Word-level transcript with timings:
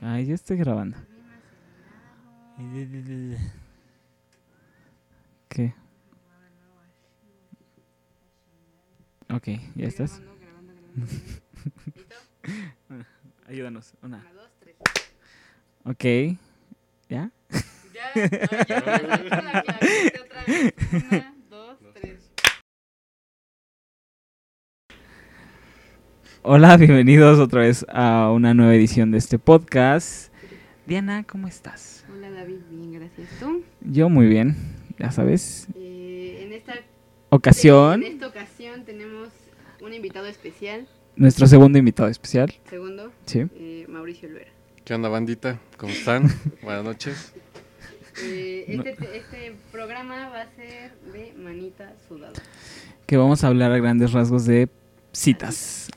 Ay, 0.00 0.26
ya 0.26 0.34
estoy 0.34 0.56
grabando. 0.56 0.96
¿Qué? 5.48 5.74
Ok, 9.28 9.48
¿ya 9.74 9.86
estás? 9.86 10.22
Ayúdanos. 13.46 13.92
Una. 14.02 14.18
Una, 14.18 14.32
dos, 14.32 14.50
tres. 14.60 14.76
Ok. 15.84 16.04
¿Ya? 17.08 17.30
Ya, 17.92 18.12
no, 18.14 18.22
ya, 18.24 18.66
ya, 18.66 18.66
ya, 18.66 18.82
ya, 18.82 19.62
ya, 19.62 19.80
ya, 20.10 20.22
otra 20.22 20.44
vez. 20.44 20.74
Una, 20.92 21.34
dos, 21.50 21.78
tres. 21.94 22.30
Hola, 26.48 26.76
bienvenidos 26.76 27.38
otra 27.40 27.62
vez 27.62 27.84
a 27.88 28.30
una 28.30 28.54
nueva 28.54 28.72
edición 28.74 29.10
de 29.10 29.18
este 29.18 29.36
podcast. 29.38 30.32
Diana, 30.86 31.24
¿cómo 31.24 31.48
estás? 31.48 32.04
Hola 32.14 32.30
David, 32.30 32.58
bien, 32.70 32.92
gracias. 32.92 33.28
¿Tú? 33.40 33.64
Yo 33.80 34.08
muy 34.08 34.26
bien, 34.28 34.54
ya 34.98 35.10
sabes. 35.10 35.66
Eh, 35.74 36.42
en 36.46 36.52
esta 36.52 36.74
Ocasión, 37.30 38.04
En 38.04 38.12
esta 38.12 38.28
ocasión 38.28 38.84
tenemos 38.84 39.30
un 39.82 39.92
invitado 39.92 40.26
especial, 40.26 40.86
nuestro 41.16 41.48
segundo 41.48 41.78
invitado 41.78 42.08
especial. 42.08 42.52
segundo, 42.70 43.10
Sí. 43.26 43.46
eh, 43.56 43.84
Mauricio 43.88 44.28
Olvera. 44.28 44.50
¿Qué 44.84 44.94
onda, 44.94 45.08
bandita? 45.08 45.58
¿Cómo 45.76 45.92
están? 45.92 46.28
Buenas 46.62 46.84
noches. 46.84 47.32
Eh, 48.22 48.74
No. 48.76 48.84
este, 48.84 49.16
este 49.18 49.56
programa 49.72 50.28
va 50.28 50.42
a 50.42 50.54
ser 50.54 50.92
de 51.12 51.34
manita 51.36 51.92
sudada. 52.08 52.32
Que 53.06 53.16
vamos 53.16 53.42
a 53.42 53.48
hablar 53.48 53.72
a 53.72 53.78
grandes 53.78 54.12
rasgos 54.12 54.46
de 54.46 54.68
citas. 55.12 55.88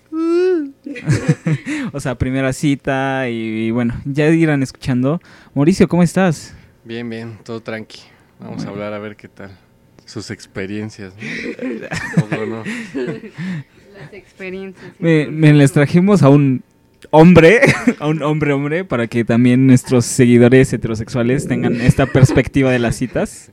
o 1.93 1.99
sea, 1.99 2.15
primera 2.15 2.53
cita 2.53 3.29
y, 3.29 3.71
bueno, 3.71 3.99
ya 4.05 4.27
irán 4.29 4.63
escuchando. 4.63 5.21
Mauricio, 5.53 5.87
¿cómo 5.87 6.03
estás? 6.03 6.55
Bien, 6.83 7.09
bien, 7.09 7.37
todo 7.43 7.61
tranqui. 7.61 8.01
Vamos 8.39 8.65
a 8.65 8.69
hablar 8.69 8.93
a 8.93 8.99
ver 8.99 9.15
qué 9.15 9.27
tal. 9.27 9.51
Sus 10.05 10.31
experiencias, 10.31 11.13
¿no? 11.15 12.37
¿O 12.41 12.45
no? 12.45 12.63
Las 12.63 14.13
experiencias. 14.13 14.93
Me, 14.97 15.27
me 15.27 15.53
les 15.53 15.71
trajimos 15.71 16.23
a 16.23 16.29
un 16.29 16.63
hombre, 17.11 17.61
a 17.99 18.07
un 18.07 18.23
hombre 18.23 18.53
hombre, 18.53 18.85
para 18.85 19.07
que 19.07 19.23
también 19.23 19.67
nuestros 19.67 20.05
seguidores 20.05 20.71
heterosexuales 20.73 21.47
tengan 21.47 21.79
esta 21.81 22.05
perspectiva 22.05 22.71
de 22.71 22.79
las 22.79 22.95
citas. 22.95 23.51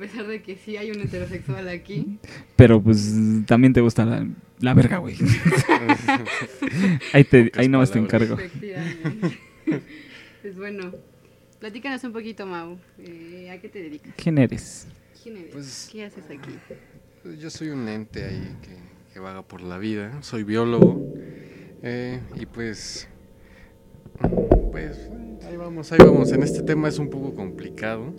A 0.00 0.02
pesar 0.02 0.26
de 0.26 0.40
que 0.40 0.56
sí 0.56 0.78
hay 0.78 0.90
un 0.92 0.98
heterosexual 1.02 1.68
aquí. 1.68 2.16
Pero 2.56 2.80
pues 2.80 3.12
también 3.44 3.74
te 3.74 3.82
gusta 3.82 4.06
la, 4.06 4.26
la 4.60 4.72
verga, 4.72 4.96
güey. 4.96 5.14
Ahí, 7.12 7.22
te, 7.24 7.52
ahí 7.54 7.68
nomás 7.68 7.90
te 7.90 7.98
encargo. 7.98 8.38
Pues 10.40 10.56
bueno, 10.56 10.90
platícanos 11.58 12.02
un 12.04 12.14
poquito, 12.14 12.46
Mau. 12.46 12.78
Eh, 12.98 13.50
¿A 13.54 13.60
qué 13.60 13.68
te 13.68 13.82
dedicas? 13.82 14.14
¿Quién 14.16 14.38
eres? 14.38 14.86
¿Quién 15.22 15.36
eres? 15.36 15.52
Pues- 15.52 15.88
¿Qué 15.92 16.04
haces 16.06 16.24
aquí? 16.24 16.50
Pues 17.22 17.38
Yo 17.38 17.50
soy 17.50 17.68
un 17.68 17.86
ente 17.86 18.24
ahí 18.24 18.56
que, 18.62 19.12
que 19.12 19.20
vaga 19.20 19.42
por 19.42 19.60
la 19.60 19.76
vida. 19.76 20.22
Soy 20.22 20.44
biólogo. 20.44 21.12
eh, 21.82 22.20
y 22.40 22.46
pues. 22.46 23.06
Pues 24.72 25.10
ahí 25.46 25.58
vamos, 25.58 25.92
ahí 25.92 25.98
vamos. 26.02 26.32
En 26.32 26.42
este 26.42 26.62
tema 26.62 26.88
es 26.88 26.98
un 26.98 27.10
poco 27.10 27.34
complicado. 27.34 28.14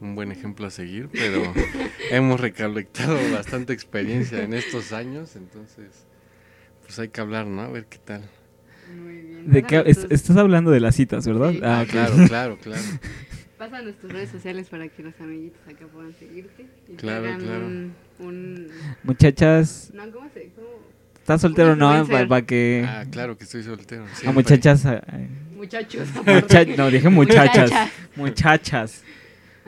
Un 0.00 0.14
buen 0.14 0.30
ejemplo 0.30 0.66
a 0.66 0.70
seguir, 0.70 1.08
pero 1.12 1.42
hemos 2.10 2.40
recolectado 2.40 3.16
bastante 3.32 3.72
experiencia 3.72 4.42
en 4.42 4.54
estos 4.54 4.92
años. 4.92 5.34
Entonces, 5.36 6.06
pues 6.86 6.98
hay 7.00 7.08
que 7.08 7.20
hablar, 7.20 7.46
¿no? 7.46 7.62
A 7.62 7.68
ver 7.68 7.86
qué 7.86 7.98
tal. 7.98 8.22
Muy 8.96 9.14
bien. 9.16 9.50
¿De 9.50 9.62
qué, 9.64 9.82
es- 9.86 10.06
estás 10.10 10.36
hablando 10.36 10.70
de 10.70 10.80
las 10.80 10.94
citas, 10.94 11.26
¿verdad? 11.26 11.50
Sí. 11.50 11.60
Ah, 11.62 11.80
Ah, 11.80 11.86
claro, 11.90 12.14
claro, 12.28 12.58
claro. 12.62 12.82
Pasa 13.58 13.78
a 13.78 13.82
nuestras 13.82 14.12
redes 14.12 14.30
sociales 14.30 14.68
para 14.68 14.86
que 14.88 15.02
los 15.02 15.14
amiguitos 15.20 15.60
acá 15.66 15.86
puedan 15.92 16.14
seguirte. 16.14 16.66
Y 16.86 16.90
te 16.92 16.96
Claro, 16.96 17.26
hagan 17.26 17.40
claro. 17.40 17.66
Un, 17.66 17.92
un- 18.20 18.68
Muchachas, 19.02 19.90
No, 19.92 20.08
¿cómo 20.12 20.28
se...? 20.32 20.50
¿Cómo? 20.54 20.68
¿estás 21.18 21.40
soltero 21.42 21.72
o 21.72 21.76
no? 21.76 22.06
Para 22.06 22.42
que... 22.46 22.84
Ah, 22.88 23.04
claro 23.10 23.36
que 23.36 23.44
estoy 23.44 23.64
soltero. 23.64 24.06
a 24.24 24.30
muchachas... 24.32 24.86
ah, 24.86 25.02
Muchachos. 25.56 26.06
mucha- 26.24 26.64
no, 26.76 26.88
dije 26.88 27.08
muchachas. 27.10 27.70
Muchachas. 27.70 27.90
Muchachas. 28.16 29.04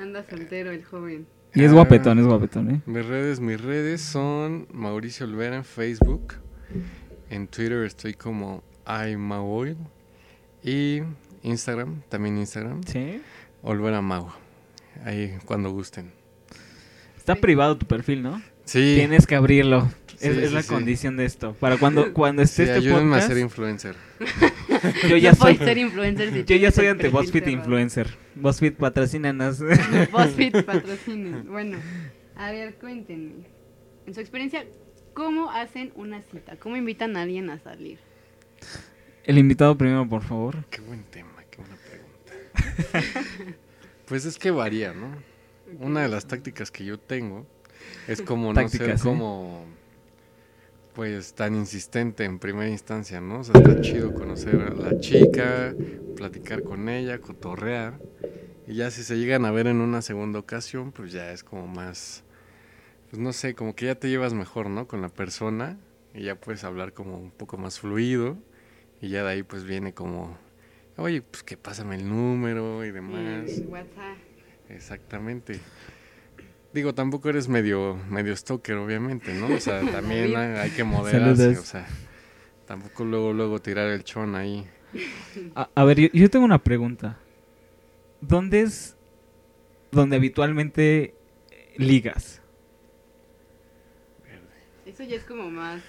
Anda 0.00 0.24
soltero 0.28 0.70
el 0.70 0.84
joven. 0.84 1.26
Y 1.54 1.64
es 1.64 1.70
Ah. 1.70 1.74
guapetón, 1.74 2.18
es 2.18 2.26
guapetón, 2.26 2.70
¿eh? 2.70 2.80
Mis 2.86 3.04
redes, 3.06 3.40
mis 3.40 3.60
redes 3.60 4.00
son 4.00 4.66
Mauricio 4.72 5.26
Olvera 5.26 5.56
en 5.56 5.64
Facebook. 5.64 6.34
En 7.28 7.46
Twitter 7.48 7.84
estoy 7.84 8.14
como 8.14 8.62
iMaoil. 8.86 9.76
Y 10.62 11.00
Instagram, 11.42 12.02
también 12.08 12.38
Instagram, 12.38 12.82
Sí. 12.84 13.20
Olvera 13.62 14.00
Mau. 14.00 14.28
Ahí 15.04 15.36
cuando 15.44 15.70
gusten. 15.70 16.12
Está 17.16 17.34
privado 17.34 17.76
tu 17.76 17.86
perfil, 17.86 18.22
¿no? 18.22 18.40
Sí, 18.64 18.94
Tienes 18.96 19.26
que 19.26 19.34
abrirlo. 19.36 19.88
Es, 20.20 20.34
Sí, 20.34 20.40
es 20.42 20.48
sí, 20.50 20.54
la 20.54 20.62
sí. 20.62 20.68
condición 20.68 21.16
de 21.16 21.24
esto. 21.24 21.54
Para 21.54 21.78
cuando, 21.78 22.12
cuando 22.12 22.42
esté 22.42 22.64
sí, 22.64 22.70
este 22.70 22.74
ayúdenme 22.78 23.16
a 23.16 23.20
podcast, 23.20 23.28
ser 23.28 23.38
influencer. 23.38 23.96
yo 25.08 25.16
ya 25.16 25.30
No 25.30 25.36
soy... 25.36 25.56
ser 25.56 25.78
influencer 25.78 26.32
si 26.32 26.44
Yo 26.44 26.56
ya 26.56 26.70
soy 26.70 26.86
ante 26.86 27.08
BuzzFeed 27.08 27.46
influencer. 27.48 28.08
BuzzFeed 28.34 28.74
patrocínanos. 28.74 29.60
BuzzFeed 30.12 30.64
patrocina. 30.66 31.44
Bueno, 31.46 31.78
a 32.36 32.50
ver, 32.50 32.74
cuéntenme. 32.74 33.46
En 34.06 34.14
su 34.14 34.20
experiencia, 34.20 34.64
¿cómo 35.14 35.50
hacen 35.50 35.92
una 35.94 36.22
cita? 36.22 36.56
¿Cómo 36.56 36.76
invitan 36.76 37.16
a 37.16 37.22
alguien 37.22 37.50
a 37.50 37.58
salir? 37.58 37.98
El 39.24 39.38
invitado 39.38 39.76
primero, 39.76 40.08
por 40.08 40.22
favor. 40.22 40.64
Qué 40.70 40.80
buen 40.80 41.04
tema, 41.04 41.44
qué 41.50 41.58
buena 41.58 41.76
pregunta. 41.76 43.16
pues 44.06 44.24
es 44.24 44.38
que 44.38 44.50
varía, 44.50 44.92
¿no? 44.92 45.08
Una 45.78 46.02
de 46.02 46.08
las 46.08 46.26
tácticas 46.26 46.70
que 46.70 46.84
yo 46.84 46.98
tengo 46.98 47.46
es 48.08 48.22
como 48.22 48.52
no 48.52 48.68
ser 48.68 48.90
¿eh? 48.90 48.94
como 49.00 49.64
pues 50.94 51.34
tan 51.34 51.54
insistente 51.54 52.24
en 52.24 52.38
primera 52.38 52.68
instancia, 52.68 53.20
¿no? 53.20 53.40
O 53.40 53.44
sea, 53.44 53.54
está 53.54 53.80
chido 53.80 54.12
conocer 54.14 54.60
a 54.60 54.74
la 54.74 54.98
chica, 55.00 55.74
platicar 56.16 56.62
con 56.62 56.88
ella, 56.88 57.20
cotorrear. 57.20 57.98
Y 58.66 58.74
ya 58.74 58.90
si 58.90 59.02
se 59.02 59.18
llegan 59.18 59.44
a 59.44 59.50
ver 59.50 59.66
en 59.66 59.80
una 59.80 60.02
segunda 60.02 60.38
ocasión, 60.38 60.92
pues 60.92 61.12
ya 61.12 61.32
es 61.32 61.42
como 61.42 61.66
más, 61.66 62.24
pues 63.10 63.20
no 63.20 63.32
sé, 63.32 63.54
como 63.54 63.74
que 63.74 63.86
ya 63.86 63.94
te 63.94 64.08
llevas 64.08 64.34
mejor, 64.34 64.68
¿no? 64.68 64.86
Con 64.86 65.02
la 65.02 65.08
persona 65.08 65.78
y 66.14 66.22
ya 66.24 66.34
puedes 66.34 66.64
hablar 66.64 66.92
como 66.92 67.18
un 67.18 67.30
poco 67.30 67.56
más 67.56 67.80
fluido. 67.80 68.36
Y 69.00 69.08
ya 69.08 69.24
de 69.24 69.30
ahí 69.30 69.42
pues 69.42 69.64
viene 69.64 69.94
como, 69.94 70.36
oye, 70.96 71.22
pues 71.22 71.42
que 71.42 71.56
pásame 71.56 71.96
el 71.96 72.08
número 72.08 72.84
y 72.84 72.90
demás. 72.90 73.50
WhatsApp. 73.68 74.18
Exactamente. 74.68 75.60
Digo, 76.72 76.94
tampoco 76.94 77.28
eres 77.28 77.48
medio, 77.48 77.96
medio 78.08 78.36
stalker, 78.36 78.76
obviamente, 78.76 79.34
¿no? 79.34 79.48
O 79.54 79.60
sea, 79.60 79.80
también 79.92 80.36
hay, 80.36 80.58
hay 80.58 80.70
que 80.70 80.84
moderarse, 80.84 81.58
o 81.58 81.62
sea, 81.64 81.86
tampoco 82.66 83.04
luego, 83.04 83.32
luego 83.32 83.60
tirar 83.60 83.88
el 83.88 84.04
chón 84.04 84.34
ahí. 84.36 84.66
A, 85.54 85.68
a 85.74 85.84
ver, 85.84 85.98
yo, 86.00 86.08
yo 86.12 86.30
tengo 86.30 86.44
una 86.44 86.62
pregunta. 86.62 87.18
¿Dónde 88.20 88.60
es 88.62 88.96
donde 89.90 90.16
habitualmente 90.16 91.14
ligas? 91.76 92.40
Eso 94.86 95.02
ya 95.04 95.16
es 95.16 95.24
como 95.24 95.50
más... 95.50 95.82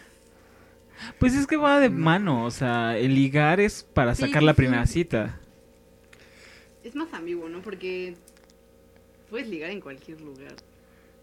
Pues 1.20 1.34
es 1.34 1.48
que 1.48 1.58
va 1.58 1.80
de 1.80 1.90
mano, 1.90 2.46
o 2.46 2.52
sea, 2.52 2.96
el 2.98 3.16
ligar 3.16 3.60
es 3.60 3.84
para 3.84 4.14
Sí, 4.14 4.22
sacar 4.22 4.44
la 4.44 4.54
sí. 4.54 4.58
primera 4.58 4.86
cita. 4.86 5.40
Es 6.84 6.96
más 6.96 7.12
ambiguo, 7.14 7.50
¿no? 7.50 7.62
Porque 7.62 8.16
puedes 9.30 9.48
ligar 9.48 9.72
en 9.72 9.82
cualquier 9.82 10.22
lugar. 10.22 10.54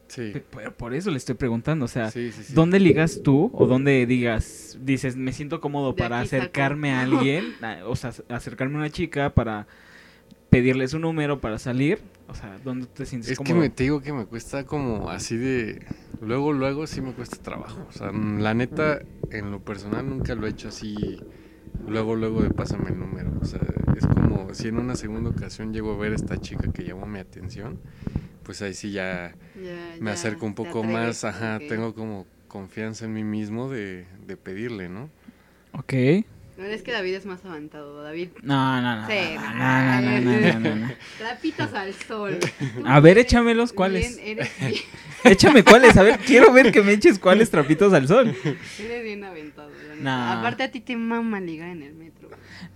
Sí, 0.08 0.32
por 0.76 0.94
eso 0.94 1.10
le 1.10 1.18
estoy 1.18 1.34
preguntando, 1.34 1.84
o 1.84 1.88
sea, 1.88 2.10
sí, 2.10 2.32
sí. 2.32 2.42
sí. 2.42 2.52
¿dónde 2.54 2.80
ligas 2.80 3.20
tú 3.22 3.50
o 3.52 3.66
dónde 3.66 4.06
digas, 4.06 4.78
dices, 4.80 5.16
me 5.16 5.32
siento 5.32 5.60
cómodo 5.60 5.92
De 5.92 5.98
para 6.02 6.24
saco. 6.24 6.36
acercarme 6.36 6.92
a 6.92 7.02
alguien, 7.02 7.54
o 7.86 7.94
sea, 7.94 8.12
acercarme 8.28 8.76
a 8.76 8.78
una 8.78 8.90
chica 8.90 9.34
para 9.34 9.66
pedirle 10.50 10.88
su 10.88 10.98
número 10.98 11.40
para 11.40 11.58
salir? 11.58 12.00
O 12.26 12.34
sea, 12.34 12.58
¿dónde 12.64 12.86
te 12.86 13.06
sientes 13.06 13.30
Es 13.30 13.38
que 13.38 13.44
cómodo? 13.44 13.62
me, 13.62 13.70
te 13.70 13.84
digo 13.84 14.00
que 14.00 14.12
me 14.12 14.26
cuesta 14.26 14.64
como 14.64 15.10
así 15.10 15.36
de... 15.36 15.84
Luego, 16.20 16.52
luego 16.52 16.86
sí 16.86 17.00
me 17.00 17.12
cuesta 17.12 17.36
trabajo. 17.36 17.86
O 17.88 17.92
sea, 17.92 18.12
mm, 18.12 18.40
la 18.40 18.52
neta, 18.54 19.00
en 19.30 19.50
lo 19.50 19.60
personal 19.60 20.08
nunca 20.08 20.34
lo 20.34 20.46
he 20.46 20.50
hecho 20.50 20.68
así... 20.68 21.20
Luego, 21.86 22.16
luego 22.16 22.42
de 22.42 22.50
pásame 22.50 22.90
el 22.90 22.98
número. 22.98 23.30
O 23.40 23.44
sea, 23.46 23.60
es 23.96 24.06
como 24.06 24.52
si 24.52 24.68
en 24.68 24.78
una 24.78 24.94
segunda 24.94 25.30
ocasión 25.30 25.72
llego 25.72 25.92
a 25.94 25.96
ver 25.96 26.12
a 26.12 26.16
esta 26.16 26.38
chica 26.38 26.70
que 26.72 26.82
llamó 26.84 27.06
mi 27.06 27.18
atención, 27.18 27.78
pues 28.48 28.62
ahí 28.62 28.72
sí 28.72 28.92
ya 28.92 29.34
Ya, 29.54 29.96
me 30.00 30.06
ya 30.06 30.12
acerco 30.14 30.46
un 30.46 30.54
poco 30.54 30.82
atreves, 30.82 31.22
más, 31.22 31.24
ajá, 31.24 31.58
tengo 31.68 31.94
como 31.94 32.26
confianza 32.48 33.04
en 33.04 33.12
mí 33.12 33.24
mismo 33.24 33.68
de, 33.68 34.06
de 34.26 34.36
pedirle, 34.38 34.88
¿no? 34.88 35.10
Ok. 35.72 35.92
No, 36.56 36.64
es 36.64 36.82
que 36.82 36.92
David 36.92 37.14
es 37.14 37.26
más 37.26 37.44
aventado. 37.44 38.02
David, 38.02 38.30
No, 38.42 38.80
no, 38.80 38.96
no. 39.02 39.06
Sí, 39.06 39.36
no, 39.36 40.00
no, 40.00 40.20
no, 40.20 40.40
no, 40.40 40.60
no, 40.60 40.76
no. 40.76 40.94
trapitos 41.18 41.72
al 41.74 41.92
sol. 41.94 42.38
A 42.86 43.00
ver, 43.00 43.18
échamelos, 43.18 43.72
¿cuáles? 43.74 44.16
bien- 44.16 44.38
eres, 44.38 44.50
bien, 44.66 44.82
Échame 45.24 45.62
cuáles, 45.62 45.96
a 45.96 46.02
ver, 46.02 46.18
quiero 46.20 46.52
ver 46.52 46.72
que 46.72 46.82
me 46.82 46.92
eches 46.92 47.18
cuáles 47.18 47.50
trapitos 47.50 47.92
al 47.92 48.08
sol. 48.08 48.34
eres 48.78 49.02
bien 49.04 49.24
aventado, 49.24 49.70
Nah. 50.00 50.38
Aparte 50.38 50.62
a 50.62 50.70
ti 50.70 50.80
te 50.80 50.96
mama 50.96 51.40
ligar 51.40 51.68
en 51.70 51.82
el 51.82 51.94
metro. 51.94 52.28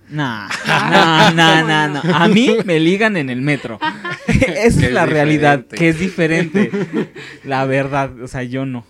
Nah, 0.08 0.48
nah, 0.66 1.30
nah, 1.30 1.62
nah, 1.62 1.88
nah. 1.88 2.22
A 2.24 2.28
mí 2.28 2.56
me 2.64 2.78
ligan 2.80 3.16
en 3.16 3.30
el 3.30 3.40
metro. 3.40 3.78
Esa 4.26 4.52
es 4.64 4.76
es 4.82 4.92
la 4.92 5.06
realidad, 5.06 5.66
que 5.66 5.88
es 5.88 5.98
diferente. 5.98 6.70
La 7.44 7.64
verdad, 7.64 8.20
o 8.20 8.28
sea, 8.28 8.42
yo 8.42 8.66
no. 8.66 8.84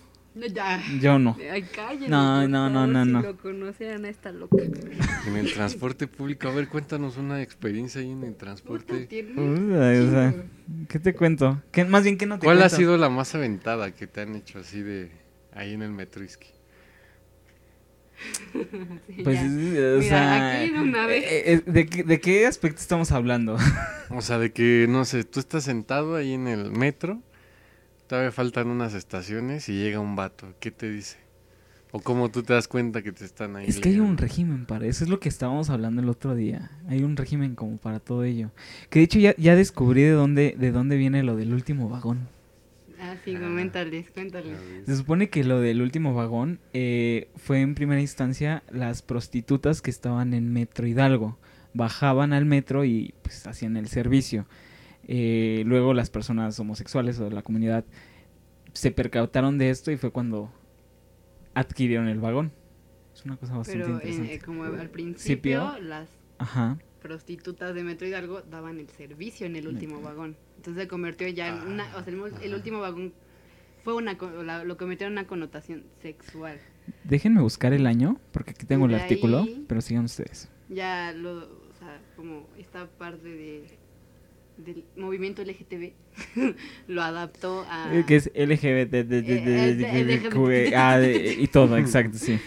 Ya. 0.51 0.81
Yo 0.99 1.19
no. 1.19 1.37
Ay, 1.51 1.61
cállense, 1.61 2.09
No, 2.09 2.47
no, 2.47 2.67
no, 2.69 2.87
no, 2.87 3.05
si 3.05 3.11
no. 3.11 3.21
lo 3.21 3.37
conocieran 3.37 4.03
a 4.05 4.09
esta 4.09 4.31
loca. 4.31 4.57
En 5.27 5.37
el 5.37 5.53
transporte 5.53 6.07
público, 6.07 6.47
a 6.47 6.51
ver, 6.51 6.67
cuéntanos 6.67 7.17
una 7.17 7.41
experiencia 7.43 8.01
ahí 8.01 8.11
en 8.11 8.23
el 8.23 8.35
transporte. 8.35 9.07
Uy, 9.37 9.73
o 9.75 10.09
sea, 10.11 10.33
¿Qué 10.89 10.97
te 10.99 11.13
cuento? 11.13 11.61
¿Qué, 11.71 11.85
más 11.85 12.03
bien, 12.03 12.17
¿qué 12.17 12.25
no 12.25 12.39
te 12.39 12.45
¿Cuál 12.45 12.57
ha 12.57 12.61
cuento? 12.61 12.77
sido 12.77 12.97
la 12.97 13.09
más 13.09 13.35
aventada 13.35 13.91
que 13.91 14.07
te 14.07 14.21
han 14.21 14.35
hecho 14.35 14.57
así 14.59 14.81
de 14.81 15.11
ahí 15.53 15.73
en 15.75 15.83
el 15.83 15.91
Metrisky? 15.91 16.47
Pues, 19.23 19.39
ya. 19.39 19.45
o 19.45 19.49
Mira, 19.49 20.01
sea, 20.01 20.61
aquí 20.61 20.71
de 20.71 20.79
una 20.81 21.05
vez. 21.07 21.23
eh, 21.23 21.53
eh, 21.53 21.61
¿de, 21.65 21.85
qué, 21.87 22.03
¿de 22.03 22.19
qué 22.19 22.45
aspecto 22.47 22.79
estamos 22.81 23.11
hablando? 23.11 23.57
O 24.09 24.21
sea, 24.21 24.37
de 24.39 24.51
que, 24.51 24.85
no 24.89 25.05
sé, 25.05 25.23
tú 25.23 25.39
estás 25.39 25.63
sentado 25.63 26.15
ahí 26.15 26.33
en 26.33 26.47
el 26.47 26.71
metro, 26.71 27.21
todavía 28.07 28.31
faltan 28.31 28.67
unas 28.67 28.93
estaciones 28.93 29.69
y 29.69 29.73
llega 29.73 29.99
un 29.99 30.15
vato. 30.15 30.53
¿Qué 30.59 30.71
te 30.71 30.89
dice? 30.91 31.17
O 31.91 31.99
cómo 31.99 32.29
tú 32.29 32.41
te 32.41 32.53
das 32.53 32.67
cuenta 32.67 33.03
que 33.03 33.11
te 33.11 33.23
están 33.23 33.55
ahí. 33.55 33.67
Es 33.67 33.79
que 33.79 33.89
hay 33.89 33.99
un 33.99 34.17
régimen 34.17 34.65
para 34.65 34.87
eso, 34.87 35.03
es 35.03 35.09
lo 35.11 35.19
que 35.19 35.29
estábamos 35.29 35.69
hablando 35.69 36.01
el 36.01 36.09
otro 36.09 36.33
día. 36.33 36.71
Hay 36.87 37.03
un 37.03 37.15
régimen 37.15 37.53
como 37.55 37.77
para 37.77 37.99
todo 37.99 38.23
ello. 38.23 38.49
Que 38.89 38.99
de 38.99 39.05
hecho 39.05 39.19
ya, 39.19 39.35
ya 39.37 39.55
descubrí 39.55 40.01
de 40.01 40.11
dónde, 40.11 40.55
de 40.57 40.71
dónde 40.71 40.97
viene 40.97 41.21
lo 41.21 41.35
del 41.35 41.53
último 41.53 41.89
vagón. 41.89 42.27
Ah, 43.05 43.17
sí, 43.25 43.33
coméntales, 43.35 44.09
cuéntales. 44.11 44.57
Se 44.85 44.95
supone 44.95 45.29
que 45.29 45.43
lo 45.43 45.59
del 45.59 45.81
último 45.81 46.13
vagón 46.13 46.59
eh, 46.71 47.29
fue 47.35 47.59
en 47.59 47.75
primera 47.75 47.99
instancia 47.99 48.63
las 48.71 49.01
prostitutas 49.01 49.81
que 49.81 49.91
estaban 49.91 50.33
en 50.33 50.53
Metro 50.53 50.87
Hidalgo. 50.87 51.37
Bajaban 51.73 52.31
al 52.31 52.45
metro 52.45 52.85
y 52.85 53.13
pues 53.21 53.45
hacían 53.45 53.75
el 53.75 53.87
servicio. 53.89 54.45
Eh, 55.05 55.63
luego 55.65 55.93
las 55.93 56.09
personas 56.09 56.57
homosexuales 56.59 57.19
o 57.19 57.25
de 57.25 57.31
la 57.31 57.41
comunidad 57.41 57.83
se 58.71 58.91
percataron 58.91 59.57
de 59.57 59.69
esto 59.69 59.91
y 59.91 59.97
fue 59.97 60.11
cuando 60.11 60.49
adquirieron 61.53 62.07
el 62.07 62.19
vagón. 62.19 62.53
Es 63.13 63.25
una 63.25 63.35
cosa 63.37 63.57
bastante 63.57 63.83
Pero 63.83 63.99
eh, 63.99 64.01
interesante. 64.01 64.39
como 64.45 64.63
al 64.63 64.89
principio, 64.89 64.91
Principio. 64.91 65.79
las 65.81 66.07
Ajá. 66.37 66.77
Prostitutas 67.03 67.75
de 67.75 67.83
Metro 67.83 68.07
Hidalgo 68.07 68.41
daban 68.49 68.79
el 68.79 68.87
servicio 68.89 69.45
en 69.45 69.55
el 69.55 69.67
último 69.67 70.01
vagón. 70.01 70.35
Entonces 70.57 70.83
se 70.83 70.87
convirtió 70.87 71.27
ya 71.27 71.49
en 71.49 71.67
una, 71.73 71.85
o 71.97 72.03
sea, 72.03 72.11
el, 72.13 72.21
el 72.41 72.53
último 72.55 72.79
vagón 72.79 73.13
fue 73.83 73.93
una, 73.93 74.17
la- 74.43 74.63
lo 74.63 74.77
convirtieron 74.77 75.13
en 75.13 75.19
una 75.19 75.27
connotación 75.27 75.83
sexual. 76.01 76.57
Déjenme 77.03 77.41
buscar 77.41 77.73
el 77.73 77.85
año, 77.85 78.17
porque 78.31 78.51
aquí 78.51 78.65
tengo 78.65 78.85
el 78.85 78.91
De 78.93 79.01
artículo, 79.01 79.39
ahí- 79.41 79.65
pero 79.67 79.81
sigan 79.81 80.05
ustedes. 80.05 80.49
Ya 80.69 81.11
lo, 81.11 81.31
o 81.43 81.73
sea, 81.77 82.01
como 82.15 82.47
esta 82.57 82.87
parte 82.87 83.27
de 83.27 83.63
del 84.57 84.83
movimiento 84.95 85.41
LGTB 85.41 85.93
lo 86.87 87.01
adaptó 87.01 87.65
a 87.67 87.89
Eh, 87.91 88.05
Que 88.07 88.17
es 88.17 88.31
LGBT 88.35 88.93
Eh, 88.93 90.21
eh, 90.69 90.75
ah, 90.75 91.01
y 91.01 91.47
todo, 91.47 91.75
exacto, 91.77 92.17
sí. 92.19 92.39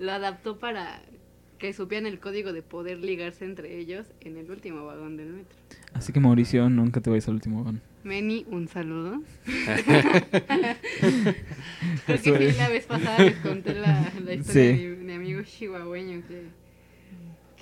lo 0.00 0.10
adaptó 0.10 0.58
para 0.58 1.00
que 1.62 1.72
supieran 1.72 2.06
el 2.06 2.18
código 2.18 2.52
de 2.52 2.60
poder 2.60 2.98
ligarse 2.98 3.44
entre 3.44 3.78
ellos 3.78 4.04
en 4.20 4.36
el 4.36 4.50
último 4.50 4.84
vagón 4.84 5.16
del 5.16 5.28
metro. 5.28 5.56
Así 5.94 6.12
que 6.12 6.18
Mauricio, 6.18 6.68
nunca 6.68 7.00
te 7.00 7.08
vayas 7.08 7.28
al 7.28 7.34
último 7.34 7.58
vagón. 7.58 7.80
Meni, 8.02 8.44
un 8.50 8.66
saludo. 8.66 9.22
Porque 12.06 12.18
sí, 12.50 12.56
la 12.58 12.68
vez 12.68 12.84
pasada 12.86 13.18
les 13.24 13.36
conté 13.36 13.74
la, 13.74 14.12
la 14.24 14.34
historia 14.34 14.76
Sí. 14.76 14.82
de 14.82 14.96
mi, 14.96 15.04
mi 15.04 15.12
amigo 15.12 15.42
chihuahueño 15.42 16.22
que, 16.26 16.42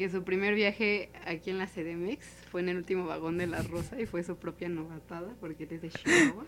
que 0.00 0.08
su 0.08 0.22
primer 0.24 0.54
viaje 0.54 1.10
aquí 1.26 1.50
en 1.50 1.58
la 1.58 1.66
CDMX 1.66 2.24
fue 2.50 2.62
en 2.62 2.70
el 2.70 2.78
último 2.78 3.04
vagón 3.04 3.36
de 3.36 3.46
la 3.46 3.60
Rosa 3.60 4.00
y 4.00 4.06
fue 4.06 4.22
su 4.24 4.34
propia 4.36 4.70
novatada 4.70 5.28
porque 5.40 5.64
él 5.64 5.72
es 5.72 5.82
de 5.82 5.90
Chihuahua. 5.90 6.46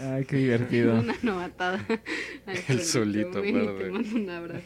Ay, 0.00 0.24
qué 0.24 0.36
divertido. 0.36 0.94
Una 1.00 1.16
novatada. 1.24 1.84
El 2.68 2.80
solito, 2.82 3.40
te 3.40 3.52
mando 3.52 4.14
un 4.14 4.30
abrazo. 4.30 4.62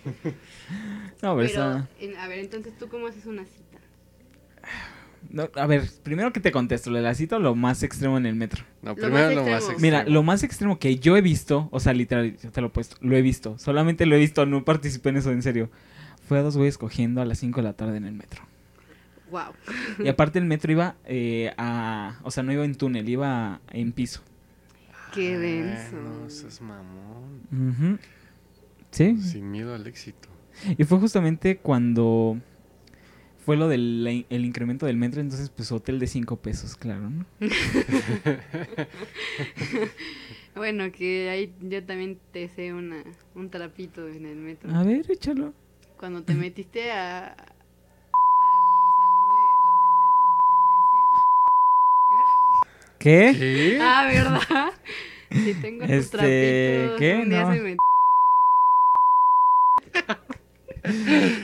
No, 1.22 1.36
Pero, 1.38 1.88
en- 2.00 2.16
a 2.18 2.28
ver, 2.28 2.40
entonces, 2.40 2.76
¿tú 2.78 2.86
cómo 2.90 3.06
haces 3.06 3.24
una 3.24 3.46
cita? 3.46 3.78
no, 5.30 5.48
a 5.54 5.66
ver, 5.66 5.84
primero 6.02 6.34
que 6.34 6.40
te 6.40 6.52
contesto, 6.52 6.90
lo 6.90 6.98
de 6.98 7.04
la 7.04 7.14
cita 7.14 7.36
o 7.36 7.38
lo 7.38 7.54
más 7.54 7.82
extremo 7.82 8.18
en 8.18 8.26
el 8.26 8.34
metro. 8.34 8.62
No, 8.82 8.90
Lo 8.90 8.96
primero 8.96 9.24
más 9.28 9.34
lo 9.34 9.42
más 9.44 9.54
extremo. 9.70 9.80
Mira, 9.80 10.04
lo 10.04 10.22
más 10.22 10.42
extremo 10.42 10.78
que 10.78 10.96
yo 10.96 11.16
he 11.16 11.22
visto, 11.22 11.70
o 11.72 11.80
sea, 11.80 11.94
literal, 11.94 12.36
yo 12.36 12.52
te 12.52 12.60
lo 12.60 12.66
he 12.66 12.70
puesto, 12.70 12.96
lo 13.00 13.16
he 13.16 13.22
visto, 13.22 13.58
solamente 13.58 14.04
lo 14.04 14.16
he 14.16 14.18
visto, 14.18 14.44
no 14.44 14.66
participé 14.66 15.08
en 15.08 15.16
eso 15.16 15.32
en 15.32 15.40
serio. 15.40 15.70
Fue 16.26 16.38
a 16.38 16.42
dos 16.42 16.56
güeyes 16.56 16.78
cogiendo 16.78 17.20
a 17.20 17.24
las 17.24 17.38
5 17.38 17.60
de 17.60 17.64
la 17.64 17.72
tarde 17.74 17.96
en 17.96 18.04
el 18.04 18.14
metro. 18.14 18.42
Wow. 19.30 19.52
Y 20.04 20.08
aparte 20.08 20.38
el 20.38 20.44
metro 20.44 20.72
iba 20.72 20.96
eh, 21.04 21.52
a, 21.56 22.20
o 22.22 22.30
sea, 22.30 22.42
no 22.42 22.52
iba 22.52 22.64
en 22.64 22.74
túnel, 22.74 23.08
iba 23.08 23.60
en 23.70 23.92
piso. 23.92 24.22
Qué 25.14 25.38
denso. 25.38 25.96
no, 25.96 26.30
seas 26.30 26.60
mamón. 26.60 27.98
Sí. 28.90 29.16
Sin 29.18 29.50
miedo 29.50 29.74
al 29.74 29.86
éxito. 29.86 30.28
Y 30.76 30.84
fue 30.84 30.98
justamente 30.98 31.56
cuando 31.56 32.38
fue 33.44 33.56
lo 33.56 33.68
del 33.68 34.26
el 34.28 34.44
incremento 34.44 34.86
del 34.86 34.96
metro, 34.96 35.20
entonces 35.20 35.48
pues 35.50 35.72
hotel 35.72 35.98
de 35.98 36.06
5 36.06 36.36
pesos, 36.36 36.76
claro, 36.76 37.10
¿no? 37.10 37.26
Bueno, 40.54 40.92
que 40.92 41.30
ahí 41.30 41.54
yo 41.62 41.82
también 41.82 42.18
te 42.30 42.48
sé 42.48 42.74
una, 42.74 43.02
un 43.34 43.48
trapito 43.48 44.06
en 44.06 44.26
el 44.26 44.36
metro. 44.36 44.70
A 44.74 44.84
ver, 44.84 45.10
échalo. 45.10 45.54
Cuando 46.02 46.24
te 46.24 46.34
metiste 46.34 46.90
a, 46.90 47.28
al 47.28 47.36
salón 48.98 49.28
de 49.30 49.36
¿Qué? 52.98 53.26
los 53.26 53.36
de 53.36 53.38
¿Qué? 53.38 53.68
intendencia. 53.68 54.00
Ah, 54.00 54.06
¿verdad? 54.06 54.72
Sí, 55.30 55.54
tengo 55.62 55.84
tus 55.86 55.90
Este, 55.94 56.16
trapitos. 56.18 56.98
¿qué? 56.98 57.14
Un 57.22 57.28
día 57.28 57.44
No. 57.44 57.52
se 57.52 57.60
me- 57.60 57.76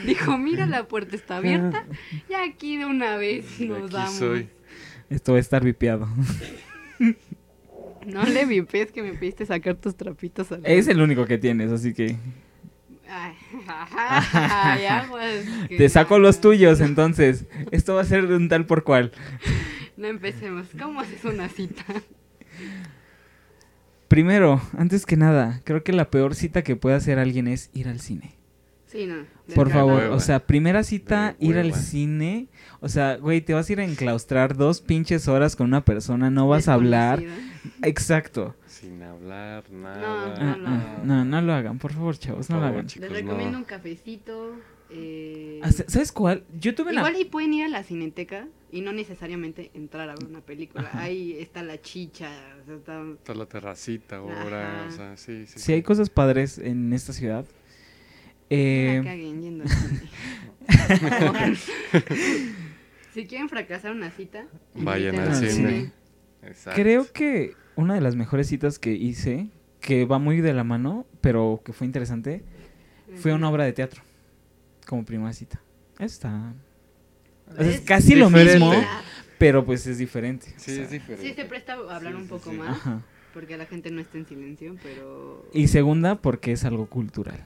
Dijo, 0.05 0.37
mira, 0.37 0.65
la 0.65 0.89
puerta 0.89 1.15
está 1.15 1.37
abierta. 1.37 1.85
Y 2.29 2.33
aquí 2.33 2.75
de 2.75 2.83
una 2.85 3.15
vez 3.15 3.61
nos 3.61 3.83
aquí 3.85 3.93
damos. 3.93 4.13
soy. 4.15 4.49
Esto 5.09 5.31
va 5.31 5.37
a 5.37 5.41
estar 5.41 5.63
vipeado. 5.63 6.05
No 8.05 8.23
le 8.23 8.45
vi 8.45 8.61
pez 8.61 8.91
que 8.91 9.01
me 9.01 9.13
pediste 9.13 9.45
sacar 9.45 9.75
tus 9.75 9.95
trapitos 9.95 10.51
al 10.51 10.65
Es 10.65 10.89
el 10.89 11.01
único 11.01 11.25
que 11.25 11.37
tienes, 11.37 11.71
así 11.71 11.93
que 11.93 12.17
Ay, 13.09 13.33
que 15.69 15.77
te 15.77 15.89
saco 15.89 16.19
los 16.19 16.41
tuyos, 16.41 16.79
entonces. 16.79 17.45
Esto 17.71 17.95
va 17.95 18.01
a 18.01 18.05
ser 18.05 18.25
un 18.25 18.49
tal 18.49 18.65
por 18.65 18.83
cual. 18.83 19.11
No 19.97 20.07
empecemos. 20.07 20.67
¿Cómo 20.79 21.01
haces 21.01 21.23
una 21.25 21.49
cita? 21.49 21.83
Primero, 24.07 24.61
antes 24.77 25.05
que 25.05 25.17
nada, 25.17 25.61
creo 25.63 25.83
que 25.83 25.93
la 25.93 26.09
peor 26.09 26.35
cita 26.35 26.63
que 26.63 26.75
puede 26.75 26.95
hacer 26.95 27.19
alguien 27.19 27.47
es 27.47 27.69
ir 27.73 27.87
al 27.87 27.99
cine. 27.99 28.35
Sí, 28.87 29.05
no. 29.05 29.17
Por 29.53 29.69
favor, 29.69 30.03
hueva. 30.03 30.15
o 30.15 30.19
sea, 30.19 30.47
primera 30.47 30.83
cita, 30.83 31.35
De 31.39 31.45
ir 31.45 31.57
al 31.57 31.75
cine. 31.75 32.47
O 32.79 32.89
sea, 32.89 33.17
güey, 33.17 33.41
te 33.41 33.53
vas 33.53 33.69
a 33.69 33.73
ir 33.73 33.79
a 33.79 33.83
enclaustrar 33.83 34.57
dos 34.57 34.81
pinches 34.81 35.27
horas 35.27 35.55
con 35.55 35.67
una 35.67 35.85
persona, 35.85 36.31
no 36.31 36.47
vas 36.47 36.67
a 36.67 36.73
hablar. 36.73 37.21
Exacto. 37.83 38.55
Sin 38.79 39.01
hablar, 39.03 39.63
No, 39.69 39.79
nada. 39.81 40.35
Ah, 40.37 40.55
no, 40.57 40.67
ah, 40.69 41.01
no, 41.03 41.25
no 41.25 41.41
lo 41.41 41.53
hagan, 41.53 41.79
por 41.79 41.91
favor, 41.93 42.17
chavos, 42.17 42.49
no 42.49 42.59
lo 42.59 42.65
hagan. 42.67 42.87
chicos, 42.87 43.09
Les 43.11 43.23
no. 43.23 43.31
recomiendo 43.31 43.57
un 43.57 43.63
cafecito. 43.65 44.55
eh, 44.89 45.59
Ah, 45.63 45.71
¿Sabes 45.71 46.11
cuál? 46.13 46.43
Yo 46.59 46.73
tuve 46.75 46.93
la... 46.93 47.01
Igual 47.01 47.17
y 47.19 47.25
pueden 47.25 47.53
ir 47.53 47.65
a 47.65 47.67
la 47.67 47.83
cineteca 47.83 48.47
y 48.71 48.81
no 48.81 48.93
necesariamente 48.93 49.69
entrar 49.73 50.09
a 50.09 50.15
ver 50.15 50.25
una 50.29 50.41
película. 50.41 50.87
Ajá. 50.87 51.01
Ahí 51.01 51.33
está 51.39 51.61
la 51.63 51.81
chicha. 51.81 52.29
o 52.61 52.65
sea, 52.65 52.75
está- 52.75 53.03
Está 53.11 53.33
la 53.33 53.45
terracita 53.47 54.15
ahora, 54.17 54.85
o 54.87 54.91
sea, 54.91 55.17
sí, 55.17 55.45
sí. 55.45 55.59
Sí, 55.59 55.73
hay 55.73 55.83
cosas 55.83 56.09
padres 56.09 56.57
en 56.57 56.93
esta 56.93 57.11
ciudad. 57.13 57.43
No 57.43 57.47
Eh, 58.57 59.01
la 59.03 59.09
caguen 59.11 59.41
yendo 59.41 59.65
cine. 59.67 60.09
Si 63.13 63.25
quieren 63.25 63.49
fracasar 63.49 63.91
una 63.91 64.11
cita, 64.11 64.45
Vayan 64.75 65.17
al 65.19 65.35
cine. 65.35 65.91
Exacto. 66.43 66.79
creo 66.81 67.11
que 67.11 67.53
una 67.79 67.95
de 67.95 68.01
las 68.01 68.15
mejores 68.15 68.47
citas 68.47 68.77
que 68.79 68.91
hice, 68.93 69.49
que 69.81 70.05
va 70.05 70.19
muy 70.19 70.41
de 70.41 70.53
la 70.53 70.63
mano, 70.63 71.05
pero 71.21 71.61
que 71.63 71.73
fue 71.73 71.87
interesante, 71.87 72.43
fue 73.15 73.33
una 73.33 73.49
obra 73.49 73.63
de 73.63 73.73
teatro. 73.73 74.01
Como 74.87 75.05
primera 75.05 75.33
cita. 75.33 75.61
Está... 75.99 76.53
o 77.47 77.55
sea, 77.55 77.65
es 77.67 77.75
Es 77.75 77.81
casi 77.81 78.15
lo 78.15 78.29
mismo, 78.29 78.71
pero 79.37 79.65
pues 79.65 79.85
es 79.87 79.97
diferente. 79.97 80.53
o 80.55 80.59
Sí, 80.59 80.75
sea, 80.75 80.83
es 80.83 80.91
diferente. 80.91 81.27
Sí, 81.27 81.33
se 81.33 81.45
presta 81.45 81.73
a 81.73 81.95
hablar 81.95 82.13
Sí, 82.13 82.19
un 82.21 82.27
poco 82.27 82.51
sí. 82.51 82.57
más. 82.57 82.69
Ajá. 82.77 83.01
Porque 83.33 83.57
la 83.57 83.65
gente 83.67 83.91
no 83.91 84.01
está 84.01 84.17
en 84.17 84.25
silencio, 84.25 84.75
pero... 84.81 85.47
Y 85.53 85.67
segunda, 85.67 86.15
porque 86.21 86.51
es 86.51 86.65
algo 86.65 86.87
cultural. 86.87 87.45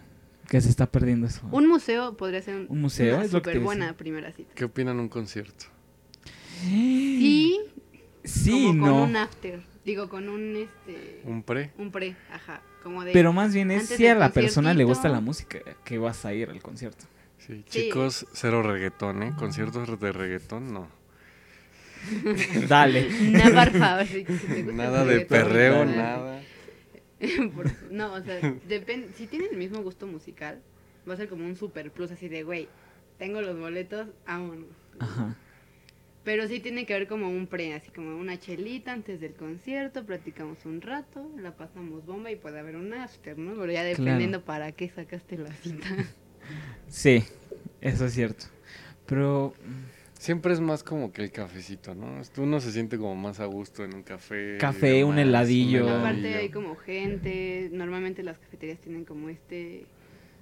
Que 0.49 0.61
se 0.61 0.69
está 0.69 0.89
perdiendo 0.91 1.27
eso. 1.27 1.41
Un 1.51 1.67
museo 1.67 2.15
podría 2.15 2.41
ser 2.41 2.55
un- 2.55 2.65
Un 2.69 2.81
museo, 2.81 3.15
una 3.17 3.25
es 3.25 3.33
lo 3.33 3.41
que 3.41 3.49
te 3.49 3.55
súper 3.55 3.63
buena 3.65 3.85
decía. 3.87 3.97
primera 3.97 4.31
cita. 4.31 4.53
¿Qué 4.55 4.63
opinan 4.65 4.99
un 4.99 5.09
concierto? 5.09 5.65
Sí, 6.63 7.59
Sí, 8.23 8.67
como 8.67 8.81
con 8.87 8.89
no. 8.97 9.03
un 9.03 9.15
after. 9.17 9.61
Digo, 9.85 10.07
con 10.09 10.29
un 10.29 10.55
este 10.55 11.21
Un 11.25 11.43
pre. 11.43 11.71
un 11.77 11.91
pre, 11.91 12.15
ajá, 12.31 12.61
como 12.81 13.03
de 13.03 13.11
Pero 13.11 13.33
más 13.33 13.53
bien 13.53 13.69
es 13.71 13.87
si 13.89 14.07
a 14.07 14.15
la 14.15 14.29
persona 14.31 14.73
le 14.73 14.83
gusta 14.85 15.09
la 15.09 15.19
música 15.19 15.59
que 15.83 15.97
vas 15.97 16.23
a 16.25 16.33
ir 16.33 16.49
al 16.49 16.61
concierto. 16.61 17.05
Sí, 17.37 17.63
Sí. 17.67 17.81
chicos, 17.89 18.25
cero 18.31 18.63
reggaetón, 18.63 19.23
¿eh? 19.23 19.33
Conciertos 19.37 19.99
de 19.99 20.11
reggaetón, 20.13 20.73
no. 20.73 20.87
Dale. 22.67 23.09
Nada, 23.31 23.65
por 23.65 23.79
favor, 23.79 24.05
si- 24.05 24.23
Nada 24.73 25.05
de 25.05 25.21
perreo, 25.21 25.79
dale. 25.79 25.97
nada. 25.97 26.41
Por- 27.55 27.71
no, 27.91 28.13
o 28.13 28.21
sea, 28.21 28.39
depende, 28.67 29.09
si 29.15 29.27
tienes 29.27 29.51
el 29.51 29.57
mismo 29.57 29.81
gusto 29.81 30.07
musical, 30.07 30.61
va 31.09 31.13
a 31.13 31.17
ser 31.17 31.27
como 31.29 31.45
un 31.45 31.55
super 31.55 31.91
plus 31.91 32.11
así 32.11 32.27
de, 32.29 32.43
güey, 32.43 32.67
tengo 33.17 33.41
los 33.41 33.57
boletos, 33.57 34.07
vámonos. 34.25 34.67
Ajá. 34.99 35.35
Pero 36.23 36.47
sí 36.47 36.59
tiene 36.59 36.85
que 36.85 36.93
haber 36.93 37.07
como 37.07 37.29
un 37.29 37.47
pre, 37.47 37.73
así 37.73 37.91
como 37.91 38.17
una 38.17 38.39
chelita 38.39 38.93
antes 38.93 39.19
del 39.19 39.33
concierto, 39.33 40.05
platicamos 40.05 40.65
un 40.65 40.81
rato, 40.81 41.29
la 41.37 41.55
pasamos 41.55 42.05
bomba 42.05 42.31
y 42.31 42.37
puede 42.37 42.59
haber 42.59 42.77
un 42.77 42.93
after, 42.93 43.37
¿no? 43.37 43.59
Pero 43.59 43.71
ya 43.71 43.83
dependiendo 43.83 44.43
para 44.43 44.71
qué 44.71 44.89
sacaste 44.89 45.37
la 45.37 45.51
cita. 45.53 45.87
Sí, 46.87 47.23
eso 47.81 48.05
es 48.05 48.13
cierto. 48.13 48.45
Pero 49.05 49.53
Siempre 50.23 50.53
es 50.53 50.61
más 50.61 50.83
como 50.83 51.11
que 51.11 51.21
el 51.21 51.33
cafecito, 51.33 51.93
¿no? 51.95 52.21
Uno 52.37 52.61
se 52.61 52.71
siente 52.71 52.97
como 52.97 53.13
más 53.13 53.41
a 53.41 53.45
gusto 53.45 53.83
en 53.83 53.93
un 53.93 54.03
café. 54.03 54.57
Café, 54.57 55.03
un 55.03 55.19
heladillo. 55.19 55.89
Aparte 55.89 56.35
hay 56.35 56.47
como 56.47 56.77
gente, 56.77 57.69
normalmente 57.73 58.23
las 58.23 58.37
cafeterías 58.37 58.79
tienen 58.79 59.03
como 59.03 59.27
este 59.27 59.85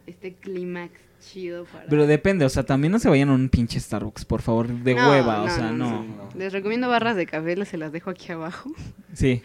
este 0.07 0.33
clímax 0.33 0.91
chido 1.21 1.65
para... 1.65 1.85
Pero 1.85 2.07
depende, 2.07 2.45
o 2.45 2.49
sea, 2.49 2.63
también 2.63 2.91
no 2.91 2.99
se 2.99 3.07
vayan 3.09 3.29
a 3.29 3.33
un 3.33 3.49
pinche 3.49 3.79
Starbucks, 3.79 4.25
por 4.25 4.41
favor, 4.41 4.67
de 4.69 4.95
No, 4.95 5.09
hueva, 5.09 5.43
o 5.43 5.47
no, 5.47 5.53
sea, 5.55 5.71
no, 5.71 6.03
no. 6.03 6.03
no. 6.03 6.29
Les 6.35 6.51
recomiendo 6.51 6.89
barras 6.89 7.15
de 7.15 7.25
café, 7.27 7.55
las- 7.55 7.67
se 7.67 7.77
las 7.77 7.91
dejo 7.91 8.09
aquí 8.09 8.31
abajo, 8.31 8.71
Sí. 9.13 9.41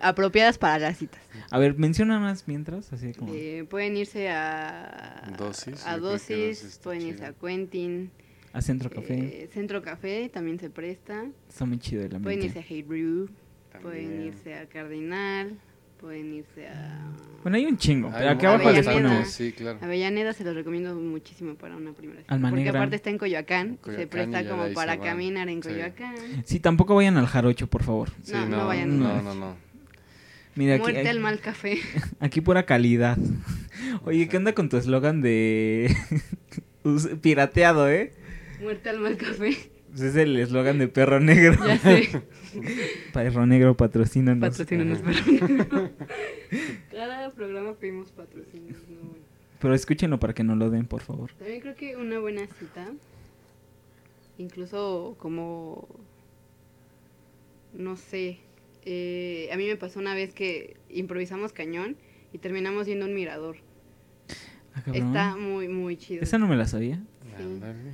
apropiadas 0.00 0.58
para 0.58 0.78
las 0.78 0.98
citas. 0.98 1.20
A 1.50 1.58
ver, 1.58 1.78
menciona 1.78 2.18
más 2.20 2.46
mientras, 2.46 2.92
así 2.92 3.12
como... 3.14 3.32
Eh, 3.34 3.64
pueden 3.70 3.96
irse 3.96 4.28
a 4.28 5.32
Dosis, 5.38 5.86
a 5.86 5.98
dosis, 5.98 6.60
Dosis 6.62 6.78
pueden 6.82 7.02
irse 7.02 7.18
chido. 7.20 7.28
a 7.28 7.32
Quentin, 7.32 8.10
A 8.52 8.60
Centro 8.60 8.90
Café. 8.90 9.44
eh, 9.44 9.48
Centro 9.52 9.80
Café 9.82 10.28
también 10.32 10.58
se 10.60 10.68
presta, 10.68 11.24
Está 11.48 11.64
muy 11.64 11.78
chido 11.78 12.02
el 12.02 12.08
pueden 12.20 12.42
irse 12.42 12.58
ambiente. 12.58 12.58
a 12.58 12.62
Hey 12.68 12.82
Brew, 12.82 13.30
pueden 13.80 14.08
También. 14.10 14.22
irse 14.28 14.54
a 14.54 14.66
Cardinal, 14.66 15.58
pueden 16.04 16.34
irse 16.34 16.68
a 16.68 17.00
Bueno, 17.42 17.56
hay 17.56 17.64
un 17.66 17.78
chingo. 17.78 18.10
Pero 18.16 18.28
aquí 18.30 18.44
mu- 18.46 18.52
abajo 18.52 18.70
les 18.72 18.86
Avellaneda. 18.86 19.08
ponemos. 19.10 19.32
Sí, 19.32 19.52
claro. 19.52 19.78
Avellaneda 19.80 20.32
se 20.34 20.44
los 20.44 20.54
recomiendo 20.54 20.94
muchísimo 20.94 21.54
para 21.54 21.76
una 21.76 21.92
primera 21.92 22.20
cita. 22.20 22.34
Alma 22.34 22.50
porque 22.50 22.68
aparte 22.68 22.96
está 22.96 23.10
en 23.10 23.18
Coyoacán, 23.18 23.70
se 23.76 23.78
Coyoacán 23.80 24.08
presta 24.08 24.48
como 24.48 24.72
para 24.74 24.98
caminar 24.98 25.48
en. 25.48 25.60
Coyoacán. 25.62 26.14
Sí, 26.44 26.60
tampoco 26.60 26.94
vayan 26.94 27.16
al 27.16 27.26
jarocho, 27.26 27.66
por 27.68 27.82
favor. 27.82 28.10
Sí, 28.22 28.32
No, 28.32 28.46
no 28.46 28.56
no, 28.58 28.66
vayan. 28.66 28.98
no, 29.00 29.22
no, 29.22 29.34
no. 29.34 29.56
Mira, 30.56 30.74
aquí, 30.74 30.82
Muerte 30.82 31.08
al 31.08 31.20
mal 31.20 31.40
café. 31.40 31.78
aquí 32.20 32.40
pura 32.40 32.64
calidad. 32.64 33.18
Oye, 34.04 34.28
¿qué 34.28 34.36
onda 34.36 34.52
con 34.54 34.68
tu 34.68 34.76
eslogan 34.76 35.20
de 35.22 35.94
pirateado, 37.22 37.88
eh? 37.90 38.12
Muerte 38.62 38.90
al 38.90 39.00
mal 39.00 39.16
café. 39.16 39.56
Pues 39.90 40.00
es 40.02 40.16
el 40.16 40.36
eslogan 40.38 40.78
de 40.78 40.88
Perro 40.88 41.18
Negro. 41.20 41.56
Ya 41.66 41.78
sé. 41.78 42.08
Perro 43.14 43.46
Negro 43.46 43.76
patrocínanos. 43.76 44.50
Patrocínanos, 44.50 44.98
perro. 44.98 45.90
Cada 46.90 47.30
programa 47.30 47.74
pedimos 47.74 48.10
patrocinios. 48.10 48.76
No, 48.88 49.08
bueno. 49.08 49.24
Pero 49.60 49.74
escúchenlo 49.74 50.18
para 50.18 50.34
que 50.34 50.42
no 50.42 50.56
lo 50.56 50.68
den, 50.68 50.86
por 50.86 51.00
favor. 51.00 51.32
También 51.34 51.60
creo 51.60 51.76
que 51.76 51.96
una 51.96 52.18
buena 52.18 52.44
cita, 52.58 52.92
incluso 54.36 55.14
como, 55.18 55.86
no 57.72 57.96
sé, 57.96 58.40
eh, 58.84 59.48
a 59.52 59.56
mí 59.56 59.66
me 59.66 59.76
pasó 59.76 60.00
una 60.00 60.14
vez 60.14 60.34
que 60.34 60.76
improvisamos 60.90 61.52
cañón 61.52 61.96
y 62.32 62.38
terminamos 62.38 62.86
viendo 62.86 63.06
un 63.06 63.14
mirador. 63.14 63.58
Ah. 64.74 64.82
Está 64.92 65.36
muy, 65.36 65.68
muy 65.68 65.96
chido. 65.96 66.24
Esa 66.24 66.36
no 66.38 66.48
me 66.48 66.56
la 66.56 66.66
sabía. 66.66 67.00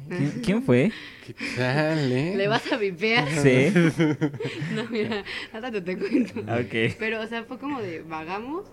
¿Quién, 0.09 0.43
quién 0.45 0.63
fue? 0.63 0.91
¿Qué 1.27 1.35
tal, 1.57 2.13
eh? 2.13 2.35
¿Le 2.37 2.49
vas 2.49 2.71
a 2.73 2.77
vipear? 2.77 3.29
Sí. 3.31 3.73
No, 4.75 4.85
mira, 4.91 5.25
hasta 5.53 5.71
te, 5.71 5.81
te 5.81 5.97
cuento. 5.97 6.41
Ok. 6.41 6.95
Pero, 6.99 7.21
o 7.23 7.27
sea, 7.27 7.45
fue 7.45 7.59
como 7.59 7.81
de 7.81 8.03
vagamos, 8.03 8.67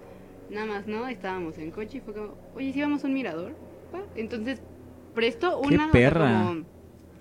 nada 0.49 0.65
más, 0.65 0.87
¿no? 0.87 1.07
Estábamos 1.07 1.57
en 1.57 1.71
coche 1.71 1.97
y 1.97 2.01
fue 2.01 2.13
como, 2.13 2.35
oye, 2.55 2.73
si 2.73 2.81
vamos 2.81 3.03
a 3.03 3.07
un 3.07 3.13
mirador. 3.13 3.55
Entonces, 4.15 4.59
presto 5.15 5.61
¡Qué 5.61 5.67
una. 5.75 5.77
o 5.77 5.79
sea, 5.83 5.91
perra! 5.91 6.43
como, 6.45 6.65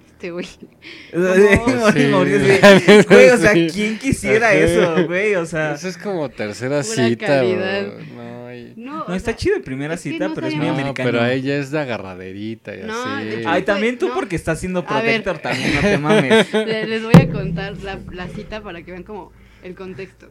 este 0.07 0.31
güey. 0.31 0.47
Güey, 1.13 2.11
Mauricio, 2.11 2.41
Sí. 2.41 2.81
sí. 2.87 3.07
Güey, 3.09 3.29
o 3.31 3.37
sea, 3.37 3.53
Sí. 3.55 3.69
¿quién 3.73 3.99
quisiera 3.99 4.55
eso, 4.55 5.07
güey? 5.07 5.35
O 5.37 5.47
sea, 5.47 5.75
Eso 5.75 5.89
es 5.89 5.99
como 5.99 6.29
tercera 6.31 6.83
Pura 6.83 7.07
cita, 7.09 7.27
calidad. 7.27 7.87
bro. 7.87 7.99
No, 8.17 8.36
No, 8.77 9.01
está 9.15 9.19
sea, 9.33 9.37
chido 9.37 9.57
de 9.57 9.63
primera 9.63 9.95
es 9.95 10.01
cita, 10.03 10.29
no 10.29 10.35
pero 10.35 10.47
es 10.49 10.55
muy 10.57 10.69
americano. 10.69 11.11
pero 11.11 11.25
ella 11.27 11.59
es 11.59 11.71
de 11.71 11.79
agarraderita 11.81 12.75
y 12.75 12.83
No, 12.83 12.93
así. 13.03 13.29
hecho, 13.29 13.49
Ay, 13.49 13.63
fue- 13.63 13.67
también 13.67 13.99
tú 13.99 14.09
no. 14.09 14.15
porque 14.15 14.37
estás 14.37 14.61
siendo 14.61 14.85
protector 14.85 15.39
también, 15.39 15.75
no 15.75 15.81
te 15.81 15.99
mames. 15.99 16.53
le- 16.53 16.87
Les 16.87 17.03
voy 17.05 17.15
a 17.17 17.29
contar 17.31 17.77
la, 17.83 17.99
la 18.13 18.29
cita 18.29 18.63
para 18.63 18.83
que 18.83 18.91
vean 18.93 19.03
como 19.05 19.33
el 19.63 19.75
contexto. 19.75 20.31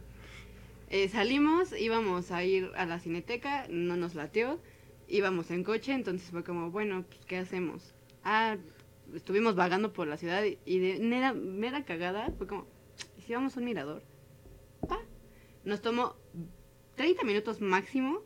Eh, 0.88 1.08
salimos, 1.08 1.72
íbamos 1.78 2.30
a 2.30 2.44
ir 2.44 2.70
a 2.76 2.86
la 2.86 3.00
cineteca, 3.00 3.66
no 3.68 3.96
nos 3.96 4.14
lateó, 4.14 4.60
íbamos 5.08 5.50
en 5.50 5.64
coche, 5.64 5.92
entonces 5.92 6.30
fue 6.30 6.44
como, 6.44 6.70
bueno, 6.70 7.04
pues, 7.08 7.20
¿qué 7.26 7.38
hacemos? 7.38 7.92
Ah, 8.22 8.56
estuvimos 9.14 9.54
vagando 9.56 9.92
por 9.92 10.06
la 10.06 10.16
ciudad 10.16 10.42
y- 10.64 10.78
de 10.78 10.98
mera, 11.00 11.32
mera 11.32 11.84
cagada 11.84 12.30
fue 12.38 12.46
como, 12.46 12.66
¿y 13.18 13.22
si 13.22 13.32
vamos 13.34 13.56
a 13.56 13.60
un 13.60 13.66
mirador? 13.66 14.02
Va. 14.90 14.98
Nos 15.64 15.82
tomó 15.82 16.14
30 16.96 17.24
minutos 17.24 17.60
máximo 17.60 18.22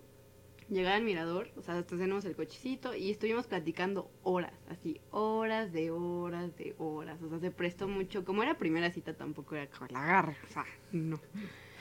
llegar 0.70 0.94
al 0.94 1.02
mirador, 1.02 1.50
o 1.56 1.62
sea, 1.62 1.82
tenemos 1.82 2.24
el 2.24 2.36
cochecito 2.36 2.94
y 2.94 3.10
estuvimos 3.10 3.46
platicando 3.46 4.10
horas, 4.22 4.52
así, 4.68 5.00
horas 5.10 5.72
de 5.72 5.90
horas 5.90 6.56
de 6.56 6.74
horas, 6.78 7.20
o 7.22 7.28
sea, 7.28 7.40
se 7.40 7.50
prestó 7.50 7.88
mucho, 7.88 8.24
como 8.24 8.42
era 8.42 8.56
primera 8.56 8.90
cita 8.90 9.14
tampoco 9.14 9.56
era 9.56 9.66
como 9.66 9.88
la 9.90 10.02
agarre, 10.02 10.36
o 10.48 10.52
sea, 10.52 10.64
no. 10.92 11.20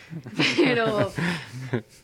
Pero 0.57 1.11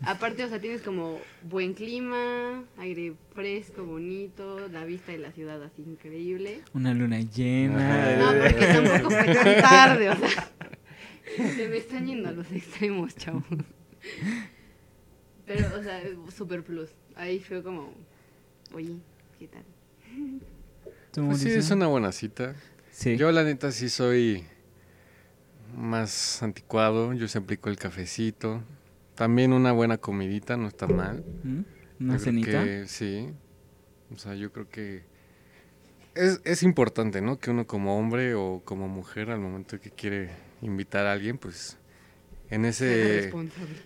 aparte, 0.04 0.44
o 0.44 0.50
sea, 0.50 0.62
tienes 0.62 0.82
como 0.82 1.18
buen 1.42 1.74
clima, 1.74 2.64
aire 2.78 3.16
fresco, 3.34 3.84
bonito, 3.84 4.68
la 4.68 4.86
vista 4.86 5.12
de 5.12 5.18
la 5.18 5.32
ciudad 5.32 5.64
así 5.64 5.82
increíble. 5.82 6.62
Una 6.74 6.94
luna 6.94 7.22
llena. 7.22 8.18
No, 8.18 8.44
porque 8.44 8.66
tampoco 8.68 9.10
fue 9.10 9.34
tan 9.34 9.62
tarde, 9.62 10.10
o 10.10 10.16
sea. 10.18 10.52
Se 11.56 11.68
me 11.68 11.78
están 11.78 12.06
yendo 12.06 12.30
a 12.30 12.32
los 12.32 12.52
extremos, 12.52 13.16
chavos. 13.16 13.44
Pero, 15.46 15.68
o 15.80 15.84
sea, 15.84 16.02
super 16.36 16.64
plus. 16.64 16.90
Ahí 17.16 17.40
fue 17.40 17.62
como, 17.64 17.94
oye, 18.74 18.98
¿qué 19.40 19.48
tal? 19.48 19.64
¿Tú, 21.12 21.26
Pues 21.28 21.40
sí, 21.40 21.50
es 21.50 21.70
una 21.72 21.88
buena 21.88 22.12
cita. 22.12 22.56
Sí. 22.92 23.16
Yo, 23.18 23.32
la 23.32 23.44
neta, 23.44 23.72
sí 23.72 23.90
soy 23.90 24.44
más 25.76 26.42
anticuado. 26.44 27.14
Yo 27.14 27.28
se 27.28 27.38
aplico 27.38 27.70
el 27.70 27.78
cafecito. 27.78 28.62
También 29.16 29.54
una 29.54 29.72
buena 29.72 29.98
comidita, 29.98 30.58
no 30.58 30.68
está 30.68 30.88
mal. 30.88 31.24
¿Mm? 31.44 31.60
Yo 31.60 31.66
¿Una 32.00 32.14
creo 32.16 32.20
cenita? 32.20 32.64
que 32.64 32.88
sí. 32.88 33.30
O 34.14 34.18
sea, 34.18 34.36
yo 34.36 34.52
creo 34.52 34.70
que 34.70 35.04
es, 36.16 36.42
es 36.44 36.64
importante, 36.64 37.22
¿no? 37.22 37.40
Que 37.40 37.52
uno 37.52 37.66
como 37.68 37.98
hombre 37.98 38.36
o 38.36 38.62
como 38.66 38.88
mujer, 38.88 39.32
al 39.32 39.40
momento 39.40 39.80
que 39.80 39.92
quiere 39.92 40.32
invitar 40.62 41.06
a 41.06 41.14
alguien, 41.14 41.38
pues 41.38 41.78
en 42.50 42.66
ese... 42.66 43.32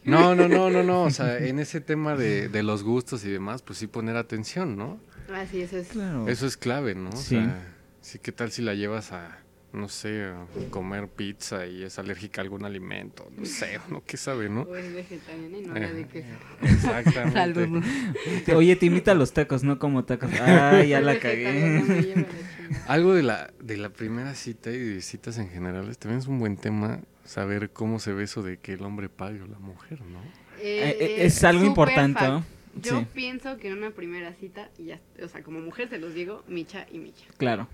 No, 0.03 0.35
no, 0.35 0.47
no, 0.47 0.69
no, 0.69 0.83
no. 0.83 1.03
O 1.03 1.11
sea, 1.11 1.37
en 1.37 1.59
ese 1.59 1.81
tema 1.81 2.15
de, 2.15 2.49
de 2.49 2.63
los 2.63 2.83
gustos 2.83 3.23
y 3.25 3.29
demás, 3.29 3.61
pues 3.61 3.79
sí 3.79 3.87
poner 3.87 4.15
atención, 4.17 4.75
¿no? 4.77 4.99
Ah, 5.33 5.45
sí, 5.49 5.61
eso 5.61 5.77
es. 5.77 5.89
Claro. 5.89 6.27
Eso 6.27 6.45
es 6.47 6.57
clave, 6.57 6.95
¿no? 6.95 7.09
O 7.09 7.15
Sí. 7.17 7.35
sea, 7.35 7.67
sí, 8.01 8.19
¿qué 8.19 8.31
tal 8.31 8.51
si 8.51 8.61
la 8.63 8.73
llevas 8.73 9.11
a, 9.11 9.37
no 9.73 9.87
sé, 9.87 10.23
a 10.25 10.45
comer 10.71 11.07
pizza 11.07 11.67
y 11.67 11.83
es 11.83 11.99
alérgica 11.99 12.41
a 12.41 12.43
algún 12.43 12.65
alimento? 12.65 13.29
No 13.37 13.45
sé, 13.45 13.79
no 13.89 14.03
qué 14.03 14.17
sabe, 14.17 14.49
¿no? 14.49 14.61
O 14.63 14.75
es 14.75 14.91
vegetariana 14.93 15.57
y 15.57 15.61
no 15.61 15.73
habla 15.75 15.93
de 15.93 16.07
queso. 16.07 16.27
Exactamente. 16.63 18.53
Oye, 18.55 18.75
te 18.75 18.85
invita 18.87 19.11
a 19.11 19.15
los 19.15 19.31
tacos, 19.33 19.63
no 19.63 19.77
como 19.79 20.03
tacos. 20.05 20.31
Ah, 20.41 20.83
ya 20.83 20.99
la 21.01 21.19
cagué. 21.19 22.25
Algo 22.87 23.13
de 23.13 23.23
la, 23.23 23.51
de 23.61 23.77
la 23.77 23.89
primera 23.89 24.33
cita 24.35 24.71
y 24.71 24.77
de 24.79 25.01
citas 25.01 25.37
en 25.37 25.49
general, 25.49 25.95
también 25.97 26.19
es 26.19 26.27
un 26.27 26.39
buen 26.39 26.57
tema 26.57 27.01
saber 27.29 27.69
cómo 27.71 27.99
se 27.99 28.11
ve 28.13 28.23
eso 28.23 28.41
de 28.41 28.57
que 28.57 28.73
el 28.73 28.81
hombre 28.83 29.07
pague 29.07 29.41
o 29.41 29.47
la 29.47 29.59
mujer, 29.59 30.01
¿no? 30.01 30.19
Eh, 30.61 30.89
Eh, 30.89 30.97
eh, 30.99 31.15
es 31.25 31.43
algo 31.43 31.63
importante. 31.63 32.27
¿no? 32.27 32.43
Yo 32.81 32.99
Sí. 32.99 33.07
pienso 33.13 33.57
que 33.57 33.67
en 33.69 33.77
una 33.77 33.91
primera 33.91 34.33
cita, 34.33 34.69
y 34.77 34.85
ya, 34.85 34.99
o 35.23 35.27
sea, 35.27 35.43
como 35.43 35.59
mujer 35.59 35.89
se 35.89 35.99
los 35.99 36.13
digo, 36.13 36.43
micha 36.47 36.87
y 36.91 36.97
micha. 36.97 37.25
Claro. 37.37 37.67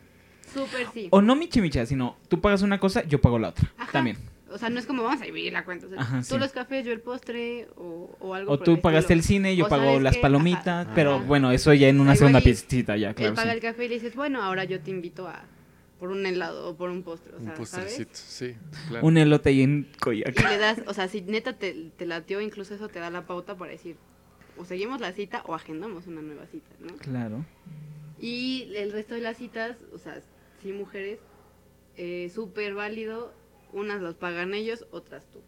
Súper 0.53 0.87
sí. 0.93 1.07
O 1.09 1.21
no 1.21 1.35
michi 1.35 1.61
micha, 1.61 1.85
sino 1.85 2.17
tú 2.27 2.39
pagas 2.41 2.61
una 2.61 2.79
cosa, 2.79 3.03
yo 3.05 3.19
pago 3.21 3.39
la 3.39 3.49
otra. 3.49 3.71
Ajá. 3.77 3.91
También. 3.93 4.17
O 4.51 4.57
sea, 4.57 4.69
no 4.69 4.79
es 4.79 4.85
como 4.85 5.03
vamos 5.03 5.21
a 5.21 5.25
dividir 5.25 5.51
la 5.53 5.65
cuenta. 5.65 5.87
O 5.87 5.89
sea, 5.89 5.99
Ajá, 5.99 6.19
tú 6.19 6.35
sí. 6.35 6.37
los 6.37 6.51
cafés, 6.51 6.85
yo 6.85 6.91
el 6.91 6.99
postre 7.01 7.67
o, 7.77 8.15
o 8.19 8.33
algo 8.35 8.53
O 8.53 8.57
por 8.57 8.65
tú 8.65 8.71
el 8.73 8.79
pagaste 8.79 9.13
el 9.13 9.23
cine, 9.23 9.55
yo 9.55 9.65
O 9.65 9.69
pago 9.69 9.85
¿sabes 9.85 10.01
las 10.03 10.15
qué? 10.15 10.21
palomitas, 10.21 10.85
Ajá, 10.85 10.91
pero 10.95 11.15
ajá. 11.15 11.25
bueno, 11.25 11.51
eso 11.51 11.73
ya 11.73 11.87
en 11.89 11.99
una 11.99 12.15
segunda 12.15 12.39
y 12.39 12.43
piecita 12.43 12.95
ya, 12.95 13.09
Él 13.09 13.15
claro. 13.15 13.35
paga 13.35 13.51
sí. 13.51 13.55
el 13.57 13.61
café 13.61 13.85
y 13.85 13.87
le 13.89 13.95
dices, 13.95 14.15
bueno, 14.15 14.41
ahora 14.43 14.63
yo 14.65 14.79
te 14.81 14.91
invito 14.91 15.27
a 15.27 15.43
por 15.99 16.09
un 16.09 16.25
helado 16.25 16.69
o 16.69 16.75
por 16.75 16.89
un 16.89 17.03
postre, 17.03 17.33
o 17.35 17.37
Un 17.39 17.53
postrecito, 17.53 18.11
sí, 18.13 18.55
claro. 18.89 19.05
Un 19.07 19.17
elote 19.17 19.49
ahí 19.49 19.61
en 19.61 19.87
Y 19.93 19.97
Coyoacán. 19.97 20.49
le 20.49 20.57
das, 20.57 20.81
o 20.87 20.93
sea, 20.93 21.07
si 21.07 21.21
neta 21.21 21.53
te, 21.53 21.91
te 21.95 22.05
latió, 22.05 22.41
incluso 22.41 22.73
eso 22.75 22.87
te 22.89 22.99
da 22.99 23.09
la 23.09 23.25
pauta 23.25 23.55
para 23.57 23.71
decir, 23.71 23.95
o 24.57 24.65
seguimos 24.65 24.99
la 24.99 25.13
cita 25.13 25.41
o 25.45 25.55
agendamos 25.55 26.07
una 26.07 26.21
nueva 26.21 26.45
cita, 26.47 26.69
¿no? 26.79 26.95
Claro. 26.97 27.45
Y 28.19 28.71
el 28.75 28.91
resto 28.91 29.15
de 29.15 29.21
las 29.21 29.37
citas, 29.37 29.77
o 29.93 29.97
sea, 29.97 30.21
sí 30.61 30.71
mujeres, 30.71 31.19
eh, 31.97 32.29
súper 32.33 32.73
válido, 32.73 33.33
unas 33.71 34.01
las 34.01 34.15
pagan 34.15 34.53
ellos, 34.53 34.85
otras 34.91 35.25
tú. 35.31 35.39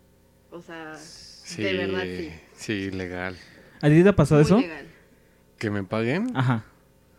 O 0.51 0.61
sea, 0.61 0.95
Sí, 0.95 1.61
de 1.63 1.73
verdad 1.73 2.03
sí. 2.03 2.31
Sí, 2.53 2.91
legal. 2.91 3.35
¿A 3.81 3.89
ti 3.89 4.01
te 4.03 4.09
ha 4.09 4.15
pasado 4.15 4.39
Muy 4.41 4.45
eso? 4.45 4.59
legal. 4.59 4.85
¿Que 5.57 5.69
me 5.69 5.83
paguen? 5.83 6.35
Ajá. 6.35 6.63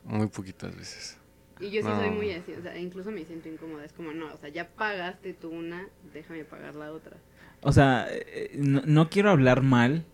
Muy 0.05 0.29
poquitas 0.29 0.75
veces. 0.77 1.18
Y 1.61 1.71
yo 1.71 1.83
sí 1.83 1.89
No. 1.89 1.99
soy 1.99 2.11
muy 2.11 2.31
así, 2.33 2.53
o 2.53 2.63
sea, 2.63 2.77
incluso 2.79 3.11
me 3.11 3.25
siento 3.25 3.49
incómoda. 3.49 3.85
Es 3.85 3.93
como, 3.93 4.13
no, 4.13 4.33
o 4.33 4.37
sea, 4.39 4.49
ya 4.49 4.69
pagaste 4.69 5.35
tú 5.35 5.51
una, 5.51 5.89
déjame 6.15 6.45
pagar 6.45 6.75
la 6.75 6.93
otra. 6.93 7.17
O 7.63 7.73
sea, 7.73 8.07
eh, 8.11 8.53
no, 8.57 8.83
no 8.87 9.11
quiero 9.11 9.31
hablar 9.31 9.63
mal 9.63 10.05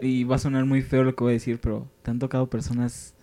y 0.00 0.24
va 0.24 0.36
a 0.36 0.38
sonar 0.38 0.64
muy 0.66 0.82
feo 0.82 1.04
lo 1.04 1.14
que 1.14 1.24
voy 1.24 1.32
a 1.32 1.34
decir, 1.34 1.58
pero 1.60 1.88
te 2.02 2.10
han 2.10 2.18
tocado 2.18 2.48
personas 2.48 3.14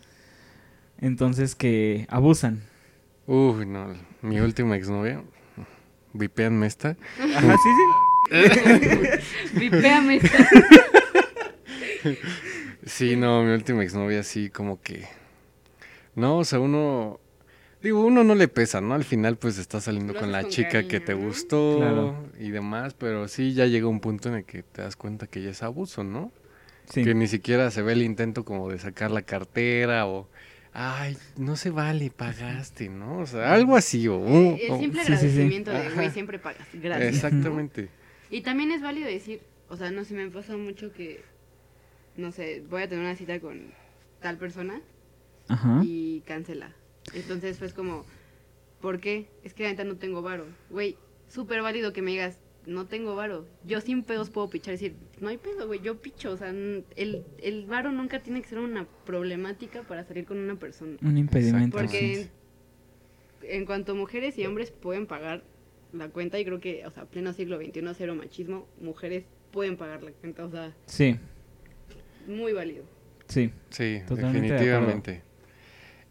entonces 1.00 1.56
que 1.56 2.06
abusan. 2.10 2.62
Uy, 3.28 3.66
no. 3.66 3.94
Mi 4.22 4.40
última 4.40 4.76
exnovia. 4.76 5.24
Vipeanme 6.14 6.66
esta. 6.66 6.98
Ajá, 7.36 7.56
sí, 7.58 7.70
sí. 8.32 9.60
Vipéame 9.60 10.16
esta. 10.16 10.48
Sí, 12.86 13.16
no, 13.16 13.44
mi 13.44 13.52
última 13.52 13.84
exnovia 13.84 14.24
sí, 14.24 14.50
como 14.50 14.82
que. 14.82 15.08
No, 16.16 16.40
o 16.40 16.44
sea, 16.44 16.60
uno. 16.60 17.20
Digo, 17.82 18.06
uno 18.06 18.24
no 18.26 18.36
le 18.36 18.48
pesa, 18.50 18.82
¿no? 18.82 18.94
Al 18.94 19.06
final, 19.06 19.38
pues 19.38 19.58
está 19.58 19.80
saliendo 19.80 20.14
con 20.14 20.32
la 20.34 20.42
con 20.42 20.52
chica 20.52 20.86
que 20.88 21.00
te 21.00 21.16
¿no? 21.16 21.22
gustó 21.26 21.78
Claro. 21.78 22.26
y 22.38 22.50
demás, 22.50 22.94
pero 22.94 23.28
sí 23.30 23.54
ya 23.54 23.68
llega 23.68 23.88
un 23.88 24.02
punto 24.02 24.28
en 24.30 24.36
el 24.36 24.44
que 24.46 24.64
te 24.64 24.82
das 24.82 24.98
cuenta 24.98 25.28
que 25.28 25.42
ya 25.42 25.52
es 25.52 25.64
abuso, 25.64 26.04
¿no? 26.04 26.32
Sí. 26.90 27.04
Que 27.06 27.14
ni 27.14 27.28
siquiera 27.28 27.72
se 27.72 27.82
ve 27.82 27.94
el 27.94 28.02
intento 28.02 28.44
como 28.44 28.70
de 28.70 28.80
sacar 28.80 29.12
la 29.12 29.22
cartera 29.22 30.08
o. 30.08 30.28
Ay, 30.74 31.18
no 31.38 31.56
se 31.56 31.70
vale, 31.72 32.12
pagaste, 32.12 32.90
¿no? 32.90 33.20
O 33.20 33.26
sea, 33.26 33.54
algo 33.54 33.76
así, 33.78 34.08
o. 34.08 34.18
un- 34.18 34.58
El 34.62 34.78
simple 34.80 35.04
Sí, 35.06 35.14
sí, 35.14 35.18
sí. 35.20 35.26
agradecimiento 35.28 35.72
de, 35.72 35.90
güey, 35.92 36.10
siempre 36.12 36.38
pagas. 36.38 36.68
Gracias. 36.74 37.16
Exactamente. 37.16 37.90
Y 38.30 38.42
también 38.42 38.72
es 38.72 38.82
válido 38.82 39.08
decir, 39.08 39.42
o 39.70 39.78
sea, 39.78 39.90
no 39.90 40.04
sé, 40.04 40.14
me 40.16 40.30
pasa 40.30 40.58
mucho 40.58 40.92
que, 40.92 41.22
no 42.18 42.32
sé, 42.32 42.62
voy 42.70 42.82
a 42.84 42.90
tener 42.90 43.04
una 43.06 43.16
cita 43.16 43.40
con 43.40 43.72
tal 44.22 44.38
persona 44.38 44.82
Ajá. 45.48 45.82
y 45.84 46.22
cancela. 46.28 46.74
Entonces 47.14 47.58
fue 47.60 47.70
como, 47.72 48.06
¿por 48.82 49.00
qué? 49.00 49.28
Es 49.44 49.54
que 49.54 49.66
ahorita 49.66 49.84
no 49.84 49.96
tengo 49.98 50.22
varo. 50.22 50.46
Güey, 50.70 50.98
súper 51.28 51.62
válido 51.62 51.94
que 51.94 52.02
me 52.02 52.12
digas, 52.12 52.40
no 52.66 52.86
tengo 52.86 53.16
varo. 53.16 53.46
Yo 53.66 53.82
sin 53.82 54.04
pedos 54.04 54.30
puedo 54.30 54.50
pichar 54.50 54.74
y 54.74 54.78
decir, 54.78 54.96
no 55.20 55.30
hay 55.30 55.38
pedo, 55.38 55.68
güey, 55.68 55.82
yo 55.82 55.98
picho. 56.02 56.32
O 56.32 56.38
sea, 56.38 56.50
el, 56.50 56.86
el 56.96 57.66
varo 57.66 57.92
nunca 57.92 58.22
tiene 58.22 58.42
que 58.42 58.48
ser 58.50 58.60
una 58.60 58.86
problemática 59.06 59.84
para 59.84 60.04
salir 60.04 60.26
con 60.26 60.38
una 60.38 60.56
persona. 60.56 60.98
Un 61.02 61.18
impedimento. 61.18 61.78
Porque 61.78 62.22
en, 62.22 62.30
en 63.44 63.66
cuanto 63.66 63.96
mujeres 63.96 64.38
y 64.38 64.46
hombres 64.46 64.72
pueden 64.72 65.08
pagar 65.08 65.44
la 65.94 66.10
cuenta, 66.10 66.38
y 66.40 66.46
creo 66.46 66.60
que, 66.60 66.86
o 66.86 66.92
sea, 66.92 67.06
pleno 67.06 67.34
siglo 67.34 67.58
XXI, 67.58 67.82
cero 67.98 68.14
machismo, 68.16 68.68
mujeres 68.80 69.24
pueden 69.52 69.76
pagar 69.76 70.04
la 70.04 70.12
cuenta, 70.12 70.46
o 70.46 70.52
sea, 70.52 70.76
Sí, 70.86 71.16
muy 72.28 72.54
válido. 72.54 72.84
sí. 73.28 73.52
Sí, 73.72 74.02
Totalmente 74.08 74.40
de 74.54 74.54
definitivamente. 74.54 75.24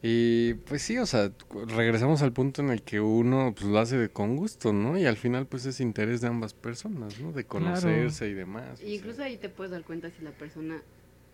Y 0.00 0.54
pues 0.54 0.82
sí, 0.82 0.96
o 0.98 1.06
sea, 1.06 1.32
regresamos 1.66 2.22
al 2.22 2.32
punto 2.32 2.62
en 2.62 2.70
el 2.70 2.82
que 2.82 3.00
uno 3.00 3.52
pues 3.56 3.66
lo 3.68 3.78
hace 3.80 3.96
de- 3.98 4.08
con 4.08 4.36
gusto, 4.36 4.72
¿no? 4.72 4.96
Y 4.96 5.06
al 5.06 5.16
final 5.16 5.46
pues 5.46 5.66
es 5.66 5.80
interés 5.80 6.20
de 6.20 6.28
ambas 6.28 6.54
personas, 6.54 7.18
¿no? 7.20 7.32
De 7.32 7.44
conocerse 7.44 8.28
y 8.28 8.34
demás. 8.34 8.78
o 8.80 8.82
Y 8.82 8.86
sea. 8.86 8.94
incluso 8.94 9.22
ahí 9.24 9.36
te 9.38 9.48
puedes 9.48 9.72
dar 9.72 9.82
cuenta 9.82 10.08
si 10.10 10.22
la 10.22 10.30
persona 10.30 10.80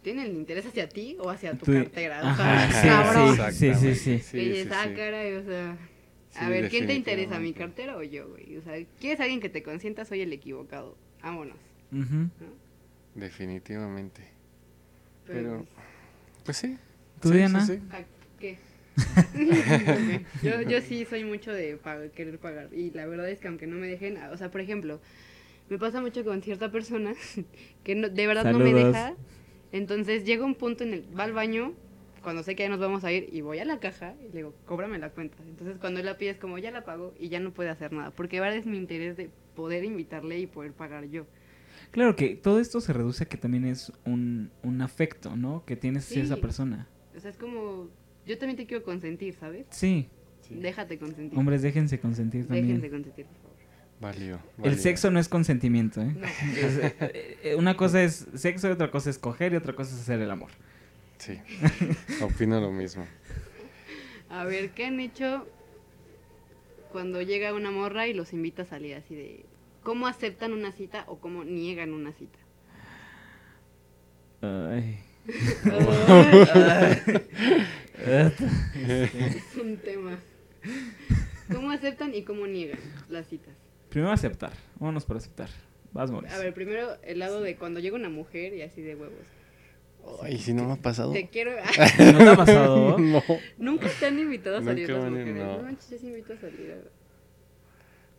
tiene 0.03 0.25
el 0.25 0.33
interés 0.35 0.65
hacia 0.67 0.89
ti 0.89 1.17
o 1.21 1.29
hacia 1.29 1.53
tu 1.59 1.67
Tú- 1.67 1.73
cartera. 1.75 2.23
O 2.23 2.27
Ajá, 2.27 2.71
sea, 2.71 3.53
sí, 3.53 3.75
sí, 3.75 3.75
sí, 3.75 3.95
sí, 3.95 4.19
sí. 4.21 4.37
Dices, 4.39 4.73
ah, 4.73 4.87
caray, 4.97 5.35
o 5.35 5.45
sea, 5.45 5.73
a 6.37 6.45
Sí, 6.47 6.51
ver, 6.51 6.69
¿quién 6.71 6.87
te 6.87 6.95
interesa, 6.95 7.39
mi 7.39 7.53
cartera 7.53 7.97
o 7.99 8.03
yo, 8.03 8.29
güey? 8.31 8.57
O 8.57 8.63
sea, 8.63 8.75
¿quieres 8.99 9.21
alguien 9.21 9.41
que 9.41 9.51
te 9.51 9.63
consienta? 9.63 10.07
Soy 10.07 10.23
el 10.23 10.33
equivocado. 10.33 10.97
Vámonos. 11.23 11.57
Definitivamente. 13.15 14.23
Pero, 15.27 15.41
Pero, 15.41 15.67
pues 16.45 16.57
sí. 16.57 16.79
¿Tú, 17.21 17.29
sí, 17.29 17.35
sí, 17.35 17.39
Diana? 17.39 17.67
Sí. 18.51 18.59
¿a 19.17 19.33
¿qué? 19.33 20.25
yo, 20.43 20.63
yo 20.63 20.81
sí 20.81 21.05
soy 21.05 21.25
mucho 21.25 21.53
de 21.53 21.79
querer 22.15 22.39
pagar. 22.39 22.73
Y 22.73 22.91
la 22.93 23.07
verdad 23.07 23.29
es 23.29 23.41
que 23.41 23.49
aunque 23.49 23.67
no 23.67 23.77
me 23.77 23.87
dejen, 23.89 24.17
o 24.19 24.37
sea, 24.37 24.51
por 24.51 24.61
ejemplo, 24.61 25.01
me 25.69 25.79
pasa 25.79 26.01
mucho 26.01 26.25
con 26.25 26.43
cierta 26.43 26.71
persona 26.71 27.15
que 27.85 27.95
no- 27.95 28.09
de 28.09 28.27
verdad 28.27 28.53
no 28.53 28.59
me 28.59 28.73
deja. 28.73 29.15
Entonces 29.73 30.25
llega 30.25 30.45
un 30.45 30.55
punto 30.55 30.85
en 30.85 30.95
el, 30.95 31.19
va 31.19 31.25
al 31.25 31.33
baño, 31.33 31.73
cuando 32.23 32.43
sé 32.43 32.55
que 32.55 32.63
ya 32.63 32.69
nos 32.69 32.79
vamos 32.79 33.03
a 33.05 33.11
ir, 33.13 33.29
y 33.33 33.41
voy 33.41 33.59
a 33.59 33.65
la 33.65 33.81
caja 33.81 34.15
y 34.21 34.29
le 34.29 34.37
digo, 34.39 34.55
cóbrame 34.67 34.99
la 34.99 35.11
cuenta. 35.11 35.37
Entonces 35.49 35.77
cuando 35.79 35.99
él 36.01 36.07
la 36.07 36.17
pide 36.17 36.31
es 36.31 36.39
como, 36.39 36.59
ya 36.59 36.71
la 36.71 36.85
pago 36.85 37.13
y 37.19 37.29
ya 37.29 37.41
no 37.41 37.53
puede 37.53 37.71
hacer 37.71 37.93
nada. 37.93 38.11
Porque 38.13 38.39
ahora 38.39 38.55
es 38.55 38.67
mi 38.67 38.77
interés 38.79 39.17
de 39.17 39.31
poder 39.57 39.85
invitarle 39.85 40.39
y 40.39 40.47
poder 40.47 40.73
pagar 40.73 41.05
yo. 41.07 41.27
Claro 41.91 42.15
que 42.17 42.37
todo 42.37 42.61
esto 42.61 42.81
se 42.81 42.93
reduce 42.93 43.25
a 43.25 43.29
que 43.29 43.37
también 43.37 43.65
es 43.65 43.93
un, 44.05 44.51
un 44.63 44.81
afecto, 44.81 45.37
¿no? 45.37 45.65
Que 45.65 45.77
tienes 45.77 46.05
hacia 46.07 46.21
Sí. 46.23 46.27
esa 46.27 46.37
persona. 46.37 46.89
O 47.17 47.21
sea, 47.21 47.31
es 47.31 47.37
como, 47.37 47.89
yo 48.27 48.39
también 48.39 48.57
te 48.57 48.67
quiero 48.67 48.83
consentir, 48.83 49.35
¿sabes? 49.35 49.67
Sí. 49.71 50.09
Sí. 50.41 50.57
Déjate 50.57 50.99
consentir. 50.99 51.39
Hombres, 51.39 51.63
déjense 51.63 51.99
consentir 51.99 52.47
también. 52.47 52.67
Déjense 52.67 52.91
consentir, 52.91 53.27
por 53.27 53.37
favor. 53.37 53.55
Válido. 54.01 54.39
El 54.63 54.79
sexo 54.79 55.11
no 55.11 55.19
es 55.19 55.29
consentimiento, 55.29 56.03
¿eh? 56.03 56.15
No. 56.15 56.27
Es, 56.59 56.79
eh, 56.79 57.39
eh, 57.43 57.55
una 57.55 57.77
cosa 57.77 58.03
es 58.03 58.27
sexo, 58.35 58.69
y 58.69 58.73
otra 58.73 58.91
cosa 58.91 59.11
es 59.11 59.19
coger 59.19 59.53
y 59.53 59.57
otra 59.57 59.75
cosa 59.75 59.95
es 59.95 60.03
hacer 60.03 60.21
el 60.21 60.31
amor. 60.31 60.51
Sí. 61.19 61.39
Opino 62.23 62.61
lo 62.61 62.71
mismo. 62.71 63.07
A 64.29 64.45
ver, 64.45 64.71
¿qué 64.71 64.87
han 64.87 65.01
hecho 65.01 65.47
cuando 66.93 67.23
llega 67.23 67.55
una 67.55 67.71
morra 67.71 68.07
y 68.07 68.15
los 68.15 68.33
invita 68.33 68.63
a 68.63 68.67
salir 68.67 68.97
así 68.97 69.15
de... 69.15 69.45
¿Cómo 69.83 70.07
aceptan 70.07 70.53
una 70.53 70.73
cita 70.73 71.05
o 71.09 71.19
cómo 71.19 71.45
niegan 71.45 71.93
una 71.93 72.13
cita? 72.13 72.39
Ay. 74.43 74.99
Es 75.27 75.65
un 79.61 79.77
tema. 79.79 80.19
¿Cómo 81.53 81.71
aceptan 81.71 82.15
y 82.15 82.23
cómo 82.23 82.47
niegan 82.47 82.79
las 83.09 83.27
citas? 83.27 83.55
Primero 83.91 84.13
aceptar. 84.13 84.53
Vámonos 84.79 85.05
por 85.05 85.17
aceptar. 85.17 85.49
Vas, 85.93 86.11
Moris. 86.11 86.33
A 86.33 86.39
ver, 86.39 86.53
primero 86.55 86.97
el 87.03 87.19
lado 87.21 87.41
de 87.41 87.57
cuando 87.57 87.81
llega 87.81 87.97
una 87.97 88.09
mujer 88.09 88.55
y 88.55 88.63
así 88.63 88.83
de 88.83 88.97
huevos. 88.97 89.19
Ay, 90.23 90.39
si 90.39 90.53
no 90.53 90.65
me 90.65 90.73
ha 90.73 90.77
pasado. 90.77 91.13
Te 91.13 91.29
quiero... 91.29 91.53
¿No 92.13 92.19
te 92.19 92.29
ha 92.29 92.37
pasado? 92.37 92.99
no. 92.99 93.23
Nunca 93.59 93.89
te 93.99 94.07
han 94.07 94.19
invitado 94.19 94.59
a 94.59 94.63
salir 94.63 94.89
Nunca 94.91 95.03
las 95.03 95.13
me 95.13 95.21
han- 95.21 95.27
mujeres. 95.29 95.47
no. 95.49 95.57
No 95.59 95.63
manches, 95.63 95.91
yo 95.91 95.99
sí 95.99 96.07
invito 96.09 96.33
a 96.35 96.37
salir. 96.37 96.73
a- 96.73 96.89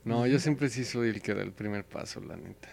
No, 0.08 0.26
yo 0.26 0.40
siempre 0.40 0.70
sí 0.70 0.84
soy 0.86 1.10
el 1.10 1.22
que 1.22 1.34
da 1.34 1.44
el 1.44 1.52
primer 1.52 1.84
paso, 1.84 2.22
la 2.22 2.38
neta. 2.38 2.70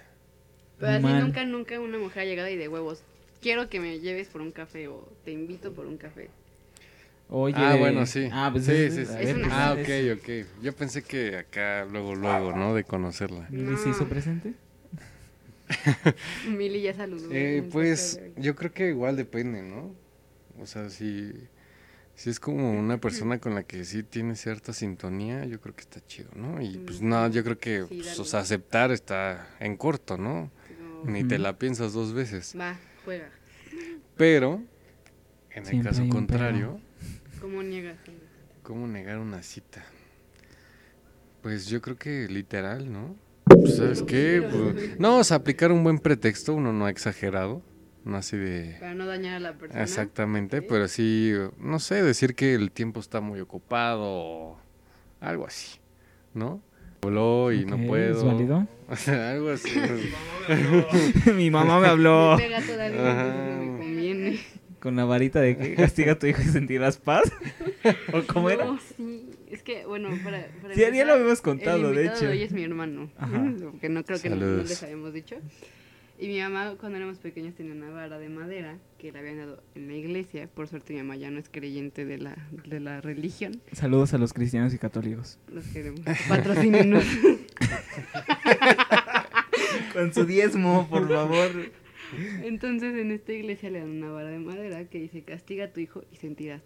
Pero 0.78 0.92
así 0.92 1.04
nunca, 1.06 1.44
nunca 1.44 1.80
una 1.80 1.98
mujer 1.98 2.22
ha 2.22 2.24
llegado 2.24 2.48
y 2.48 2.56
de 2.56 2.68
huevos. 2.68 3.02
Quiero 3.42 3.68
que 3.68 3.80
me 3.80 3.98
lleves 3.98 4.28
por 4.28 4.40
un 4.40 4.52
café 4.52 4.88
o 4.88 5.08
te 5.24 5.32
invito 5.32 5.72
por 5.72 5.86
un 5.86 5.96
café. 5.98 6.30
Oye. 7.28 7.54
Ah, 7.56 7.74
bueno, 7.76 8.06
sí. 8.06 8.28
Ah, 8.32 8.50
pues 8.52 8.64
sí, 8.66 8.72
es- 8.72 8.94
sí, 8.94 9.00
a 9.00 9.16
sí. 9.16 9.22
Es 9.22 9.34
ver, 9.34 9.36
una- 9.36 9.68
Ah, 9.68 9.72
ok, 9.72 9.88
ok. 10.18 10.62
Yo 10.62 10.72
pensé 10.74 11.02
que 11.02 11.36
acá 11.36 11.84
luego, 11.90 12.14
luego, 12.14 12.52
¿no? 12.52 12.74
De 12.74 12.84
conocerla. 12.84 13.48
¿Mili 13.50 13.76
se 13.76 13.88
hizo 13.90 14.06
presente? 14.06 14.54
Mili 16.46 16.82
ya 16.82 16.94
saludó. 16.94 17.28
Eh, 17.32 17.62
pues 17.72 18.20
yo 18.36 18.54
creo 18.54 18.72
que 18.72 18.88
igual 18.88 19.16
depende, 19.16 19.62
¿no? 19.62 19.94
O 20.60 20.66
sea, 20.66 20.90
si, 20.90 21.32
si 22.14 22.30
es 22.30 22.38
como 22.40 22.72
una 22.72 22.98
persona 22.98 23.38
con 23.38 23.54
la 23.54 23.62
que 23.62 23.84
sí 23.84 24.02
tiene 24.02 24.36
cierta 24.36 24.72
sintonía, 24.72 25.44
yo 25.46 25.60
creo 25.60 25.74
que 25.74 25.82
está 25.82 26.00
chido, 26.06 26.30
¿no? 26.36 26.60
Y 26.60 26.78
pues 26.78 27.00
Mm, 27.00 27.08
no, 27.08 27.28
yo 27.28 27.42
creo 27.42 27.58
que 27.58 27.84
sí, 27.88 27.96
pues, 27.98 28.18
o 28.20 28.24
sea, 28.24 28.40
aceptar 28.40 28.92
está 28.92 29.48
en 29.60 29.76
corto, 29.76 30.18
¿no? 30.18 30.50
Ni 31.04 31.24
te 31.24 31.38
la 31.38 31.58
piensas 31.58 31.92
dos 31.94 32.12
veces. 32.12 32.54
Va, 32.58 32.76
juega. 33.04 33.28
Pero, 34.16 34.62
en 35.50 35.66
el 35.66 35.82
caso 35.84 36.08
contrario, 36.08 36.80
¿Cómo 37.40 37.62
niegas? 37.62 37.96
¿cómo 38.62 38.86
negar 38.86 39.18
una 39.18 39.42
cita? 39.42 39.84
Pues 41.42 41.66
yo 41.66 41.80
creo 41.82 41.96
que 41.96 42.28
literal, 42.28 42.92
¿no? 42.92 43.16
Pues, 43.44 43.76
¿Sabes 43.76 44.02
qué? 44.02 44.46
Pues, 44.48 44.98
no, 45.00 45.18
o 45.18 45.24
sea, 45.24 45.38
aplicar 45.38 45.72
un 45.72 45.82
buen 45.82 45.98
pretexto, 45.98 46.54
uno 46.54 46.72
no 46.72 46.86
ha 46.86 46.90
exagerado, 46.90 47.62
no 48.04 48.16
así 48.16 48.36
de... 48.36 48.76
Para 48.78 48.94
no 48.94 49.06
dañar 49.06 49.36
a 49.36 49.40
la 49.40 49.54
persona. 49.58 49.82
Exactamente, 49.82 50.60
Sí. 50.60 50.66
pero 50.68 50.86
sí, 50.88 51.32
no 51.58 51.80
sé, 51.80 52.02
decir 52.02 52.34
que 52.36 52.54
el 52.54 52.70
tiempo 52.70 53.00
está 53.00 53.20
muy 53.20 53.40
ocupado 53.40 54.04
o 54.04 54.60
algo 55.20 55.46
así, 55.46 55.80
¿no? 56.34 56.62
Voló 57.06 57.50
y 57.52 57.64
Ok, 57.64 57.70
no 57.70 57.86
puedo. 57.88 58.16
¿Es 58.16 58.24
válido? 58.24 58.66
O 58.88 58.94
sea, 58.96 59.32
algo 59.32 59.50
así. 59.50 59.70
Mi 61.34 61.50
mamá 61.50 61.80
me 61.80 61.86
habló. 61.88 62.36
Me 62.36 62.44
pega 62.44 62.60
todavía, 62.62 63.10
Ajá. 63.10 63.26
entonces 63.26 63.56
no 63.66 63.72
me 63.72 63.78
conviene. 63.78 64.40
Con 64.78 64.94
la 64.96 65.04
varita 65.04 65.40
de 65.40 65.56
que 65.56 65.74
castiga 65.74 66.12
a 66.12 66.18
tu 66.18 66.26
hijo 66.28 66.40
y 66.42 66.44
sentirás 66.44 66.98
paz. 66.98 67.32
¿O 68.12 68.22
cómo 68.32 68.50
era? 68.50 68.66
No, 68.66 68.78
sí. 68.96 69.30
Es 69.50 69.64
que, 69.64 69.84
bueno, 69.84 70.10
para. 70.22 70.46
para 70.62 70.74
Sí, 70.74 70.80
ya 70.80 71.04
lo 71.04 71.14
habíamos 71.14 71.40
contado, 71.40 71.88
el 71.90 71.96
de 71.96 72.06
hecho. 72.06 72.28
hoy 72.28 72.42
es 72.42 72.52
mi 72.52 72.62
hermano. 72.62 73.10
Ajá. 73.18 73.52
Que 73.80 73.88
no 73.88 74.04
creo 74.04 74.20
que 74.22 74.30
no, 74.30 74.36
no 74.36 74.62
les 74.62 74.82
habíamos 74.84 75.12
dicho. 75.12 75.36
Y 76.22 76.28
mi 76.28 76.38
mamá, 76.38 76.76
cuando 76.78 76.98
éramos 76.98 77.18
pequeños, 77.18 77.56
tenía 77.56 77.72
una 77.72 77.90
vara 77.90 78.16
de 78.16 78.28
madera 78.28 78.78
que 78.96 79.10
le 79.10 79.18
habían 79.18 79.38
dado 79.38 79.60
en 79.74 79.88
la 79.88 79.94
iglesia. 79.94 80.46
Por 80.46 80.68
suerte, 80.68 80.92
mi 80.92 81.00
mamá 81.00 81.16
ya 81.16 81.32
no 81.32 81.40
es 81.40 81.48
creyente 81.48 82.04
de 82.04 82.18
la, 82.18 82.36
de 82.64 82.78
la 82.78 83.00
religión. 83.00 83.60
Saludos 83.72 84.14
a 84.14 84.18
los 84.18 84.32
cristianos 84.32 84.72
y 84.72 84.78
católicos. 84.78 85.40
Los 85.48 85.66
queremos. 85.66 86.02
Patrocínenos. 86.28 87.02
Con 89.92 90.14
su 90.14 90.24
diezmo, 90.24 90.86
por 90.88 91.08
favor. 91.08 91.72
Entonces, 92.44 92.94
en 92.94 93.10
esta 93.10 93.32
iglesia 93.32 93.70
le 93.70 93.80
dan 93.80 93.90
una 93.90 94.12
vara 94.12 94.28
de 94.28 94.38
madera 94.38 94.84
que 94.84 95.00
dice: 95.00 95.22
Castiga 95.22 95.64
a 95.64 95.72
tu 95.72 95.80
hijo 95.80 96.04
y 96.12 96.18
sentirás. 96.18 96.62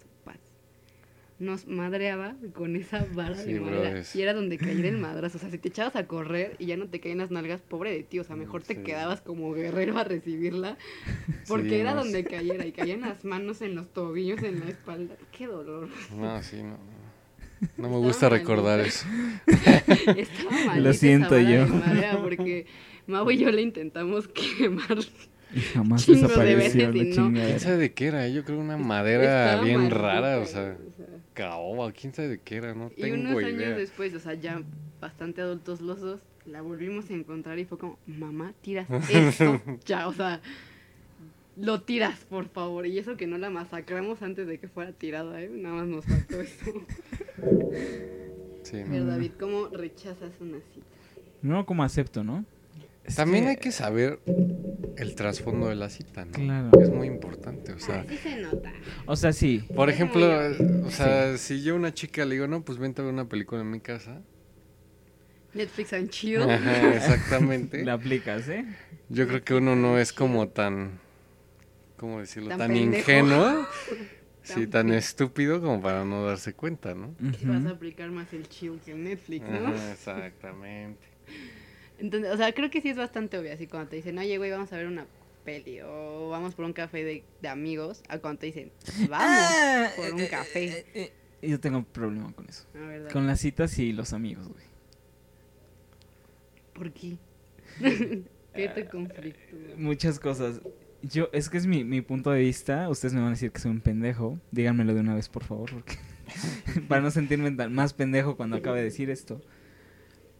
Nos 1.38 1.66
madreaba 1.66 2.34
con 2.54 2.76
esa 2.76 3.06
vara 3.12 3.34
Sí, 3.36 3.52
de 3.52 3.60
madera. 3.60 4.02
Y 4.14 4.20
era 4.22 4.32
donde 4.32 4.56
caía 4.56 4.88
el 4.88 4.96
madrazo. 4.96 5.36
O 5.36 5.40
sea, 5.40 5.50
si 5.50 5.58
te 5.58 5.68
echabas 5.68 5.94
a 5.94 6.06
correr 6.06 6.56
y 6.58 6.66
ya 6.66 6.78
no 6.78 6.86
te 6.88 6.98
caían 6.98 7.18
las 7.18 7.30
nalgas, 7.30 7.60
pobre 7.60 7.92
de 7.92 8.02
ti. 8.02 8.18
O 8.20 8.24
sea, 8.24 8.36
mejor 8.36 8.62
te 8.62 8.82
quedabas 8.82 9.20
como 9.20 9.52
guerrero 9.52 9.98
a 9.98 10.04
recibirla. 10.04 10.78
Porque 11.48 11.68
Sí, 11.68 11.74
era 11.74 11.92
no, 11.94 12.04
donde 12.04 12.24
cayera. 12.24 12.64
Y 12.66 12.72
caían 12.72 13.02
las 13.02 13.24
manos 13.26 13.60
en 13.60 13.74
los 13.74 13.92
tobillos, 13.92 14.42
en 14.42 14.60
la 14.60 14.70
espalda. 14.70 15.14
Qué 15.30 15.46
dolor. 15.46 15.88
No, 16.16 16.42
sí, 16.42 16.62
no. 16.62 16.78
No 17.76 17.88
me 17.90 17.96
gusta 17.98 18.28
recordar 18.30 18.80
eso. 18.86 19.06
Estaba 19.46 20.76
Lo 20.76 20.90
esa 20.90 20.98
siento 21.00 21.38
yo. 21.38 21.64
de 21.64 21.66
madera 21.66 22.18
porque 22.22 22.66
Mau 23.06 23.30
y 23.30 23.38
yo 23.38 23.50
le 23.50 23.62
intentamos 23.62 24.28
quemar. 24.28 24.98
Y 25.54 25.60
jamás 25.60 26.04
Chingo 26.04 26.20
de 26.20 26.26
desapareció 26.26 26.92
veces 26.92 26.94
la 26.94 27.02
y 27.02 27.30
no. 27.30 27.32
¿Quién 27.32 27.60
sabe 27.60 27.76
de 27.76 27.92
qué 27.94 28.06
era? 28.06 28.28
Yo 28.28 28.44
creo 28.44 28.58
una 28.58 28.76
madera 28.76 29.44
Estaba 29.46 29.62
bien 29.64 29.76
maldita, 29.78 29.98
rara, 29.98 30.38
o 30.40 30.44
sea. 30.46 30.76
Caoba, 31.36 31.92
quién 31.92 32.12
sabe 32.12 32.28
de 32.28 32.38
qué 32.40 32.56
era, 32.56 32.74
no 32.74 32.90
Y 32.96 33.02
tengo 33.02 33.14
unos 33.14 33.42
idea. 33.42 33.68
años 33.68 33.78
después, 33.78 34.12
o 34.14 34.18
sea, 34.18 34.34
ya 34.34 34.62
bastante 35.00 35.42
adultos 35.42 35.80
los 35.80 36.00
dos, 36.00 36.20
la 36.46 36.62
volvimos 36.62 37.08
a 37.10 37.12
encontrar 37.14 37.58
y 37.58 37.64
fue 37.64 37.78
como, 37.78 37.98
mamá, 38.06 38.54
tiras 38.62 38.88
esto 39.10 39.60
ya, 39.84 40.08
o 40.08 40.12
sea, 40.12 40.40
lo 41.56 41.82
tiras, 41.82 42.24
por 42.24 42.48
favor. 42.48 42.86
Y 42.86 42.98
eso 42.98 43.16
que 43.16 43.26
no 43.26 43.38
la 43.38 43.50
masacramos 43.50 44.20
antes 44.22 44.46
de 44.46 44.58
que 44.58 44.68
fuera 44.68 44.92
tirada, 44.92 45.40
¿eh? 45.40 45.48
Nada 45.50 45.76
más 45.76 45.86
nos 45.86 46.04
faltó 46.04 46.40
eso. 46.40 46.72
Sí, 48.62 48.78
no. 48.82 48.90
Pero 48.90 49.04
David, 49.06 49.30
¿cómo 49.38 49.68
rechazas 49.68 50.32
una 50.40 50.58
cita? 50.74 50.86
No 51.40 51.64
como 51.66 51.84
acepto, 51.84 52.24
¿no? 52.24 52.44
Es 53.06 53.14
También 53.14 53.44
que- 53.44 53.50
hay 53.50 53.56
que 53.56 53.72
saber 53.72 54.20
el 54.96 55.14
trasfondo 55.14 55.68
de 55.68 55.74
la 55.76 55.88
cita, 55.90 56.24
¿no? 56.24 56.32
Claro. 56.32 56.70
Es 56.80 56.90
muy 56.90 57.06
importante, 57.06 57.72
o 57.72 57.78
sea, 57.78 58.00
Así 58.00 58.16
se 58.16 58.40
nota. 58.40 58.72
O 59.06 59.14
sea, 59.16 59.32
sí. 59.32 59.64
por 59.74 59.90
ejemplo, 59.90 60.28
o 60.84 60.90
sea, 60.90 61.36
si 61.38 61.62
yo 61.62 61.74
a 61.74 61.76
una 61.76 61.94
chica 61.94 62.24
le 62.24 62.34
digo, 62.34 62.48
no, 62.48 62.62
pues 62.64 62.78
vente 62.78 63.02
a 63.02 63.04
ver 63.04 63.12
una 63.14 63.28
película 63.28 63.60
en 63.60 63.70
mi 63.70 63.80
casa. 63.80 64.20
Netflix 65.54 65.92
and 65.92 66.10
chill. 66.10 66.42
Ajá, 66.42 66.94
exactamente. 66.94 67.84
La 67.84 67.94
aplicas, 67.94 68.48
¿eh? 68.48 68.64
Yo 69.08 69.26
creo 69.26 69.42
que 69.42 69.54
uno 69.54 69.74
no 69.76 69.98
es 69.98 70.12
como 70.12 70.48
tan, 70.48 70.98
¿cómo 71.96 72.20
decirlo? 72.20 72.56
Tan 72.56 72.76
ingenuo, 72.76 73.66
sí, 74.42 74.66
Tan 74.66 74.92
estúpido 74.92 75.60
como 75.60 75.80
para 75.80 76.04
no 76.04 76.26
darse 76.26 76.52
cuenta, 76.52 76.94
¿no? 76.94 77.14
Ujú. 77.20 77.36
Vas 77.52 77.64
a 77.66 77.70
aplicar 77.70 78.10
más 78.10 78.32
el 78.32 78.48
chill 78.48 78.80
que 78.84 78.92
el 78.92 79.04
Netflix, 79.04 79.48
¿no? 79.48 79.68
Ajá, 79.68 79.92
exactamente. 79.92 81.06
Entonces, 81.98 82.30
o 82.32 82.36
sea, 82.36 82.52
creo 82.52 82.70
que 82.70 82.80
sí 82.80 82.90
es 82.90 82.96
bastante 82.96 83.38
obvio, 83.38 83.52
así 83.52 83.66
cuando 83.66 83.88
te 83.90 83.96
dicen, 83.96 84.18
oye, 84.18 84.36
güey, 84.38 84.50
vamos 84.50 84.72
a 84.72 84.76
ver 84.76 84.86
una 84.86 85.06
peli 85.44 85.80
o 85.80 86.28
vamos 86.30 86.54
por 86.54 86.64
un 86.64 86.72
café 86.72 87.04
de, 87.04 87.22
de 87.40 87.48
amigos, 87.48 88.02
a 88.08 88.18
cuando 88.18 88.40
te 88.40 88.46
dicen, 88.46 88.70
vamos 89.08 89.12
Ah, 89.12 89.88
por 89.96 90.12
un 90.12 90.20
eh, 90.20 90.28
café. 90.28 90.64
eh, 90.64 90.86
eh, 90.94 91.12
eh, 91.42 91.48
Yo 91.48 91.60
tengo 91.60 91.82
problema 91.84 92.32
con 92.32 92.48
eso. 92.48 92.66
A 92.74 92.78
ver, 92.86 93.00
dale. 93.02 93.12
Con 93.12 93.26
las 93.26 93.40
citas 93.40 93.78
y 93.78 93.92
los 93.92 94.12
amigos, 94.12 94.48
güey. 94.48 94.64
¿Por 96.74 96.92
qué? 96.92 97.16
¿Qué 98.54 98.68
te 98.68 98.86
conflictúa? 98.86 99.76
Muchas 99.76 100.18
cosas. 100.18 100.60
Yo, 101.02 101.28
es 101.32 101.48
que 101.48 101.58
es 101.58 101.66
mi, 101.66 101.84
mi 101.84 102.00
punto 102.02 102.30
de 102.30 102.40
vista. 102.40 102.88
Ustedes 102.88 103.14
me 103.14 103.20
van 103.20 103.28
a 103.28 103.32
decir 103.32 103.50
que 103.52 103.60
soy 103.60 103.70
un 103.70 103.80
pendejo. 103.80 104.38
Díganmelo 104.50 104.94
de 104.94 105.00
una 105.00 105.14
vez, 105.14 105.28
por 105.28 105.44
favor, 105.44 105.70
porque 105.72 105.94
para 106.88 107.00
no 107.00 107.10
sentirme 107.10 107.50
tan 107.52 107.72
más 107.74 107.92
pendejo 107.94 108.36
cuando 108.36 108.56
acabe 108.56 108.78
de 108.78 108.84
decir 108.84 109.10
esto. 109.10 109.40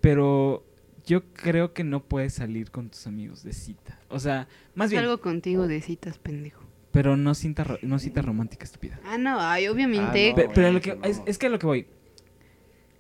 Pero 0.01 0.65
yo 1.07 1.23
creo 1.33 1.73
que 1.73 1.85
no 1.85 2.03
puedes 2.03 2.35
salir 2.35 2.71
con 2.71 2.91
tus 2.91 3.07
amigos 3.07 3.43
de 3.45 3.53
cita. 3.53 3.99
O 4.09 4.19
sea, 4.21 4.49
más 4.75 4.91
bien, 4.91 5.03
Salgo 5.03 5.21
contigo 5.21 5.67
de 5.69 5.81
citas, 5.81 6.19
pendejo. 6.19 6.63
pero 6.91 7.17
no 7.17 7.35
cita, 7.35 7.65
ro- 7.65 7.79
no 7.83 7.99
cita 7.99 8.21
romántica, 8.23 8.65
estúpida. 8.65 9.01
Ah, 9.05 9.17
no, 9.17 9.41
ay, 9.41 9.69
obviamente. 9.69 10.35
Ah, 10.37 10.43
no, 10.47 10.53
pero 10.53 10.67
a 10.67 10.71
lo 10.73 10.81
que, 10.81 10.99
es, 11.05 11.23
es 11.27 11.39
que 11.39 11.47
a 11.47 11.51
lo 11.51 11.59
que 11.59 11.67
voy. 11.67 11.87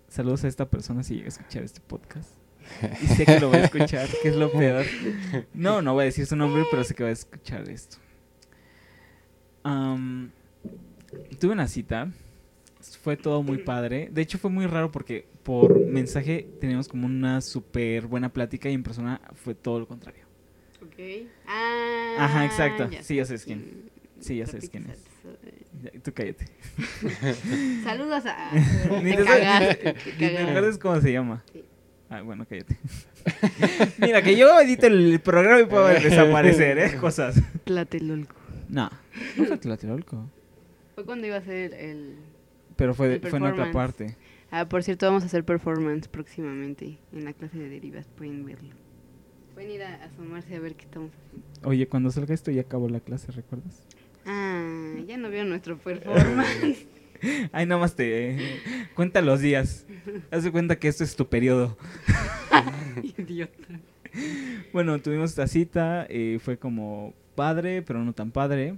Saludos 0.08 0.44
a 0.44 0.48
esta 0.48 0.70
persona 0.70 1.02
si 1.02 1.14
llega 1.16 1.26
a 1.26 1.28
escuchar 1.28 1.62
este 1.64 1.80
podcast. 1.80 2.30
Y 3.02 3.06
sé 3.06 3.26
que 3.26 3.38
lo 3.40 3.50
va 3.50 3.56
a 3.58 3.64
escuchar, 3.64 4.08
que 4.22 4.28
es 4.28 4.36
lo 4.36 4.50
peor. 4.50 4.84
No, 5.54 5.82
no 5.82 5.92
voy 5.94 6.02
a 6.02 6.04
decir 6.06 6.26
su 6.26 6.34
nombre, 6.36 6.64
pero 6.70 6.82
sé 6.84 6.94
que 6.94 7.02
va 7.04 7.10
a 7.10 7.12
escuchar 7.12 7.68
esto. 7.68 7.98
Tuve 11.40 11.52
una 11.52 11.68
cita. 11.68 12.10
Fue 13.02 13.16
todo 13.16 13.42
muy 13.42 13.58
padre. 13.58 14.08
De 14.12 14.22
hecho, 14.22 14.38
fue 14.38 14.50
muy 14.50 14.66
raro 14.66 14.90
porque 14.92 15.26
por 15.46 15.78
mensaje 15.78 16.48
teníamos 16.60 16.88
como 16.88 17.06
una 17.06 17.40
súper 17.40 18.08
buena 18.08 18.32
plática 18.32 18.68
y 18.68 18.74
en 18.74 18.82
persona 18.82 19.20
fue 19.34 19.54
todo 19.54 19.78
lo 19.78 19.86
contrario. 19.86 20.24
Ok. 20.84 21.28
Ah, 21.46 22.16
Ajá, 22.18 22.44
exacto. 22.44 22.90
ya 22.90 23.00
Sí, 23.00 23.14
ya 23.14 23.24
sabes 23.24 23.44
quién. 23.44 23.88
Sí, 24.18 24.38
ya 24.38 24.46
sabes 24.46 24.68
quién 24.68 24.90
es. 24.90 25.04
Tú 26.02 26.12
cállate. 26.12 26.46
Saludos 27.84 28.24
a. 28.26 28.50
Ni 29.04 29.14
te 29.14 30.42
acuerdas 30.42 30.78
cómo 30.78 31.00
se 31.00 31.12
llama. 31.12 31.44
Sí. 31.52 31.64
Ah, 32.10 32.22
bueno, 32.22 32.44
cállate. 32.48 32.76
Mira, 33.98 34.22
que 34.22 34.36
yo 34.36 34.60
edito 34.60 34.88
el 34.88 35.20
programa 35.20 35.60
y 35.60 35.66
puedo 35.66 35.86
desaparecer, 35.86 36.78
¿eh? 36.78 36.96
Cosas. 36.96 37.40
Tlatelolco. 37.62 38.34
No, 38.68 38.90
no 39.36 39.44
fue 39.44 39.58
Tlatelolco. 39.58 40.28
Fue 40.96 41.04
cuando 41.04 41.28
iba 41.28 41.36
a 41.36 41.42
ser 41.42 41.72
el. 41.74 42.16
Pero 42.74 42.94
fue, 42.94 43.14
El 43.14 43.20
fue 43.20 43.38
en 43.38 43.44
otra 43.44 43.70
parte. 43.70 44.16
Ah, 44.50 44.68
por 44.68 44.82
cierto, 44.82 45.06
vamos 45.06 45.22
a 45.22 45.26
hacer 45.26 45.44
performance 45.44 46.08
próximamente 46.08 46.98
en 47.12 47.24
la 47.24 47.32
clase 47.32 47.58
de 47.58 47.68
derivas. 47.68 48.06
Pueden 48.16 48.44
verlo. 48.44 48.74
Pueden 49.54 49.70
ir 49.70 49.82
a 49.82 50.04
asomarse 50.04 50.54
a 50.54 50.60
ver 50.60 50.74
qué 50.74 50.84
estamos 50.84 51.10
haciendo. 51.12 51.68
Oye, 51.68 51.88
cuando 51.88 52.10
salga 52.10 52.34
esto 52.34 52.50
ya 52.50 52.62
acabó 52.62 52.88
la 52.88 53.00
clase, 53.00 53.32
¿recuerdas? 53.32 53.82
Ah, 54.24 54.94
ya 55.06 55.16
no 55.16 55.30
vieron 55.30 55.48
nuestro 55.48 55.78
performance. 55.78 56.86
Ay, 57.52 57.66
nada 57.66 57.80
más 57.80 57.94
te... 57.94 58.30
eh, 58.30 58.60
cuenta 58.94 59.22
los 59.22 59.40
días. 59.40 59.86
Haz 60.30 60.44
de 60.44 60.52
cuenta 60.52 60.78
que 60.78 60.88
esto 60.88 61.02
es 61.04 61.16
tu 61.16 61.28
periodo. 61.28 61.76
Idiota. 63.18 63.80
Bueno, 64.72 65.00
tuvimos 65.00 65.30
esta 65.30 65.46
cita, 65.46 66.06
eh, 66.08 66.38
fue 66.42 66.58
como 66.58 67.14
padre, 67.34 67.82
pero 67.82 68.04
no 68.04 68.12
tan 68.12 68.30
padre. 68.30 68.76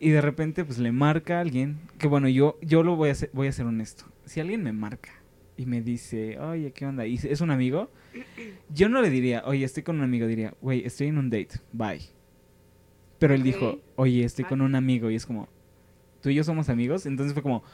Y 0.00 0.10
de 0.10 0.20
repente, 0.20 0.64
pues 0.64 0.78
le 0.78 0.92
marca 0.92 1.38
a 1.38 1.40
alguien, 1.40 1.78
que 1.98 2.06
bueno, 2.06 2.28
yo, 2.28 2.58
yo 2.62 2.82
lo 2.82 2.96
voy 2.96 3.10
a 3.10 3.14
ser, 3.14 3.30
voy 3.32 3.48
a 3.48 3.52
ser 3.52 3.66
honesto. 3.66 4.04
Si 4.28 4.40
alguien 4.40 4.62
me 4.62 4.72
marca 4.72 5.10
y 5.56 5.66
me 5.66 5.80
dice, 5.82 6.38
oye, 6.38 6.72
¿qué 6.72 6.86
onda? 6.86 7.06
Y 7.06 7.14
es 7.16 7.40
un 7.40 7.50
amigo, 7.50 7.90
yo 8.74 8.88
no 8.88 9.02
le 9.02 9.10
diría, 9.10 9.42
oye, 9.46 9.64
estoy 9.64 9.82
con 9.82 9.96
un 9.96 10.02
amigo, 10.02 10.26
diría, 10.26 10.54
güey, 10.60 10.84
estoy 10.84 11.08
en 11.08 11.18
un 11.18 11.30
date, 11.30 11.60
bye. 11.72 12.00
Pero 13.18 13.34
él 13.34 13.40
Ok. 13.40 13.44
dijo, 13.46 13.80
oye, 13.96 14.24
estoy 14.24 14.44
con 14.44 14.60
Bye. 14.60 14.66
un 14.66 14.74
amigo, 14.76 15.10
y 15.10 15.16
es 15.16 15.26
como, 15.26 15.48
tú 16.22 16.28
y 16.28 16.34
yo 16.34 16.44
somos 16.44 16.68
amigos, 16.68 17.06
entonces 17.06 17.32
fue 17.34 17.42
como, 17.42 17.64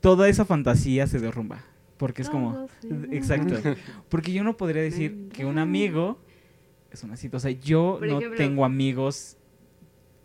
toda 0.00 0.28
esa 0.28 0.44
fantasía 0.44 1.06
se 1.06 1.20
derrumba. 1.20 1.64
Porque 1.98 2.22
es 2.22 2.30
como, 2.30 2.68
derrumba. 2.82 3.14
exacto. 3.14 3.54
Porque 4.08 4.32
yo 4.32 4.42
no 4.44 4.56
podría 4.56 4.82
decir 4.82 5.28
que 5.32 5.44
un 5.44 5.58
amigo 5.58 6.18
es 6.90 7.02
una 7.04 7.16
cita. 7.16 7.36
O 7.36 7.40
sea, 7.40 7.50
yo 7.50 8.00
no 8.02 8.18
tengo 8.36 8.64
amigos 8.64 9.36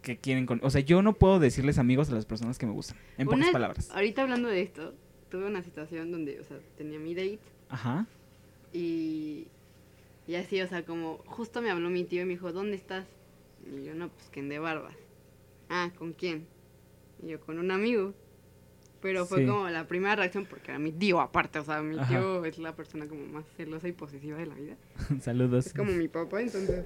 que 0.04 0.18
quieren 0.18 0.46
con... 0.46 0.60
O 0.64 0.70
sea, 0.70 0.82
yo 0.82 1.02
no 1.02 1.14
puedo 1.14 1.40
decirles 1.40 1.78
amigos 1.80 2.10
a 2.10 2.14
las 2.14 2.26
personas 2.26 2.58
que 2.60 2.66
me 2.68 2.74
gustan. 2.74 2.98
En 3.18 3.26
pocas 3.26 3.42
Una- 3.42 3.52
palabras. 3.52 3.90
Ahorita 3.92 4.22
hablando 4.22 4.50
de 4.50 4.62
esto, 4.62 4.94
tuve 5.34 5.48
una 5.48 5.64
situación 5.64 6.12
donde, 6.12 6.40
o 6.40 6.44
sea, 6.44 6.60
tenía 6.78 7.00
mi 7.00 7.16
date 7.16 7.40
Ajá. 7.70 8.06
y, 8.72 9.48
y 10.28 10.36
así, 10.36 10.62
o 10.62 10.68
sea, 10.68 10.86
como 10.86 11.18
justo 11.26 11.60
me 11.60 11.72
habló 11.72 11.90
mi 11.90 12.04
tío 12.04 12.22
y 12.22 12.26
me 12.26 12.34
dijo, 12.34 12.52
¿dónde 12.54 12.76
estás? 12.76 13.08
Y 13.66 13.84
yo, 13.84 13.96
no, 13.96 14.10
pues 14.10 14.30
que 14.30 14.42
en 14.42 14.50
de 14.50 14.60
barbas. 14.60 14.94
Ah, 15.70 15.90
¿con 15.98 16.14
quién? 16.14 16.46
Y 17.24 17.30
yo, 17.30 17.40
con 17.40 17.58
un 17.58 17.72
amigo. 17.72 18.14
Pero 19.02 19.26
fue 19.26 19.40
Sí. 19.40 19.48
como 19.48 19.68
la 19.70 19.88
primera 19.88 20.16
reacción 20.16 20.46
porque 20.46 20.70
era 20.70 20.78
mi 20.80 20.92
tío 20.92 21.20
aparte, 21.20 21.58
o 21.58 21.64
sea, 21.66 21.82
mi 21.82 21.98
Ajá. 21.98 22.08
tío 22.10 22.46
es 22.46 22.60
la 22.60 22.76
persona 22.76 23.08
como 23.08 23.26
más 23.26 23.44
celosa 23.58 23.88
y 23.88 23.92
posesiva 23.92 24.38
de 24.38 24.46
la 24.46 24.54
vida. 24.54 24.76
Saludos. 25.20 25.66
Es 25.66 25.74
como 25.74 25.92
mi 25.94 26.08
papá, 26.10 26.42
entonces. 26.42 26.86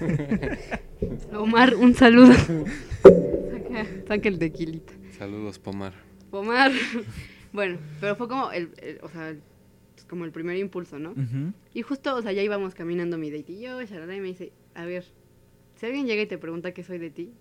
Omar, 1.34 1.74
un 1.74 1.94
saludo. 1.94 2.32
Saca, 3.02 3.86
saca 4.08 4.28
el 4.30 4.38
tequilita. 4.38 4.94
Saludos, 5.18 5.58
Pomar. 5.58 5.92
Omar. 6.30 6.72
Bueno, 7.52 7.78
pero 8.00 8.16
fue 8.16 8.28
como 8.28 8.50
el, 8.52 8.70
el- 8.78 8.98
o 9.02 9.08
sea, 9.08 9.34
pues 9.94 10.06
como 10.06 10.24
el 10.24 10.32
primer 10.32 10.56
impulso, 10.56 10.98
¿no? 10.98 11.14
Y 11.74 11.82
justo, 11.82 12.14
o 12.16 12.22
sea, 12.22 12.32
ya 12.32 12.42
íbamos 12.42 12.74
caminando 12.74 13.18
mi 13.18 13.30
date 13.30 13.52
y 13.52 13.60
yo, 13.60 13.80
y 13.80 13.86
me 13.86 14.20
dice, 14.22 14.52
a 14.74 14.84
ver, 14.84 15.04
si 15.76 15.86
alguien 15.86 16.06
llega 16.06 16.22
y 16.22 16.26
te 16.26 16.38
pregunta 16.38 16.72
qué 16.72 16.82
soy 16.82 16.98
de 16.98 17.10
ti, 17.10 17.32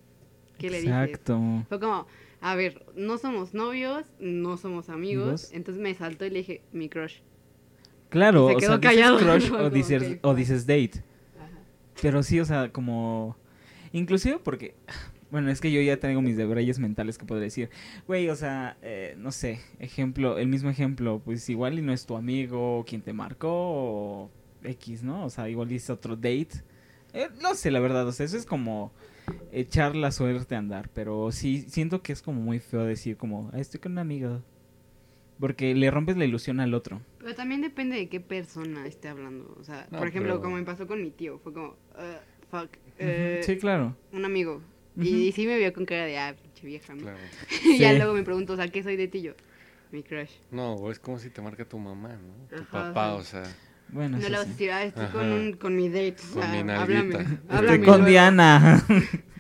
¿qué 0.58 0.70
le 0.70 0.82
dices? 0.82 0.94
Exacto. 0.94 1.40
Fue 1.70 1.80
como, 1.80 2.08
a 2.42 2.56
ver, 2.56 2.86
no 2.96 3.18
somos 3.18 3.54
novios, 3.54 4.06
no 4.20 4.58
somos 4.58 4.90
amigos. 4.90 5.52
Entonces 5.54 5.82
me 5.82 5.94
saltó 5.94 6.26
y 6.26 6.30
le 6.32 6.40
dije, 6.40 6.62
mi 6.72 6.90
crush. 6.90 7.20
Claro, 8.10 8.50
Se 8.50 8.56
o 8.56 8.60
sea, 8.60 8.78
dices 8.78 9.12
crush 9.18 9.52
o 9.54 9.70
dices, 9.70 10.20
o 10.22 10.36
dices 10.36 10.66
date. 10.68 11.04
Ajá. 11.40 11.50
Pero 12.02 12.24
sí, 12.24 12.40
o 12.40 12.46
sea, 12.46 12.72
como... 12.72 13.38
Inclusive 13.94 14.40
porque... 14.44 14.76
Bueno, 15.32 15.50
es 15.50 15.62
que 15.62 15.72
yo 15.72 15.82
ya 15.82 15.98
tengo 15.98 16.22
mis 16.22 16.36
debrayes 16.38 16.78
mentales 16.78 17.18
que 17.18 17.26
podría 17.26 17.46
decir. 17.46 17.70
Güey, 18.08 18.30
o 18.30 18.36
sea, 18.36 18.78
eh, 18.82 19.16
no 19.18 19.32
sé, 19.32 19.60
ejemplo, 19.80 20.38
el 20.38 20.48
mismo 20.48 20.70
ejemplo, 20.70 21.22
pues 21.24 21.48
igual 21.50 21.80
y 21.80 21.82
no 21.82 21.94
es 21.94 22.06
tu 22.06 22.18
amigo 22.18 22.84
quien 22.88 23.02
te 23.02 23.14
marcó 23.14 23.50
o 23.50 24.30
X, 24.64 25.04
¿no? 25.04 25.26
O 25.26 25.30
sea, 25.30 25.48
igual 25.50 25.70
dice 25.70 25.92
otro 25.94 26.16
date. 26.16 26.50
Eh, 27.14 27.30
no 27.42 27.56
sé, 27.56 27.72
la 27.72 27.80
verdad, 27.80 28.06
o 28.08 28.12
sea, 28.12 28.26
eso 28.26 28.36
es 28.38 28.46
como 28.46 28.92
echar 29.54 29.96
la 29.96 30.12
suerte 30.12 30.56
a 30.56 30.58
andar, 30.60 30.90
pero 30.94 31.32
sí 31.32 31.62
siento 31.70 32.02
que 32.02 32.12
es 32.14 32.22
como 32.22 32.42
muy 32.42 32.60
feo 32.60 32.84
decir 32.84 33.16
como, 33.18 33.50
"Ah, 33.54 33.60
estoy 33.60 33.80
con 33.80 33.94
un 33.94 34.00
amigo. 34.00 34.42
Porque 35.40 35.74
le 35.74 35.90
rompes 35.90 36.18
la 36.18 36.26
ilusión 36.26 36.60
al 36.60 36.74
otro. 36.76 37.02
Pero 37.18 37.34
también 37.34 37.62
depende 37.62 37.96
de 37.96 38.10
qué 38.10 38.20
persona 38.20 38.86
esté 38.86 39.08
hablando. 39.08 39.56
O 39.60 39.64
sea, 39.64 39.88
No, 39.90 39.98
por 39.98 40.08
ejemplo, 40.08 40.34
pero- 40.34 40.42
como 40.44 40.58
me 40.58 40.64
pasó 40.64 40.86
con 40.86 41.02
mi 41.02 41.10
tío. 41.10 41.40
Fue 41.40 41.52
como, 41.52 41.70
"Uh, 41.70 42.50
fuck, 42.52 42.70
eh, 43.00 43.42
sí, 43.44 43.58
claro. 43.58 43.96
un 44.12 44.24
amigo. 44.26 44.62
Y 45.00 45.32
sí 45.32 45.48
me 45.48 45.58
vio 45.58 45.72
con 45.74 45.86
cara 45.86 46.06
de, 46.06 46.18
ah, 46.18 46.36
pinche 46.42 46.68
vieja, 46.68 46.94
¿no? 46.94 47.02
Claro. 47.02 47.18
Y 47.64 47.78
ya 47.78 47.94
luego 47.94 48.14
me 48.14 48.24
preguntó, 48.24 48.54
o 48.54 48.56
sea, 48.56 48.68
¿qué 48.68 48.84
soy 48.84 48.96
de 48.98 49.08
ti? 49.08 49.22
Yo, 49.22 49.34
mi 49.92 50.04
crush. 50.04 50.32
No, 50.52 50.74
o 50.76 50.92
es 50.92 51.00
como 51.00 51.20
si 51.20 51.30
te 51.30 51.42
marca 51.42 51.64
tu 51.66 51.78
mamá, 51.78 52.10
¿no? 52.10 52.48
Tu 52.56 52.62
Ajá, 52.62 52.72
papá, 52.72 53.14
o 53.14 53.24
sea. 53.24 53.44
Bueno, 53.90 54.18
No 54.18 54.30
le 54.30 54.38
vas 54.38 54.46
a 54.46 54.50
decir, 54.50 54.72
ah, 54.72 54.84
estoy 54.84 55.08
con, 55.08 55.32
un, 55.32 55.54
con 55.54 55.76
mi 55.76 55.90
date. 55.90 56.16
O 56.32 56.34
Con 56.34 56.44
sea, 56.44 56.64
mi 56.64 56.72
háblame. 56.72 57.16
Estoy 57.50 57.80
con 57.80 57.86
luego. 57.86 58.06
Diana. 58.06 58.86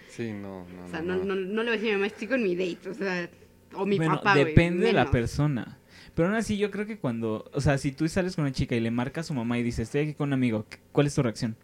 Sí, 0.09 0.33
no, 0.33 0.67
no. 0.67 0.85
O 0.85 0.89
sea, 0.89 1.01
no, 1.01 1.15
no, 1.15 1.23
no, 1.23 1.35
no 1.35 1.63
le 1.63 1.69
voy 1.69 1.77
a 1.77 1.81
decir 1.81 1.87
a 1.87 1.91
mi 1.93 2.01
mamá, 2.01 2.07
estoy 2.07 2.27
con 2.27 2.43
mi 2.43 2.53
date. 2.53 2.89
O 2.89 2.93
sea, 2.93 3.29
o 3.73 3.85
mi 3.85 3.95
bueno, 3.95 4.15
papá, 4.17 4.35
depende 4.35 4.87
de 4.87 4.93
la 4.93 5.09
persona. 5.09 5.79
Pero 6.13 6.27
aún 6.27 6.35
así, 6.37 6.57
yo 6.57 6.69
creo 6.69 6.85
que 6.85 6.97
cuando, 6.97 7.49
o 7.53 7.61
sea, 7.61 7.77
si 7.77 7.93
tú 7.93 8.05
sales 8.09 8.35
con 8.35 8.43
una 8.43 8.51
chica 8.51 8.75
y 8.75 8.81
le 8.81 8.91
marca 8.91 9.21
a 9.21 9.23
su 9.23 9.33
mamá 9.33 9.57
y 9.57 9.63
dice, 9.63 9.83
estoy 9.83 10.01
aquí 10.01 10.13
con 10.13 10.29
un 10.29 10.33
amigo, 10.33 10.65
¿cuál 10.91 11.07
es 11.07 11.15
tu 11.15 11.23
reacción? 11.23 11.55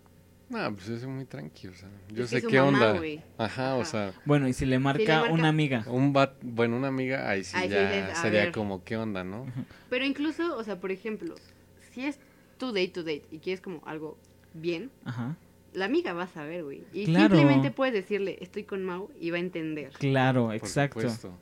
No, 0.50 0.74
pues 0.74 0.88
es 0.88 1.06
muy 1.06 1.26
tranquilo, 1.26 1.74
o 1.74 1.76
sea. 1.76 1.90
Yo 2.10 2.24
Es 2.24 2.30
sé 2.30 2.42
que 2.42 2.48
qué 2.48 2.62
mamá, 2.62 2.92
onda. 2.94 3.02
Ajá, 3.38 3.76
o 3.76 3.84
sea, 3.84 4.14
Bueno, 4.26 4.48
y 4.48 4.54
si 4.54 4.66
le 4.66 4.80
marca, 4.80 5.20
marca- 5.22 5.34
una 5.34 5.50
amiga. 5.50 5.84
un 5.90 6.14
bat, 6.14 6.36
bueno, 6.42 6.78
una 6.78 6.88
amiga, 6.88 7.30
ahí 7.30 7.44
sí 7.44 7.58
Ahí 7.58 7.68
ya 7.70 7.92
dices, 7.92 8.18
sería 8.20 8.44
ver. 8.46 8.52
como 8.54 8.84
qué 8.86 8.96
onda, 8.96 9.24
¿no? 9.26 9.46
Pero 9.90 10.06
incluso, 10.06 10.56
o 10.56 10.64
sea, 10.64 10.80
por 10.80 10.92
ejemplo, 10.92 11.36
si 11.92 12.06
es 12.06 12.20
tu 12.58 12.68
date 12.68 12.88
to 12.90 13.02
date 13.04 13.24
y 13.32 13.40
quieres 13.40 13.60
como 13.60 13.82
algo 13.86 14.18
bien, 14.54 14.90
Ajá. 15.04 15.36
la 15.74 15.84
amiga 15.86 16.14
va 16.14 16.24
a 16.24 16.28
saber, 16.28 16.64
güey. 16.64 16.84
Y 16.94 17.06
Claro. 17.06 17.36
simplemente 17.36 17.72
puedes 17.72 17.94
decirle, 17.94 18.38
estoy 18.40 18.64
con 18.64 18.86
Mau 18.86 19.12
y 19.20 19.32
va 19.32 19.38
a 19.38 19.42
entender. 19.42 19.92
Claro, 20.00 20.46
Por 20.46 20.56
exacto. 20.56 21.02
supuesto. 21.02 21.34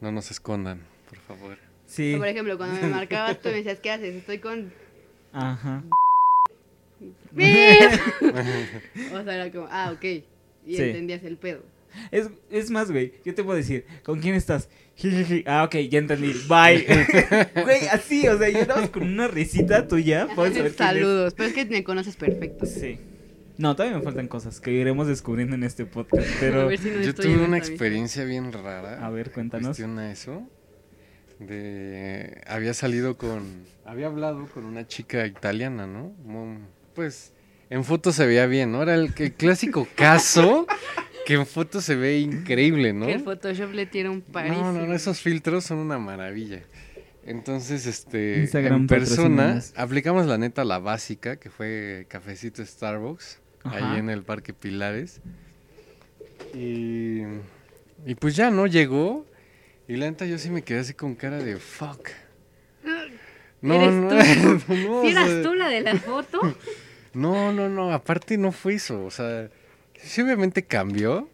No 0.00 0.10
nos 0.10 0.30
escondan, 0.32 0.80
por 1.08 1.18
favor. 1.18 1.56
Sí. 1.86 2.14
O 2.14 2.18
por 2.18 2.26
ejemplo, 2.26 2.58
cuando 2.58 2.80
me 2.82 2.88
marcabas 2.88 3.40
tú 3.40 3.48
y 3.48 3.52
me 3.52 3.56
decías, 3.58 3.78
¿qué 3.78 3.92
haces? 3.92 4.12
Estoy 4.16 4.40
con... 4.40 4.72
Ajá. 5.32 5.84
o 9.12 9.24
sea, 9.24 9.34
era 9.34 9.50
como, 9.50 9.66
ah, 9.70 9.92
ok. 9.94 10.04
Y 10.66 10.76
Sí. 10.76 10.82
entendías 10.82 11.22
el 11.24 11.36
pedo. 11.36 11.62
Es, 12.10 12.28
es 12.50 12.70
más, 12.70 12.90
güey, 12.90 13.14
yo 13.24 13.34
te 13.34 13.42
puedo 13.42 13.56
decir, 13.56 13.86
¿con 14.02 14.20
quién 14.20 14.34
estás? 14.34 14.68
Ah, 15.46 15.64
ok, 15.64 15.76
ya 15.90 15.98
entendí. 15.98 16.32
Bye. 16.48 16.86
Güey, 17.62 17.86
así, 17.90 18.26
o 18.28 18.38
sea, 18.38 18.48
yo 18.48 18.92
con 18.92 19.02
una 19.02 19.28
risita 19.28 19.86
tuya. 19.86 20.26
saber. 20.34 20.72
Saludos, 20.72 21.34
pero 21.34 21.48
es 21.48 21.54
que 21.54 21.64
me 21.66 21.84
conoces 21.84 22.16
perfecto. 22.16 22.66
Sí. 22.66 22.98
No, 23.58 23.74
todavía 23.74 23.98
me 23.98 24.04
faltan 24.04 24.28
cosas 24.28 24.60
que 24.60 24.72
iremos 24.72 25.06
descubriendo 25.06 25.54
en 25.54 25.64
este 25.64 25.86
podcast, 25.86 26.26
A 26.26 26.40
pero... 26.40 26.66
ver 26.66 26.78
si 26.78 26.90
no 26.90 27.00
Yo 27.00 27.14
tuve 27.14 27.42
una 27.42 27.58
experiencia 27.58 28.24
bien 28.24 28.52
rara. 28.52 29.04
A 29.04 29.10
ver, 29.10 29.32
cuéntanos. 29.32 29.68
Cuestión 29.68 29.98
a 29.98 30.12
eso. 30.12 30.46
De. 31.38 32.42
Había 32.46 32.74
salido 32.74 33.16
con. 33.16 33.64
Había 33.84 34.06
hablado 34.06 34.46
con 34.48 34.64
una 34.64 34.86
chica 34.86 35.26
italiana, 35.26 35.86
¿no? 35.86 36.12
Pues 36.96 37.32
en 37.70 37.84
fotos 37.84 38.16
se 38.16 38.26
veía 38.26 38.46
bien, 38.46 38.72
¿no? 38.72 38.82
Era 38.82 38.94
el, 38.94 39.12
el 39.16 39.32
clásico 39.34 39.86
caso 39.94 40.66
que 41.26 41.34
en 41.34 41.44
fotos 41.44 41.84
se 41.84 41.96
ve 41.96 42.20
increíble, 42.20 42.92
¿no? 42.92 43.06
Que 43.06 43.14
el 43.14 43.20
Photoshop 43.20 43.72
le 43.72 43.84
tira 43.86 44.10
un 44.10 44.22
París. 44.22 44.52
No, 44.52 44.72
no, 44.72 44.86
no, 44.86 44.94
esos 44.94 45.20
filtros 45.20 45.64
son 45.64 45.78
una 45.78 45.98
maravilla. 45.98 46.62
Entonces, 47.24 47.86
este, 47.86 48.42
Instagram, 48.42 48.82
en 48.82 48.86
persona, 48.86 49.60
aplicamos 49.74 50.26
la 50.26 50.38
neta 50.38 50.64
la 50.64 50.78
básica, 50.78 51.36
que 51.36 51.50
fue 51.50 52.06
cafecito 52.08 52.64
Starbucks, 52.64 53.40
Ajá. 53.64 53.76
ahí 53.94 53.98
en 53.98 54.08
el 54.08 54.22
Parque 54.22 54.54
Pilares. 54.54 55.20
Y, 56.54 57.22
y 58.06 58.14
pues 58.14 58.36
ya, 58.36 58.52
¿no? 58.52 58.68
Llegó, 58.68 59.26
y 59.88 59.96
la 59.96 60.08
neta 60.08 60.26
yo 60.26 60.38
sí 60.38 60.50
me 60.50 60.62
quedé 60.62 60.78
así 60.78 60.94
con 60.94 61.16
cara 61.16 61.38
de 61.38 61.56
fuck. 61.56 62.10
No, 63.60 63.74
¿Eres 63.74 63.92
no, 63.92 64.08
tú? 64.08 64.14
no, 64.74 65.02
¿Sí 65.02 65.08
o 65.08 65.08
eras 65.08 65.28
sea, 65.28 65.42
tú 65.42 65.54
la 65.54 65.68
de 65.68 65.80
la 65.80 65.96
foto? 65.96 66.40
no, 67.16 67.52
no, 67.52 67.68
no, 67.68 67.92
aparte 67.92 68.36
no 68.38 68.52
fue 68.52 68.74
eso, 68.74 69.04
o 69.04 69.10
sea, 69.10 69.48
sí 69.94 70.20
obviamente 70.22 70.64
cambió, 70.64 71.28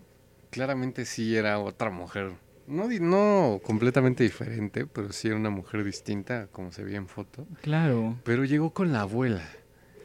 claramente 0.50 1.04
sí 1.04 1.36
era 1.36 1.58
otra 1.58 1.90
mujer, 1.90 2.32
no, 2.66 2.88
di- 2.88 3.00
no 3.00 3.60
completamente 3.64 4.22
diferente, 4.22 4.86
pero 4.86 5.12
sí 5.12 5.28
era 5.28 5.36
una 5.36 5.50
mujer 5.50 5.82
distinta 5.84 6.46
como 6.52 6.72
se 6.72 6.84
veía 6.84 6.98
en 6.98 7.08
foto, 7.08 7.46
Claro. 7.60 8.16
pero 8.24 8.44
llegó 8.44 8.70
con 8.70 8.92
la 8.92 9.00
abuela, 9.02 9.48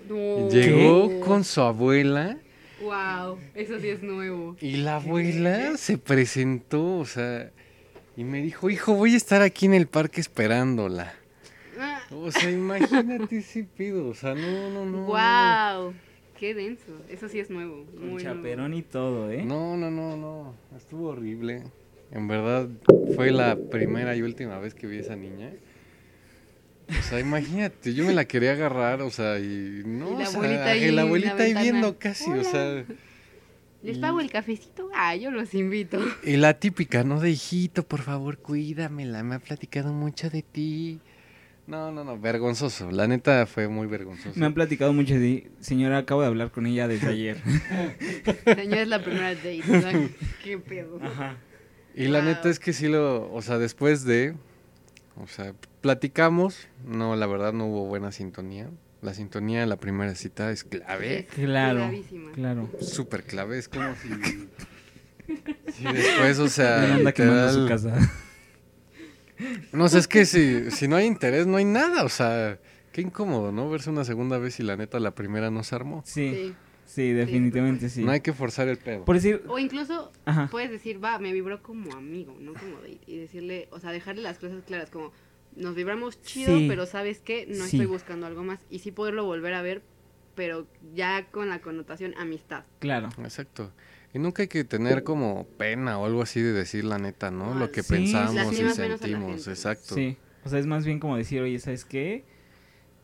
No. 0.10 0.50
llegó 0.50 1.20
con 1.20 1.44
su 1.44 1.62
abuela 1.62 2.38
Wow, 2.80 3.40
eso 3.56 3.80
sí 3.80 3.90
es 3.90 4.04
nuevo. 4.04 4.56
y 4.62 4.78
la 4.78 4.98
abuela 4.98 5.78
se 5.78 5.98
presentó, 5.98 6.98
o 6.98 7.06
sea, 7.06 7.52
y 8.16 8.24
me 8.24 8.42
dijo, 8.42 8.70
hijo, 8.70 8.94
voy 8.94 9.14
a 9.14 9.18
estar 9.18 9.42
aquí 9.42 9.66
en 9.68 9.74
el 9.76 9.88
parque 9.88 10.22
esperándola. 10.22 11.14
O 12.12 12.32
sea, 12.32 12.50
imagínate 12.50 13.38
ese 13.38 13.64
pido, 13.64 14.08
o 14.08 14.14
sea, 14.14 14.34
no, 14.34 14.70
no, 14.70 14.86
no. 14.86 14.86
no. 14.86 15.06
wow, 15.06 15.94
qué 16.40 16.54
denso. 16.54 17.02
Eso 17.10 17.28
sí 17.28 17.40
es 17.40 17.50
nuevo. 17.50 17.86
Con 17.86 18.10
Muy 18.10 18.24
chaperón 18.24 18.74
y 18.74 18.82
todo, 18.82 19.32
¿eh? 19.32 19.44
No, 19.44 19.76
no, 19.78 19.92
no, 19.92 20.16
no. 20.16 20.56
Estuvo 20.76 21.10
horrible. 21.10 21.64
En 22.12 22.28
verdad, 22.28 22.70
fue 23.16 23.32
la 23.32 23.58
primera 23.58 24.16
y 24.16 24.22
última 24.22 24.60
vez 24.60 24.74
que 24.74 24.88
vi 24.88 24.98
a 24.98 25.02
esa 25.02 25.16
niña. 25.16 25.52
O 26.90 27.02
sea, 27.04 27.20
imagínate, 27.20 27.94
yo 27.94 28.06
me 28.06 28.14
la 28.14 28.26
quería 28.26 28.54
agarrar, 28.54 29.02
o 29.02 29.10
sea, 29.10 29.40
y 29.40 29.84
no, 29.86 30.14
Y 30.14 30.24
la 30.24 30.30
o 30.30 30.32
sea, 30.32 30.40
abuelita 30.40 31.42
ahí 31.42 31.54
la 31.54 31.62
viendo 31.62 32.00
casi, 32.00 32.32
o 32.32 32.44
sea. 32.44 32.86
¿Les 33.84 33.98
pago 34.00 34.22
el 34.22 34.32
cafecito? 34.32 34.90
Ah, 34.94 35.16
yo 35.16 35.30
los 35.30 35.54
invito. 35.54 36.00
y 36.24 36.38
la 36.38 36.58
típica, 36.58 37.04
¿no? 37.04 37.20
De 37.20 37.30
hijito, 37.30 37.84
por 37.84 38.02
favor, 38.02 38.38
cuídamela, 38.38 39.22
me 39.24 39.36
ha 39.36 39.40
platicado 39.40 39.92
mucho 39.92 40.30
de 40.30 40.42
ti. 40.42 41.00
No, 41.68 41.92
no, 41.92 42.06
no, 42.06 42.18
vergonzoso, 42.18 42.90
la 42.92 43.08
neta 43.08 43.46
fue 43.46 43.68
muy 43.68 43.88
vergonzoso. 43.88 44.40
Me 44.40 44.46
han 44.46 44.54
platicado 44.54 44.94
mucho 44.94 45.16
de. 45.16 45.52
Señora, 45.60 45.98
acabo 45.98 46.22
de 46.22 46.28
hablar 46.28 46.50
con 46.52 46.66
ella 46.66 46.88
desde 46.88 47.08
ayer. 47.10 47.38
Señor, 48.46 48.78
es 48.78 48.88
la 48.88 49.04
primera 49.04 49.36
date. 49.36 49.62
¿verdad? 49.68 49.94
¿Qué 50.44 50.58
pedo? 50.58 50.98
Ajá. 51.04 51.36
Y 51.94 52.08
la 52.08 52.22
neta 52.22 52.50
es 52.50 52.60
que 52.60 52.72
sí 52.72 52.88
lo, 52.88 53.30
o 53.34 53.42
sea, 53.42 53.58
después 53.58 54.06
de, 54.06 54.36
o 55.22 55.28
sea, 55.28 55.54
platicamos, 55.82 56.68
no, 56.86 57.16
la 57.18 57.28
verdad 57.28 57.52
no 57.52 57.66
hubo 57.66 57.86
buena 57.86 58.12
sintonía. 58.14 58.70
La 59.02 59.14
sintonía 59.14 59.62
en 59.62 59.70
la 59.70 59.76
primera 59.78 60.16
cita 60.16 60.52
es 60.52 60.64
clave, 60.64 61.20
Es 61.20 61.26
Claro. 61.36 61.80
clavísima. 61.80 62.32
Claro. 62.32 62.70
súper 62.80 63.24
clave, 63.24 63.58
es 63.60 63.68
como 63.68 63.94
si, 63.96 64.10
si 65.74 65.84
después, 65.84 66.40
o 66.40 66.48
sea, 66.48 66.98
su 67.52 67.68
casa. 67.68 67.96
No 69.72 69.88
sé, 69.90 70.00
es 70.00 70.08
que 70.08 70.26
si, 70.26 70.72
si 70.72 70.88
no 70.88 70.96
hay 70.96 71.06
interés, 71.06 71.48
no 71.48 71.58
hay 71.58 71.66
nada, 71.66 72.04
o 72.04 72.10
sea, 72.10 72.60
qué 72.92 73.02
incómodo, 73.02 73.52
¿no? 73.52 73.70
Verse 73.70 73.90
una 73.90 74.04
segunda 74.04 74.38
vez 74.38 74.60
y 74.60 74.64
la 74.64 74.76
neta 74.78 75.00
la 75.00 75.12
primera 75.16 75.52
no 75.52 75.64
se 75.64 75.76
armó. 75.76 76.02
Sí, 76.06 76.32
Sí. 76.34 76.54
sí, 76.86 77.12
definitivamente 77.14 77.90
sí. 77.90 78.04
No 78.04 78.12
hay 78.12 78.22
que 78.22 78.34
forzar 78.34 78.68
el 78.68 78.78
pedo. 78.78 79.06
Por 79.06 79.16
decir, 79.16 79.44
O 79.48 79.60
incluso 79.60 80.12
ajá. 80.26 80.48
puedes 80.52 80.72
decir, 80.72 81.04
va, 81.04 81.20
me 81.20 81.34
vibró 81.34 81.62
como 81.62 81.92
amigo, 81.94 82.36
no 82.40 82.54
como 82.54 82.78
date. 82.78 83.00
Y 83.06 83.18
decirle, 83.18 83.68
o 83.72 83.80
sea, 83.80 83.92
dejarle 83.92 84.22
las 84.24 84.40
cosas 84.40 84.64
claras, 84.66 84.90
como 84.90 85.12
nos 85.56 85.76
vibramos 85.76 86.22
chido, 86.22 86.56
Sí. 86.58 86.66
pero 86.70 86.86
¿sabes 86.86 87.20
qué? 87.20 87.46
No 87.48 87.66
Sí. 87.66 87.78
estoy 87.78 87.86
buscando 87.88 88.26
algo 88.28 88.44
más. 88.44 88.60
Y 88.70 88.80
sí 88.80 88.92
poderlo 88.92 89.26
volver 89.26 89.54
a 89.54 89.62
ver, 89.62 89.82
pero 90.36 90.68
ya 90.96 91.26
con 91.32 91.50
la 91.50 91.62
connotación 91.62 92.14
amistad. 92.18 92.64
Claro. 92.80 93.10
Exacto. 93.24 93.72
Y 94.14 94.20
nunca 94.20 94.42
hay 94.44 94.48
que 94.48 94.64
tener 94.64 95.04
como 95.04 95.46
pena 95.58 96.00
o 96.00 96.06
algo 96.06 96.22
así 96.22 96.42
de 96.42 96.54
decir 96.54 96.84
la 96.86 96.98
neta, 96.98 97.30
¿no? 97.30 97.54
Lo 97.54 97.72
que 97.72 97.84
sí. 97.84 97.94
pensamos 97.94 98.54
y 98.54 98.70
sentimos, 98.70 99.48
exacto. 99.48 99.96
Sí. 99.96 100.18
O 100.44 100.50
sea, 100.50 100.60
es 100.60 100.66
más 100.66 100.86
bien 100.86 101.00
como 101.00 101.18
decir, 101.18 101.42
oye, 101.42 101.60
¿sabes 101.60 101.86
qué? 101.86 102.24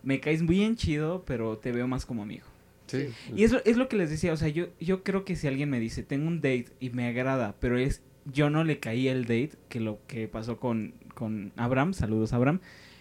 Me 0.02 0.20
caes 0.20 0.46
bien 0.46 0.76
chido, 0.76 1.24
pero 1.26 1.58
te 1.58 1.72
veo 1.72 1.88
más 1.88 2.06
como 2.06 2.24
amigo. 2.24 2.46
Sí. 2.88 3.10
Y 3.36 3.44
es 3.44 3.52
lo, 3.52 3.64
es 3.66 3.78
lo 3.78 3.88
que 3.90 3.98
les 3.98 4.10
decía, 4.10 4.34
o 4.34 4.38
sea, 4.38 4.48
yo, 4.48 4.68
yo 4.80 5.04
creo 5.04 5.26
que 5.26 5.36
si 5.36 5.48
alguien 5.48 5.70
me 5.70 5.80
dice, 5.80 6.04
tengo 6.04 6.28
un 6.28 6.38
date 6.38 6.68
y 6.80 6.90
me 6.90 7.08
agrada, 7.08 7.56
pero 7.60 7.78
es 7.78 8.02
yo 8.26 8.50
no 8.50 8.64
le 8.64 8.80
caí 8.80 9.08
el 9.08 9.24
date, 9.24 9.52
que 9.70 9.80
lo 9.80 10.00
que 10.08 10.28
pasó 10.28 10.58
con, 10.60 10.94
con 11.14 11.52
Abraham, 11.58 11.94
saludos 11.94 12.32
Abraham, 12.34 12.60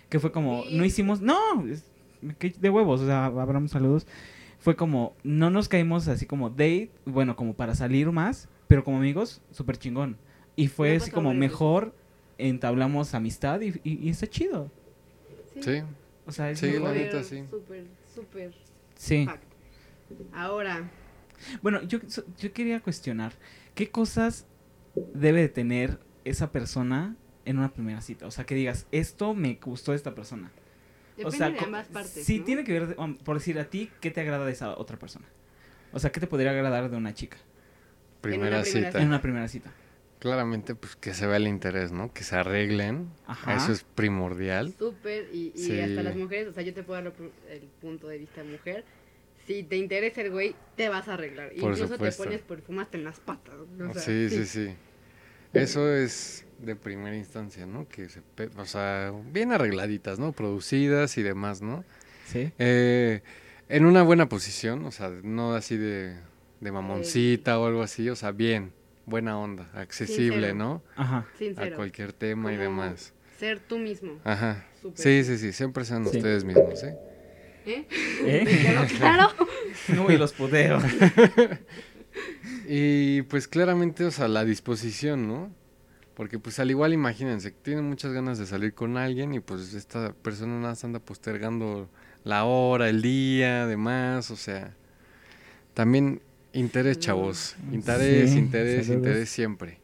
que 0.08 0.18
fue 0.18 0.32
como, 0.32 0.64
no 0.70 0.84
hicimos, 0.84 1.20
no, 1.20 1.38
es- 1.68 1.84
me 2.20 2.34
caí 2.34 2.54
de 2.58 2.70
huevos, 2.70 3.00
o 3.00 3.06
sea, 3.06 3.26
Abraham, 3.26 3.68
saludos. 3.68 4.06
Fue 4.62 4.76
como, 4.76 5.16
no 5.24 5.50
nos 5.50 5.68
caímos 5.68 6.06
así 6.06 6.24
como 6.24 6.48
date, 6.48 6.92
bueno, 7.04 7.34
como 7.34 7.54
para 7.54 7.74
salir 7.74 8.12
más, 8.12 8.48
pero 8.68 8.84
como 8.84 8.98
amigos, 8.98 9.40
súper 9.50 9.76
chingón. 9.76 10.16
Y 10.54 10.68
fue 10.68 10.94
así 10.94 11.10
como 11.10 11.34
mejor 11.34 11.92
entablamos 12.38 13.12
amistad 13.14 13.60
y, 13.60 13.70
y- 13.82 14.06
y 14.06 14.08
está 14.10 14.28
chido. 14.28 14.70
Sí, 15.60 15.82
O 16.26 16.30
sea, 16.30 16.50
es 16.52 16.60
Sí, 16.60 16.66
la 16.78 16.78
Súper, 16.78 16.94
neta, 16.94 17.22
sí. 17.24 17.42
Súper, 17.50 17.86
súper 18.14 18.54
Sí. 18.96 19.24
fact. 19.26 19.42
Ahora, 20.32 20.88
Bueno, 21.60 21.82
yo, 21.82 21.98
yo 22.38 22.52
quería 22.52 22.78
cuestionar, 22.80 23.32
¿qué 23.74 23.90
cosas 23.90 24.46
debe 25.12 25.40
de 25.40 25.48
tener 25.48 25.98
esa 26.24 26.52
persona 26.52 27.16
en 27.44 27.58
una 27.58 27.72
primera 27.72 28.00
cita? 28.00 28.26
O 28.28 28.30
sea, 28.30 28.44
que 28.46 28.54
digas, 28.54 28.86
esto 28.92 29.34
me 29.34 29.58
gustó 29.60 29.90
de 29.90 29.96
esta 29.96 30.14
persona. 30.14 30.52
Depende 31.16 31.28
o 31.28 31.38
sea, 31.38 31.50
de 31.50 31.58
ambas 31.58 31.86
partes. 31.88 32.24
Sí, 32.24 32.38
¿no? 32.40 32.44
tiene 32.44 32.64
que 32.64 32.72
ver, 32.72 32.86
de- 32.88 32.94
um, 33.02 33.16
por 33.16 33.36
decir 33.38 33.58
a 33.58 33.64
ti, 33.64 33.90
¿qué 34.00 34.10
te 34.10 34.20
agrada 34.20 34.44
de 34.46 34.52
esa 34.52 34.76
otra 34.78 34.98
persona? 34.98 35.26
O 35.92 35.98
sea, 35.98 36.10
¿qué 36.12 36.20
te 36.20 36.26
podría 36.26 36.50
agradar 36.52 36.90
de 36.90 36.96
una 36.96 37.12
chica 37.14 37.36
primera 38.20 38.62
primera 38.62 38.86
cita. 38.88 39.00
en 39.02 39.08
una 39.08 39.20
primera 39.22 39.48
cita? 39.48 39.70
Claramente, 40.18 40.76
pues 40.76 40.94
que 40.94 41.14
se 41.14 41.26
vea 41.26 41.36
el 41.38 41.48
interés, 41.48 41.90
¿no? 41.90 42.12
Que 42.12 42.22
se 42.22 42.36
arreglen. 42.36 43.08
Ajá. 43.26 43.56
Eso 43.56 43.72
es 43.72 43.82
primordial. 43.82 44.72
Súper, 44.78 45.28
y, 45.32 45.52
y 45.54 45.58
Sí. 45.58 45.80
hasta 45.80 46.02
las 46.04 46.14
mujeres, 46.14 46.46
o 46.48 46.52
sea, 46.52 46.62
yo 46.62 46.72
te 46.72 46.84
puedo 46.84 47.02
dar 47.02 47.12
el 47.50 47.60
punto 47.80 48.06
de 48.06 48.18
vista 48.18 48.44
mujer. 48.44 48.84
Si 49.48 49.64
te 49.64 49.76
interesa 49.76 50.20
el 50.20 50.30
güey, 50.30 50.54
te 50.76 50.88
vas 50.88 51.08
a 51.08 51.14
arreglar. 51.14 51.48
Por 51.48 51.72
Incluso 51.72 51.88
supuesto. 51.88 52.22
te 52.22 52.28
pones 52.28 52.42
perfumaste 52.42 52.98
en 52.98 53.04
las 53.04 53.18
patas. 53.18 53.54
o 53.56 53.92
sea, 53.94 54.00
sí, 54.02 54.28
sí, 54.30 54.46
sí. 54.46 54.74
Eso 55.52 55.92
es 55.92 56.46
de 56.62 56.76
primera 56.76 57.16
instancia, 57.16 57.66
¿no? 57.66 57.88
Que 57.88 58.08
se, 58.08 58.20
o 58.56 58.64
sea, 58.64 59.12
bien 59.32 59.52
arregladitas, 59.52 60.18
¿no? 60.18 60.32
Producidas 60.32 61.18
y 61.18 61.22
demás, 61.22 61.60
¿no? 61.62 61.84
Sí. 62.26 62.52
Eh, 62.58 63.20
en 63.68 63.84
una 63.84 64.02
buena 64.02 64.28
posición, 64.28 64.84
o 64.84 64.90
sea, 64.90 65.10
no 65.22 65.54
así 65.54 65.76
de, 65.76 66.16
de 66.60 66.72
mamoncita 66.72 67.58
o 67.58 67.66
algo 67.66 67.82
así, 67.82 68.08
o 68.08 68.16
sea, 68.16 68.30
bien, 68.32 68.72
buena 69.06 69.38
onda, 69.38 69.68
accesible, 69.74 70.34
Sincero. 70.48 70.54
¿no? 70.54 70.82
Ajá. 70.96 71.26
Sincero. 71.38 71.74
A 71.74 71.76
cualquier 71.76 72.12
tema 72.12 72.52
y 72.52 72.56
demás. 72.56 73.12
Ser 73.38 73.58
tú 73.60 73.78
mismo. 73.78 74.18
Ajá. 74.24 74.64
Sí, 74.94 75.24
sí, 75.24 75.38
sí, 75.38 75.52
siempre 75.52 75.84
sean 75.84 76.06
Sí. 76.06 76.16
ustedes 76.16 76.44
mismos, 76.44 76.82
¿eh? 76.84 76.96
¿Eh? 77.66 77.86
¿Eh? 78.24 78.44
Claro, 78.98 79.30
claro. 79.36 79.46
No, 79.88 80.10
y 80.12 80.16
los 80.16 80.32
puteo. 80.32 80.78
Y 82.68 83.22
pues 83.22 83.48
claramente, 83.48 84.04
o 84.04 84.10
sea, 84.10 84.28
la 84.28 84.44
disposición, 84.44 85.26
¿no? 85.28 85.50
Porque 86.14 86.38
pues 86.38 86.58
al 86.58 86.70
igual 86.70 86.92
imagínense, 86.92 87.50
tienen 87.50 87.84
muchas 87.84 88.12
ganas 88.12 88.38
de 88.38 88.46
salir 88.46 88.74
con 88.74 88.96
alguien 88.96 89.32
y 89.34 89.40
pues 89.40 89.72
esta 89.74 90.12
persona 90.12 90.54
nada 90.56 90.70
más 90.70 90.84
anda 90.84 90.98
postergando 90.98 91.88
la 92.24 92.44
hora, 92.44 92.88
el 92.88 93.02
día, 93.02 93.66
demás, 93.66 94.30
o 94.30 94.36
sea, 94.36 94.74
también 95.74 96.20
interés, 96.52 96.98
chavos, 96.98 97.56
interés, 97.72 98.30
Sí, 98.30 98.38
interés, 98.38 98.86
saludos. 98.86 99.06
interés 99.06 99.30
siempre. 99.30 99.78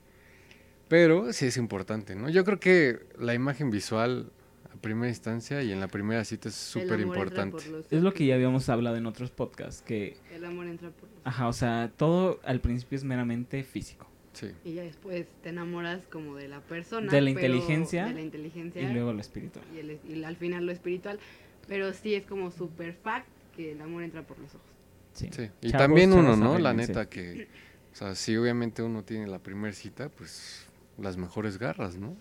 Pero 0.88 1.32
sí 1.32 1.46
es 1.46 1.56
importante, 1.56 2.14
¿no? 2.14 2.28
Yo 2.28 2.44
creo 2.44 2.60
que 2.60 3.00
la 3.18 3.34
imagen 3.34 3.70
visual 3.70 4.30
a 4.72 4.76
primera 4.80 5.08
instancia 5.08 5.62
y 5.62 5.72
en 5.72 5.80
la 5.80 5.88
primera 5.88 6.24
cita 6.24 6.48
es 6.48 6.54
súper 6.54 7.00
importante. 7.00 7.62
Es 7.90 8.02
lo 8.02 8.12
que 8.14 8.26
ya 8.26 8.34
habíamos 8.34 8.68
hablado 8.68 8.96
en 8.96 9.06
otros 9.06 9.30
podcasts, 9.30 9.82
que, 9.82 10.16
El 10.34 10.44
amor 10.44 10.66
entra 10.66 10.90
por 10.90 11.08
los 11.10 11.20
ajá, 11.24 11.48
o 11.48 11.52
sea, 11.52 11.90
todo 11.96 12.40
al 12.44 12.60
principio 12.60 12.96
es 12.96 13.04
meramente 13.04 13.62
físico. 13.64 14.07
Sí. 14.32 14.48
Y 14.64 14.74
ya 14.74 14.82
después 14.82 15.26
te 15.42 15.48
enamoras 15.48 16.02
como 16.10 16.36
de 16.36 16.48
la 16.48 16.60
persona. 16.60 17.10
De 17.10 17.20
la 17.20 17.34
pero- 17.34 17.54
inteligencia 17.54 18.06
De 18.06 18.14
la 18.14 18.20
inteligencia. 18.20 18.82
Y 18.82 18.92
luego 18.92 19.12
lo 19.12 19.20
espiritual. 19.20 19.64
y, 19.74 19.78
el- 19.78 20.00
y 20.08 20.22
al 20.24 20.36
final 20.36 20.66
lo 20.66 20.72
espiritual. 20.72 21.18
Pero 21.66 21.92
sí 21.92 22.14
es 22.14 22.24
como 22.24 22.50
super 22.50 22.92
fact 22.94 23.26
que 23.56 23.72
el 23.72 23.80
amor 23.80 24.02
entra 24.02 24.22
por 24.22 24.38
los 24.38 24.54
ojos. 24.54 24.66
Sí. 25.14 25.28
Sí, 25.32 25.50
y 25.60 25.70
Chavos, 25.70 25.86
también 25.86 26.12
uno, 26.12 26.36
¿no? 26.36 26.58
La 26.58 26.72
neta 26.72 27.08
que, 27.08 27.48
o 27.92 27.96
sea, 27.96 28.14
si 28.14 28.36
obviamente 28.36 28.82
uno 28.82 29.02
tiene 29.02 29.26
la 29.26 29.38
primera 29.40 29.74
cita, 29.74 30.08
pues 30.08 30.66
las 30.98 31.16
mejores 31.16 31.58
garras, 31.58 31.96
¿no? 31.96 32.16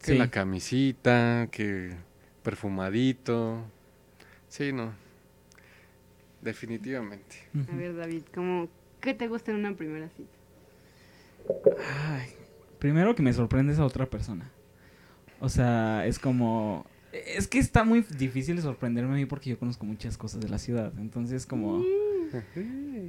Que 0.00 0.12
Sí. 0.12 0.18
la 0.18 0.30
camisita, 0.30 1.48
que 1.50 1.94
perfumadito. 2.44 3.64
Sí, 4.48 4.72
no. 4.72 4.92
Definitivamente. 6.42 7.36
A 7.72 7.74
ver, 7.76 7.96
David, 7.96 8.22
¿cómo, 8.34 8.68
¿qué 9.00 9.14
te 9.14 9.28
gusta 9.28 9.50
en 9.50 9.58
una 9.58 9.74
primera 9.74 10.08
cita? 10.10 10.30
Ay, 12.08 12.28
primero 12.78 13.14
que 13.14 13.22
me 13.22 13.32
sorprende 13.32 13.72
esa 13.72 13.84
otra 13.84 14.06
persona. 14.06 14.50
O 15.40 15.48
sea, 15.48 16.06
es 16.06 16.18
como... 16.18 16.86
Es 17.12 17.46
que 17.46 17.58
está 17.58 17.84
muy 17.84 18.04
difícil 18.18 18.60
sorprenderme 18.60 19.12
a 19.12 19.16
mí 19.16 19.26
porque 19.26 19.50
yo 19.50 19.58
conozco 19.58 19.84
muchas 19.84 20.16
cosas 20.16 20.40
de 20.40 20.48
la 20.48 20.58
ciudad. 20.58 20.92
Entonces, 20.98 21.46
como... 21.46 21.82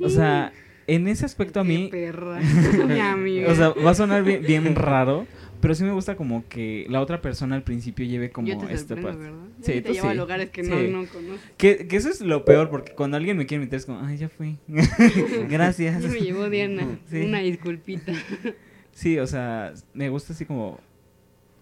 O 0.02 0.10
sea, 0.10 0.52
en 0.88 1.08
ese 1.08 1.26
aspecto 1.26 1.60
a 1.60 1.63
mí... 1.63 1.89
perra. 1.91 2.39
O 3.48 3.56
sea, 3.56 3.69
va 3.69 3.91
a 3.91 3.95
sonar 3.95 4.24
bien, 4.24 4.43
bien 4.43 4.76
raro, 4.76 5.26
pero 5.65 5.73
sí 5.75 5.84
me 5.84 5.91
gusta 5.91 6.15
como 6.15 6.47
que 6.47 6.86
la 6.89 7.01
otra 7.01 7.21
persona 7.21 7.56
al 7.56 7.63
principio 7.63 8.06
lleve 8.06 8.30
como 8.30 8.47
Yo 8.47 8.58
te 8.60 8.71
esta 8.71 8.95
parte. 8.95 9.17
¿verdad? 9.17 9.39
Yo 9.58 9.65
Sí, 9.65 9.71
te 9.73 9.82
tú 9.82 9.93
llevo 9.93 10.08
a 10.10 10.12
sí. 10.12 10.17
lugares 10.17 10.49
que 10.51 10.63
Sí. 10.63 10.69
no, 10.69 10.80
no 11.01 11.08
conozco. 11.08 11.43
Que, 11.58 11.88
que 11.88 11.95
eso 11.95 12.10
es 12.10 12.21
lo 12.21 12.45
peor, 12.45 12.69
porque 12.69 12.91
cuando 12.93 13.17
alguien 13.17 13.36
me 13.38 13.45
quiere 13.47 13.63
invitar 13.63 13.78
es 13.80 13.86
como, 13.88 13.99
ay, 14.01 14.17
ya 14.17 14.30
fui. 14.30 14.58
Gracias. 15.49 16.04
Sí 16.04 16.10
me 16.10 16.19
llevó 16.21 16.49
Diana. 16.49 16.99
Sí. 17.10 17.21
Una 17.21 17.39
disculpita. 17.39 18.13
Sí, 18.91 19.19
o 19.19 19.28
sea, 19.28 19.73
me 19.93 20.08
gusta 20.08 20.32
así 20.32 20.45
como... 20.45 20.80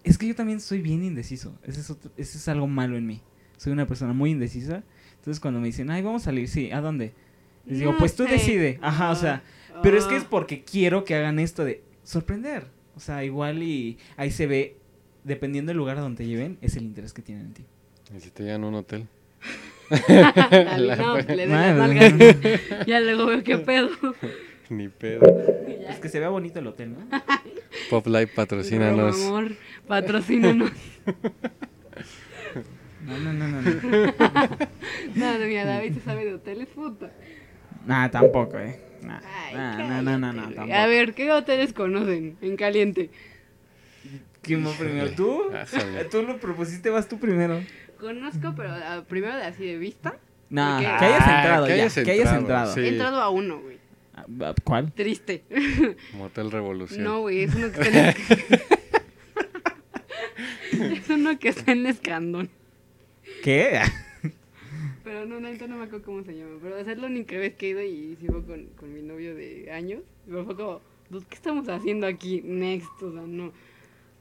Es 0.04 0.20
que 0.20 0.28
yo 0.28 0.36
también 0.36 0.60
soy 0.60 0.82
bien 0.84 1.04
indeciso. 1.04 1.58
Ese 1.64 1.80
es, 1.80 1.90
otro- 1.90 2.12
ese 2.16 2.38
es 2.38 2.48
algo 2.48 2.68
malo 2.68 2.96
en 2.96 3.08
mí. 3.08 3.22
Soy 3.58 3.74
una 3.74 3.88
persona 3.88 4.14
muy 4.14 4.30
indecisa. 4.30 4.84
Entonces 5.16 5.40
cuando 5.40 5.60
me 5.60 5.66
dicen, 5.66 5.90
ay, 5.90 6.04
vamos 6.04 6.22
a 6.22 6.26
salir, 6.26 6.48
sí, 6.48 6.70
¿a 6.72 6.80
dónde? 6.80 7.14
Les 7.66 7.80
digo, 7.80 7.94
No 7.94 7.98
pues 7.98 8.16
tú 8.16 8.26
sé. 8.26 8.34
decide. 8.34 8.78
Ajá, 8.84 9.10
o 9.10 9.16
sea, 9.16 9.42
pero 9.82 9.98
es 9.98 10.06
que 10.06 10.16
es 10.16 10.26
Ah. 10.26 10.28
porque 10.30 10.64
quiero 10.64 11.06
que 11.06 11.16
hagan 11.16 11.40
esto 11.40 11.66
de 11.66 11.82
sorprender. 12.04 12.68
O 12.96 13.00
sea, 13.00 13.24
igual 13.24 13.64
y 13.64 13.98
ahí 14.18 14.30
se 14.32 14.46
ve, 14.48 14.76
dependiendo 15.24 15.70
del 15.72 15.78
lugar 15.78 15.98
a 15.98 16.02
donde 16.02 16.18
te 16.24 16.28
lleven, 16.28 16.58
es 16.62 16.76
el 16.76 16.84
interés 16.84 17.14
que 17.14 17.22
tienen 17.22 17.48
en 17.48 17.54
ti. 17.54 17.64
Y 18.16 18.20
si 18.20 18.30
te 18.30 18.44
llevan 18.44 18.64
a 18.64 18.68
un 18.68 18.76
hotel. 18.76 19.08
Dale, 19.90 20.78
La- 20.88 20.96
no, 20.96 21.18
le 21.18 21.46
las 21.48 21.78
Madre. 21.78 22.12
nalgas. 22.12 22.58
Ya 22.88 23.00
luego 23.00 23.26
veo 23.28 23.44
qué 23.44 23.58
pedo. 23.58 23.90
Ni 24.70 24.88
pedo. 24.88 25.22
Es 25.90 26.00
que 26.00 26.08
se 26.10 26.20
vea 26.20 26.30
bonito 26.30 26.60
el 26.60 26.68
hotel, 26.68 26.94
¿no? 26.94 27.00
Pop 27.90 28.08
Life 28.08 28.28
Por 28.28 28.36
patrocínanos. 28.36 29.22
amor, 29.26 29.52
patrocínanos. 29.88 30.72
No, 33.06 33.18
no, 33.20 33.34
no, 33.34 33.48
no. 33.48 33.62
no. 33.62 33.72
No, 35.16 35.38
no, 35.38 35.46
mira, 35.46 35.66
David 35.66 35.96
se 35.96 36.00
sabe 36.02 36.26
de 36.26 36.36
hoteles, 36.36 36.68
puta. 36.70 37.12
Nah, 37.86 38.10
tampoco, 38.10 38.58
eh. 38.58 38.80
Nah, 39.04 39.22
Ay, 39.46 39.56
nah, 39.56 40.02
no, 40.02 40.18
no, 40.18 40.34
no, 40.34 40.50
no. 40.50 40.74
A 40.74 40.88
ver, 40.88 41.14
¿qué 41.14 41.32
hoteles 41.32 41.74
conocen 41.74 42.38
en 42.42 42.56
caliente? 42.58 43.10
¿Quién 44.42 44.66
va 44.66 44.72
primero? 44.72 45.12
¿Tú? 45.12 45.44
Ájale. 45.54 46.06
Tú 46.06 46.24
lo 46.24 46.38
propusiste, 46.38 46.90
vas 46.90 47.08
tú 47.08 47.20
primero. 47.20 47.62
Conozco, 48.00 48.54
pero 48.56 48.72
ah, 48.74 49.04
primero 49.08 49.36
de 49.38 49.44
así 49.44 49.66
de 49.66 49.78
vista. 49.78 50.18
Nah, 50.50 50.78
Porque- 50.82 50.98
que 51.00 51.06
hayas 51.06 51.22
Ah, 51.28 51.36
entrado 51.38 51.66
que 51.66 51.70
ya, 51.78 51.84
hayas 51.84 51.94
que 51.96 52.12
hayas 52.12 52.34
entrado, 52.34 52.74
sí. 52.74 52.80
He 52.82 52.88
entrado 52.90 53.22
a 53.22 53.30
uno, 53.30 53.60
güey. 53.62 53.78
Ah, 54.16 54.26
ah, 54.42 54.54
¿Cuál? 54.64 54.92
Triste. 54.94 55.44
Motel 56.14 56.52
Revolución. 56.52 57.04
No, 57.04 57.22
güey, 57.22 57.44
es 57.44 57.56
uno 57.56 57.72
que 57.72 57.82
está 57.82 58.10
en 58.10 58.16
Es 60.94 61.10
uno 61.10 61.38
que 61.40 61.50
está 61.50 61.72
en 61.72 61.86
Escandón. 61.86 62.50
¿Qué? 63.44 63.80
Pero 65.04 65.26
no, 65.26 65.40
neta 65.40 65.68
no 65.68 65.76
me 65.78 65.84
acuerdo 65.86 66.06
cómo 66.06 66.24
se 66.24 66.34
llama. 66.36 66.58
Pero 66.62 66.78
es 66.78 66.98
la 66.98 67.08
única 67.08 67.38
vez 67.38 67.56
que 67.56 67.68
he 67.68 67.70
ido 67.72 67.82
y 67.84 68.16
sigo 68.22 68.42
con, 68.46 68.66
con 68.78 68.94
mi 68.94 69.02
novio 69.02 69.36
de 69.36 69.70
años. 69.72 70.02
Pero 70.26 70.46
fue 70.46 70.56
como, 70.56 70.82
"Dude, 71.10 71.26
¿qué 71.30 71.36
estamos 71.36 71.68
haciendo 71.68 72.08
aquí? 72.08 72.42
Next, 72.44 73.02
o 73.02 73.12
sea, 73.12 73.22
no. 73.22 73.52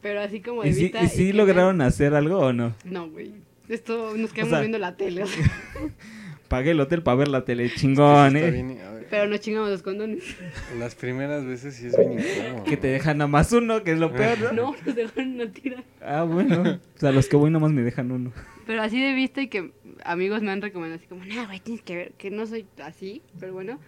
Pero 0.00 0.20
así 0.20 0.40
como 0.40 0.62
de 0.62 0.70
¿Y 0.70 0.72
sí, 0.74 0.82
vista. 0.84 1.02
y 1.04 1.08
sí 1.08 1.26
que- 1.28 1.32
lograron 1.34 1.80
hacer 1.80 2.14
algo 2.14 2.38
o 2.38 2.52
no? 2.52 2.74
No, 2.84 3.08
güey. 3.08 3.32
Esto 3.68 4.16
nos 4.16 4.32
quedamos 4.32 4.50
sea- 4.50 4.60
viendo 4.60 4.78
la 4.78 4.96
tele. 4.96 5.22
o 5.22 5.26
sea, 5.26 5.44
Pagué 6.48 6.72
el 6.72 6.80
hotel 6.80 7.02
para 7.02 7.14
ver 7.16 7.28
la 7.28 7.44
tele, 7.44 7.70
chingón, 7.72 8.36
eh. 8.36 8.50
bien- 8.50 8.78
a 8.80 8.90
ver, 8.90 9.01
pero 9.12 9.29
nos 9.29 9.40
chingamos 9.40 9.68
los 9.68 9.83
condones. 9.83 10.25
Las 10.79 10.94
primeras 10.94 11.44
veces 11.44 11.77
sí 11.77 11.88
es 11.88 11.98
bien 11.98 12.18
incómodo. 12.18 12.64
Que 12.64 12.79
te 12.79 12.87
dejan 12.87 13.18
nada 13.18 13.29
más 13.29 13.53
uno, 13.53 13.85
que 13.85 13.92
es 13.92 13.98
lo 13.98 14.11
peor, 14.11 14.40
¿no? 14.40 14.53
No, 14.53 14.77
nos 14.87 14.96
dejaron 14.96 15.35
una 15.35 15.53
tira. 15.53 15.85
Ah, 16.01 16.22
bueno. 16.22 16.81
O 16.96 16.98
sea, 16.98 17.12
los 17.12 17.29
que 17.29 17.37
voy 17.37 17.51
nomás 17.51 17.72
me 17.72 17.83
dejan 17.83 18.11
uno. 18.11 18.33
Pero 18.66 18.81
así 18.81 19.03
de 19.03 19.12
vista 19.12 19.42
y 19.42 19.48
que 19.48 19.70
amigos 20.03 20.40
me 20.40 20.51
han 20.51 20.62
recomendado 20.62 20.98
así 20.98 21.09
como, 21.09 21.27
no, 21.27 21.44
güey, 21.44 21.61
tienes 21.61 21.83
que 21.83 21.94
ver, 21.94 22.12
que 22.12 22.31
no 22.31 22.46
soy 22.46 22.64
así, 22.83 23.20
pero 23.38 23.53
bueno. 23.53 23.79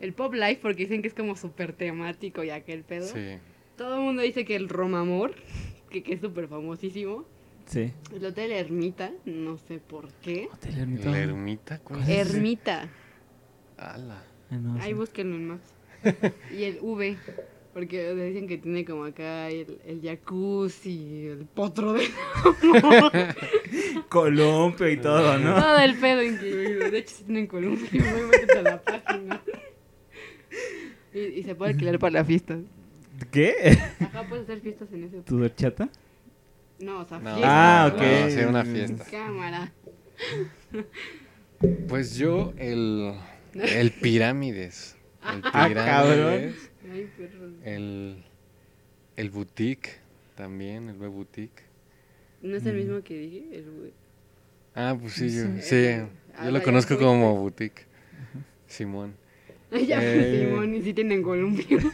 El 0.00 0.14
Pop 0.14 0.32
Life, 0.32 0.60
porque 0.62 0.84
dicen 0.84 1.02
que 1.02 1.08
es 1.08 1.14
como 1.14 1.36
súper 1.36 1.74
temático 1.74 2.42
y 2.42 2.48
aquel 2.48 2.82
pedo. 2.82 3.06
Sí. 3.06 3.36
Todo 3.76 3.96
el 3.96 4.00
mundo 4.00 4.22
dice 4.22 4.46
que 4.46 4.56
el 4.56 4.70
Romamor, 4.70 5.34
que, 5.90 6.02
que 6.02 6.14
es 6.14 6.22
súper 6.22 6.48
famosísimo. 6.48 7.26
Sí. 7.66 7.92
El 8.14 8.24
Hotel 8.24 8.52
Ermita, 8.52 9.10
no 9.26 9.58
sé 9.58 9.78
por 9.78 10.08
qué. 10.22 10.48
Hotel 10.50 10.78
Ermita. 10.78 11.10
¿La 11.10 11.18
ermita? 11.18 11.78
¿Cuál 11.80 12.00
es? 12.00 12.08
Ermita, 12.08 12.88
Ala. 13.76 14.29
Ah, 14.50 14.56
no, 14.56 14.74
ahí 14.80 14.88
sí. 14.88 14.94
búsquenlo 14.94 15.36
en 15.36 15.48
Maps. 15.48 15.74
Y 16.56 16.64
el 16.64 16.78
V, 16.80 17.16
porque 17.72 18.14
dicen 18.14 18.48
que 18.48 18.58
tiene 18.58 18.84
como 18.84 19.04
acá 19.04 19.48
el, 19.48 19.78
el 19.86 20.00
jacuzzi, 20.02 21.26
el 21.26 21.46
potro 21.46 21.92
de 21.92 22.08
Columpio 24.08 24.88
y 24.90 24.96
todo, 24.96 25.38
¿no? 25.38 25.54
Todo 25.54 25.78
el 25.78 25.94
pedo 25.96 26.22
incluido. 26.22 26.90
De 26.90 26.98
hecho, 26.98 27.14
si 27.16 27.24
tienen 27.24 27.46
columpio, 27.46 28.02
métete 28.30 28.58
a 28.58 28.62
la 28.62 28.82
página. 28.82 29.40
Y, 31.14 31.18
Y 31.20 31.42
se 31.44 31.54
puede 31.54 31.72
alquilar 31.72 31.98
para 31.98 32.12
la 32.14 32.24
fiesta. 32.24 32.58
¿Qué? 33.30 33.78
Ajá, 34.00 34.24
puedes 34.28 34.44
hacer 34.44 34.60
fiestas 34.60 34.88
en 34.92 35.04
ese. 35.04 35.20
¿Tu 35.22 35.40
horchata? 35.42 35.88
No, 36.80 37.00
o 37.00 37.04
sea, 37.04 37.18
No, 37.18 37.34
fiesta. 37.34 37.84
Ah, 37.84 37.86
ok. 37.92 38.00
no, 38.00 38.30
sí, 38.30 38.40
una 38.48 38.64
fiesta. 38.64 39.04
Cámara. 39.10 39.72
Pues 41.88 42.16
yo, 42.16 42.52
el, 42.56 43.12
el 43.54 43.90
pirámides. 43.92 44.96
El 45.22 45.40
Ah, 45.44 45.70
cabrón. 45.74 46.14
pirámides. 46.14 46.70
Ay. 46.92 47.10
El, 47.64 48.24
el 49.16 49.30
boutique 49.30 49.98
también, 50.34 50.88
el 50.88 50.96
web 50.96 51.10
boutique. 51.10 51.62
¿No 52.42 52.56
es 52.56 52.64
el 52.66 52.76
mismo 52.76 53.02
que 53.02 53.18
dije? 53.18 53.44
El. 53.52 53.92
Ah, 54.74 54.96
pues 54.98 55.12
sí, 55.14 55.28
yo, 55.34 55.44
Sí. 55.60 55.86
Ah, 56.36 56.44
yo 56.46 56.50
lo 56.52 56.62
conozco 56.62 56.96
como 56.98 57.36
boutique. 57.36 57.84
Simón. 58.66 59.14
Ay, 59.70 59.86
ya, 59.88 59.98
Eh. 60.02 60.46
Simón, 60.48 60.74
y 60.74 60.82
sí 60.82 60.94
tienen 60.94 61.22
columpio. 61.22 61.78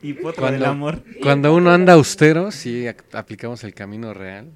Y 0.00 0.12
potro 0.12 0.42
Cuando- 0.42 0.60
del 0.60 0.64
amor. 0.64 1.02
Cuando 1.20 1.52
uno 1.52 1.72
anda 1.72 1.94
austero, 1.94 2.52
sí 2.52 2.86
aplicamos 3.12 3.64
el 3.64 3.74
camino 3.74 4.14
real. 4.14 4.48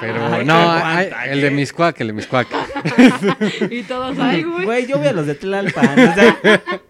Pero 0.00 0.26
Ay, 0.26 0.44
no, 0.44 1.32
el 1.32 1.40
de. 1.40 1.50
Miscuac, 1.50 2.00
el 2.00 2.08
de 2.08 2.12
Miscuac. 2.12 2.48
y 3.70 3.82
todos 3.84 4.18
ahí, 4.18 4.42
güey. 4.42 4.64
Güey, 4.64 4.86
yo 4.86 4.98
voy 4.98 5.06
a 5.06 5.12
los 5.12 5.26
de 5.26 5.34
Tlalpan. 5.36 5.98
O 5.98 6.14
sea, 6.14 6.40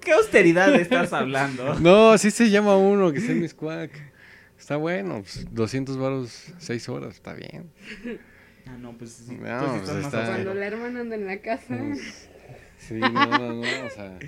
¿qué 0.00 0.12
austeridad 0.12 0.74
estás 0.74 1.12
hablando? 1.12 1.78
No, 1.78 2.16
sí 2.18 2.30
se 2.30 2.50
llama 2.50 2.76
uno 2.76 3.12
que 3.12 3.18
es 3.18 3.28
el 3.28 3.36
Miscuac. 3.36 3.90
Está 4.58 4.76
bueno, 4.76 5.22
pues, 5.22 5.46
200 5.52 5.96
baros, 5.98 6.52
6 6.58 6.88
horas, 6.88 7.14
está 7.14 7.34
bien. 7.34 7.70
Ah, 8.66 8.76
no, 8.80 8.92
pues 8.98 9.12
sí. 9.12 9.36
No, 9.36 9.58
pues 9.60 9.82
estás 9.82 9.96
más 9.96 10.06
está-. 10.06 10.26
Cuando 10.26 10.54
la 10.54 10.66
hermana 10.66 11.00
anda 11.00 11.14
en 11.14 11.26
la 11.26 11.38
casa. 11.38 11.76
Pues, 11.78 12.28
Sí, 12.78 12.94
no, 12.94 13.08
no, 13.08 13.38
no, 13.38 13.60
o 13.60 13.90
sea, 13.90 14.18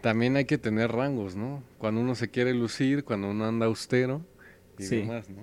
también 0.00 0.36
hay 0.36 0.44
que 0.44 0.56
tener 0.56 0.92
rangos, 0.92 1.34
¿no? 1.34 1.62
Cuando 1.78 2.00
uno 2.00 2.14
se 2.14 2.28
quiere 2.30 2.54
lucir, 2.54 3.02
cuando 3.04 3.30
uno 3.30 3.44
anda 3.44 3.66
austero 3.66 4.22
y 4.78 4.84
Sí. 4.84 4.96
demás, 4.98 5.28
¿no? 5.30 5.42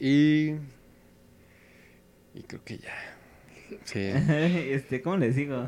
Y... 0.00 0.54
Y 2.34 2.42
creo 2.42 2.62
que 2.64 2.78
ya. 2.78 2.92
Sí, 3.84 4.00
este, 4.00 5.00
¿cómo 5.02 5.16
les 5.16 5.36
digo? 5.36 5.66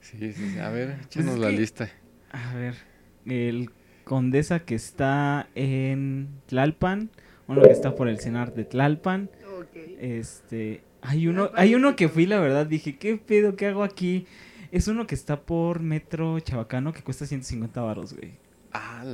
sí, 0.00 0.18
sí, 0.18 0.32
sí. 0.32 0.58
A 0.58 0.68
ver, 0.70 0.94
Pues 0.96 1.06
échanos 1.06 1.38
la 1.38 1.50
que- 1.50 1.56
lista. 1.58 1.90
A 2.32 2.54
ver, 2.54 2.74
el 3.26 3.70
Condesa 4.04 4.60
que 4.60 4.74
está 4.74 5.48
en 5.54 6.28
Tlalpan, 6.46 7.10
uno 7.48 7.62
que 7.62 7.70
está 7.72 7.94
por 7.94 8.08
el 8.08 8.20
cenar 8.20 8.54
de 8.54 8.64
Tlalpan, 8.64 9.30
Ok. 9.58 9.76
este, 10.00 10.82
hay 11.02 11.26
uno, 11.28 11.50
hay 11.54 11.74
uno 11.74 11.96
que 11.96 12.08
fui, 12.08 12.26
la 12.26 12.38
verdad, 12.40 12.66
dije, 12.66 12.96
¿qué 12.98 13.16
pedo, 13.16 13.56
qué 13.56 13.66
hago 13.66 13.82
aquí? 13.82 14.26
Es 14.72 14.86
uno 14.88 15.06
que 15.06 15.14
está 15.14 15.40
por 15.40 15.80
Metro 15.80 16.38
Chabacano 16.40 16.92
que 16.92 17.02
cuesta 17.02 17.26
150 17.26 17.80
baros, 17.80 18.14
güey. 18.14 18.32
Ah, 18.72 19.04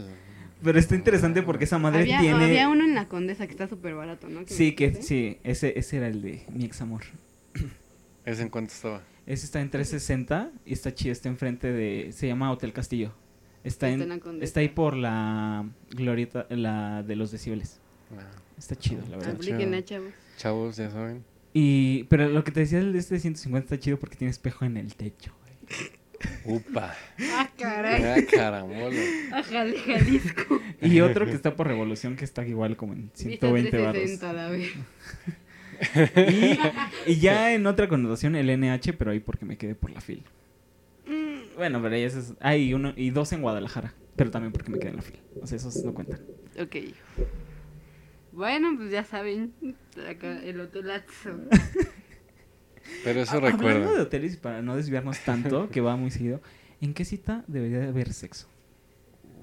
Pero 0.63 0.79
está 0.79 0.95
interesante 0.95 1.43
porque 1.43 1.65
esa 1.65 1.79
madre 1.79 2.01
Había, 2.01 2.21
tiene... 2.21 2.45
había 2.45 2.69
uno 2.69 2.85
en 2.85 2.95
la 2.95 3.09
Condesa 3.09 3.47
que 3.47 3.53
está 3.53 3.69
súper 3.69 3.95
barato, 3.95 4.29
¿no? 4.29 4.43
Sí, 4.47 4.73
que 4.73 4.95
sí, 5.03 5.39
ese, 5.43 5.79
ese 5.79 5.97
era 5.97 6.09
el 6.09 6.23
de 6.23 6.45
mi 6.53 6.65
ex 6.65 6.81
amor. 6.81 7.03
¿ese 8.25 8.43
en 8.43 8.49
cuánto 8.49 8.73
estaba? 8.73 9.03
Ese 9.27 9.45
está 9.47 9.61
en 9.61 9.71
360 9.71 10.51
y 10.65 10.73
está 10.73 10.95
chido, 10.95 11.13
está 11.13 11.29
enfrente 11.29 11.73
de... 11.73 12.13
Se 12.13 12.27
llama 12.27 12.51
Hotel 12.53 12.73
Castillo. 12.73 13.13
Está, 13.65 13.89
Está 13.89 14.05
en, 14.05 14.43
está 14.43 14.61
ahí 14.61 14.69
por 14.69 14.97
la 14.97 15.65
glorieta, 15.91 16.47
la 16.51 17.05
de 17.05 17.15
los 17.15 17.31
decibeles. 17.31 17.79
Ah, 18.17 18.29
Está 18.59 18.75
chido, 18.77 19.03
la 19.09 19.17
verdad. 19.17 19.35
Aplíquenla, 19.37 19.85
chavos. 19.85 20.13
chavos, 20.37 20.77
ya 20.77 20.91
saben. 20.91 21.25
Y, 21.53 22.05
pero 22.05 22.29
lo 22.29 22.43
que 22.43 22.51
te 22.51 22.61
decía 22.61 22.79
del 22.79 22.93
de 22.93 22.99
este 22.99 23.21
150 23.21 23.65
está 23.67 23.79
chido 23.79 23.99
porque 23.99 24.17
tiene 24.17 24.31
espejo 24.31 24.65
en 24.65 24.77
el 24.77 24.95
techo, 24.95 25.33
güey. 25.43 25.79
Upa. 26.45 26.95
Ah, 27.33 27.49
caray. 27.59 28.03
Ah, 28.03 28.17
carambola. 28.31 29.01
Ajá, 29.33 29.65
de 29.65 29.79
Jalisco. 29.79 30.61
Y 30.83 31.01
otro 31.01 31.27
que 31.27 31.33
está 31.33 31.55
por 31.55 31.69
Revolución 31.69 32.17
que 32.17 32.25
está 32.25 32.47
igual 32.47 32.77
como 32.77 32.93
en 32.93 33.11
120 33.15 33.79
baros. 33.79 33.93
360, 33.95 34.33
la. 34.33 34.57
Y, 36.31 36.59
y 37.13 37.17
ya 37.19 37.55
en 37.55 37.67
otra 37.67 37.89
connotación 37.89 38.37
el 38.37 38.49
NH, 38.59 38.93
pero 38.95 39.11
ahí 39.11 39.21
porque 39.21 39.45
me 39.45 39.57
quedé 39.57 39.75
por 39.75 39.91
la 39.91 40.01
fila. 40.01 40.23
Bueno, 41.57 41.83
pero 41.83 41.95
ahí 41.95 42.03
es, 42.03 42.35
hay 42.41 42.75
uno 42.75 42.93
y 42.97 43.11
dos 43.11 43.33
en 43.33 43.43
Guadalajara, 43.43 43.95
pero 44.17 44.31
también 44.31 44.53
porque 44.53 44.71
me 44.71 44.79
quedé 44.79 44.91
en 44.91 44.97
la 44.97 45.03
fila. 45.03 45.19
O 45.41 45.47
sea, 45.47 45.57
esos 45.57 45.77
no 45.85 45.93
cuentan. 45.95 46.21
Ok. 46.59 46.77
Bueno, 48.33 48.75
pues 48.77 48.91
ya 48.91 49.05
saben. 49.05 49.53
acá 50.09 50.41
el 50.43 50.61
hotelazo. 50.61 51.39
Pero 53.05 53.21
eso 53.23 53.33
Hablando 53.37 53.57
recuerda. 53.59 53.93
de 53.93 54.01
hoteles 54.01 54.35
y 54.35 54.37
para 54.37 54.63
no 54.63 54.77
desviarnos 54.77 55.19
tanto, 55.21 55.69
que 55.71 55.81
va 55.81 55.97
muy 55.97 56.11
seguido, 56.11 56.41
¿en 56.81 56.95
qué 56.95 57.05
cita 57.05 57.45
debería 57.47 57.79
de 57.81 57.89
haber 57.89 58.13
sexo? 58.13 58.47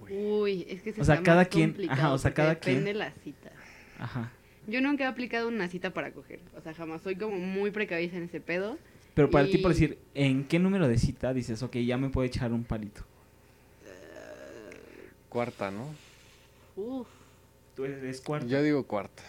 Uy, 0.10 0.66
es 0.70 0.82
que 0.82 0.92
se 0.94 1.02
O 1.02 1.04
sea, 1.06 1.22
cada 1.22 1.42
más 1.42 1.48
quien- 1.50 1.76
ajá, 1.90 2.12
o 2.14 2.18
sea, 2.18 2.34
cada 2.34 2.50
depende 2.50 2.84
quien- 2.86 2.98
la 2.98 3.12
cita. 3.24 3.52
Ajá. 4.00 4.32
Yo 4.68 4.82
nunca 4.82 5.04
he 5.04 5.08
aplicado 5.08 5.48
una 5.48 5.68
cita 5.68 5.92
para 5.94 6.12
coger. 6.12 6.40
O 6.58 6.62
sea, 6.62 6.74
jamás. 6.74 7.02
Soy 7.02 7.16
como 7.16 7.38
muy 7.38 7.72
precavida 7.72 8.18
en 8.18 8.24
ese 8.24 8.40
pedo. 8.40 8.78
Pero 9.16 9.30
para 9.30 9.46
ti, 9.48 9.58
por 9.58 9.72
Y- 9.72 9.74
decir, 9.74 9.98
¿en 10.14 10.46
qué 10.46 10.60
número 10.60 10.88
de 10.88 10.98
cita 10.98 11.34
dices, 11.34 11.62
ok, 11.64 11.78
ya 11.78 11.98
me 11.98 12.10
puedo 12.10 12.26
echar 12.26 12.52
un 12.54 12.64
palito? 12.64 13.04
Cuarta, 15.30 15.70
¿no? 15.72 15.94
Uf. 16.76 17.08
Tú 17.76 17.86
eres 17.86 18.22
cuarto. 18.22 18.48
Yo 18.48 18.62
digo 18.64 18.84
cuarta. 18.86 19.24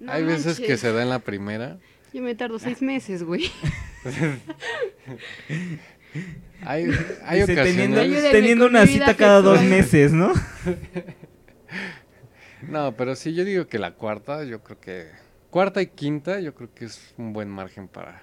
no 0.00 0.10
Hay 0.12 0.24
veces 0.24 0.58
que 0.58 0.76
se 0.76 0.92
da 0.92 1.02
en 1.02 1.08
la 1.10 1.18
primera. 1.20 1.78
Yo 2.14 2.22
me 2.22 2.36
tardo 2.36 2.60
seis 2.60 2.80
meses, 2.80 3.24
güey. 3.24 3.50
Hay, 6.62 6.86
hay 7.24 7.40
Dice, 7.40 7.56
teniendo, 7.56 7.96
ocasiones. 7.96 8.30
Teniendo 8.30 8.66
con 8.66 8.76
una 8.76 8.86
cita 8.86 9.16
cada 9.16 9.42
dos 9.42 9.60
meses, 9.62 10.12
¿no? 10.12 10.32
No, 12.68 12.96
pero 12.96 13.14
sí, 13.14 13.34
yo 13.34 13.44
digo 13.44 13.66
que 13.66 13.78
la 13.78 13.94
cuarta, 13.94 14.44
yo 14.44 14.62
creo 14.62 14.80
que. 14.80 15.08
Cuarta 15.50 15.82
y 15.82 15.88
quinta, 15.88 16.40
yo 16.40 16.54
creo 16.54 16.72
que 16.72 16.86
es 16.86 17.12
un 17.18 17.34
buen 17.34 17.50
margen 17.50 17.88
para, 17.88 18.22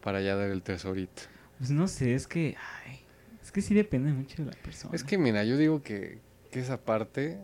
para 0.00 0.20
ya 0.20 0.36
dar 0.36 0.50
el 0.50 0.62
tesorito. 0.62 1.22
Pues 1.58 1.70
no 1.70 1.88
sé, 1.88 2.14
es 2.14 2.28
que. 2.28 2.56
Ay, 2.86 3.00
es 3.42 3.50
que 3.50 3.62
sí 3.62 3.74
depende 3.74 4.12
mucho 4.12 4.44
de 4.44 4.50
la 4.50 4.56
persona. 4.58 4.94
Es 4.94 5.02
que 5.02 5.18
mira, 5.18 5.42
yo 5.42 5.56
digo 5.56 5.82
que, 5.82 6.18
que 6.52 6.60
esa 6.60 6.76
parte, 6.76 7.32
eh, 7.32 7.38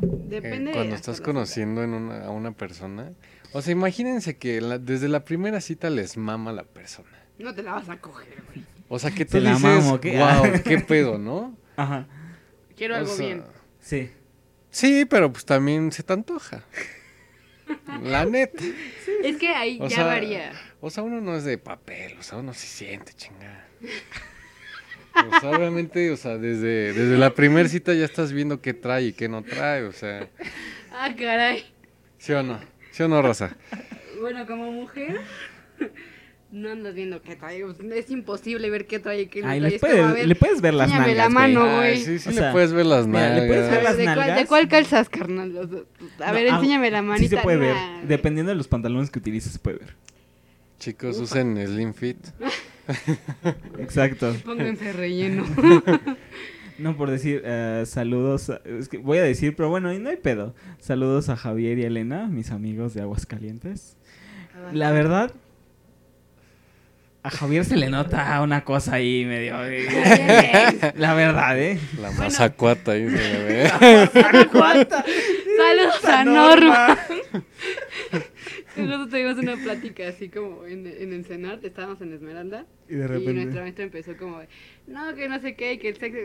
Depende. 0.00 0.72
cuando 0.72 0.96
hasta 0.96 1.12
estás 1.12 1.20
conociendo 1.20 1.84
en 1.84 1.90
una, 1.90 2.24
a 2.24 2.30
una 2.30 2.50
persona, 2.50 3.12
o 3.56 3.62
sea, 3.62 3.72
imagínense 3.72 4.36
que 4.36 4.60
la- 4.60 4.78
desde 4.78 5.08
la 5.08 5.24
primera 5.24 5.60
cita 5.60 5.90
les 5.90 6.16
mama 6.16 6.52
la 6.52 6.64
persona. 6.64 7.08
No 7.38 7.54
te 7.54 7.62
la 7.62 7.72
vas 7.72 7.88
a 7.88 7.98
coger, 8.00 8.42
güey. 8.48 8.64
O 8.88 8.98
sea, 8.98 9.10
que 9.10 9.24
tú 9.24 9.32
Se 9.32 9.40
la 9.40 9.58
mamo, 9.58 10.00
¿qué? 10.00 10.16
wow, 10.16 10.52
qué 10.64 10.78
pedo, 10.78 11.18
¿no? 11.18 11.56
Ajá. 11.76 12.06
Quiero 12.76 12.94
O 12.94 12.98
algo 12.98 13.14
sea, 13.14 13.26
bien. 13.26 13.42
Sí. 13.80 14.10
Sí, 14.70 15.04
pero 15.08 15.32
pues 15.32 15.44
también 15.44 15.90
se 15.92 16.02
te 16.02 16.12
antoja. 16.12 16.62
La 18.02 18.24
neta. 18.24 18.62
Es 19.24 19.36
que 19.38 19.48
ahí 19.48 19.78
O 19.80 19.88
ya 19.88 19.96
sea, 19.96 20.06
varía. 20.06 20.52
O 20.80 20.90
sea, 20.90 21.02
uno 21.02 21.20
no 21.20 21.34
es 21.36 21.44
de 21.44 21.58
papel, 21.58 22.16
o 22.18 22.22
sea, 22.22 22.38
uno 22.38 22.52
se 22.54 22.66
siente 22.66 23.12
chingada. 23.14 23.66
O 25.14 25.40
sea, 25.40 25.50
obviamente, 25.50 26.10
o 26.10 26.16
sea, 26.16 26.36
desde, 26.36 26.92
desde 26.92 27.16
la 27.16 27.34
primera 27.34 27.68
cita 27.68 27.94
ya 27.94 28.04
estás 28.04 28.32
viendo 28.32 28.60
qué 28.60 28.74
trae 28.74 29.04
y 29.06 29.12
qué 29.14 29.28
no 29.28 29.42
trae, 29.42 29.82
o 29.84 29.92
sea, 29.92 30.28
Ah, 30.92 31.14
caray. 31.18 31.64
¿sí 32.18 32.32
o 32.34 32.42
no? 32.42 32.60
¿Sí 32.96 33.02
o 33.02 33.08
no, 33.08 33.20
Rosa? 33.20 33.54
Bueno, 34.18 34.46
como 34.46 34.72
mujer, 34.72 35.20
no 36.50 36.70
andas 36.70 36.94
viendo 36.94 37.20
qué 37.20 37.36
trae. 37.36 37.62
Es 37.94 38.10
imposible 38.10 38.70
ver 38.70 38.86
qué 38.86 38.98
trae 38.98 39.28
qué 39.28 39.44
Ay, 39.44 39.60
le 39.60 39.78
puedes, 39.78 40.14
ver, 40.14 40.26
le 40.26 40.34
puedes 40.34 40.62
ver 40.62 40.72
las 40.72 40.88
nalgas, 40.88 41.14
la 41.14 41.28
mano, 41.28 41.60
güey. 41.60 41.76
güey. 41.76 41.90
Ay, 41.90 41.96
sí, 41.98 42.18
sí 42.18 42.30
O 42.30 42.32
le 42.32 42.38
sea, 42.38 42.52
puedes 42.52 42.72
ver 42.72 42.86
las 42.86 43.06
mira, 43.06 43.34
le 43.34 43.46
puedes 43.46 43.70
ver 43.70 43.82
nalgas. 43.82 43.84
las 43.84 43.96
¿de, 43.98 44.14
cuál? 44.14 44.34
¿De 44.34 44.46
cuál 44.46 44.68
calzas, 44.68 45.10
carnal? 45.10 45.86
A 46.24 46.32
ver, 46.32 46.48
No, 46.48 46.54
ah, 46.54 46.56
enséñame 46.56 46.90
la 46.90 47.02
manita. 47.02 47.28
Sí 47.28 47.36
se 47.36 47.42
puede 47.42 47.58
ver. 47.58 47.74
Nah. 47.74 48.04
Dependiendo 48.04 48.52
de 48.52 48.56
los 48.56 48.68
pantalones 48.68 49.10
que 49.10 49.18
utilices, 49.18 49.52
se 49.52 49.58
puede 49.58 49.76
ver. 49.80 49.94
Chicos, 50.78 51.16
Ufa. 51.16 51.24
usen 51.24 51.66
Slim 51.66 51.92
Fit. 51.92 52.16
Exacto. 53.78 54.34
Pónganse 54.46 54.94
relleno. 54.94 55.44
No 56.78 56.96
por 56.96 57.10
decir 57.10 57.42
eh, 57.44 57.84
saludos, 57.86 58.50
a- 58.50 58.60
es 58.64 58.88
que 58.88 58.98
voy 58.98 59.18
a 59.18 59.22
decir, 59.22 59.56
pero 59.56 59.70
bueno, 59.70 59.92
y 59.92 59.98
no 59.98 60.10
hay 60.10 60.16
pedo. 60.16 60.54
Saludos 60.78 61.28
a 61.28 61.36
Javier 61.36 61.78
y 61.78 61.84
Elena, 61.84 62.26
mis 62.26 62.50
amigos 62.50 62.92
de 62.94 63.00
Aguascalientes. 63.02 63.96
La 64.72 64.90
verdad, 64.90 65.32
a 67.22 67.30
Javier 67.30 67.64
se 67.64 67.76
le 67.76 67.88
nota 67.90 68.40
una 68.42 68.64
cosa 68.64 68.94
ahí 68.96 69.24
medio... 69.24 69.56
La 70.96 71.14
verdad, 71.14 71.58
¿eh? 71.58 71.78
La 72.00 72.10
mazacuata 72.12 72.92
ahí 72.92 73.08
se 73.10 73.16
le 73.16 73.44
ve. 73.44 73.68
Saludos 75.56 76.04
a 76.04 76.24
Norma. 76.24 76.98
Nosotros 78.84 79.08
tuvimos 79.10 79.38
una 79.38 79.56
plática 79.56 80.08
así 80.08 80.28
como 80.28 80.66
en, 80.66 80.86
en 80.86 81.12
el 81.12 81.24
cenar, 81.24 81.60
estábamos 81.62 82.00
en 82.00 82.12
Esmeralda. 82.12 82.66
Y 82.88 82.94
de 82.94 83.04
Y 83.04 83.08
nuestra 83.08 83.18
repente... 83.18 83.60
maestra 83.60 83.84
empezó 83.84 84.16
como, 84.16 84.40
de, 84.40 84.48
no, 84.86 85.14
que 85.14 85.28
no 85.28 85.40
sé 85.40 85.54
qué, 85.56 85.78
que 85.78 85.88
el 85.90 85.96
sexo... 85.96 86.18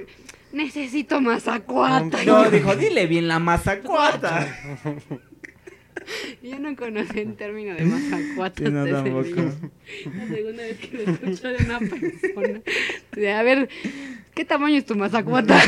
Necesito 0.53 1.21
mazacuata. 1.21 2.23
No, 2.25 2.49
dijo, 2.51 2.75
dile 2.75 3.07
bien 3.07 3.27
la 3.27 3.39
mazacuata. 3.39 4.47
Yo 6.41 6.57
no 6.59 6.75
conocí 6.75 7.19
el 7.19 7.35
término 7.35 7.75
de 7.75 7.85
mazacuata. 7.85 8.63
Sí, 8.63 8.71
no, 8.71 8.85
tampoco. 8.87 9.29
La 9.29 10.27
segunda 10.27 10.63
vez 10.63 10.77
que 10.79 10.97
lo 10.97 11.11
escucho 11.11 11.47
de 11.49 11.63
una 11.63 11.79
persona. 11.79 12.61
De, 13.11 13.31
a 13.31 13.43
ver, 13.43 13.69
¿qué 14.33 14.43
tamaño 14.43 14.77
es 14.77 14.85
tu 14.85 14.95
mazacuata? 14.95 15.61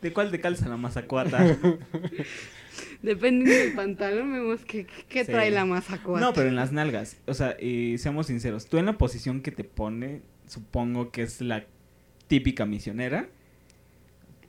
¿De 0.00 0.12
cuál 0.12 0.30
te 0.30 0.40
calza 0.40 0.68
la 0.68 0.78
mazacuata? 0.78 1.58
Depende 3.02 3.50
del 3.50 3.74
pantalón, 3.74 4.32
vemos 4.32 4.64
qué, 4.64 4.86
qué 5.08 5.24
Sí. 5.24 5.30
trae 5.32 5.50
la 5.50 5.64
mazacuata. 5.64 6.24
No, 6.24 6.32
pero 6.32 6.48
en 6.48 6.56
las 6.56 6.72
nalgas. 6.72 7.18
O 7.26 7.34
sea, 7.34 7.56
y 7.60 7.98
seamos 7.98 8.26
sinceros. 8.26 8.66
Tú 8.66 8.78
en 8.78 8.86
la 8.86 8.98
posición 8.98 9.42
que 9.42 9.52
te 9.52 9.64
pone, 9.64 10.22
supongo 10.46 11.10
que 11.10 11.22
es 11.22 11.40
la 11.40 11.66
típica 12.28 12.66
misionera. 12.66 13.28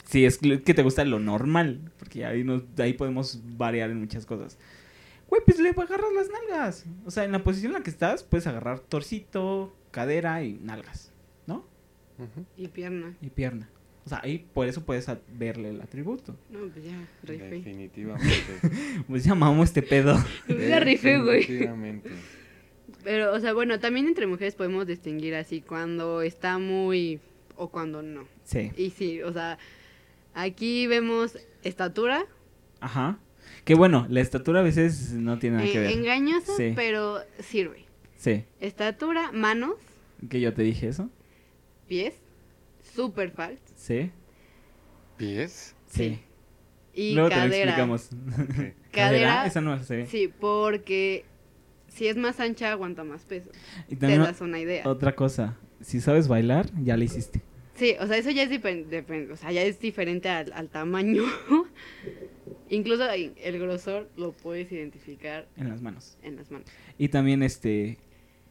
Si 0.06 0.26
es 0.26 0.38
que 0.38 0.74
te 0.74 0.84
gusta 0.84 1.04
lo 1.04 1.20
normal. 1.20 1.92
Porque 2.00 2.26
ahí, 2.26 2.44
nos, 2.44 2.64
ahí 2.78 2.94
podemos 2.94 3.42
variar 3.58 3.90
en 3.90 4.00
muchas 4.00 4.26
cosas. 4.26 4.58
Güey, 5.28 5.42
pues 5.46 5.60
le 5.60 5.70
agarras 5.70 6.14
las 6.16 6.30
nalgas. 6.30 6.86
O 7.06 7.12
sea, 7.12 7.26
en 7.26 7.34
la 7.34 7.44
posición 7.44 7.72
en 7.72 7.80
la 7.80 7.84
que 7.84 7.90
estás, 7.90 8.24
puedes 8.24 8.48
agarrar 8.48 8.80
torcito, 8.80 9.76
cadera 9.92 10.42
y 10.44 10.54
nalgas. 10.64 11.12
¿No? 11.46 11.66
Y 12.56 12.70
pierna. 12.70 13.16
Y 13.22 13.30
pierna. 13.30 13.70
O 14.08 14.10
sea, 14.10 14.22
ahí 14.24 14.46
por 14.54 14.70
eso 14.70 14.86
puedes 14.86 15.06
verle 15.38 15.72
el 15.72 15.82
atributo. 15.82 16.34
No, 16.50 16.60
pues 16.70 16.86
ya, 16.86 16.98
rifé. 17.24 17.50
Definitivamente. 17.50 18.38
Pues 19.10 19.26
llamamos 19.26 19.68
este 19.68 19.82
pedo. 19.82 20.16
Ya 20.48 20.80
rifé, 20.80 21.20
güey. 21.22 21.42
Definitivamente. 21.42 22.10
Pero, 23.04 23.34
o 23.34 23.40
sea, 23.42 23.52
bueno, 23.54 23.82
también 23.82 24.08
entre 24.08 24.26
mujeres 24.26 24.56
podemos 24.56 24.88
distinguir 24.88 25.36
así 25.36 25.60
cuando 25.60 26.22
está 26.22 26.58
muy 26.58 27.20
o 27.58 27.68
cuando 27.68 28.02
no. 28.02 28.26
Sí. 28.46 28.72
Y 28.78 28.92
sí, 28.92 29.22
o 29.24 29.34
sea, 29.34 29.58
aquí 30.34 30.88
vemos 30.88 31.38
estatura, 31.64 32.26
Ajá. 32.80 33.20
Que 33.66 33.76
bueno, 33.76 34.06
la 34.10 34.22
estatura 34.22 34.62
a 34.62 34.64
veces 34.64 35.12
no 35.12 35.38
tiene 35.38 35.58
nada 35.58 35.68
que 35.70 35.78
eh, 35.80 35.82
ver. 35.82 35.92
engañosa, 35.92 36.56
Sí. 36.56 36.72
pero 36.78 37.20
sirve. 37.40 37.84
Sí. 38.16 38.46
Estatura, 38.62 39.34
manos, 39.34 39.76
Que 40.30 40.40
yo 40.40 40.54
te 40.54 40.62
dije 40.62 40.88
eso. 40.88 41.10
pies, 41.90 42.14
super 42.96 43.32
falt 43.32 43.60
Sí. 43.88 44.12
¿Pies? 45.16 45.76
Sí. 45.88 46.20
y 46.94 47.14
Luego 47.14 47.30
te 47.30 47.36
lo 47.36 47.42
cadera. 47.44 47.64
explicamos. 47.72 48.10
Ok. 48.12 48.74
Cadera, 48.92 49.46
Esa 49.46 49.62
no 49.62 49.78
sí, 49.82 50.32
porque 50.40 51.24
si 51.88 52.08
es 52.08 52.18
más 52.18 52.40
ancha 52.40 52.72
aguanta 52.72 53.04
más 53.04 53.24
peso. 53.26 53.50
Y 53.88 53.96
Te 53.96 54.18
das 54.18 54.42
una 54.42 54.60
idea. 54.60 54.88
otra 54.88 55.16
cosa. 55.16 55.58
Si 55.82 56.02
sabes 56.02 56.28
bailar, 56.28 56.70
ya 56.84 56.98
la 56.98 57.04
hiciste. 57.06 57.42
Sí, 57.76 57.96
o 58.00 58.08
sea, 58.08 58.18
eso 58.18 58.32
ya 58.32 58.42
es 58.44 58.50
diferente, 58.50 59.06
o 59.32 59.36
sea, 59.38 59.52
ya 59.52 59.62
es 59.62 59.80
diferente 59.80 60.28
al, 60.30 60.52
al 60.52 60.68
tamaño. 60.68 61.24
Incluso 62.70 63.10
el 63.10 63.60
grosor 63.60 64.10
lo 64.18 64.34
puedes 64.34 64.72
identificar 64.72 65.48
En 65.56 65.70
las 65.70 65.82
manos. 65.82 66.18
en 66.24 66.36
las 66.36 66.52
manos. 66.52 66.68
Y 66.98 67.08
también 67.10 67.44
este. 67.44 67.98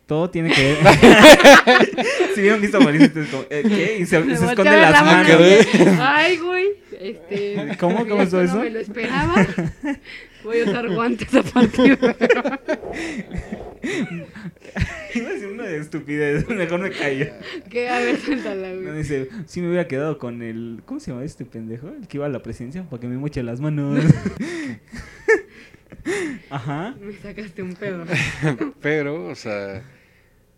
Todo 0.06 0.30
tiene 0.30 0.52
que 0.52 0.62
ver. 0.62 0.76
si 2.34 2.40
vieron 2.40 2.60
visto 2.60 2.78
entonces 2.78 3.28
como, 3.28 3.42
eh, 3.50 3.62
¿qué? 3.66 3.98
Y 3.98 4.06
se, 4.06 4.22
se 4.24 4.32
esconde 4.32 4.64
las 4.64 4.92
la 4.92 5.02
mano 5.02 5.28
manos. 5.28 5.98
Ay, 6.00 6.36
güey. 6.38 6.66
Este, 7.00 7.76
¿Cómo? 7.80 8.06
¿Cómo 8.06 8.22
estuvo 8.22 8.40
eso? 8.40 8.56
No 8.56 8.62
me 8.62 8.70
lo 8.70 8.78
esperaba. 8.78 9.34
Voy 10.44 10.60
a 10.60 10.64
usar 10.64 10.88
guantes 10.88 11.34
a 11.34 11.42
partir 11.42 11.98
de 11.98 12.06
ahora. 12.06 12.60
Iba 15.12 15.28
a 15.28 15.32
decir 15.32 15.48
una 15.48 15.64
de 15.64 15.78
estupidez. 15.78 16.48
Mejor 16.48 16.78
me 16.78 16.90
callo. 16.92 17.26
Que 17.68 17.88
a 17.88 17.98
ver, 17.98 18.16
suéltala, 18.20 18.68
No, 18.68 18.82
güey. 18.82 18.98
dice, 18.98 19.28
si 19.46 19.60
me 19.60 19.66
hubiera 19.68 19.88
quedado 19.88 20.18
con 20.18 20.42
el... 20.42 20.82
¿Cómo 20.84 21.00
se 21.00 21.10
llama 21.10 21.24
este 21.24 21.44
pendejo? 21.44 21.88
El 21.88 22.06
que 22.06 22.18
iba 22.18 22.26
a 22.26 22.28
la 22.28 22.44
presidencia 22.44 22.84
para 22.84 23.00
que 23.00 23.08
me 23.08 23.18
moche 23.18 23.42
las 23.42 23.60
manos. 23.60 24.04
Ajá. 26.50 26.94
Me 27.00 27.12
sacaste 27.14 27.62
un 27.62 27.74
pedo. 27.74 28.04
Pero, 28.80 29.26
o 29.26 29.34
sea, 29.34 29.82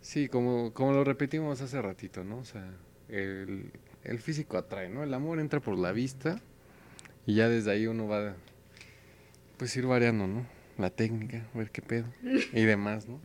sí, 0.08 0.28
como, 0.28 0.72
como 0.72 0.92
lo 0.92 1.04
repetimos 1.04 1.60
hace 1.60 1.80
ratito, 1.82 2.24
¿no? 2.24 2.38
O 2.38 2.44
sea, 2.44 2.74
el, 3.08 3.70
el 4.04 4.18
físico 4.18 4.56
atrae, 4.56 4.88
¿no? 4.88 5.02
El 5.02 5.12
amor 5.14 5.38
entra 5.40 5.60
por 5.60 5.78
la 5.78 5.92
vista 5.92 6.40
y 7.26 7.34
ya 7.34 7.48
desde 7.48 7.70
ahí 7.72 7.86
uno 7.86 8.06
va, 8.08 8.36
pues 9.56 9.76
ir 9.76 9.86
variando, 9.86 10.26
¿no? 10.26 10.46
La 10.78 10.90
técnica, 10.90 11.46
a 11.54 11.58
ver 11.58 11.70
qué 11.70 11.82
pedo 11.82 12.06
y 12.52 12.64
demás, 12.64 13.08
¿no? 13.08 13.20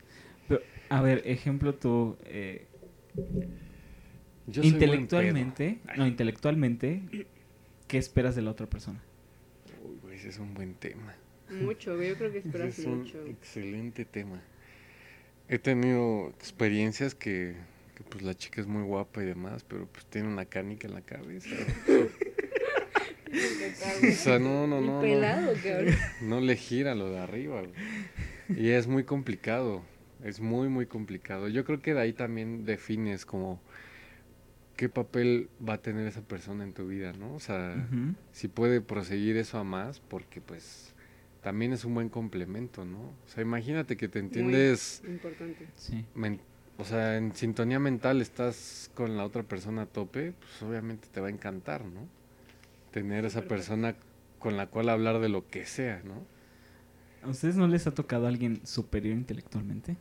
Pero, 0.48 0.62
a 0.90 1.02
ver, 1.02 1.22
ejemplo 1.26 1.76
tú... 1.76 2.18
eh, 2.26 2.68
Yo 4.48 4.64
soy 4.64 4.84
buen 4.86 5.08
pedo. 5.10 5.36
intelectualmente... 5.38 5.80
No, 5.98 6.08
intelectualmente... 6.08 7.28
¿Qué 7.88 7.98
esperas 7.98 8.36
de 8.36 8.42
la 8.42 8.52
otra 8.52 8.68
persona? 8.68 9.02
Uy, 10.04 10.16
ese 10.16 10.30
es 10.30 10.40
un 10.40 10.54
buen 10.54 10.74
tema. 10.76 11.16
Mucho. 11.50 12.02
Yo 12.02 12.16
creo 12.18 12.32
que 12.32 12.40
esperas 12.40 12.80
es 12.80 12.86
un 12.86 13.00
mucho. 13.00 13.26
excelente 13.26 14.06
tema. 14.06 14.42
He 15.54 15.60
tenido 15.60 16.30
experiencias 16.30 17.14
que, 17.14 17.54
que, 17.96 18.04
pues 18.10 18.24
la 18.24 18.34
chica 18.34 18.60
es 18.60 18.66
muy 18.66 18.82
guapa 18.82 19.22
y 19.22 19.28
demás, 19.28 19.64
pero 19.68 19.86
pues 19.86 20.04
tiene 20.08 20.28
una 20.28 20.46
canica 20.46 20.88
en 20.88 20.96
la 20.96 21.02
cabeza. 21.02 21.48
o 23.32 24.12
sea, 24.14 24.40
no, 24.40 24.66
no, 24.66 24.82
no. 24.82 24.96
no. 24.96 25.02
pelado, 25.02 25.54
cabrón. 25.64 25.96
No 26.24 26.42
le 26.42 26.56
gira 26.56 26.96
lo 26.96 27.12
de 27.12 27.20
arriba, 27.20 27.62
güey. 27.62 28.60
Y 28.60 28.72
es 28.72 28.88
muy 28.88 29.04
complicado. 29.04 29.84
Es 30.24 30.40
muy, 30.40 30.70
muy 30.70 30.88
complicado. 30.88 31.48
Yo 31.50 31.66
creo 31.66 31.84
que 31.84 31.94
de 31.94 32.02
ahí 32.02 32.14
también 32.14 32.66
defines 32.66 33.24
como 33.24 33.62
qué 34.76 34.90
papel 34.90 35.50
va 35.64 35.74
a 35.74 35.82
tener 35.84 36.08
esa 36.08 36.24
persona 36.24 36.64
en 36.64 36.74
tu 36.74 36.88
vida, 36.88 37.14
¿no? 37.14 37.32
O 37.36 37.40
sea, 37.40 37.76
si 38.32 38.48
puede 38.48 38.82
proseguir 38.82 39.38
eso 39.38 39.60
a 39.60 39.64
más, 39.64 40.00
porque 40.00 40.42
pues 40.42 40.93
también 41.44 41.74
es 41.74 41.86
un 41.86 41.94
buen 41.94 42.10
complemento, 42.10 42.84
¿no? 42.86 43.00
O 43.00 43.28
sea, 43.28 43.44
imagínate 43.44 43.98
que 43.98 44.08
te 44.08 44.18
entiendes, 44.20 45.04
Importante. 45.06 45.68
Sí. 45.76 46.06
o 46.78 46.86
sea, 46.86 47.18
en 47.18 47.36
sintonía 47.36 47.80
mental 47.80 48.22
estás 48.22 48.90
con 48.96 49.18
la 49.18 49.26
otra 49.26 49.44
persona 49.44 49.84
a 49.84 49.86
tope, 49.86 50.34
pues 50.40 50.64
obviamente 50.64 51.08
te 51.12 51.20
va 51.20 51.28
a 51.28 51.32
encantar, 51.32 51.84
¿no? 51.86 52.08
Tener 52.92 53.26
esa 53.26 53.42
persona 53.42 53.96
con 54.40 54.56
la 54.58 54.68
cual 54.68 54.90
hablar 54.90 55.20
de 55.20 55.30
lo 55.30 55.48
que 55.48 55.66
sea, 55.66 56.02
¿no? 56.06 56.24
¿A 57.24 57.30
ustedes 57.30 57.56
no 57.58 57.68
les 57.68 57.86
ha 57.88 57.94
tocado 57.94 58.28
alguien 58.28 58.62
superior 58.66 59.16
intelectualmente? 59.16 59.98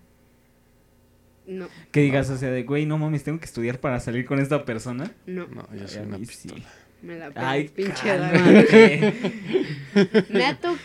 No, 1.46 1.66
Que 1.90 2.02
digas, 2.02 2.30
o 2.30 2.36
sea, 2.36 2.50
de, 2.50 2.62
güey, 2.62 2.86
no 2.86 2.98
mames, 2.98 3.24
tengo 3.24 3.40
que 3.40 3.46
estudiar 3.46 3.80
para 3.80 3.98
salir 3.98 4.24
con 4.24 4.38
esta 4.38 4.64
persona. 4.64 5.10
no. 5.26 5.48
No, 5.48 5.66
yo 5.74 5.88
soy 5.88 6.02
a 6.02 6.06
una 6.06 6.18
sí. 6.18 6.26
pistola. 6.26 6.62
Me 7.02 7.18
la 7.18 7.32
Ay, 7.34 7.68
pinche. 7.68 8.16
Me 10.30 10.46
ha 10.46 10.56
tocado 10.56 10.78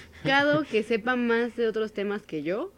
que 0.70 0.84
sepa 0.84 1.16
más 1.16 1.56
de 1.56 1.68
otros 1.68 1.94
temas 1.94 2.24
que 2.26 2.44
yo, 2.44 2.74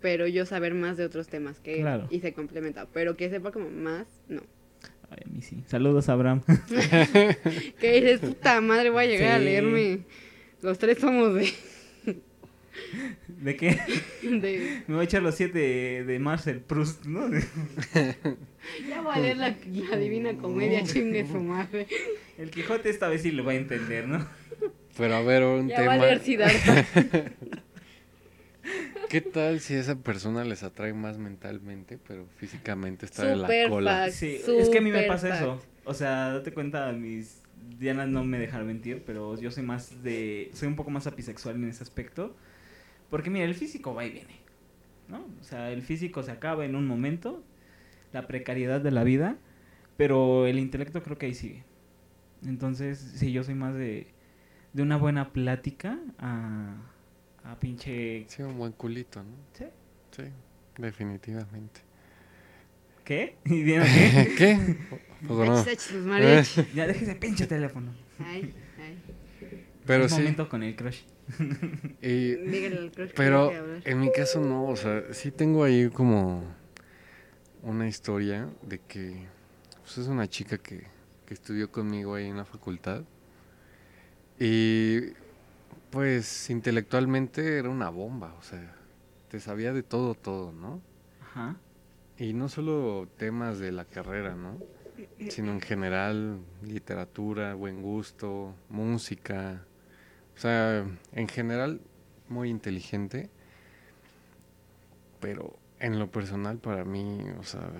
pero 0.00 0.26
yo 0.26 0.46
saber 0.46 0.74
más 0.74 0.96
de 0.96 1.04
otros 1.04 1.28
temas 1.28 1.60
que 1.60 1.80
él. 1.80 2.02
Y 2.10 2.20
se 2.20 2.32
complementa. 2.32 2.86
Pero 2.92 3.16
que 3.16 3.28
sepa 3.30 3.52
como 3.52 3.70
más, 3.70 4.06
no. 4.28 4.42
Ay, 5.10 5.18
a 5.26 5.28
mí 5.28 5.42
sí. 5.42 5.62
Saludos, 5.66 6.08
Abraham. 6.08 6.42
Que 7.80 7.92
dices, 8.00 8.20
puta 8.20 8.60
madre, 8.60 8.90
voy 8.90 9.04
a 9.04 9.06
llegar 9.08 9.32
a 9.32 9.38
leerme. 9.38 10.00
Los 10.62 10.78
tres 10.78 10.98
somos 10.98 11.34
de. 11.34 11.50
¿De 13.40 13.56
qué? 13.56 13.78
de- 14.22 14.82
Me 14.86 14.94
voy 14.94 15.02
a 15.02 15.04
echar 15.04 15.22
los 15.22 15.34
siete 15.34 15.58
de, 15.58 16.04
de 16.04 16.18
Marcel 16.18 16.60
Proust, 16.60 17.04
¿no? 17.06 17.28
ya 18.88 19.00
voy 19.02 19.14
a 19.14 19.18
leer 19.18 19.36
la, 19.36 19.56
la 19.90 19.96
divina 19.96 20.36
comedia, 20.36 20.82
chingue 20.84 21.26
su 21.26 21.40
madre. 21.40 21.86
El 22.38 22.50
Quijote 22.50 22.88
esta 22.90 23.08
vez 23.08 23.22
sí 23.22 23.30
lo 23.32 23.44
va 23.44 23.52
a 23.52 23.56
entender, 23.56 24.06
¿no? 24.08 24.26
Pero 24.96 25.14
a 25.16 25.22
ver, 25.22 25.42
un 25.44 25.68
Ya 25.68 25.76
va 25.76 25.80
tema. 25.82 25.94
a 25.94 25.98
leer 25.98 26.20
Siddhartha. 26.20 26.84
¿Qué 29.08 29.20
tal 29.20 29.60
si 29.60 29.74
esa 29.74 29.96
persona 29.96 30.44
les 30.44 30.62
atrae 30.62 30.92
más 30.92 31.18
mentalmente, 31.18 31.98
pero 32.06 32.26
físicamente 32.36 33.06
está 33.06 33.24
de 33.24 33.36
la 33.36 33.46
Super 33.48 33.68
cola? 33.68 33.90
fact. 34.04 34.12
Sí, 34.12 34.40
es 34.46 34.68
que 34.68 34.78
a 34.78 34.80
mí 34.80 34.90
me 34.90 34.98
Super 34.98 35.08
pasa 35.08 35.28
fact. 35.28 35.40
eso. 35.42 35.62
O 35.84 35.94
sea, 35.94 36.32
date 36.32 36.52
cuenta, 36.52 36.92
mis 36.92 37.42
Diana 37.78 38.06
no 38.06 38.22
me 38.24 38.38
dejan 38.38 38.66
mentir, 38.66 39.02
pero 39.04 39.38
yo 39.40 39.50
soy 39.50 39.62
más 39.64 40.02
de... 40.04 40.50
Soy 40.54 40.68
un 40.68 40.76
poco 40.76 40.90
más 40.90 41.06
apisexual 41.06 41.56
en 41.56 41.64
ese 41.68 41.82
aspecto. 41.82 42.36
Porque 43.10 43.30
mira, 43.30 43.44
el 43.46 43.54
físico 43.54 43.94
va 43.94 44.04
y 44.04 44.10
viene, 44.10 44.36
¿no? 45.08 45.26
O 45.40 45.44
sea, 45.44 45.72
el 45.72 45.82
físico 45.82 46.22
se 46.22 46.30
acaba 46.30 46.64
en 46.64 46.76
un 46.76 46.86
momento, 46.86 47.42
la 48.12 48.28
precariedad 48.28 48.80
de 48.80 48.92
la 48.92 49.02
vida, 49.02 49.36
pero 49.96 50.46
el 50.46 50.58
intelecto 50.58 51.02
creo 51.02 51.18
que 51.18 51.26
ahí 51.26 51.34
sigue. 51.34 51.64
Entonces, 52.46 52.98
sí, 53.16 53.32
yo 53.32 53.42
soy 53.42 53.54
más 53.56 53.74
de, 53.74 54.06
de 54.72 54.82
una 54.82 54.96
buena 54.96 55.32
plática 55.32 55.98
a, 56.18 56.74
a 57.44 57.58
pinche... 57.58 58.24
Sí, 58.28 58.42
un 58.42 58.58
buen 58.58 58.72
culito, 58.72 59.22
¿no? 59.22 59.30
¿Sí? 59.52 59.64
Sí, 60.12 60.22
definitivamente. 60.78 61.80
¿Qué? 63.04 63.36
¿Y 63.44 63.62
Diana 63.62 63.84
qué? 63.86 64.34
¿Qué? 64.38 64.76
Pues 65.26 65.92
no. 65.94 66.00
Mariachis. 66.06 66.72
ya 66.74 66.86
déjese 66.86 67.14
pinche 67.16 67.46
teléfono. 67.46 67.92
Ay, 68.18 68.54
ay. 68.78 68.98
Pero 69.86 70.04
Es 70.04 70.12
sí. 70.12 70.18
momento 70.18 70.48
con 70.48 70.62
el 70.62 70.76
crush. 70.76 71.00
y- 72.02 72.36
crush 72.90 73.10
pero 73.14 73.52
en 73.84 74.00
mi 74.00 74.12
caso 74.12 74.40
no, 74.40 74.66
o 74.66 74.76
sea, 74.76 75.12
sí 75.12 75.30
tengo 75.30 75.64
ahí 75.64 75.88
como 75.88 76.44
una 77.62 77.88
historia 77.88 78.48
de 78.62 78.78
que 78.80 79.26
pues, 79.82 79.98
es 79.98 80.08
una 80.08 80.28
chica 80.28 80.58
que, 80.58 80.84
que 81.26 81.34
estudió 81.34 81.70
conmigo 81.70 82.14
ahí 82.14 82.26
en 82.26 82.36
la 82.36 82.44
facultad. 82.44 83.04
Y 84.40 85.12
pues 85.90 86.50
intelectualmente 86.50 87.58
era 87.58 87.68
una 87.68 87.90
bomba, 87.90 88.34
o 88.38 88.42
sea, 88.42 88.74
te 89.28 89.38
sabía 89.38 89.72
de 89.72 89.82
todo, 89.82 90.14
todo, 90.14 90.50
¿no? 90.50 90.80
Ajá. 91.22 91.56
Y 92.18 92.32
no 92.32 92.48
solo 92.48 93.06
temas 93.18 93.58
de 93.58 93.70
la 93.70 93.84
carrera, 93.84 94.34
¿no? 94.34 94.58
sino 95.28 95.52
en 95.52 95.60
general, 95.60 96.40
literatura, 96.62 97.54
buen 97.54 97.82
gusto, 97.82 98.54
música. 98.68 99.62
O 100.36 100.40
sea, 100.40 100.84
en 101.12 101.28
general, 101.28 101.80
muy 102.28 102.48
inteligente. 102.48 103.30
Pero 105.20 105.58
en 105.78 105.98
lo 105.98 106.10
personal, 106.10 106.58
para 106.58 106.84
mí, 106.84 107.20
o 107.38 107.42
sea, 107.42 107.70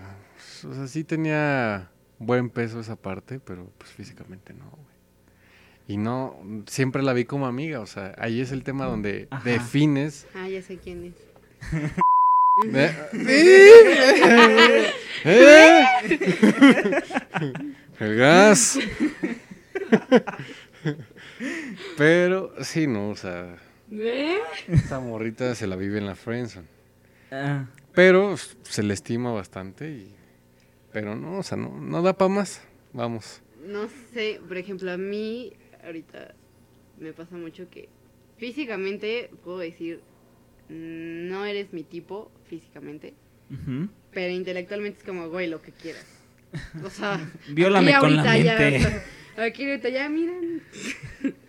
o 0.69 0.75
sea 0.75 0.87
sí 0.87 1.05
tenía 1.05 1.91
buen 2.19 2.51
peso 2.51 2.81
esa 2.81 2.97
parte, 2.97 3.41
pero 3.41 3.71
pues 3.79 3.91
físicamente 3.91 4.53
no, 4.53 4.71
güey. 4.71 4.90
Y 5.91 5.97
no, 5.97 6.37
siempre 6.69 7.03
la 7.03 7.13
vi 7.13 7.25
como 7.25 7.47
amiga, 7.49 7.81
o 7.81 7.87
sea, 7.87 8.15
ahí 8.17 8.41
es 8.41 8.53
el 8.53 8.63
tema 8.63 8.87
donde 8.87 9.27
Ajá. 9.29 9.43
defines. 9.43 10.25
Ah, 10.37 10.49
ya 10.49 10.63
sé 10.63 10.77
quién 10.79 11.07
es. 11.07 11.15
¿Eh? 12.73 12.95
¿Eh? 15.25 15.85
El 17.99 18.17
gas. 18.17 18.79
Pero 21.99 22.55
sí, 22.63 22.87
no, 22.87 23.11
o 23.11 23.17
sea, 23.17 23.57
¿Ve? 23.89 24.39
esa 24.69 25.01
morrita 25.01 25.57
se 25.57 25.67
la 25.67 25.75
vive 25.75 25.99
en 25.99 26.07
la 26.07 26.15
friendzone. 26.15 26.69
Ah, 27.33 27.67
Pero 27.95 28.37
se 28.63 28.85
le 28.85 28.95
estima 28.95 29.33
bastante 29.33 29.91
y 29.91 30.15
pero 30.93 31.17
no, 31.17 31.39
o 31.39 31.43
sea, 31.43 31.57
no, 31.59 31.81
no 31.81 32.01
da 32.01 32.13
para 32.17 32.29
más. 32.29 32.61
Vamos. 32.93 33.41
No 33.67 33.89
sé, 34.15 34.41
por 34.47 34.57
ejemplo, 34.57 34.93
a 34.93 34.97
mí 34.97 35.53
ahorita 35.85 36.35
me 36.99 37.13
pasa 37.13 37.37
mucho 37.37 37.69
que 37.71 37.89
físicamente 38.39 39.31
puedo 39.45 39.59
decir, 39.59 40.01
no 40.69 41.45
eres 41.45 41.73
mi 41.73 41.83
tipo 41.83 42.31
físicamente, 42.49 43.15
pero 44.13 44.33
intelectualmente 44.33 44.99
es 45.01 45.05
como, 45.05 45.29
güey, 45.29 45.49
lo 45.49 45.61
que 45.63 45.73
quieras. 45.73 46.07
O 46.85 46.91
sea, 46.91 47.19
Viólame 47.53 47.93
aquí 47.93 48.01
con 48.01 48.17
la 48.17 48.23
mente. 48.25 48.45
Ya, 49.37 49.45
aquí 49.45 49.65
ahorita 49.69 49.89
ya, 49.89 50.09
miren. 50.09 50.63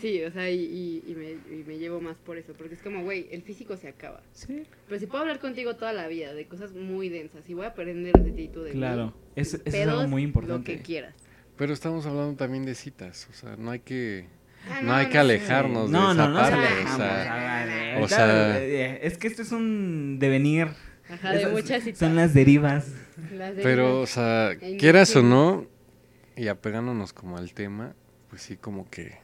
Sí, 0.00 0.22
o 0.22 0.30
sea, 0.30 0.48
y, 0.48 0.60
y- 0.60 1.10
y 1.10 1.14
me, 1.16 1.30
y 1.32 1.64
me 1.66 1.76
llevo 1.76 2.00
más 2.00 2.16
por 2.18 2.38
eso, 2.38 2.52
porque 2.52 2.74
es 2.74 2.82
como, 2.82 3.02
güey, 3.02 3.26
el 3.32 3.42
físico 3.42 3.76
se 3.76 3.88
acaba. 3.88 4.22
Sí, 4.32 4.62
Pero 4.86 5.00
si 5.00 5.06
puedo 5.06 5.22
hablar 5.22 5.40
contigo 5.40 5.74
toda 5.74 5.92
la 5.92 6.06
vida 6.06 6.34
de 6.34 6.46
cosas 6.46 6.72
muy 6.72 7.08
densas 7.08 7.50
y 7.50 7.54
voy 7.54 7.64
a 7.64 7.70
aprender 7.70 8.12
de 8.14 8.30
ti 8.30 8.46
tú 8.46 8.62
de 8.62 8.70
mí, 8.74 8.76
claro. 8.76 9.12
Es, 9.34 9.54
eso 9.54 9.62
es 9.64 9.88
algo 9.88 10.06
muy 10.06 10.22
Lo 10.22 10.28
importante. 10.28 10.76
que 10.76 10.82
quieras. 10.82 11.16
Pero 11.58 11.74
estamos 11.74 12.06
hablando 12.06 12.34
también 12.36 12.64
de 12.64 12.74
citas, 12.74 13.28
o 13.30 13.34
sea, 13.34 13.56
no 13.56 13.70
hay 13.70 13.80
que 13.80 14.26
Ah, 14.70 14.80
no 14.82 14.92
hay 14.94 15.08
que 15.08 15.18
alejarnos 15.18 15.88
no, 15.90 16.10
de 16.10 16.14
no, 16.16 16.22
esa 16.24 16.32
parte, 16.34 16.66
alejamos, 16.66 16.94
o 16.94 16.98
sea, 16.98 17.94
ah, 17.96 18.00
o 18.02 18.08
sea- 18.08 18.64
es 18.64 19.16
que 19.18 19.26
esto 19.28 19.42
es 19.42 19.52
un 19.52 20.18
devenir. 20.18 20.68
Ajá, 21.08 21.32
de 21.32 21.46
muchas 21.46 21.84
citas. 21.84 21.98
Son 22.00 22.16
las 22.16 22.34
derivas. 22.34 22.92
Las 23.32 23.54
Pero, 23.54 24.00
o 24.00 24.06
sea, 24.06 24.52
En 24.52 24.78
quieras 24.78 25.14
o 25.16 25.22
no, 25.22 25.66
y 26.36 26.48
apegándonos 26.48 27.12
como 27.12 27.38
al 27.38 27.54
tema, 27.54 27.94
pues 28.28 28.42
sí, 28.42 28.56
como 28.56 28.90
que 28.90 29.16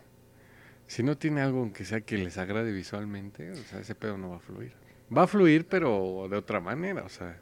si 0.87 1.03
no 1.03 1.19
tiene 1.19 1.43
algo 1.43 1.71
que 1.73 1.85
sea 1.85 2.01
que 2.01 2.17
les 2.17 2.39
agrade 2.39 2.73
visualmente, 2.73 3.51
o 3.51 3.57
sea, 3.57 3.81
ese 3.81 3.95
pedo 3.95 4.17
no 4.17 4.31
va 4.31 4.37
a 4.37 4.41
fluir. 4.41 4.73
Va 5.15 5.25
a 5.25 5.27
fluir, 5.27 5.67
pero 5.69 6.27
de 6.31 6.37
otra 6.37 6.61
manera, 6.61 7.03
o 7.03 7.09
sea, 7.09 7.37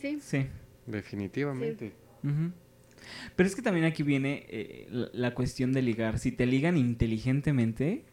Sí, 0.00 0.18
Sí. 0.22 0.46
definitivamente. 0.86 1.92
Pero 3.36 3.48
es 3.48 3.54
que 3.54 3.62
también 3.62 3.86
aquí 3.86 4.02
viene 4.02 4.46
eh, 4.48 4.86
la, 4.90 5.08
la 5.12 5.34
cuestión 5.34 5.72
de 5.72 5.82
ligar. 5.82 6.18
Si 6.18 6.32
te 6.32 6.46
ligan 6.46 6.76
inteligentemente, 6.76 8.04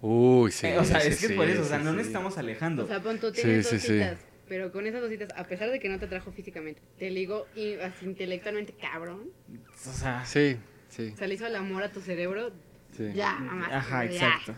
Uy, 0.00 0.52
sí. 0.52 0.66
eh, 0.66 0.78
o 0.78 0.84
sea, 0.84 1.00
sí, 1.00 1.08
es 1.08 1.18
que 1.18 1.26
es 1.26 1.30
sí, 1.32 1.36
por 1.36 1.48
eso, 1.48 1.62
o 1.62 1.64
sea, 1.64 1.78
sí, 1.78 1.84
no 1.84 1.92
sí. 1.92 1.96
nos 1.96 2.06
estamos 2.06 2.36
alejando. 2.38 2.84
o 2.84 2.86
sea, 2.86 3.00
pon 3.02 3.18
tú 3.18 3.32
tienes 3.32 3.66
sí, 3.66 3.74
dos 3.76 3.82
sí. 3.82 3.92
citas, 3.94 4.18
pero 4.48 4.70
con 4.70 4.86
esas 4.86 5.00
dos 5.00 5.08
citas, 5.10 5.28
a 5.34 5.44
pesar 5.44 5.70
de 5.70 5.80
que 5.80 5.88
no 5.88 5.98
te 5.98 6.04
atrajo 6.04 6.30
físicamente, 6.32 6.82
te 6.98 7.10
ligo 7.10 7.46
y 7.56 7.74
así 7.74 8.04
intelectualmente 8.04 8.74
cabrón, 8.74 9.30
o 9.72 9.92
sea, 9.92 10.24
Sí, 10.26 10.56
sí, 10.90 11.10
o 11.14 11.16
sea, 11.16 11.26
le 11.26 11.34
hizo 11.34 11.46
el 11.46 11.56
amor 11.56 11.84
a 11.84 11.90
tu 11.90 12.00
cerebro, 12.00 12.52
sí. 12.94 13.12
ya, 13.14 13.34
mamá. 13.38 13.68
ajá, 13.70 14.04
ya. 14.04 14.12
exacto. 14.12 14.54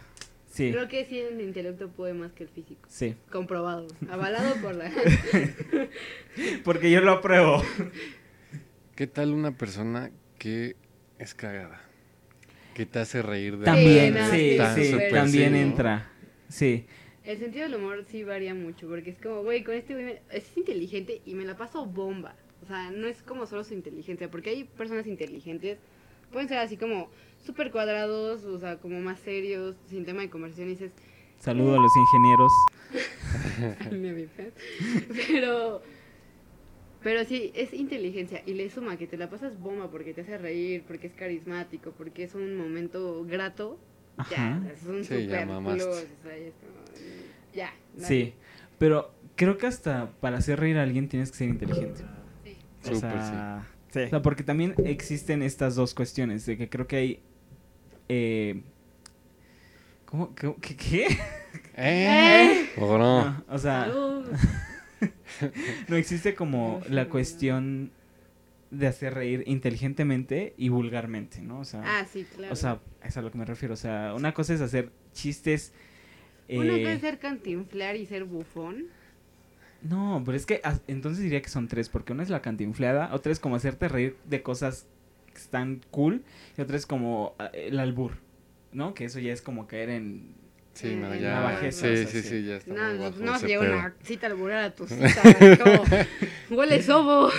Sí, 0.50 0.72
Creo 0.72 0.88
que 0.88 1.04
sí, 1.04 1.18
el 1.20 1.38
intelecto 1.42 1.90
puede 1.90 2.14
más 2.14 2.32
que 2.32 2.44
el 2.44 2.48
físico. 2.48 2.80
sí. 2.88 3.14
Comprobado, 3.30 3.88
avalado 4.08 4.56
por 4.62 4.74
la... 4.74 4.90
Porque 6.64 6.90
yo 6.90 7.02
lo 7.02 7.12
apruebo. 7.12 7.62
¿Qué 8.96 9.06
tal 9.06 9.32
una 9.32 9.52
persona 9.52 10.10
que 10.38 10.74
es 11.18 11.34
cagada? 11.34 11.80
Que 12.74 12.86
te 12.86 12.98
hace 12.98 13.22
reír 13.22 13.56
de 13.58 13.64
También, 13.64 14.14
no, 14.14 14.30
sí, 14.30 14.50
sí, 14.52 14.56
Tan 14.56 14.74
sí, 14.74 14.90
súper 14.90 15.12
también 15.12 15.52
sí, 15.52 15.58
¿no? 15.60 15.66
entra. 15.66 16.10
Sí. 16.48 16.86
El 17.24 17.38
sentido 17.38 17.64
del 17.68 17.74
humor 17.74 18.04
sí 18.04 18.24
varía 18.24 18.54
mucho, 18.54 18.88
porque 18.88 19.10
es 19.10 19.18
como, 19.20 19.42
güey, 19.42 19.64
con 19.64 19.74
este 19.74 19.94
güey 19.94 20.04
me- 20.06 20.22
es 20.30 20.56
inteligente 20.56 21.20
y 21.26 21.34
me 21.34 21.44
la 21.44 21.56
paso 21.56 21.84
bomba. 21.86 22.34
O 22.62 22.66
sea, 22.66 22.90
no 22.90 23.06
es 23.06 23.22
como 23.22 23.46
solo 23.46 23.64
su 23.64 23.74
inteligencia, 23.74 24.30
porque 24.30 24.50
hay 24.50 24.64
personas 24.64 25.06
inteligentes, 25.06 25.78
pueden 26.32 26.48
ser 26.48 26.58
así 26.58 26.76
como 26.76 27.10
súper 27.44 27.70
cuadrados, 27.70 28.44
o 28.44 28.58
sea, 28.58 28.78
como 28.78 29.00
más 29.00 29.18
serios, 29.20 29.76
sin 29.88 30.04
tema 30.04 30.22
de 30.22 30.30
conversación, 30.30 30.68
y 30.68 30.72
dices, 30.72 30.92
Saludo 31.38 31.74
a 31.78 31.82
los 31.82 31.92
ingenieros. 31.96 32.52
Pero, 35.28 35.82
pero 37.06 37.24
sí, 37.24 37.52
es 37.54 37.72
inteligencia, 37.72 38.42
y 38.46 38.54
le 38.54 38.68
suma 38.68 38.96
que 38.96 39.06
te 39.06 39.16
la 39.16 39.30
pasas 39.30 39.60
bomba 39.60 39.88
porque 39.92 40.12
te 40.12 40.22
hace 40.22 40.38
reír, 40.38 40.82
porque 40.88 41.06
es 41.06 41.12
carismático, 41.12 41.92
porque 41.92 42.24
es 42.24 42.34
un 42.34 42.56
momento 42.56 43.24
grato, 43.24 43.78
ya, 44.28 44.56
Ajá. 44.56 44.62
es 44.72 44.82
un 44.88 45.04
Sí, 45.04 45.14
ya 45.14 45.20
super 45.22 45.46
mamaste. 45.46 45.84
plus, 45.84 45.94
o 45.94 46.22
sea, 46.24 46.36
ya 46.36 46.46
es 46.46 46.54
como, 46.54 47.06
ya. 47.54 47.72
Sí. 47.96 48.34
Pero 48.78 49.14
creo 49.36 49.56
que 49.56 49.68
hasta 49.68 50.10
para 50.18 50.38
hacer 50.38 50.58
reír 50.58 50.78
a 50.78 50.82
alguien 50.82 51.08
tienes 51.08 51.30
que 51.30 51.36
ser 51.36 51.48
inteligente. 51.48 52.02
Sí. 52.42 52.56
O 52.82 52.94
Súper, 52.96 53.00
sea, 53.00 53.68
O 53.88 54.08
sea, 54.08 54.22
porque 54.22 54.42
también 54.42 54.74
existen 54.84 55.44
estas 55.44 55.76
dos 55.76 55.94
cuestiones, 55.94 56.44
de 56.44 56.56
que 56.56 56.68
creo 56.68 56.88
que 56.88 56.96
hay... 56.96 57.20
Eh, 58.08 58.62
¿Cómo? 60.06 60.34
¿Qué? 60.34 60.56
¿Qué? 60.60 61.06
¿Eh? 61.76 62.70
¿O 62.78 62.98
no? 62.98 63.24
No, 63.30 63.44
o 63.48 63.58
sea, 63.58 63.84
Salud. 63.84 64.26
no 65.88 65.96
existe 65.96 66.34
como 66.34 66.80
la 66.88 67.08
cuestión 67.08 67.90
de 68.70 68.86
hacer 68.88 69.14
reír 69.14 69.44
inteligentemente 69.46 70.54
y 70.56 70.68
vulgarmente, 70.70 71.40
¿no? 71.40 71.60
O 71.60 71.64
sea, 71.64 71.82
Ah, 71.84 72.04
sí, 72.10 72.26
claro. 72.34 72.52
o 72.52 72.56
sea, 72.56 72.80
es 73.04 73.16
a 73.16 73.22
lo 73.22 73.30
que 73.30 73.38
me 73.38 73.44
refiero. 73.44 73.74
O 73.74 73.76
sea, 73.78 74.12
una 74.14 74.34
cosa 74.34 74.54
es 74.54 74.60
hacer 74.60 74.90
chistes... 75.12 75.72
Una 76.48 76.76
eh, 76.76 76.82
cosa 76.82 76.92
es 76.92 77.00
ser 77.00 77.18
cantinflar 77.18 77.96
y 77.96 78.06
ser 78.06 78.24
bufón. 78.24 78.86
No, 79.82 80.22
pero 80.24 80.36
es 80.36 80.46
que 80.46 80.60
as- 80.64 80.82
entonces 80.88 81.22
diría 81.22 81.42
que 81.42 81.48
son 81.48 81.68
tres, 81.68 81.88
porque 81.88 82.12
una 82.12 82.22
es 82.22 82.30
la 82.30 82.42
cantinfleada, 82.42 83.14
otra 83.14 83.30
es 83.32 83.40
como 83.40 83.56
hacerte 83.56 83.88
reír 83.88 84.16
de 84.24 84.42
cosas 84.42 84.86
que 85.32 85.38
están 85.38 85.80
cool, 85.90 86.22
y 86.56 86.60
otra 86.60 86.76
es 86.76 86.86
como 86.86 87.34
ah, 87.38 87.50
el 87.52 87.78
albur, 87.78 88.12
¿no? 88.72 88.94
Que 88.94 89.04
eso 89.04 89.18
ya 89.20 89.32
es 89.32 89.42
como 89.42 89.66
caer 89.66 89.90
en... 89.90 90.34
Sí, 90.76 90.94
no, 90.94 91.12
Eh, 91.14 91.20
ya. 91.20 91.58
sí, 91.60 91.66
o 91.68 91.72
sea, 91.72 91.96
sí, 91.96 92.06
sí. 92.06 92.22
sí, 92.22 92.44
ya 92.44 92.56
está. 92.56 92.70
No, 92.74 92.82
muy 92.82 92.98
no, 92.98 93.32
bajo 93.32 93.42
no 93.42 93.48
pedo. 93.48 93.60
una 93.62 93.94
cita 94.04 94.26
alburar 94.26 94.64
a 94.64 94.74
tu 94.74 94.86
cita. 94.86 95.22
como, 95.64 95.84
huele 96.50 96.82
sobo. 96.82 97.30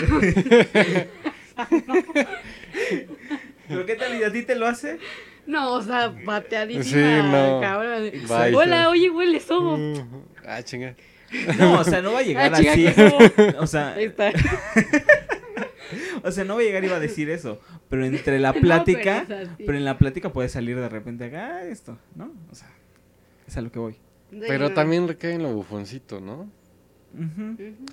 ¿Pero 3.68 3.86
qué 3.86 3.96
tal? 3.96 4.16
¿Y 4.20 4.24
a 4.24 4.32
ti 4.32 4.44
te 4.44 4.56
lo 4.56 4.66
hace? 4.68 4.98
No, 5.46 5.74
o 5.74 5.82
sea, 5.82 6.08
bateadísima, 6.26 6.84
Sí, 6.84 7.28
no. 7.32 7.60
cabrón. 7.62 8.12
Bye. 8.28 8.56
Hola, 8.56 8.90
oye, 8.90 9.10
huele 9.10 9.40
sobo. 9.40 9.76
Uh, 9.76 10.24
ah, 10.46 10.62
chinga. 10.64 10.96
No, 11.60 11.80
o 11.80 11.84
sea, 11.84 12.02
no 12.02 12.14
va 12.14 12.20
a 12.20 12.24
llegar 12.24 12.54
Ah, 12.54 12.58
así. 12.58 12.88
O 13.60 13.68
sea, 13.68 13.94
Ahí 13.94 14.06
está. 14.06 14.32
o 16.24 16.32
sea, 16.32 16.44
no 16.44 16.56
va 16.56 16.62
a 16.62 16.64
llegar 16.64 16.84
y 16.84 16.88
va 16.88 16.96
a 16.98 17.00
decir 17.02 17.30
eso, 17.30 17.62
pero 17.90 18.06
entre 18.06 18.40
la 18.40 18.52
No, 18.54 18.62
plática, 18.62 19.26
pero 19.28 19.42
es 19.42 19.50
así. 19.50 19.64
pero 19.66 19.78
en 19.78 19.86
la 19.86 19.98
plática 19.98 20.32
puede 20.34 20.50
salir 20.50 20.78
de 20.80 20.90
repente 20.90 21.26
acá 21.26 21.58
"Ah, 21.58 21.64
esto, 21.66 21.98
¿no? 22.16 22.34
O 22.52 22.56
sea, 22.56 22.68
es 23.48 23.58
a 23.58 23.62
lo 23.62 23.72
que 23.72 23.80
voy. 23.80 23.96
Pero 24.48 24.74
también 24.74 25.08
recae 25.08 25.34
en 25.34 25.44
lo 25.44 25.54
bufoncito, 25.54 26.20
¿no? 26.20 26.50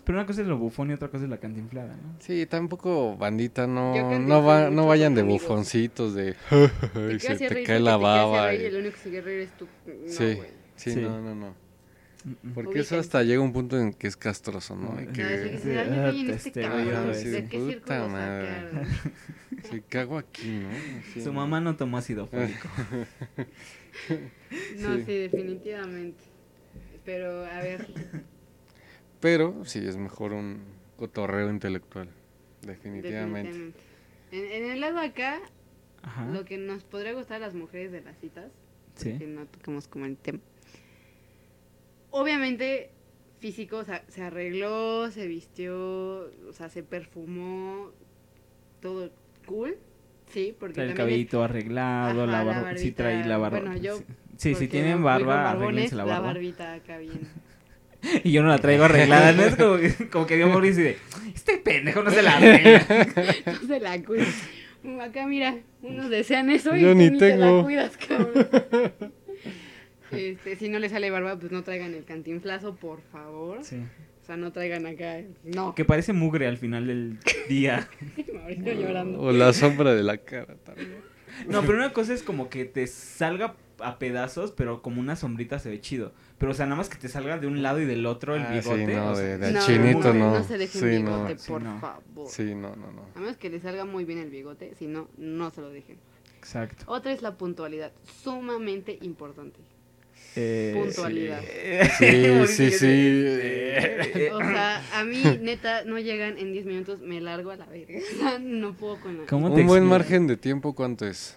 Pero 0.04 0.18
una 0.18 0.26
cosa 0.26 0.42
es 0.42 0.48
lo 0.48 0.58
bufón 0.58 0.90
y 0.90 0.94
otra 0.94 1.08
cosa 1.08 1.24
es 1.24 1.30
la 1.30 1.38
cantinflada, 1.38 1.94
¿no? 1.96 2.16
Sí, 2.18 2.44
tampoco, 2.46 3.16
bandita, 3.16 3.66
no, 3.66 4.18
no, 4.18 4.42
va, 4.44 4.68
no 4.70 4.86
vayan 4.86 5.14
de 5.14 5.22
amigos. 5.22 5.42
bufoncitos 5.42 6.14
de... 6.14 6.34
Y 7.14 7.20
se 7.20 7.36
te 7.36 7.48
reír 7.48 7.66
cae 7.66 7.80
la 7.80 7.96
baba. 7.96 8.48
reír 8.48 8.60
y- 8.60 8.64
y 8.64 8.66
el 8.66 8.76
único 8.76 8.94
que 8.96 9.00
sigue 9.00 9.20
reír 9.22 9.40
es 9.42 9.56
tú. 9.56 9.66
No, 9.86 9.92
Sí, 10.08 10.38
sí, 10.76 10.90
Sí. 10.92 11.00
no, 11.00 11.20
no, 11.22 11.34
no. 11.34 11.54
Porque 12.54 12.80
eso 12.80 12.98
hasta 12.98 13.22
llega 13.22 13.40
un 13.42 13.52
punto 13.52 13.78
en 13.78 13.92
que 13.92 14.06
es 14.08 14.16
castroso, 14.16 14.74
¿no? 14.76 15.00
Y 15.00 15.06
que... 15.06 15.58
Se 15.62 15.72
da 15.74 16.06
ah, 16.08 16.10
este 19.62 19.82
cago 19.88 20.18
aquí, 20.18 20.50
¿no? 20.50 20.68
Su 21.22 21.32
mamá 21.32 21.60
no 21.60 21.76
tomó 21.76 21.98
ácido 21.98 22.26
fólico. 22.26 22.68
No, 24.78 24.96
Sí. 24.96 25.04
sí, 25.06 25.12
definitivamente. 25.18 26.22
Pero, 27.04 27.44
a 27.44 27.60
ver, 27.60 27.86
Pero 29.20 29.64
sí, 29.64 29.78
es 29.86 29.96
mejor 29.96 30.32
un 30.32 30.62
cotorreo 30.96 31.50
intelectual. 31.50 32.08
Definitivamente. 32.62 33.48
definitivamente. 33.50 33.78
En, 34.32 34.64
en 34.64 34.70
el 34.72 34.80
lado 34.80 34.98
acá, 35.00 35.40
Ajá. 36.02 36.26
lo 36.26 36.44
que 36.44 36.58
nos 36.58 36.82
podría 36.84 37.12
gustar 37.12 37.36
a 37.36 37.46
las 37.46 37.54
mujeres 37.54 37.92
de 37.92 38.00
las 38.02 38.16
citas, 38.18 38.50
Sí. 38.96 39.16
que 39.18 39.26
no 39.26 39.46
tocamos 39.46 39.88
como 39.88 40.04
el 40.06 40.16
tema. 40.16 40.38
Obviamente, 42.10 42.90
físico, 43.40 43.78
o 43.78 43.84
sea, 43.84 44.04
se 44.08 44.22
arregló, 44.22 45.10
se 45.10 45.26
vistió, 45.26 45.76
o 46.48 46.52
sea, 46.52 46.68
se 46.68 46.82
perfumó. 46.82 47.90
todo 48.80 49.10
cool, 49.46 49.78
sí, 50.30 50.54
porque 50.60 50.74
Trae 50.74 50.86
el 50.86 50.92
es- 50.92 50.96
cabellito 50.98 51.42
arreglado, 51.42 52.24
Ajá, 52.24 52.32
la 52.32 52.44
la 52.44 52.44
barba. 52.44 52.76
Sí, 52.76 52.92
trae 52.92 53.14
barbita, 53.14 53.28
la 53.30 53.38
barba. 53.38 53.60
bueno, 53.60 53.76
yo, 53.78 53.96
sí, 53.96 54.04
sí, 54.36 54.54
si 54.54 54.68
tienen 54.68 55.02
barba, 55.02 55.44
barbones, 55.44 55.92
arréglense 55.92 55.96
la 55.96 56.04
la 56.04 56.12
barba. 56.12 56.26
barbita 56.28 56.74
acá 56.74 56.98
bien. 56.98 57.28
Y 58.22 58.32
yo 58.32 58.42
no 58.42 58.48
la 58.48 58.58
traigo 58.58 58.84
arreglada, 58.84 59.32
¿no? 59.32 59.44
Es 59.44 59.56
como 59.56 59.76
que, 59.78 60.08
como 60.10 60.26
que 60.26 60.36
vio 60.36 60.48
Mauricio 60.48 60.82
y 60.82 60.84
de, 60.88 60.98
este 61.34 61.56
pendejo 61.58 62.02
no 62.02 62.10
se 62.10 62.22
la 62.22 62.36
arregla. 62.36 62.86
No 63.46 63.66
se 63.66 63.80
la 63.80 64.02
cuida. 64.02 64.26
Acá 65.02 65.26
mira, 65.26 65.58
unos 65.80 66.10
desean 66.10 66.50
eso 66.50 66.76
y 66.76 66.82
Yo 66.82 66.92
tú 66.92 66.98
ni 66.98 67.16
te 67.16 67.36
la 67.36 67.62
cuidas, 67.62 67.96
cabrón. 67.96 68.48
Este, 70.12 70.54
si 70.54 70.68
no 70.68 70.78
le 70.78 70.88
sale 70.88 71.10
barba, 71.10 71.36
pues 71.40 71.50
no 71.50 71.64
traigan 71.64 71.92
el 71.92 72.04
cantinflazo, 72.04 72.76
por 72.76 73.00
favor. 73.10 73.64
Sí. 73.64 73.80
O 74.22 74.26
sea, 74.26 74.36
no 74.36 74.52
traigan 74.52 74.86
acá. 74.86 75.22
No. 75.42 75.74
Que 75.74 75.84
parece 75.84 76.12
mugre 76.12 76.46
al 76.46 76.56
final 76.56 76.86
del 76.86 77.18
día. 77.48 77.88
Mauricio 78.32 78.74
llorando. 78.74 79.20
O 79.20 79.32
la 79.32 79.52
sombra 79.52 79.92
de 79.92 80.04
la 80.04 80.18
cara 80.18 80.54
también. 80.64 80.98
No, 81.48 81.62
pero 81.62 81.78
una 81.78 81.92
cosa 81.92 82.14
es 82.14 82.22
como 82.22 82.48
que 82.48 82.64
te 82.64 82.86
salga 82.86 83.56
a 83.86 83.98
pedazos, 83.98 84.52
pero 84.52 84.82
como 84.82 85.00
una 85.00 85.16
sombrita 85.16 85.58
se 85.58 85.70
ve 85.70 85.80
chido. 85.80 86.12
Pero, 86.38 86.52
o 86.52 86.54
sea, 86.54 86.66
nada 86.66 86.76
más 86.76 86.88
que 86.88 86.96
te 86.98 87.08
salga 87.08 87.38
de 87.38 87.46
un 87.46 87.62
lado 87.62 87.80
y 87.80 87.84
del 87.84 88.04
otro 88.06 88.34
el 88.34 88.42
Ah, 88.42 88.60
sí, 88.62 88.70
bigote. 88.70 88.94
no, 88.96 89.10
o 89.10 89.14
sea, 89.14 89.24
de- 89.24 89.38
de- 89.38 89.52
no, 89.52 89.60
chinito, 89.66 90.14
no, 90.14 90.32
no. 90.38 90.44
se 90.44 90.58
dejen 90.58 90.80
Sí, 90.80 90.86
bigote, 90.86 91.34
no. 91.34 91.38
Sí, 91.40 91.48
por 91.50 91.62
no. 91.62 91.78
favor. 91.80 92.28
Sí, 92.30 92.42
no, 92.54 92.76
no, 92.76 92.92
no. 92.92 93.06
A 93.14 93.20
menos 93.20 93.36
que 93.36 93.50
les 93.50 93.62
salga 93.62 93.84
muy 93.84 94.04
bien 94.04 94.18
el 94.18 94.30
bigote, 94.30 94.74
si 94.78 94.86
no, 94.86 95.08
no 95.16 95.50
se 95.50 95.60
lo 95.60 95.70
dejen. 95.70 95.96
Exacto. 96.38 96.84
Otra 96.88 97.12
es 97.12 97.22
la 97.22 97.36
puntualidad, 97.36 97.92
sumamente 98.22 98.98
importante. 99.02 99.60
Eh, 100.36 100.72
Puntualidad. 100.76 101.40
Sí, 101.98 102.46
sí, 102.48 102.70
sí. 102.78 102.86
Eh, 102.88 104.30
O 104.32 104.38
sea, 104.38 104.82
a 104.98 105.04
mí, 105.04 105.22
neta, 105.40 105.84
no 105.84 105.98
llegan 105.98 106.38
en 106.38 106.52
10 106.52 106.66
minutos, 106.66 107.00
me 107.00 107.20
largo 107.20 107.50
a 107.52 107.56
la 107.56 107.66
verga. 107.66 107.98
O 108.14 108.18
sea, 108.18 108.38
no 108.40 108.72
puedo 108.74 108.98
con 109.00 109.16
la... 109.18 109.26
¿Cómo 109.26 109.54
te 109.54 109.60
Un 109.60 109.66
buen 109.68 109.84
explico? 109.84 109.98
margen 109.98 110.26
de 110.26 110.36
tiempo, 110.36 110.74
¿cuánto 110.74 111.06
es? 111.06 111.36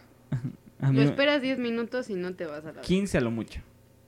Lo 0.80 1.02
esperas 1.02 1.42
10 1.42 1.60
minutos 1.60 2.10
y 2.10 2.16
no 2.16 2.36
te 2.36 2.46
vas 2.46 2.60
a 2.64 2.68
la 2.68 2.72
verga. 2.74 2.82
15 2.82 3.18
a 3.18 3.22
lo 3.22 3.32
mucho. 3.32 3.62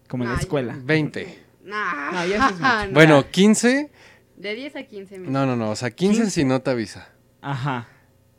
Como 0.08 0.24
en 0.24 0.32
la 0.32 0.38
escuela. 0.38 0.78
20. 0.84 1.40
Nah. 1.64 2.12
No, 2.12 2.26
ya 2.26 2.36
eso 2.38 2.46
es 2.48 2.60
mucho. 2.60 2.64
No. 2.88 2.94
Bueno, 2.94 3.30
15. 3.30 3.90
De 4.38 4.56
10 4.56 4.76
a 4.76 4.84
15 4.84 5.16
minutos. 5.20 5.34
No, 5.34 5.46
no, 5.46 5.56
no. 5.56 5.72
O 5.72 5.76
sea, 5.76 5.92
15 5.92 6.22
15. 6.22 6.32
si 6.32 6.46
no 6.46 6.62
te 6.62 6.72
avisa. 6.72 7.10
Ajá. 7.42 7.88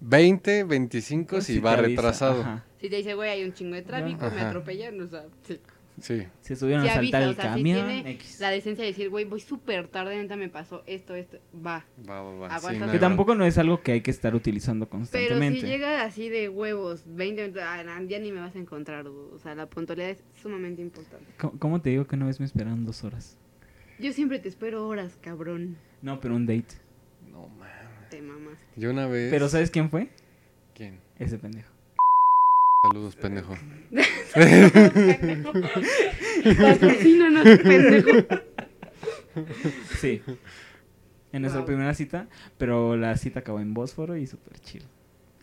20, 0.01 0.65
25 0.65 1.41
si 1.41 1.55
Sí 1.55 1.59
va 1.61 1.77
retrasado. 1.77 2.41
Ajá. 2.41 2.65
Si 2.81 2.89
te 2.89 2.97
dice, 2.97 3.15
güey, 3.15 3.31
hay 3.31 3.45
un 3.45 3.53
chingo 3.53 3.75
de 3.75 3.83
tráfico, 3.83 4.21
me 4.31 4.41
Ajá. 4.41 4.49
atropellan, 4.49 5.01
o 5.01 5.07
sea, 5.09 5.25
sí. 5.47 5.61
Sí. 6.01 6.27
Se 6.41 6.57
subieron 6.57 6.83
Sí 6.85 6.89
a 6.89 6.95
saltar 6.95 7.23
avisa, 7.23 7.25
el 7.25 7.31
o 7.31 7.35
sea, 7.35 7.51
camión. 7.53 7.87
tiene 7.87 8.11
X. 8.13 8.41
la 8.41 8.51
decencia 8.51 8.83
de 8.85 8.91
decir, 8.91 9.11
güey, 9.11 9.25
voy 9.25 9.41
súper 9.41 9.89
tarde, 9.89 10.17
neta 10.17 10.37
me 10.37 10.49
pasó 10.49 10.83
esto, 10.87 11.15
esto, 11.15 11.39
va. 11.55 11.85
Va, 12.09 12.23
va, 12.23 12.33
va. 12.49 12.61
Sí, 12.61 12.79
no 12.79 12.91
Que 12.91 12.99
tampoco 12.99 13.35
no 13.35 13.45
es 13.45 13.59
algo 13.59 13.83
que 13.83 13.93
hay 13.93 14.01
que 14.01 14.11
estar 14.11 14.35
utilizando 14.35 14.87
Pero 14.87 14.99
constantemente. 14.99 15.61
si 15.61 15.67
llega 15.67 16.03
así 16.03 16.29
de 16.29 16.49
huevos, 16.49 17.05
20 17.07 17.43
minutos, 17.43 17.63
ah, 17.67 17.83
ya 18.07 18.19
ni 18.19 18.33
me 18.33 18.41
vas 18.41 18.55
a 18.57 18.59
encontrar, 18.59 19.07
o 19.07 19.39
sea, 19.43 19.55
la 19.55 19.69
puntualidad 19.69 20.11
es 20.11 20.23
sumamente 20.41 20.81
importante. 20.83 21.27
¿Cómo, 21.39 21.59
cómo 21.59 21.81
te 21.81 21.91
digo 21.91 22.07
que 22.07 22.17
una 22.17 22.27
vez 22.27 22.41
me 22.41 22.47
esperaron 22.47 22.85
dos 22.87 23.05
horas? 23.05 23.37
Yo 23.99 24.13
siempre 24.13 24.39
te 24.39 24.49
espero 24.49 24.89
horas, 24.89 25.19
cabrón. 25.21 25.77
No, 26.01 26.21
pero 26.21 26.35
un 26.35 26.47
date. 26.47 26.75
No, 27.31 27.49
mames. 27.49 28.09
Te 28.09 28.23
mamas. 28.23 28.59
Yo 28.77 28.91
una 28.91 29.07
vez. 29.07 29.31
Pero 29.31 29.49
¿sabes 29.49 29.71
quién 29.71 29.91
fue? 29.91 30.09
¿Quién? 30.75 30.99
Ese 31.19 31.39
pendejo. 31.39 31.71
Saludos, 32.83 33.15
pendejo. 33.15 33.55
Patrocínanos, 36.59 37.45
pendejo. 37.63 38.11
Sí. 39.99 40.23
En 41.33 41.43
nuestra 41.43 41.61
Wow. 41.61 41.67
primera 41.69 41.95
cita, 41.95 42.27
pero 42.59 42.97
la 42.97 43.17
cita 43.17 43.39
acabó 43.39 43.61
en 43.61 43.73
Bósforo 43.73 44.17
y 44.17 44.27
súper 44.27 44.59
chido. 44.59 44.85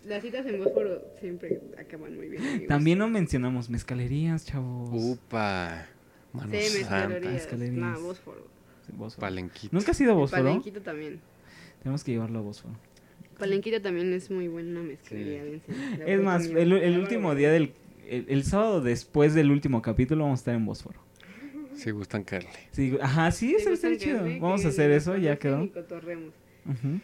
Las 0.06 0.22
citas 0.22 0.46
en 0.46 0.62
Bósforo 0.62 1.02
siempre 1.18 1.62
acaban 1.80 2.14
muy 2.18 2.28
bien. 2.28 2.44
amigos. 2.46 2.68
También 2.68 2.98
no 2.98 3.08
mencionamos 3.08 3.70
mezcalerías, 3.70 4.46
chavos. 4.46 4.90
Upa. 4.92 5.86
Mano 6.34 6.50
Sí, 6.52 6.78
mezcalerías. 6.80 7.34
Mezcalerías. 7.34 7.78
Nah, 7.80 7.98
Bósforo. 8.00 8.48
Sí, 8.86 8.92
Bósforo. 8.98 9.22
Palenquito. 9.28 9.70
¿Nunca 9.78 9.92
has 9.92 10.02
ido 10.02 10.12
a 10.12 10.16
Bósforo? 10.16 10.44
Palenquito 10.44 10.82
también. 10.82 11.22
Tenemos 11.82 12.04
que 12.04 12.12
llevarlo 12.12 12.40
a 12.40 12.42
Bósforo. 12.42 12.74
Palenquito 13.38 13.82
también 13.82 14.14
es 14.14 14.30
muy 14.32 14.48
buena 14.48 14.82
mezcalería. 14.82 15.44
dense 15.44 15.72
la 16.00 16.06
Es 16.06 16.22
más, 16.22 16.46
el, 16.46 17.00
último 17.00 17.36
día 17.36 17.52
del... 17.52 17.74
El, 18.10 18.26
el 18.30 18.44
sábado 18.44 18.82
después 18.82 19.34
del 19.34 19.52
último 19.52 19.82
capítulo 19.82 20.24
vamos 20.24 20.40
a 20.40 20.42
estar 20.42 20.56
en 20.56 20.66
Bósforo. 20.66 21.00
Si 21.76 21.92
gustan 21.92 22.24
caerle. 22.24 22.50
Sí, 22.72 22.98
ajá, 23.02 23.30
sí, 23.32 23.54
eso 23.56 23.70
que 23.80 23.98
chido. 23.98 24.24
Vamos 24.40 24.66
a 24.66 24.70
hacer 24.70 24.90
eso, 24.92 25.16
ya 25.18 25.38
quedó. 25.38 25.64
y 25.64 25.70
cotorremos. 25.70 26.34
Ujú. 26.66 27.00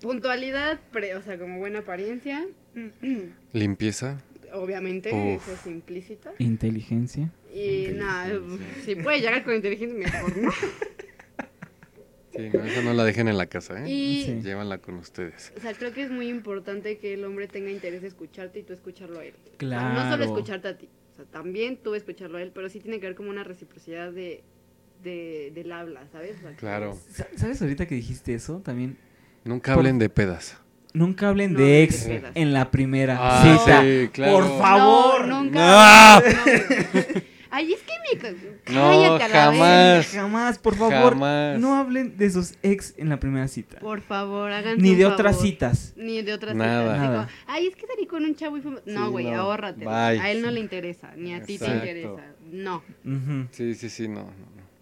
Puntualidad, 0.00 0.80
pre- 0.92 1.16
o 1.16 1.22
sea, 1.22 1.38
como 1.38 1.58
buena 1.58 1.80
apariencia. 1.80 2.46
Limpieza. 3.52 4.20
Obviamente, 4.52 5.10
Uf. 5.12 5.42
eso 5.42 5.52
es 5.52 5.66
implícito. 5.66 6.30
Inteligencia. 6.38 7.30
Y 7.54 7.88
nada, 7.94 8.38
si 8.84 8.94
puede 8.96 9.20
llegar 9.20 9.42
con 9.44 9.54
inteligencia, 9.54 9.98
mejor, 9.98 10.36
¿no? 10.36 10.50
Sí, 12.34 12.48
no, 12.52 12.64
esa 12.64 12.82
no 12.82 12.94
la 12.94 13.04
dejen 13.04 13.28
en 13.28 13.36
la 13.36 13.46
casa, 13.46 13.84
¿eh? 13.84 13.90
Y, 13.90 14.24
Sí. 14.24 14.40
Llévanla 14.42 14.78
con 14.78 14.94
ustedes. 14.96 15.52
o 15.56 15.60
sea, 15.60 15.74
creo 15.74 15.92
que 15.92 16.02
es 16.02 16.10
muy 16.10 16.28
importante 16.28 16.98
que 16.98 17.14
el 17.14 17.24
hombre 17.24 17.46
tenga 17.48 17.70
interés 17.70 18.02
de 18.02 18.08
escucharte 18.08 18.60
y 18.60 18.62
tú 18.62 18.72
escucharlo 18.72 19.20
a 19.20 19.24
él. 19.24 19.34
O 19.42 19.48
sea, 19.48 19.56
Claro. 19.58 19.94
no 19.94 20.10
solo 20.10 20.24
escucharte 20.24 20.68
a 20.68 20.78
ti, 20.78 20.88
o 21.12 21.16
sea, 21.16 21.24
también 21.26 21.76
tú 21.76 21.94
escucharlo 21.94 22.38
a 22.38 22.42
él, 22.42 22.50
pero 22.54 22.68
sí 22.68 22.80
tiene 22.80 23.00
que 23.00 23.06
haber 23.06 23.16
como 23.16 23.30
una 23.30 23.44
reciprocidad 23.44 24.10
de, 24.12 24.42
de, 25.02 25.52
del 25.54 25.72
habla, 25.72 26.06
¿sabes? 26.12 26.36
O 26.38 26.40
sea, 26.42 26.50
que- 26.50 26.56
Claro. 26.56 26.96
Sa- 27.10 27.28
¿Sabes 27.36 27.60
ahorita 27.60 27.86
que 27.86 27.94
dijiste 27.96 28.34
eso? 28.34 28.60
También 28.64 28.96
Nunca 29.44 29.72
Por- 29.72 29.80
hablen 29.80 29.98
de 29.98 30.08
pedas. 30.08 30.56
nunca 30.94 31.28
hablen 31.28 31.54
No 31.54 31.58
de 31.58 31.82
ex 31.82 32.06
de 32.06 32.22
en 32.34 32.52
la 32.52 32.70
primera 32.70 33.16
Ah, 33.20 33.42
cita. 33.58 33.82
sí, 33.82 34.08
claro. 34.12 34.32
Por 34.34 34.58
favor. 34.58 35.26
No, 35.26 35.42
nunca. 35.42 36.20
¡No! 36.20 36.22
Ay, 37.54 37.72
es 37.74 37.80
que 37.82 37.92
me. 38.16 38.18
ca- 38.18 38.72
No, 38.72 38.90
Cállate 38.90 39.24
a 39.24 39.28
la 39.28 39.34
jamás. 39.52 39.96
vez. 39.98 40.12
Jamás, 40.14 40.58
por 40.58 40.74
favor. 40.74 41.12
Jamás. 41.12 41.58
No 41.60 41.76
hablen 41.76 42.16
de 42.16 42.30
sus 42.30 42.54
ex 42.62 42.94
en 42.96 43.10
la 43.10 43.20
primera 43.20 43.46
cita. 43.46 43.78
Por 43.78 44.00
favor, 44.00 44.50
hagan 44.50 44.78
Ni 44.78 44.94
de 44.94 45.04
otras 45.04 45.40
citas. 45.40 45.92
Ni 45.96 46.22
de 46.22 46.32
otras 46.32 46.56
Nada. 46.56 46.82
citas. 46.94 47.00
Digo, 47.02 47.12
Nada. 47.12 47.28
Ay, 47.46 47.66
es 47.66 47.76
que 47.76 47.86
salí 47.86 48.06
con 48.06 48.24
un 48.24 48.34
chavo 48.34 48.56
y 48.56 48.62
fue. 48.62 48.72
No, 48.86 49.04
Sí, 49.06 49.10
güey, 49.10 49.26
no. 49.26 49.40
ahórrate. 49.42 49.84
Bye. 49.84 49.92
A 50.20 50.30
él 50.30 50.40
no 50.42 50.50
le 50.50 50.60
interesa, 50.60 51.12
ni 51.16 51.34
a 51.34 51.42
ti 51.42 51.58
te 51.58 51.66
interesa. 51.66 52.22
No. 52.50 52.82
Sí, 53.52 53.74
sí, 53.74 53.90
sí, 53.90 54.08
no. 54.08 54.24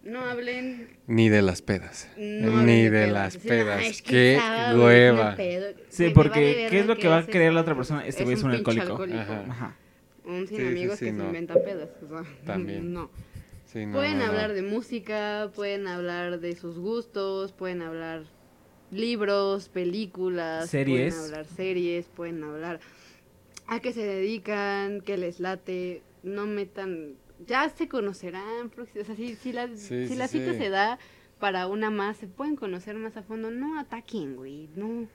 no, 0.03 0.11
no. 0.11 0.19
Hablen. 0.29 0.87
Ni 1.07 1.27
de 1.29 1.41
las 1.41 1.61
pedas. 1.61 2.07
No 2.17 2.63
Ni 2.63 2.83
de 2.83 2.89
pedas. 2.89 3.11
las 3.11 3.37
pedas. 3.37 3.79
"Ay, 3.79 3.87
es 3.87 4.01
que 4.01 4.11
Qué 4.39 4.75
hueva. 4.77 5.31
me 5.31 5.35
pedo". 5.37 5.67
Sí, 5.89 6.03
vale 6.03 6.15
porque 6.15 6.67
¿qué 6.71 6.79
es 6.79 6.85
lo 6.87 6.95
que 6.97 7.07
va 7.09 7.17
a 7.19 7.25
querer 7.25 7.51
la 7.53 7.61
otra 7.61 7.75
persona? 7.75 8.05
Este 8.07 8.23
güey 8.23 8.35
es 8.35 8.43
un 8.43 8.51
alcohólico. 8.51 9.03
Ajá. 9.03 9.45
Ajá. 9.49 9.75
Un 10.25 10.47
sin 10.47 10.57
Sí, 10.57 10.67
amigos 10.67 10.99
sí, 10.99 11.05
que 11.05 11.13
no. 11.13 11.21
se 11.23 11.27
inventan 11.27 11.57
pedas. 11.63 11.89
O 12.03 12.07
sea, 12.07 12.23
También. 12.45 12.93
No. 12.93 13.09
Sí, 13.65 13.85
no, 13.85 13.93
pueden 13.93 14.17
no, 14.19 14.25
no. 14.25 14.31
hablar 14.31 14.53
de 14.53 14.61
música, 14.63 15.49
pueden 15.55 15.87
hablar 15.87 16.39
de 16.39 16.55
sus 16.55 16.77
gustos, 16.77 17.53
pueden 17.53 17.81
hablar 17.81 18.23
libros, 18.91 19.69
películas, 19.69 20.69
Series. 20.69 21.13
pueden 21.15 21.25
hablar 21.25 21.45
series, 21.45 22.05
pueden 22.07 22.43
hablar 22.43 22.79
a 23.67 23.79
qué 23.79 23.93
se 23.93 24.01
dedican, 24.05 24.99
qué 25.01 25.15
les 25.17 25.39
late, 25.39 26.01
no 26.23 26.45
metan, 26.45 27.13
ya 27.47 27.69
se 27.69 27.87
conocerán, 27.87 28.69
o 28.77 29.03
sea, 29.05 29.15
si, 29.15 29.35
si 29.35 29.53
la, 29.53 29.69
Sí, 29.69 29.75
si 30.03 30.07
sí, 30.09 30.15
la 30.15 30.27
cita 30.27 30.51
sí. 30.51 30.57
se 30.57 30.69
da 30.69 30.99
para 31.39 31.67
una 31.67 31.89
más, 31.89 32.17
se 32.17 32.27
pueden 32.27 32.57
conocer 32.57 32.95
más 32.97 33.15
a 33.15 33.23
fondo, 33.23 33.49
no 33.49 33.79
ataquen, 33.79 34.35
güey, 34.35 34.67
no. 34.75 35.07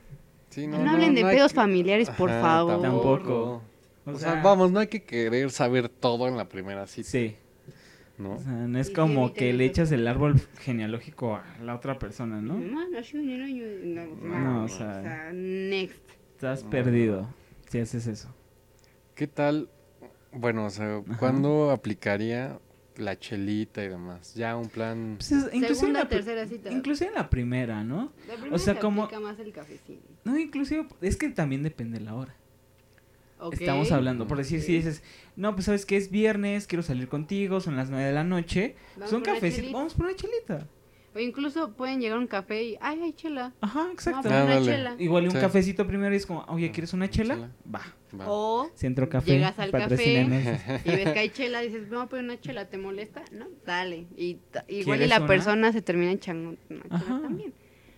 Sí, 0.49 0.67
No 0.67 0.89
hablen 0.91 1.15
de 1.15 1.23
pedos 1.23 1.53
familiares, 1.53 2.09
por 2.09 2.31
favor. 2.31 2.81
Tampoco. 2.81 3.63
O, 4.07 4.13
O 4.13 4.19
sea, 4.19 4.33
sea, 4.35 4.43
vamos, 4.43 4.71
no 4.73 4.79
hay 4.81 4.87
que 4.87 5.03
querer 5.03 5.51
saber 5.51 5.89
todo 5.89 6.29
en 6.29 6.37
la 6.37 6.49
primera 6.49 6.87
cita, 6.87 7.09
Sí. 7.11 7.37
¿no? 8.19 8.35
O 8.35 8.39
sea, 8.39 8.53
no 8.53 8.79
es 8.79 8.91
como 8.91 9.33
que 9.35 9.53
le 9.53 9.65
echas 9.67 9.91
el 9.93 10.07
árbol 10.07 10.41
genealógico 10.61 11.35
a 11.37 11.45
la 11.63 11.75
otra 11.75 11.99
persona, 11.99 12.41
¿no? 12.41 12.55
No, 12.55 12.87
o 14.65 14.69
sea- 14.69 15.31
next. 15.33 16.01
Estás 16.35 16.63
perdido 16.65 17.29
si 17.69 17.79
haces 17.81 18.07
eso. 18.07 18.35
¿Qué 19.15 19.27
tal? 19.27 19.71
Bueno, 20.33 20.67
o 20.67 20.71
sea, 20.71 20.99
Ajá. 20.99 21.17
¿cuándo 21.19 21.71
aplicaría 21.71 22.59
la 22.97 23.19
chelita 23.19 23.83
y 23.83 23.89
demás? 23.89 24.35
Ya 24.35 24.57
un 24.57 24.69
plan... 24.69 25.15
Pues 25.19 25.33
es- 25.33 25.55
inclusive, 25.55 25.89
en 25.89 25.93
la, 25.95 26.09
tercera 26.09 26.47
cita. 26.47 26.71
inclusive 26.71 27.09
en 27.09 27.15
la 27.15 27.31
primera, 27.31 27.83
¿no? 27.85 28.13
La 28.29 28.35
primera 28.35 28.55
O 28.55 28.59
sea, 28.59 28.75
se 28.75 28.81
como- 28.81 29.05
aplica 29.05 29.21
más 29.21 29.39
el 29.39 29.53
cafecín. 29.53 30.01
No, 30.25 30.39
inclusive 30.39 30.87
es 31.01 31.17
que 31.17 31.31
también 31.31 31.63
depende 31.63 32.01
la 32.01 32.15
hora. 32.15 32.35
Estamos 33.53 33.93
hablando, 33.93 34.27
por 34.27 34.39
decir, 34.39 34.61
si 34.63 34.73
dices, 34.73 35.03
no, 35.37 35.55
pues 35.55 35.67
sabes 35.67 35.85
que 35.87 35.97
es 35.97 36.11
viernes, 36.11 36.67
quiero 36.67 36.83
salir 36.83 37.09
contigo, 37.09 37.61
son 37.61 37.77
las 37.77 37.91
9 37.91 38.07
de 38.07 38.13
la 38.13 38.25
noche, 38.25 38.77
Vamos 38.97 39.11
pues 39.11 39.13
una 39.13 39.35
cafecito, 39.35 39.57
chelita. 39.63 39.77
vamos 39.79 39.95
por 39.95 40.07
una 40.07 40.17
chelita. 40.17 40.67
O 41.15 41.19
incluso 41.19 41.73
pueden 41.73 41.99
llegar 42.01 42.19
a 42.19 42.21
un 42.21 42.27
café 42.27 42.63
y, 42.63 42.79
ay, 42.79 43.01
hay 43.03 43.13
chela. 43.15 43.55
Ajá, 43.63 43.89
exacto. 43.91 44.29
Ah, 44.31 44.45
una 44.45 44.63
chela. 44.63 44.97
Igual 44.99 45.25
y 45.25 45.27
un 45.29 45.33
Sí. 45.33 45.39
cafecito 45.39 45.87
primero 45.87 46.13
y 46.13 46.19
es 46.19 46.27
como, 46.27 46.45
oye, 46.49 46.71
¿quieres 46.71 46.93
una 46.93 47.09
chela? 47.09 47.35
chela. 47.37 47.51
Va. 47.75 47.81
Va. 48.21 48.25
O 48.31 48.71
Centro 48.75 49.09
Café, 49.09 49.33
Llegas 49.33 49.59
al 49.59 49.71
patrocínanos. 49.71 50.43
y 50.85 50.91
ves 50.91 51.13
que 51.13 51.19
hay 51.19 51.29
chela, 51.31 51.61
dices, 51.63 51.89
vamos 51.89 52.07
a 52.07 52.09
poner 52.11 52.25
una 52.27 52.39
chela, 52.41 52.69
¿te 52.69 52.77
molesta? 52.77 53.23
No, 53.33 53.47
dale. 53.65 54.07
Y 54.17 54.39
igual 54.69 54.69
y 54.69 54.85
¿Quieres 54.85 55.09
la 55.09 55.19
una? 55.19 55.27
persona 55.27 55.73
se 55.73 55.81
termina 55.81 56.13
echando 56.13 56.57
una 56.69 56.83
chela 56.83 56.95
Ajá. 56.97 57.21
también. 57.23 57.55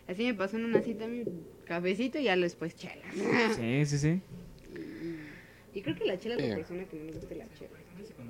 Así 0.09 0.25
me 0.25 0.35
pasó 0.35 0.57
en 0.57 0.65
una 0.67 0.81
cita, 0.81 1.07
mí 1.09 1.25
cafecito 1.65 2.19
y 2.21 2.25
ya 2.25 2.37
después 2.37 2.77
chela. 2.77 3.03
Sí, 3.57 3.85
sí, 3.85 3.99
sí. 3.99 4.21
Y 5.79 5.83
creo 5.83 5.95
que 5.95 6.05
la 6.07 6.19
chela 6.19 6.35
es 6.35 6.49
la 6.49 6.57
persona 6.57 6.85
que 6.87 6.97
no 6.97 7.05
le 7.05 7.13
gusta 7.13 7.35
la 7.37 7.45
chela. 7.55 7.71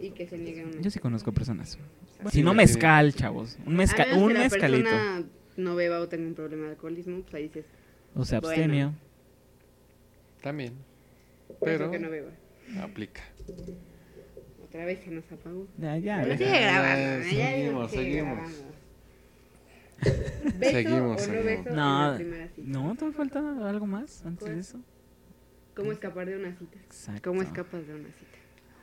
Y 0.01 0.11
que 0.11 0.27
se 0.27 0.37
niegue 0.37 0.63
a 0.63 0.67
una. 0.67 0.81
Yo 0.83 0.91
sí 0.91 0.99
conozco 0.99 1.33
personas. 1.33 1.79
Si 2.31 2.43
no 2.43 2.53
mezcal, 2.53 3.15
chavos. 3.15 3.59
Un, 3.65 3.75
mezca- 3.77 4.03
A 4.03 4.07
menos 4.07 4.23
un 4.23 4.29
que 4.29 4.35
la 4.35 4.41
mezcalito. 4.41 4.85
persona 4.91 5.25
no 5.57 5.75
beba 5.77 6.01
o 6.01 6.09
tenga 6.09 6.27
un 6.29 6.35
problema 6.35 6.65
de 6.65 6.71
alcoholismo, 6.73 7.23
pues 7.23 7.35
ahí 7.35 7.43
dices, 7.45 7.65
O 8.15 8.25
sea, 8.25 8.41
Bueno. 8.41 8.95
También. 10.43 10.75
pero 11.49 11.79
Pero 11.79 11.91
que 11.91 11.99
no 11.99 12.11
beba. 12.11 12.31
aplica. 12.83 13.23
Otra 14.65 14.85
vez 14.85 15.01
se 15.03 15.11
nos 15.11 15.25
apagó. 15.33 15.67
Ya, 15.79 15.97
ya. 15.97 16.21
Pero 16.23 16.37
sigue 16.37 16.61
grabando. 16.61 17.01
Eh, 17.01 17.19
ya 17.35 17.47
seguimos, 17.49 17.65
vimos 17.65 17.91
que 17.91 17.97
sigue 17.99 18.11
seguimos. 18.11 18.35
grabando. 18.37 18.59
¿Beso 20.59 20.73
Seguimos, 20.73 21.01
o 21.01 21.11
no 21.13 21.19
seguimos. 21.19 21.45
beso 21.45 21.69
en 21.71 21.75
No, 21.77 22.11
la 22.13 22.17
primera 22.17 22.49
cita? 22.49 22.69
no, 22.69 22.95
te 22.97 23.13
falta 23.13 23.69
algo 23.69 23.87
más 23.87 24.25
antes 24.25 24.41
¿Cuál? 24.43 24.55
de 24.55 24.61
eso. 24.61 24.79
¿Cómo 25.79 25.93
escapar 25.93 26.27
de 26.27 26.37
una 26.37 26.53
cita? 26.57 26.77
Exacto. 26.87 27.31
¿Cómo 27.31 27.41
escapas 27.41 27.87
de 27.87 27.95
una 27.95 28.09
cita? 28.09 28.39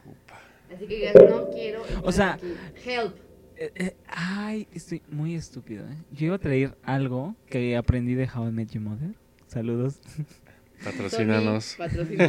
Upa. 0.05 0.39
Así 0.73 0.87
que 0.87 0.95
digas, 0.95 1.15
no 1.29 1.49
quiero. 1.49 1.83
O 2.03 2.11
sea, 2.13 2.35
aquí. 2.35 2.53
help. 2.85 3.17
Eh, 3.57 3.71
eh, 3.75 3.95
ay, 4.07 4.65
estoy 4.71 5.01
muy 5.11 5.35
estúpido, 5.35 5.85
¿eh? 5.85 5.97
Yo 6.13 6.27
iba 6.27 6.35
a 6.37 6.39
traer 6.39 6.77
algo 6.83 7.35
que 7.49 7.75
aprendí 7.75 8.15
de 8.15 8.29
How 8.33 8.47
I 8.47 8.51
Met 8.53 8.69
Your 8.69 8.83
Mother. 8.85 9.13
Saludos. 9.45 9.99
Patrocínanos. 10.85 11.77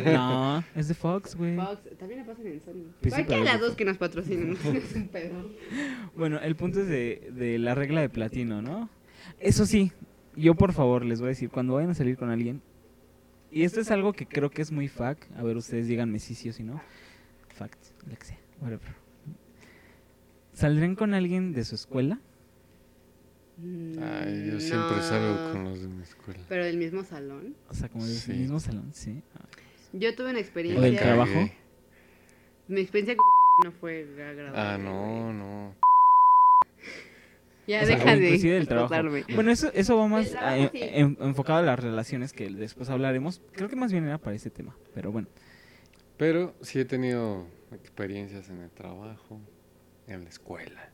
No, 0.04 0.64
es 0.74 0.88
de 0.88 0.94
Fox, 0.94 1.36
güey. 1.36 1.54
Fox, 1.54 1.82
también 1.96 2.20
la 2.20 2.26
pasan 2.26 2.48
en 2.48 2.60
Sony. 2.60 2.72
Pues 3.00 3.14
sí, 3.14 3.22
Cualquiera 3.22 3.26
pero 3.26 3.38
de 3.44 3.44
las 3.44 3.60
dos 3.60 3.76
que 3.76 3.84
nos 3.84 3.98
patrocinen, 3.98 4.48
no 4.50 4.72
es 4.72 4.94
un 4.96 5.08
pedo. 5.08 5.48
Bueno, 6.16 6.40
el 6.40 6.56
punto 6.56 6.80
es 6.80 6.88
de, 6.88 7.30
de 7.36 7.60
la 7.60 7.76
regla 7.76 8.00
de 8.00 8.08
platino, 8.08 8.62
¿no? 8.62 8.90
Eso 9.38 9.64
sí, 9.64 9.92
yo 10.34 10.56
por 10.56 10.72
favor 10.72 11.04
les 11.04 11.20
voy 11.20 11.26
a 11.26 11.30
decir, 11.30 11.50
cuando 11.50 11.74
vayan 11.74 11.90
a 11.90 11.94
salir 11.94 12.16
con 12.16 12.30
alguien, 12.30 12.62
y 13.50 13.64
esto 13.64 13.80
es 13.80 13.90
algo 13.90 14.12
que 14.12 14.26
creo 14.26 14.50
que 14.50 14.62
es 14.62 14.72
muy 14.72 14.88
fact, 14.88 15.24
a 15.36 15.42
ver, 15.42 15.56
ustedes 15.56 15.86
díganme 15.88 16.18
si 16.18 16.34
sí 16.34 16.48
o 16.48 16.52
si 16.52 16.62
no. 16.62 16.80
Fact, 17.54 17.78
lo 18.08 18.16
que 18.16 18.24
sea, 18.26 18.38
whatever. 18.60 18.94
¿Saldrán 20.52 20.94
con 20.94 21.14
alguien 21.14 21.52
de 21.52 21.64
su 21.64 21.74
escuela? 21.74 22.18
Ay, 23.58 24.50
yo 24.50 24.60
siempre 24.60 24.96
No. 24.96 25.02
salgo 25.02 25.52
con 25.52 25.64
los 25.64 25.80
de 25.80 25.88
mi 25.88 26.02
escuela. 26.02 26.40
Pero 26.48 26.64
del 26.64 26.76
mismo 26.76 27.02
salón. 27.04 27.54
O 27.70 27.74
sea, 27.74 27.88
como 27.88 28.04
del 28.04 28.14
Sí. 28.14 28.32
mismo 28.32 28.60
salón, 28.60 28.90
sí. 28.92 29.22
Yo 29.92 30.14
tuve 30.14 30.30
una 30.30 30.40
experiencia. 30.40 30.80
¿O 30.80 30.84
del 30.84 30.96
trabajo? 30.98 31.50
Mi 32.68 32.80
experiencia 32.80 33.16
con 33.16 33.24
no 33.64 33.72
fue 33.72 34.02
agradable. 34.18 34.58
Ah, 34.60 34.76
no, 34.78 35.32
no. 35.32 35.74
Ya 37.66 37.82
O 37.82 37.86
sea, 37.86 37.96
deja 37.96 38.12
o 38.12 38.16
de 38.16 38.38
del 38.38 38.68
trabajo. 38.68 38.94
explotarme. 38.94 39.34
Bueno, 39.34 39.50
eso, 39.50 39.70
eso 39.74 39.96
va 39.96 40.06
más 40.08 40.30
trabajo, 40.30 40.62
a- 40.64 40.68
sí. 40.70 40.78
en- 40.82 41.16
enfocado 41.20 41.58
a 41.58 41.62
las 41.62 41.78
relaciones 41.80 42.32
que 42.32 42.48
después 42.48 42.88
hablaremos. 42.90 43.40
Creo 43.52 43.68
que 43.68 43.76
más 43.76 43.90
bien 43.92 44.04
era 44.04 44.18
para 44.18 44.36
ese 44.36 44.50
tema, 44.50 44.76
pero 44.94 45.10
bueno. 45.12 45.26
Pero 46.16 46.54
sí 46.62 46.78
he 46.80 46.84
tenido 46.84 47.46
experiencias 47.72 48.48
en 48.50 48.60
el 48.62 48.70
trabajo, 48.70 49.40
en 50.06 50.24
la 50.24 50.30
escuela. 50.30 50.90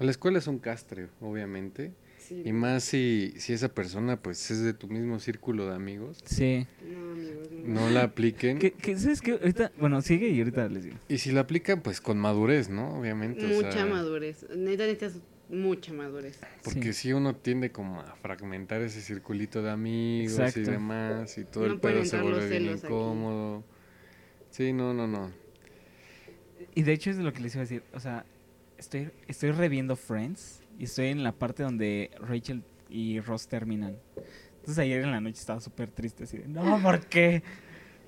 En 0.00 0.06
la 0.06 0.10
escuela 0.10 0.38
es 0.38 0.46
un 0.46 0.58
castre, 0.58 1.08
obviamente. 1.20 1.92
Sí. 2.18 2.42
Y 2.44 2.52
más 2.52 2.82
si, 2.84 3.34
si 3.36 3.52
esa 3.52 3.68
persona 3.68 4.16
pues 4.20 4.50
es 4.50 4.62
de 4.62 4.72
tu 4.72 4.88
mismo 4.88 5.20
círculo 5.20 5.68
de 5.68 5.74
amigos. 5.74 6.18
Sí. 6.24 6.66
No, 6.82 7.12
amigos, 7.12 7.48
no. 7.52 7.80
No 7.82 7.90
la 7.90 8.04
apliquen. 8.04 8.58
¿Qué, 8.58 8.72
qué, 8.72 8.96
¿Sabes 8.98 9.20
qué? 9.20 9.32
Ahorita, 9.32 9.72
bueno, 9.78 10.00
sigue 10.00 10.28
y 10.30 10.38
ahorita 10.38 10.68
les 10.68 10.84
digo. 10.84 10.96
Y 11.08 11.18
si 11.18 11.32
la 11.32 11.42
aplican 11.42 11.82
pues 11.82 12.00
con 12.00 12.16
madurez, 12.18 12.70
¿no? 12.70 12.98
Obviamente. 12.98 13.44
o 13.44 13.48
Mucha 13.48 13.72
sea, 13.72 13.84
madurez. 13.86 14.46
Neta, 14.56 14.84
necesitas 14.86 15.20
mucha 15.54 15.92
madurez. 15.92 16.38
Porque 16.62 16.92
Sí. 16.92 17.00
si 17.08 17.12
uno 17.12 17.34
tiende 17.36 17.70
como 17.72 18.00
a 18.00 18.14
fragmentar 18.16 18.80
ese 18.82 19.00
circulito 19.00 19.62
de 19.62 19.70
amigos 19.70 20.56
y 20.56 20.60
demás 20.62 21.36
y 21.38 21.44
todo 21.44 21.66
No 21.66 21.72
el 21.74 21.80
pedo 21.80 22.04
se 22.04 22.20
vuelve 22.20 22.48
bien 22.48 22.68
aquí. 22.74 22.86
incómodo. 22.86 23.64
Sí, 24.50 24.72
no, 24.72 24.92
no, 24.94 25.06
no. 25.06 25.30
Y 26.74 26.82
de 26.82 26.92
hecho 26.92 27.10
es 27.10 27.16
de 27.16 27.22
lo 27.22 27.32
que 27.32 27.40
les 27.40 27.54
iba 27.54 27.60
a 27.62 27.64
decir. 27.64 27.82
O 27.92 28.00
sea, 28.00 28.24
estoy, 28.78 29.10
estoy 29.28 29.50
reviendo 29.52 29.96
Friends 29.96 30.62
y 30.78 30.84
estoy 30.84 31.06
en 31.06 31.22
la 31.22 31.32
parte 31.32 31.62
donde 31.62 32.10
Rachel 32.20 32.62
y 32.88 33.20
Ross 33.20 33.46
terminan. 33.48 33.96
Entonces 34.56 34.78
ayer 34.78 35.02
en 35.02 35.10
la 35.10 35.20
noche 35.20 35.38
estaba 35.40 35.60
súper 35.60 35.90
triste. 35.90 36.24
Así 36.24 36.38
de, 36.38 36.48
no, 36.48 36.80
¿por 36.82 37.00
qué? 37.06 37.42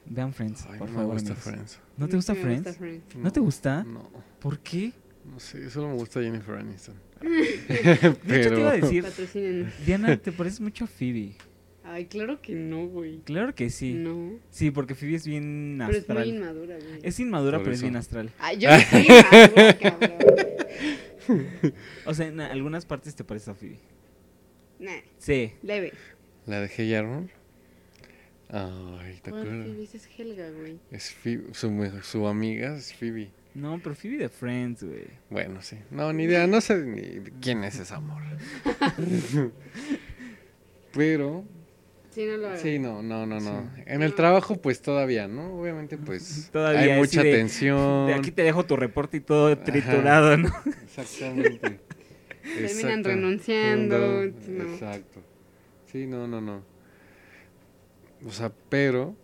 Vean 0.09 0.33
Friends, 0.33 0.67
Ay, 0.71 0.79
por 0.79 0.89
no 0.89 0.95
favor. 0.95 1.15
me 1.17 1.21
gusta. 1.21 1.35
Friends. 1.35 1.81
¿No 1.97 2.09
te 2.09 2.17
gusta 2.17 2.35
Friends? 2.35 2.77
Friends. 2.77 3.17
¿No 3.17 3.33
te 3.33 3.41
gusta? 3.41 3.83
No, 3.85 4.09
¿Por 4.41 4.61
qué? 4.61 4.93
no 5.25 5.41
sé, 5.41 5.69
solo 5.71 5.89
me 5.89 5.95
gusta 5.95 6.21
Jennifer 6.23 6.55
Aniston. 6.55 6.95
De 7.21 8.41
hecho 8.41 8.51
te 8.55 8.61
iba 8.61 8.71
a 8.71 8.77
decir. 9.11 9.73
Diana, 9.85 10.17
te 10.17 10.33
pareces 10.33 10.61
mucho 10.61 10.85
a 10.85 10.87
Phoebe. 10.89 11.33
Ay, 11.85 12.07
claro 12.07 12.43
que 12.43 12.53
no, 12.55 12.87
güey. 12.89 13.21
Claro 13.25 13.55
que 13.55 13.71
sí. 13.71 13.95
No. 13.95 14.39
Sí, 14.51 14.71
porque 14.71 14.95
Phoebe 14.95 15.15
es 15.15 15.27
bien 15.27 15.77
Pero 15.79 15.91
es 15.99 16.09
muy 16.09 16.17
astral. 16.19 16.29
inmadura, 16.29 16.77
güey. 16.77 16.99
Es 17.03 17.21
inmadura, 17.21 17.59
Por 17.59 17.65
pero 17.65 17.75
es 17.77 17.83
bien 17.83 17.97
astral. 17.97 18.31
Ay, 18.39 18.59
yo 18.59 18.71
no 18.71 18.81
soy 18.81 19.03
inmadura, 19.07 19.79
cabrón. 19.81 20.19
O 22.07 22.15
sea, 22.15 22.27
en 22.27 22.41
algunas 22.41 22.85
partes 22.87 23.15
te 23.15 23.25
pareces 23.25 23.49
a 23.49 23.55
Phoebe. 23.55 23.79
Nah, 24.81 24.93
Sí. 25.19 25.53
leve. 25.63 25.93
La 26.47 26.61
de 26.61 26.69
Hey 26.69 26.93
Arnold. 26.95 27.31
Ay, 28.49 29.19
¿te 29.23 29.31
¿Cuál 29.31 29.43
acuerdas? 29.43 29.67
Phoebe? 29.67 29.83
Es 29.85 30.09
Helga, 30.19 30.51
güey. 30.51 30.79
Es 30.91 31.11
Phoebe, 31.13 31.55
su, 31.55 31.71
me- 31.71 32.03
su 32.03 32.27
amiga 32.27 32.77
es 32.77 32.93
Phoebe. 32.95 33.31
No, 33.57 33.81
pero 33.83 33.95
Phoebe 33.95 34.19
de 34.19 34.29
Friends, 34.29 34.83
güey. 34.85 35.07
Bueno, 35.31 35.63
sí. 35.63 35.77
No, 35.91 36.13
ni 36.13 36.25
idea, 36.25 36.47
no 36.47 36.61
sé 36.61 36.77
ni 36.85 37.01
de 37.01 37.33
quién 37.41 37.65
es 37.65 37.79
esa 37.79 37.97
amor. 37.97 38.23
Pero, 40.93 41.45
Sí, 42.11 42.25
no 42.27 42.37
lo 42.39 42.47
hagas. 42.49 42.61
sí, 42.61 42.79
no, 42.79 43.03
no, 43.03 43.27
no, 43.27 43.41
no. 43.41 43.71
Sí. 43.75 43.83
En 43.87 44.03
el 44.03 44.15
trabajo, 44.15 44.57
pues 44.61 44.81
todavía, 44.81 45.29
¿no? 45.29 45.59
Obviamente, 45.61 45.99
pues 45.99 46.49
Todavía 46.53 46.95
hay 46.95 46.99
mucha 46.99 47.23
de- 47.23 47.33
tensión. 47.33 48.07
De 48.07 48.15
aquí 48.15 48.31
te 48.31 48.43
dejo 48.43 48.65
tu 48.65 48.77
reporte 48.77 49.19
y 49.19 49.21
todo 49.21 49.57
triturado, 49.59 50.37
¿no? 50.39 50.49
Exactamente. 50.85 51.81
Terminan 52.43 52.71
Exacto. 52.71 53.09
renunciando, 53.09 53.99
no. 53.99 54.63
Exacto. 54.73 55.21
Sí, 55.93 56.07
no, 56.07 56.27
no, 56.27 56.41
no. 56.41 56.63
O 58.27 58.31
sea, 58.31 58.51
pero, 58.71 59.15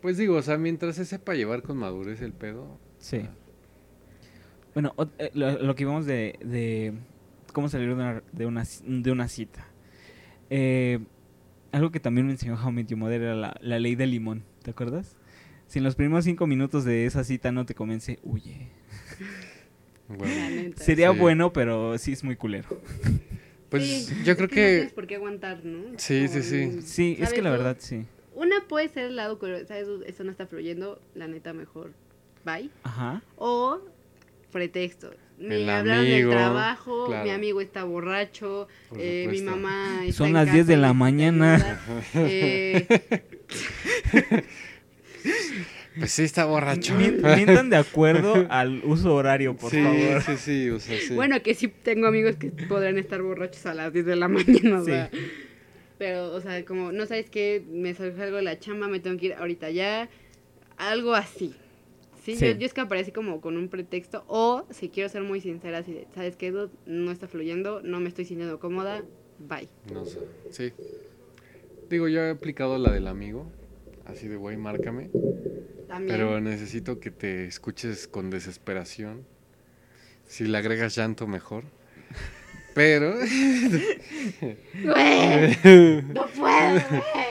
pues 0.00 0.16
digo, 0.16 0.36
o 0.36 0.42
sea, 0.42 0.56
mientras 0.56 0.96
se 0.96 1.04
sepa 1.04 1.34
llevar 1.34 1.62
con 1.62 1.76
madurez 1.76 2.22
el 2.22 2.32
pedo. 2.32 2.78
Sí. 2.98 3.22
Bueno, 4.74 4.94
eh, 5.18 5.30
lo, 5.34 5.58
lo 5.62 5.74
que 5.74 5.84
vimos 5.84 6.06
de, 6.06 6.38
de 6.44 6.92
cómo 7.52 7.68
salir 7.68 7.88
de 7.88 7.94
una, 7.94 8.22
de 8.32 8.46
una, 8.46 8.62
ci- 8.62 9.02
de 9.02 9.10
una 9.10 9.28
cita. 9.28 9.66
Eh, 10.50 10.98
algo 11.72 11.90
que 11.90 12.00
también 12.00 12.26
me 12.26 12.32
enseñó 12.32 12.54
How 12.62 12.70
Met 12.72 12.86
Your 12.88 12.98
Mother 12.98 13.22
era 13.22 13.34
la, 13.34 13.56
la 13.60 13.78
ley 13.78 13.94
del 13.96 14.10
limón, 14.10 14.44
¿te 14.62 14.70
acuerdas? 14.70 15.16
Si 15.66 15.78
en 15.78 15.84
los 15.84 15.96
primeros 15.96 16.24
cinco 16.24 16.46
minutos 16.46 16.84
de 16.84 17.04
esa 17.06 17.24
cita 17.24 17.52
no 17.52 17.66
te 17.66 17.74
convence, 17.74 18.18
huye. 18.22 18.68
Bueno. 20.08 20.72
Sería 20.76 21.12
Sí. 21.12 21.18
bueno, 21.18 21.52
pero 21.52 21.98
sí 21.98 22.12
es 22.12 22.24
muy 22.24 22.34
culero. 22.34 22.80
pues 23.68 24.06
Sí, 24.06 24.14
yo 24.24 24.32
es 24.32 24.36
creo 24.38 24.48
No 24.48 24.54
que 24.54 24.74
tienes 24.76 24.92
por 24.94 25.06
qué 25.06 25.16
aguantar, 25.16 25.62
¿no? 25.66 25.98
Sí, 25.98 26.28
sí, 26.28 26.38
Como, 26.38 26.42
sí. 26.42 26.80
Sí, 26.82 27.12
es 27.12 27.18
que 27.18 27.24
¿sabes 27.26 27.44
la 27.44 27.50
verdad 27.50 27.76
sí. 27.78 28.06
Una 28.34 28.66
puede 28.66 28.88
ser 28.88 29.04
el 29.04 29.16
lado, 29.16 29.38
pero, 29.38 29.66
¿sabes? 29.66 29.86
Esto 30.06 30.24
no 30.24 30.30
está 30.30 30.46
fluyendo, 30.46 30.98
la 31.14 31.28
neta, 31.28 31.52
mejor 31.52 31.92
bye. 32.44 32.70
Ajá. 32.82 33.22
O 33.36 33.80
pretexto. 34.52 35.10
Me 35.38 35.54
El 35.62 35.70
hablaron 35.70 36.00
amigo, 36.06 36.30
del 36.30 36.36
trabajo, 36.36 37.06
claro. 37.06 37.24
mi 37.24 37.30
amigo 37.30 37.60
está 37.60 37.84
borracho, 37.84 38.66
eh, 38.96 39.28
mi 39.30 39.40
mamá 39.42 40.00
está 40.02 40.12
Son 40.16 40.26
en 40.28 40.32
las 40.34 40.44
casa 40.46 40.54
10 40.54 40.66
de 40.66 40.76
la 40.78 40.92
mañana. 40.94 41.80
Eh, 42.14 42.86
pues 45.98 46.10
sí 46.12 46.22
está 46.24 46.44
borracho. 46.44 46.94
Mien- 46.96 47.20
Mientan 47.22 47.70
de 47.70 47.76
acuerdo 47.76 48.46
al 48.50 48.82
uso 48.84 49.14
horario, 49.14 49.56
por 49.56 49.70
sí, 49.70 49.80
favor. 49.82 50.22
sí, 50.22 50.36
sí, 50.36 50.70
o 50.70 50.80
sea, 50.80 50.98
sí. 51.00 51.14
Bueno, 51.14 51.40
que 51.42 51.54
sí 51.54 51.68
tengo 51.68 52.06
amigos 52.08 52.36
que 52.36 52.48
podrán 52.50 52.98
estar 52.98 53.22
borrachos 53.22 53.64
a 53.66 53.74
las 53.74 53.92
10 53.92 54.06
de 54.06 54.16
la 54.16 54.28
mañana, 54.28 54.80
o 54.80 54.84
Sí. 54.84 54.90
sea. 54.90 55.10
Pero, 55.98 56.32
o 56.32 56.40
sea, 56.40 56.64
como, 56.64 56.92
no 56.92 57.06
sabes 57.06 57.28
qué, 57.30 57.64
me 57.70 57.92
surgió 57.94 58.22
algo 58.22 58.36
de 58.36 58.42
la 58.42 58.58
chamba, 58.60 58.86
me 58.88 59.00
tengo 59.00 59.18
que 59.18 59.26
ir 59.26 59.34
ahorita 59.34 59.70
ya. 59.70 60.08
Algo 60.76 61.14
así. 61.14 61.54
Sí, 62.34 62.36
Sí. 62.36 62.46
Yo, 62.46 62.52
yo 62.58 62.66
escaparé 62.66 63.00
así 63.00 63.10
como 63.10 63.40
con 63.40 63.56
un 63.56 63.68
pretexto. 63.68 64.24
O, 64.26 64.66
si 64.70 64.90
quiero 64.90 65.08
ser 65.08 65.22
muy 65.22 65.40
sincera, 65.40 65.80
de, 65.82 66.06
¿sabes 66.14 66.36
dude? 66.38 66.68
No 66.84 67.10
está 67.10 67.26
fluyendo, 67.26 67.80
no 67.82 68.00
me 68.00 68.08
estoy 68.08 68.26
sintiendo 68.26 68.58
cómoda, 68.58 69.02
bye. 69.38 69.68
No 69.92 70.04
sé, 70.04 70.18
sí. 70.50 70.72
Digo, 71.88 72.06
yo 72.08 72.20
he 72.20 72.30
aplicado 72.30 72.76
la 72.76 72.92
del 72.92 73.06
amigo, 73.06 73.50
así 74.04 74.28
de, 74.28 74.36
güey, 74.36 74.58
márcame. 74.58 75.08
También. 75.86 76.18
Pero 76.18 76.38
necesito 76.40 77.00
que 77.00 77.10
te 77.10 77.46
escuches 77.46 78.06
con 78.08 78.28
desesperación. 78.28 79.24
Si 80.26 80.44
le 80.44 80.58
agregas 80.58 80.94
llanto, 80.94 81.26
mejor. 81.26 81.64
Pero, 82.74 83.14
¡Güey! 84.84 86.02
¡No 86.12 86.26
puedo, 86.26 86.80
güey! 86.90 87.27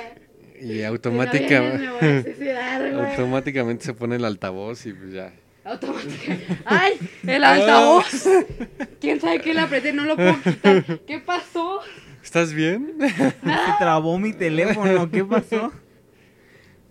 Y 0.59 0.83
automática, 0.83 1.79
suicidar, 1.99 2.93
automáticamente 3.09 3.85
se 3.85 3.93
pone 3.93 4.15
el 4.15 4.25
altavoz 4.25 4.85
y 4.85 4.93
pues 4.93 5.13
ya. 5.13 5.33
Automática. 5.63 6.37
¡Ay! 6.65 6.93
¡El 7.25 7.43
altavoz! 7.43 8.27
¿Quién 9.01 9.19
sabe 9.19 9.41
qué 9.41 9.53
le 9.53 9.59
apreté? 9.61 9.91
No 9.93 10.05
lo 10.05 10.15
puedo 10.15 10.41
quitar. 10.41 10.99
¿Qué 11.05 11.19
pasó? 11.19 11.81
¿Estás 12.23 12.53
bien? 12.53 12.95
Se 12.99 13.73
trabó 13.79 14.17
mi 14.19 14.33
teléfono, 14.33 15.09
¿qué 15.11 15.23
pasó? 15.25 15.71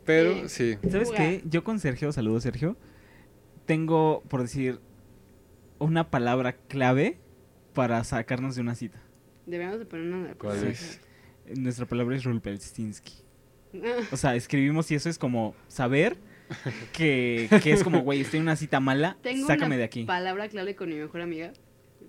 Pero 0.05 0.31
Eh, 0.33 0.49
sí. 0.49 0.79
¿Sabes 0.91 1.11
qué? 1.11 1.43
Yo 1.47 1.65
con 1.65 1.81
Sergio, 1.81 2.13
saludos 2.13 2.43
Sergio, 2.43 2.77
tengo, 3.65 4.23
por 4.29 4.43
decir, 4.43 4.81
una 5.79 6.11
palabra 6.11 6.53
clave 6.69 7.19
para 7.75 8.03
sacarnos 8.05 8.55
de 8.55 8.61
una 8.61 8.75
cita. 8.75 9.01
Deberíamos 9.47 9.79
de 9.79 9.87
poner 9.87 10.13
una. 10.13 10.35
¿Cuál 10.35 10.67
es? 10.67 11.01
Nuestra 11.55 11.87
palabra 11.87 12.17
es 12.17 12.25
Rulpelstinsky. 12.25 13.13
O 14.13 14.17
sea, 14.17 14.35
escribimos 14.35 14.91
y 14.91 14.95
eso 14.95 15.09
es 15.09 15.19
como 15.19 15.55
saber 15.69 16.17
que, 16.93 17.49
que 17.63 17.73
es 17.73 17.83
como, 17.83 18.01
güey, 18.01 18.21
estoy 18.21 18.39
en 18.39 18.45
una 18.45 18.57
cita 18.57 18.81
mala, 18.81 19.17
Tengo 19.23 19.47
sácame 19.47 19.67
una 19.67 19.77
de 19.79 19.85
aquí. 19.85 20.05
palabra 20.05 20.49
clave 20.49 20.75
con 20.77 20.89
mi 20.89 20.95
mejor 20.97 21.21
amiga. 21.21 21.53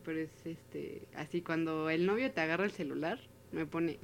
Pero 0.05 0.19
es 0.19 0.29
este. 0.45 1.01
Así 1.15 1.41
cuando 1.41 1.89
el 1.89 2.05
novio 2.05 2.31
te 2.31 2.39
agarra 2.41 2.63
el 2.65 2.71
celular, 2.71 3.19
me 3.51 3.65
pone. 3.65 3.99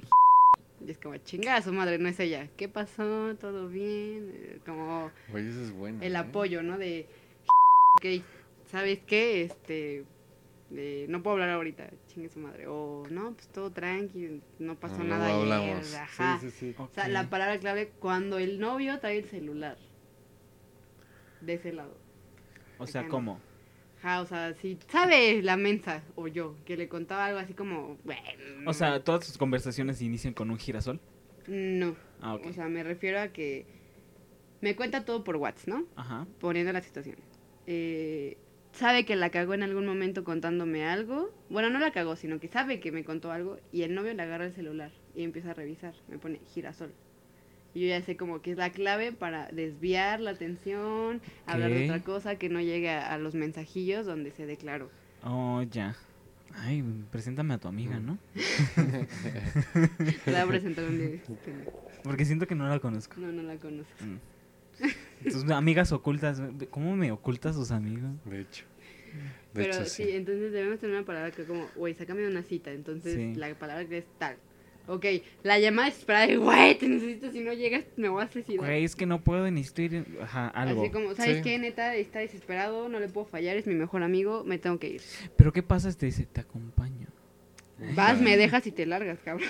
Y 0.86 0.90
es 0.90 0.98
como, 0.98 1.16
chingada 1.18 1.62
su 1.62 1.72
madre, 1.72 1.98
no 1.98 2.08
es 2.08 2.20
ella. 2.20 2.48
¿Qué 2.56 2.68
pasó? 2.68 3.34
¿Todo 3.40 3.68
bien? 3.68 4.30
Eh, 4.34 4.58
Como 4.66 5.10
Oye, 5.32 5.48
eso 5.48 5.62
es 5.62 5.72
bueno. 5.72 6.00
el 6.02 6.14
¿eh? 6.14 6.18
apoyo, 6.18 6.62
¿no? 6.62 6.76
De. 6.76 7.06
Ok, 7.96 8.22
¿sabes 8.70 8.98
qué? 9.06 9.44
Este. 9.44 10.04
De, 10.74 11.06
no 11.08 11.22
puedo 11.22 11.34
hablar 11.34 11.50
ahorita, 11.50 11.90
chingue 12.08 12.28
su 12.28 12.38
madre. 12.40 12.66
O 12.66 13.04
no, 13.10 13.32
pues 13.34 13.48
todo 13.48 13.70
tranqui, 13.70 14.40
no 14.58 14.74
pasó 14.78 14.98
No, 14.98 15.04
nada 15.04 15.26
ayer. 15.26 15.76
Ajá. 15.96 16.38
Sí, 16.40 16.50
sí, 16.50 16.72
sí. 16.72 16.74
O 16.78 16.88
sea, 16.94 17.08
la 17.08 17.30
palabra 17.30 17.58
clave 17.58 17.92
cuando 17.98 18.38
el 18.38 18.58
novio 18.60 18.98
trae 19.00 19.18
el 19.18 19.24
celular. 19.24 19.76
De 21.40 21.54
ese 21.54 21.72
lado. 21.72 21.96
O 22.78 22.86
sea, 22.86 23.02
Acá 23.02 23.08
no. 23.08 23.14
¿cómo? 23.14 23.40
Ajá, 23.98 24.20
o 24.20 24.26
sea, 24.26 24.52
si 24.54 24.78
sabe 24.88 25.42
la 25.42 25.56
mensa 25.56 26.02
o 26.14 26.28
yo 26.28 26.56
que 26.66 26.76
le 26.76 26.88
contaba 26.88 27.24
algo 27.26 27.38
así 27.38 27.54
como, 27.54 27.96
bueno, 28.04 28.22
O 28.66 28.72
sea, 28.74 29.02
todas 29.02 29.26
tus 29.26 29.38
conversaciones 29.38 30.02
inician 30.02 30.34
con 30.34 30.50
un 30.50 30.58
girasol. 30.58 31.00
no. 31.46 31.96
Ah, 32.20 32.34
ok. 32.34 32.46
O 32.46 32.52
sea, 32.52 32.68
me 32.68 32.82
refiero 32.82 33.20
a 33.20 33.28
que 33.28 33.66
me 34.62 34.74
cuenta 34.76 35.04
todo 35.04 35.24
por 35.24 35.36
WhatsApp, 35.36 35.68
¿no? 35.68 35.84
Ajá. 35.96 36.26
Poniendo 36.40 36.72
la 36.72 36.80
situación. 36.80 37.16
Eh, 37.66 38.38
sabe 38.74 39.04
que 39.04 39.16
la 39.16 39.30
cagó 39.30 39.54
en 39.54 39.62
algún 39.62 39.86
momento 39.86 40.24
contándome 40.24 40.84
algo. 40.84 41.30
Bueno, 41.48 41.70
no 41.70 41.78
la 41.78 41.92
cagó, 41.92 42.16
sino 42.16 42.40
que 42.40 42.48
sabe 42.48 42.80
que 42.80 42.92
me 42.92 43.04
contó 43.04 43.32
algo 43.32 43.58
y 43.72 43.82
el 43.82 43.94
novio 43.94 44.12
le 44.14 44.22
agarra 44.22 44.46
el 44.46 44.52
celular 44.52 44.90
y 45.14 45.22
empieza 45.22 45.50
a 45.52 45.54
revisar. 45.54 45.94
Me 46.08 46.18
pone 46.18 46.40
girasol. 46.52 46.92
Y 47.74 47.80
yo 47.82 47.88
ya 47.88 48.02
sé 48.02 48.16
como 48.16 48.40
que 48.40 48.52
es 48.52 48.56
la 48.56 48.70
clave 48.70 49.12
para 49.12 49.48
desviar 49.48 50.20
la 50.20 50.30
atención, 50.30 51.20
hablar 51.46 51.70
de 51.70 51.84
otra 51.84 52.04
cosa 52.04 52.36
que 52.36 52.48
no 52.48 52.60
llegue 52.60 52.90
a, 52.90 53.12
a 53.12 53.18
los 53.18 53.34
mensajillos 53.34 54.06
donde 54.06 54.30
se 54.30 54.46
declaró. 54.46 54.90
Oh, 55.24 55.62
ya. 55.62 55.96
Ay, 56.56 56.84
preséntame 57.10 57.54
a 57.54 57.58
tu 57.58 57.66
amiga, 57.66 57.98
¿no? 57.98 58.16
Te 60.24 60.30
voy 60.30 60.34
a 60.40 60.46
presentar 60.46 60.84
un 60.84 60.98
día. 60.98 61.08
este, 61.16 61.52
Porque 62.04 62.24
siento 62.24 62.46
que 62.46 62.54
no 62.54 62.68
la 62.68 62.78
conozco. 62.78 63.16
No, 63.20 63.32
no 63.32 63.42
la 63.42 63.56
conoces. 63.56 64.00
Mm. 64.00 64.33
Tus 65.22 65.48
amigas 65.50 65.92
ocultas, 65.92 66.40
¿cómo 66.70 66.96
me 66.96 67.12
ocultas 67.12 67.56
tus 67.56 67.70
amigos? 67.70 68.10
De 68.24 68.40
hecho. 68.40 68.64
De 69.54 69.62
Pero 69.62 69.72
hecho, 69.74 69.84
sí. 69.84 70.04
sí. 70.04 70.10
entonces 70.10 70.52
debemos 70.52 70.80
tener 70.80 70.96
una 70.96 71.04
palabra 71.06 71.30
que 71.30 71.44
como, 71.44 71.68
güey, 71.76 71.94
sácame 71.94 72.22
de 72.22 72.28
una 72.28 72.42
cita. 72.42 72.72
Entonces 72.72 73.14
Sí. 73.14 73.34
la 73.36 73.54
palabra 73.54 73.86
que 73.86 73.98
es 73.98 74.04
tal. 74.18 74.36
Ok, 74.86 75.06
la 75.44 75.58
llamada 75.58 75.88
es 75.88 76.04
para, 76.04 76.26
güey, 76.36 76.76
te 76.76 76.88
necesito, 76.88 77.30
si 77.32 77.40
no 77.40 77.52
llegas 77.54 77.84
me 77.96 78.08
voy 78.08 78.22
a 78.22 78.28
suicidar. 78.30 78.66
Güey, 78.66 78.84
es 78.84 78.94
que 78.96 79.06
no 79.06 79.22
puedo, 79.22 79.50
necesito 79.50 79.82
ir, 79.82 80.04
ajá, 80.20 80.48
algo. 80.48 80.82
Así 80.82 80.90
como, 80.90 81.14
¿sabes 81.14 81.36
Sí. 81.38 81.42
qué? 81.42 81.58
Neta, 81.58 81.94
está 81.94 82.18
desesperado, 82.18 82.88
no 82.90 83.00
le 83.00 83.08
puedo 83.08 83.26
fallar, 83.26 83.56
es 83.56 83.66
mi 83.66 83.74
mejor 83.74 84.02
amigo, 84.02 84.44
me 84.44 84.58
tengo 84.58 84.78
que 84.78 84.88
ir. 84.90 85.00
Pero 85.36 85.52
¿qué 85.52 85.62
pasa 85.62 85.90
si 85.90 85.96
te 85.96 86.06
dice, 86.06 86.26
te 86.26 86.40
acompaño? 86.42 87.06
Vas, 87.94 88.20
me 88.20 88.36
dejas 88.36 88.66
y 88.66 88.72
te 88.72 88.84
largas, 88.86 89.18
cabrón. 89.24 89.48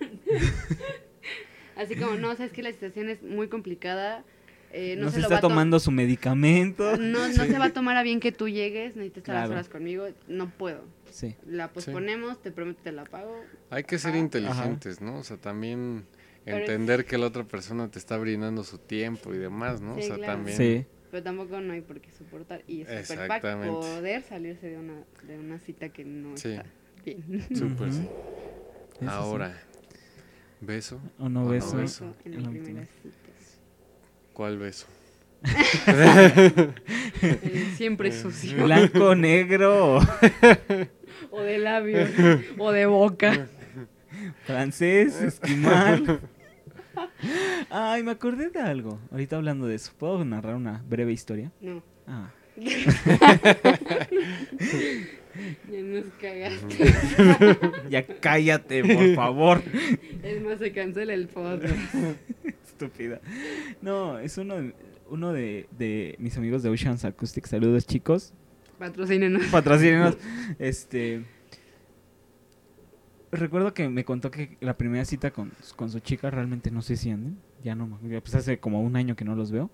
Así 1.76 1.96
como, 1.96 2.16
no, 2.16 2.34
sabes 2.36 2.52
que 2.52 2.62
la 2.62 2.70
situación 2.72 3.08
es 3.08 3.22
muy 3.22 3.48
complicada. 3.48 4.24
Eh, 4.72 4.96
no, 4.96 5.04
no 5.04 5.10
se, 5.10 5.16
se 5.16 5.20
lo 5.20 5.26
está 5.26 5.34
va 5.34 5.38
a 5.38 5.40
to- 5.42 5.48
tomando 5.48 5.78
su 5.80 5.90
medicamento. 5.90 6.96
No, 6.96 7.28
no 7.28 7.44
se 7.44 7.58
va 7.58 7.66
a 7.66 7.72
tomar 7.72 7.96
a 7.96 8.02
bien 8.02 8.20
que 8.20 8.32
tú 8.32 8.48
llegues, 8.48 8.96
necesitas 8.96 9.18
estar 9.18 9.34
las 9.34 9.42
Claro. 9.46 9.52
horas 9.52 9.68
conmigo, 9.68 10.06
no 10.28 10.50
puedo. 10.50 10.82
Sí. 11.10 11.36
La 11.46 11.68
posponemos, 11.72 12.40
te 12.40 12.50
prometo 12.50 12.80
te 12.82 12.92
la 12.92 13.04
pago. 13.04 13.38
Hay 13.70 13.84
que 13.84 13.98
ser 13.98 14.14
inteligentes, 14.16 15.00
¿no? 15.00 15.18
O 15.18 15.24
sea, 15.24 15.36
también 15.36 16.06
Pero 16.44 16.56
es- 16.58 16.62
entender 16.62 17.04
que 17.04 17.18
la 17.18 17.26
otra 17.26 17.44
persona 17.44 17.90
te 17.90 17.98
está 17.98 18.16
brindando 18.16 18.64
su 18.64 18.78
tiempo 18.78 19.34
y 19.34 19.38
demás, 19.38 19.80
¿no? 19.82 19.94
Sí, 19.96 20.00
o 20.00 20.04
sea, 20.04 20.16
claro. 20.16 20.32
también. 20.34 20.56
Sí. 20.56 20.86
Pero 21.10 21.22
tampoco 21.22 21.60
no 21.60 21.74
hay 21.74 21.82
por 21.82 22.00
qué 22.00 22.10
soportar. 22.10 22.62
Y 22.66 22.80
es 22.80 22.88
Exactamente. 22.88 23.68
poder 23.68 24.22
salirse 24.22 24.68
de 24.70 24.78
una, 24.78 24.94
de 25.24 25.38
una 25.38 25.58
cita 25.58 25.90
que 25.90 26.04
no 26.06 26.34
Sí. 26.38 26.52
está 26.52 26.64
bien. 27.04 27.46
Súper, 27.54 27.92
sí. 27.92 28.08
Ahora, 29.06 29.54
¿beso? 30.60 31.00
O 31.18 31.28
no 31.28 31.40
o 31.40 31.44
no 31.44 31.50
beso. 31.50 31.76
beso. 31.76 32.04
Eso 32.08 32.16
en 32.24 32.42
la 32.42 32.48
primera 32.48 32.86
cita. 32.86 33.16
¿Cuál 34.32 34.58
beso? 34.58 34.86
Siempre 37.76 38.12
sucio. 38.12 38.64
Blanco, 38.64 39.14
negro, 39.14 39.98
O 41.30 41.40
de 41.40 41.58
labios. 41.58 42.10
o 42.58 42.72
de 42.72 42.86
boca. 42.86 43.48
francés, 44.44 45.20
esquimal. 45.20 46.20
Ay, 47.70 48.02
me 48.02 48.10
acordé 48.12 48.50
de 48.50 48.60
algo. 48.60 48.98
Ahorita 49.10 49.36
hablando 49.36 49.66
de 49.66 49.74
eso, 49.76 49.92
¿puedo 49.98 50.24
narrar 50.24 50.56
una 50.56 50.82
breve 50.88 51.12
historia? 51.12 51.50
No. 51.60 51.82
Ah. 52.06 52.30
Ya 55.70 55.80
nos 55.80 56.04
cagaste. 56.20 56.94
Ya 57.88 58.06
cállate, 58.06 58.84
por 58.84 59.14
favor. 59.14 59.62
Es 60.22 60.42
más, 60.42 60.58
se 60.58 60.72
cancela 60.72 61.14
el 61.14 61.28
podcast. 61.28 61.74
Estúpida. 62.86 63.20
No, 63.80 64.18
es 64.18 64.36
uno 64.38 64.56
de, 64.56 64.74
uno 65.08 65.32
de, 65.32 65.68
de 65.78 66.16
mis 66.18 66.36
amigos 66.36 66.62
de 66.62 66.70
Oceans 66.70 67.04
Acoustic. 67.04 67.46
Saludos, 67.46 67.86
chicos. 67.86 68.32
Patrocínenos. 68.78 69.44
Patrocínenos. 69.46 70.16
Este. 70.58 71.24
Recuerdo 73.30 73.72
que 73.72 73.88
me 73.88 74.04
contó 74.04 74.30
que 74.30 74.56
la 74.60 74.76
primera 74.76 75.04
cita 75.04 75.30
con, 75.30 75.52
con 75.76 75.88
su 75.90 76.00
chica, 76.00 76.30
realmente 76.30 76.70
no 76.70 76.82
sé 76.82 76.96
si 76.96 77.10
anden. 77.10 77.38
Ya 77.64 77.74
no, 77.74 77.86
me- 78.02 78.20
pues 78.20 78.34
hace 78.34 78.58
como 78.58 78.82
un 78.82 78.96
año 78.96 79.16
que 79.16 79.24
no 79.24 79.34
los 79.34 79.50
veo. 79.50 79.70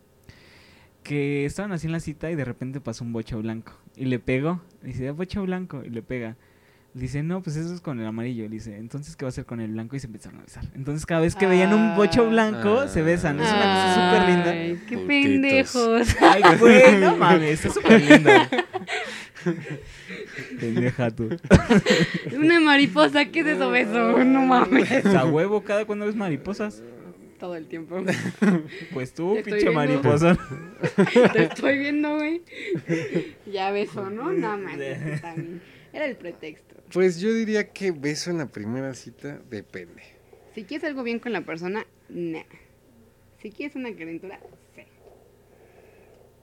Que 1.02 1.44
estaban 1.44 1.72
así 1.72 1.86
en 1.86 1.92
la 1.92 2.00
cita 2.00 2.30
y 2.30 2.36
de 2.36 2.44
repente 2.44 2.80
pasó 2.80 3.02
un 3.04 3.12
bocho 3.12 3.38
blanco. 3.38 3.72
Y 3.96 4.04
le 4.04 4.18
pegó. 4.20 4.60
Le 4.82 4.88
dice, 4.88 5.10
bocho 5.10 5.42
blanco. 5.42 5.82
Y 5.84 5.90
le 5.90 6.02
pega. 6.02 6.36
Le 6.94 7.02
dice, 7.02 7.22
no, 7.22 7.42
pues 7.42 7.54
eso 7.56 7.72
es 7.74 7.80
con 7.80 8.00
el 8.00 8.06
amarillo. 8.06 8.44
Le 8.44 8.48
dice, 8.50 8.76
entonces, 8.76 9.14
¿qué 9.14 9.24
va 9.24 9.28
a 9.28 9.30
hacer 9.30 9.44
con 9.44 9.60
el 9.60 9.70
blanco? 9.70 9.94
Y 9.94 10.00
se 10.00 10.06
empezaron 10.06 10.40
a 10.40 10.44
besar. 10.44 10.64
Entonces, 10.74 11.06
cada 11.06 11.20
vez 11.20 11.36
que 11.36 11.46
veían 11.46 11.72
un 11.72 11.94
bocho 11.96 12.22
Ah. 12.24 12.28
blanco, 12.28 12.88
se 12.88 13.02
besan. 13.02 13.38
Es 13.40 13.48
una 13.52 13.60
cosa 13.60 13.94
súper 13.94 14.28
linda. 14.28 14.50
Ay, 14.50 14.80
qué 14.88 14.96
Putitos. 14.96 15.06
pendejos. 15.06 16.16
Ay, 16.20 16.42
güey, 16.58 16.96
no 17.00 17.16
mames, 17.16 17.64
está 17.64 17.70
súper 17.80 18.00
lindo. 18.02 18.30
Pendeja 20.60 21.10
tú. 21.10 21.28
Una 22.36 22.60
mariposa, 22.60 23.26
¿qué 23.26 23.40
es 23.40 23.46
eso, 23.46 23.70
beso? 23.70 24.24
No 24.24 24.42
mames. 24.42 25.06
A 25.06 25.24
huevo, 25.26 25.62
cada 25.62 25.84
cuando 25.84 26.06
ves 26.06 26.16
mariposas. 26.16 26.82
Todo 27.38 27.54
el 27.54 27.66
tiempo. 27.66 28.02
Pues 28.92 29.12
tú, 29.14 29.36
pinche 29.44 29.70
mariposa. 29.70 30.36
Te 31.32 31.44
estoy 31.44 31.78
viendo, 31.78 32.16
güey. 32.16 32.42
Ya 33.52 33.70
beso, 33.70 34.10
¿no? 34.10 34.32
No 34.32 34.58
mames. 34.58 35.22
Era 35.98 36.06
el 36.06 36.16
pretexto. 36.16 36.76
Pues 36.92 37.18
yo 37.18 37.34
diría 37.34 37.72
que 37.72 37.90
beso 37.90 38.30
en 38.30 38.38
la 38.38 38.46
primera 38.46 38.94
cita 38.94 39.40
depende. 39.50 40.00
Si 40.54 40.62
quieres 40.62 40.84
algo 40.88 41.02
bien 41.02 41.18
con 41.18 41.32
la 41.32 41.40
persona, 41.40 41.84
nah. 42.08 42.42
Si 43.42 43.50
quieres 43.50 43.74
una 43.74 43.92
calentura, 43.96 44.38
sí. 44.76 44.82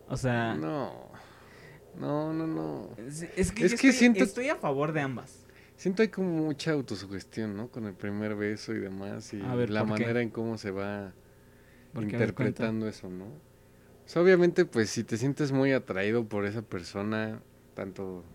O 0.09 0.17
sea, 0.17 0.55
No. 0.55 1.09
No, 1.97 2.33
no, 2.33 2.45
no. 2.45 2.89
es, 2.97 3.21
es 3.37 3.53
que, 3.53 3.63
Es 3.63 3.71
yo 3.71 3.77
que 3.77 3.87
estoy, 3.87 3.91
siento- 3.93 4.23
estoy 4.25 4.49
a 4.49 4.57
favor 4.57 4.91
de 4.91 4.99
ambas. 4.99 5.45
Siento 5.77 6.01
hay 6.01 6.09
como 6.09 6.27
mucha 6.27 6.71
autosugestión, 6.73 7.55
¿no? 7.55 7.69
Con 7.69 7.85
el 7.85 7.93
primer 7.93 8.35
beso 8.35 8.73
y 8.73 8.79
demás. 8.79 9.33
Y 9.33 9.39
A 9.41 9.55
ver, 9.55 9.69
la 9.69 9.85
¿por 9.85 9.95
qué? 9.95 10.03
manera 10.03 10.21
en 10.21 10.29
cómo 10.31 10.57
se 10.57 10.71
va 10.71 11.13
interpretando 11.97 12.89
eso, 12.89 13.09
¿no? 13.09 13.23
O 13.27 14.07
sea, 14.07 14.21
obviamente, 14.21 14.65
pues 14.65 14.89
si 14.89 15.05
te 15.05 15.15
sientes 15.15 15.53
muy 15.53 15.71
atraído 15.71 16.25
por 16.25 16.45
esa 16.45 16.61
persona, 16.61 17.39
tanto 17.73 18.25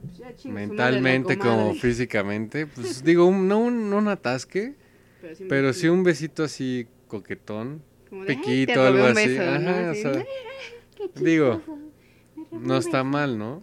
Pues 0.00 0.18
ya 0.18 0.50
mentalmente 0.50 1.38
como 1.38 1.74
físicamente, 1.74 2.66
pues 2.66 3.02
digo, 3.02 3.26
un- 3.26 3.48
no, 3.48 3.58
un, 3.58 3.90
no 3.90 3.98
un 3.98 4.08
atasque, 4.08 4.74
Pero 5.20 5.34
sí, 5.34 5.42
un 5.44 5.48
pero 5.48 5.66
besito. 5.68 5.80
sí 5.80 5.88
un 5.88 6.02
besito 6.04 6.44
así 6.44 6.86
coquetón, 7.08 7.82
Como 8.08 8.24
de, 8.24 8.30
"Ay, 8.32 8.36
te 8.36 8.42
piquito, 8.42 8.82
algo 8.82 9.04
un 9.04 9.10
así. 9.10 9.28
beso", 9.28 9.42
¿no? 9.42 9.50
Ajá, 9.50 9.88
o 9.88 9.90
Así, 9.90 10.02
sea, 10.02 10.12
"Ay, 10.12 10.26
qué 11.14 11.24
digo, 11.24 11.62
no 12.52 12.76
está 12.78 12.98
beso". 12.98 13.04
mal, 13.04 13.38
¿no? 13.38 13.62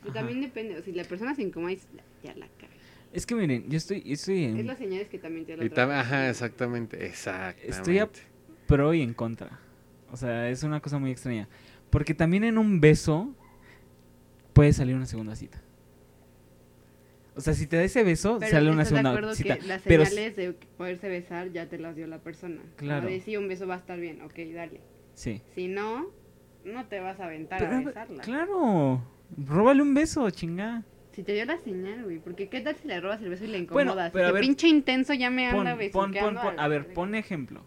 Pero 0.00 0.12
también 0.14 0.40
depende, 0.40 0.78
o 0.78 0.82
si 0.82 0.92
la 0.92 1.04
persona 1.04 1.34
se 1.34 1.42
incomoda, 1.42 1.72
y 1.72 1.78
ya 2.22 2.34
la 2.36 2.46
caga. 2.58 2.72
Es 3.12 3.26
que 3.26 3.34
miren, 3.34 3.68
yo 3.68 3.76
estoy, 3.76 4.02
estoy 4.06 4.44
Es 4.44 4.56
en 4.56 4.66
las 4.66 4.78
señales 4.78 5.08
que 5.08 5.18
también 5.18 5.46
te 5.46 5.56
da 5.56 5.64
la 5.64 5.70
tam- 5.70 5.90
ajá, 6.00 6.30
exactamente, 6.30 7.04
exactamente. 7.06 7.68
Estoy 7.70 7.98
a- 7.98 8.10
pro 8.66 8.94
y 8.94 9.02
en 9.02 9.14
contra. 9.14 9.58
O 10.10 10.16
sea, 10.16 10.48
es 10.50 10.62
una 10.62 10.80
cosa 10.80 10.98
muy 10.98 11.10
extraña. 11.10 11.48
Porque 11.90 12.14
también 12.14 12.44
en 12.44 12.58
un 12.58 12.80
beso 12.80 13.34
puede 14.52 14.72
salir 14.72 14.94
una 14.96 15.06
segunda 15.06 15.34
cita. 15.36 15.60
O 17.36 17.40
sea, 17.40 17.52
si 17.54 17.66
te 17.66 17.76
da 17.76 17.82
ese 17.84 18.02
beso, 18.02 18.38
Pero 18.40 18.50
sale 18.50 18.70
una 18.70 18.82
¿estás 18.82 18.92
de 18.92 18.96
segunda 18.96 19.10
acuerdo 19.10 19.34
cita. 19.34 19.56
que 19.58 19.66
las 19.66 19.82
Pero 19.82 20.04
señales 20.06 20.36
de 20.36 20.52
poderse 20.78 21.08
besar 21.08 21.52
ya 21.52 21.68
te 21.68 21.78
las 21.78 21.94
dio 21.94 22.06
la 22.06 22.18
persona. 22.18 22.62
Claro. 22.76 23.06
De, 23.08 23.20
sí, 23.20 23.36
un 23.36 23.46
beso 23.48 23.66
va 23.66 23.74
a 23.74 23.78
estar 23.78 23.98
bien, 24.00 24.22
ok, 24.22 24.34
dale. 24.54 24.80
sí. 25.14 25.42
Si 25.54 25.68
no, 25.68 26.06
no 26.64 26.86
te 26.86 26.98
vas 27.00 27.20
a 27.20 27.26
aventar 27.26 27.58
Pero, 27.60 27.76
a 27.76 27.80
besarla. 27.82 28.22
claro, 28.22 29.02
róbale 29.36 29.82
un 29.82 29.92
beso, 29.94 30.28
chinga. 30.30 30.82
Si 31.12 31.22
te 31.22 31.32
dio 31.34 31.44
la 31.46 31.58
señal, 31.58 32.04
güey, 32.04 32.18
porque 32.18 32.48
qué 32.48 32.60
tal 32.60 32.74
si 32.76 32.88
le 32.88 33.00
robas 33.00 33.20
el 33.22 33.28
beso 33.30 33.44
y 33.44 33.48
le 33.48 33.62
Bueno, 33.66 33.90
incomodas. 33.92 34.12
pero 34.12 34.24
a 34.24 34.28
Ese 34.28 34.34
ver, 34.34 34.42
pinche 34.42 34.68
intenso 34.68 35.12
ya 35.14 35.30
me 35.30 35.50
Pon, 35.50 35.66
anda 35.66 35.76
pon, 35.92 36.12
pon, 36.12 36.34
pon- 36.34 36.58
a 36.60 36.68
ver, 36.68 36.92
pon 36.94 37.14
ejemplo. 37.14 37.62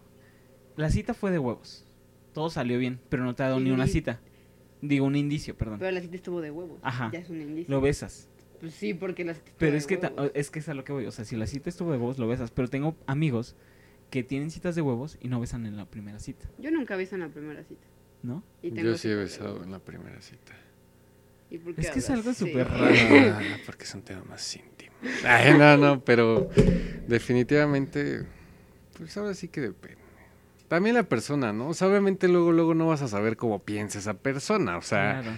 La 0.77 0.89
cita 0.89 1.13
fue 1.13 1.31
de 1.31 1.39
huevos. 1.39 1.85
Todo 2.33 2.49
salió 2.49 2.77
bien, 2.79 2.99
pero 3.09 3.23
no 3.23 3.35
te 3.35 3.43
ha 3.43 3.47
dado 3.47 3.59
ni 3.59 3.71
una 3.71 3.87
cita. 3.87 4.19
Digo, 4.81 5.05
un 5.05 5.15
indicio, 5.15 5.55
perdón. 5.57 5.77
Pero 5.79 5.91
la 5.91 5.99
cita 6.01 6.15
estuvo 6.15 6.41
de 6.41 6.51
huevos. 6.51 6.79
Ajá. 6.83 7.09
Ya 7.11 7.19
es 7.19 7.29
un 7.29 7.41
indicio. 7.41 7.73
Lo 7.73 7.81
besas. 7.81 8.29
Pues 8.59 8.73
sí, 8.73 8.93
porque 8.93 9.23
la 9.25 9.33
cita 9.33 9.51
Pero 9.57 9.77
es 9.77 9.87
que, 9.87 9.95
huevos. 9.97 10.31
es 10.33 10.51
que 10.51 10.59
es 10.59 10.69
a 10.69 10.73
lo 10.73 10.83
que 10.83 10.91
voy. 10.91 11.05
O 11.05 11.11
sea, 11.11 11.23
si 11.25 11.35
la 11.35 11.47
cita 11.47 11.69
estuvo 11.69 11.91
de 11.91 11.97
huevos, 11.97 12.17
lo 12.19 12.27
besas. 12.27 12.51
Pero 12.51 12.67
tengo 12.67 12.95
amigos 13.07 13.55
que 14.09 14.23
tienen 14.23 14.51
citas 14.51 14.75
de 14.75 14.81
huevos 14.81 15.17
y 15.21 15.27
no 15.29 15.39
besan 15.39 15.65
en 15.65 15.77
la 15.77 15.85
primera 15.85 16.19
cita, 16.19 16.47
Yo 16.57 16.71
nunca 16.71 16.95
beso 16.95 17.15
en 17.15 17.21
la 17.21 17.29
primera 17.29 17.63
cita. 17.63 17.85
¿no? 18.23 18.43
Y 18.61 18.71
tengo 18.71 18.89
Yo 18.91 18.97
sí 18.97 19.07
he 19.09 19.15
besado 19.15 19.63
en 19.63 19.71
la 19.71 19.79
primera 19.79 20.21
cita. 20.21 20.53
¿Y 21.51 21.57
por 21.57 21.73
qué 21.73 21.81
Es 21.81 21.91
que 21.91 21.99
es 21.99 22.09
algo 22.09 22.33
Sí. 22.33 22.45
súper 22.47 22.67
raro. 22.69 22.85
Ah, 22.93 23.57
porque 23.65 23.83
es 23.85 23.93
un 23.95 24.01
tema 24.01 24.23
más 24.23 24.55
íntimo. 24.55 24.91
Ay, 25.25 25.57
no, 25.57 25.77
no, 25.77 26.03
pero 26.03 26.49
definitivamente, 27.07 28.23
pues 28.97 29.15
ahora 29.17 29.33
sí 29.33 29.47
que 29.47 29.61
depende. 29.61 29.97
También 30.67 30.95
la 30.95 31.03
persona, 31.03 31.51
¿no? 31.53 31.69
O 31.69 31.73
sea, 31.73 31.87
obviamente 31.87 32.27
luego, 32.27 32.51
luego 32.51 32.73
no 32.75 32.87
vas 32.87 33.01
a 33.01 33.07
saber 33.07 33.37
cómo 33.37 33.59
piensa 33.63 33.97
esa 33.99 34.13
persona, 34.15 34.77
o 34.77 34.81
sea, 34.81 35.21
Claro. 35.21 35.37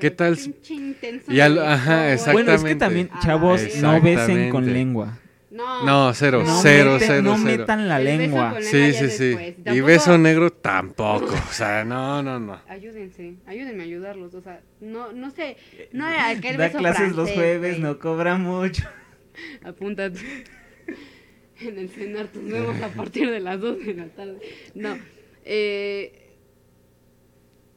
¿Qué 0.00 0.10
tal 0.10 0.36
si- 0.36 0.50
Pinche 0.50 0.74
intenso 0.74 1.32
Y 1.32 1.40
al- 1.40 1.58
ajá, 1.58 2.14
güey. 2.14 2.32
Bueno, 2.32 2.52
es 2.52 2.62
que 2.64 2.72
Exactamente. 2.72 2.76
también, 2.76 3.10
A 3.12 3.14
la 3.16 3.20
chavos, 3.20 3.60
no 3.80 3.92
besen 4.00 4.26
con 4.50 4.64
Exactamente. 4.64 4.72
lengua. 4.72 5.18
No, 5.50 5.84
no, 5.86 6.14
cero, 6.14 6.42
No 6.44 6.60
cero, 6.62 6.96
meten- 6.98 7.06
cero, 7.06 7.22
no 7.22 7.36
cero. 7.38 7.58
metan 7.58 7.88
la 7.88 7.98
lengua. 8.00 8.52
con 8.54 8.62
Sí, 8.64 8.92
sí, 8.92 9.08
sí. 9.08 9.24
después. 9.36 9.76
Y 9.76 9.80
beso 9.82 10.18
negro 10.18 10.50
tampoco, 10.50 11.32
o 11.32 11.52
sea, 11.52 11.84
no, 11.84 12.24
no, 12.24 12.40
no. 12.40 12.60
Ayúdense, 12.68 13.36
ayúdenme 13.46 13.84
a 13.84 13.86
ayudarlos, 13.86 14.34
o 14.34 14.40
sea, 14.42 14.60
no, 14.80 15.12
no 15.12 15.30
sé, 15.30 15.56
no 15.92 16.08
era 16.08 16.30
aquel 16.30 16.56
Da 16.56 16.66
beso 16.66 16.78
clases 16.78 17.06
los 17.14 17.14
francés, 17.30 17.34
jueves, 17.36 17.70
güey. 17.78 17.82
no 17.82 17.98
cobra 18.00 18.36
mucho. 18.36 18.82
Apúntate. 19.64 20.18
En 21.60 21.78
el 21.78 21.88
cenar 21.88 22.28
nos 22.34 22.50
vemos 22.52 22.82
a 22.82 22.88
partir 22.88 23.30
de 23.30 23.38
las 23.38 23.60
2 23.60 23.78
de 23.86 23.94
la 23.94 24.06
tarde. 24.06 24.38
No, 24.74 24.98
eh, 25.44 26.32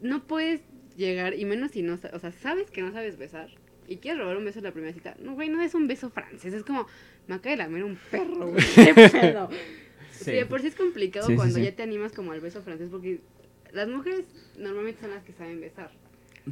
no 0.02 0.24
puedes 0.26 0.62
llegar, 0.98 1.34
y 1.36 1.46
menos 1.46 1.72
si 1.72 1.82
no, 1.84 1.94
o 2.14 2.20
sea, 2.20 2.32
sabes 2.32 2.70
que 2.72 2.82
no 2.82 2.92
sabes 2.92 3.18
besar, 3.18 3.48
y 3.88 3.98
quieres 3.98 4.20
robar 4.20 4.36
un 4.38 4.44
beso 4.46 4.60
en 4.60 4.66
la 4.66 4.72
primera 4.72 4.94
cita. 4.94 5.16
No, 5.22 5.34
güey, 5.36 5.48
no 5.50 5.62
es 5.62 5.74
un 5.76 5.88
beso 5.88 6.10
francés, 6.10 6.54
es 6.54 6.64
como, 6.64 6.88
me 7.28 7.36
acaba 7.36 7.52
de 7.52 7.58
lamer 7.58 7.84
un 7.86 7.98
perro, 8.12 8.48
güey, 8.52 8.66
qué 8.76 8.94
pedo. 8.94 9.50
Sí. 10.12 10.32
de 10.32 10.46
por 10.48 10.60
sí 10.62 10.68
es 10.68 10.76
complicado 10.76 11.28
Sí, 11.28 11.34
sí, 11.34 11.38
cuando 11.38 11.56
sí. 11.56 11.64
ya 11.64 11.72
te 11.76 11.84
animas 11.84 12.12
como 12.12 12.32
al 12.34 12.42
beso 12.42 12.62
francés, 12.64 12.90
porque 12.92 13.20
las 13.72 13.88
mujeres 13.88 14.26
normalmente 14.58 15.00
son 15.02 15.12
las 15.12 15.24
que 15.24 15.32
saben 15.34 15.62
besar. 15.62 15.92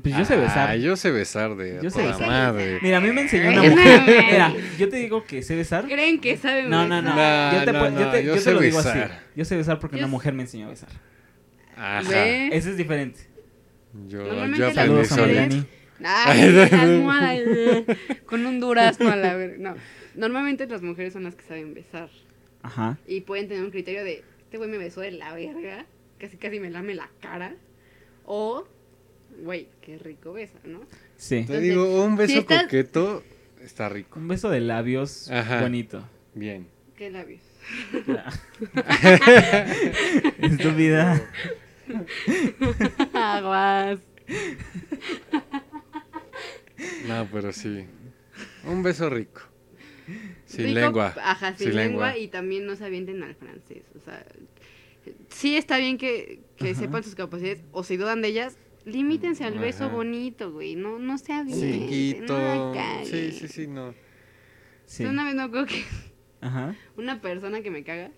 Pues 0.04 0.16
yo 0.18 0.26
sé 0.26 0.36
besar. 0.36 0.70
Ah, 0.72 0.76
yo 0.76 0.98
sé 0.98 1.10
besar 1.10 1.56
de 1.56 1.80
Yo 1.82 1.88
a 1.88 1.92
sé 1.92 2.02
besar. 2.06 2.28
madre. 2.28 2.80
Mira, 2.82 2.98
a 2.98 3.00
mí 3.02 3.12
me 3.14 3.22
enseñó 3.22 3.48
una 3.50 3.64
mujer. 3.64 4.02
no, 4.02 4.06
Mira, 4.30 4.54
yo 4.78 4.90
te 4.90 4.98
digo 4.98 5.24
que 5.24 5.42
sé 5.42 5.56
besar. 5.56 5.86
¿Creen 5.86 6.20
que 6.20 6.36
saben 6.36 6.70
No, 6.70 6.86
no, 6.86 7.02
no. 7.02 7.16
besar? 7.16 7.54
No, 7.54 7.60
yo 7.60 7.66
te, 7.66 7.72
no, 7.72 7.84
yo 8.00 8.06
no, 8.06 8.12
te- 8.12 8.24
yo 8.24 8.28
yo 8.28 8.34
te 8.34 8.40
sé 8.42 8.54
lo 8.54 8.60
digo 8.60 8.80
así. 8.80 8.90
besar. 8.90 9.24
Yo 9.38 9.46
sé 9.46 9.56
besar 9.56 9.80
porque 9.80 9.96
Yo 9.96 10.00
una 10.02 10.08
mujer 10.12 10.34
me 10.34 10.44
enseñó 10.44 10.66
a 10.68 10.70
besar. 10.72 10.90
Ajá. 11.78 12.10
¿Ve? 12.10 12.50
Eso 12.52 12.70
es 12.72 12.78
diferente. 12.78 13.22
Yo, 14.08 14.20
Normalmente 14.20 14.58
yo 14.60 14.96
las 14.96 15.12
aprendí. 15.12 15.58
Mariani. 15.58 15.66
Ay, 16.04 17.44
eh, 17.48 17.86
con 18.26 18.46
un 18.46 18.60
durazno 18.60 19.10
a 19.10 19.16
la 19.16 19.36
ver. 19.36 19.60
No, 19.60 19.76
normalmente 20.16 20.68
las 20.68 20.82
mujeres 20.82 21.14
son 21.14 21.24
las 21.24 21.36
que 21.36 21.44
saben 21.46 21.74
besar 21.74 22.10
Ajá. 22.64 22.98
y 23.08 23.22
pueden 23.22 23.48
tener 23.48 23.64
un 23.64 23.72
criterio 23.72 24.04
de 24.04 24.24
este 24.44 24.58
güey 24.58 24.70
me 24.70 24.78
besó 24.78 25.02
de 25.02 25.12
la 25.12 25.34
verga, 25.34 25.86
casi 26.20 26.38
casi 26.38 26.60
me 26.60 26.70
lame 26.70 26.96
la 26.96 27.10
cara 27.22 27.56
o 28.26 28.68
güey, 29.44 29.68
qué 29.82 29.98
rico 29.98 30.34
besa, 30.34 30.60
¿no? 30.66 30.82
Sí. 31.18 31.36
Te 31.36 31.40
Entonces, 31.42 31.64
digo, 31.64 32.04
un 32.04 32.16
beso 32.18 32.34
si 32.34 32.40
estás- 32.40 32.64
coqueto 32.64 33.24
está 33.62 33.90
rico. 33.90 34.20
Un 34.20 34.28
beso 34.28 34.50
de 34.50 34.60
labios 34.62 35.30
Ajá. 35.32 35.62
bonito. 35.62 36.08
Bien. 36.34 36.68
Qué 36.98 37.10
labios. 37.10 37.42
Estúpida. 40.42 41.22
Aguas. 43.14 44.00
No, 47.08 47.28
pero 47.32 47.54
sí. 47.54 47.86
Un 48.66 48.84
beso 48.84 49.10
rico. 49.10 49.42
Sin 50.46 50.66
Rico, 50.66 50.80
lengua. 50.80 51.16
Ajá, 51.24 51.56
sin, 51.56 51.74
lengua. 51.76 52.18
y 52.18 52.28
también 52.28 52.66
no 52.66 52.76
se 52.76 52.86
avienten 52.86 53.24
al 53.24 53.36
francés, 53.36 53.86
o 53.96 54.00
sea, 54.00 54.26
sí 55.30 55.56
está 55.56 55.78
bien 55.78 55.98
que, 55.98 56.42
que 56.58 56.76
sepan 56.76 57.04
sus 57.04 57.16
capacidades 57.16 57.64
o 57.72 57.84
si 57.84 57.98
dudan 57.98 58.22
de 58.22 58.28
ellas, 58.28 58.58
limítense 58.86 59.44
al 59.46 59.58
beso 59.58 59.86
Ajá. 59.86 59.96
bonito, 59.96 60.52
güey, 60.52 60.76
no 60.76 61.00
no 61.00 61.18
se 61.18 61.34
avienten, 61.34 62.26
no 62.26 62.72
caguen. 62.74 63.06
Sí, 63.06 63.32
sí, 63.32 63.48
sí, 63.48 63.68
no. 63.68 63.96
Sí. 64.86 65.06
Una 65.06 65.26
vez 65.26 65.34
me 65.34 65.42
acuerdo 65.42 65.66
que 65.68 65.84
Ajá. 66.42 66.76
una 66.98 67.22
persona 67.22 67.62
que 67.62 67.72
me 67.72 67.84
caga 67.84 68.12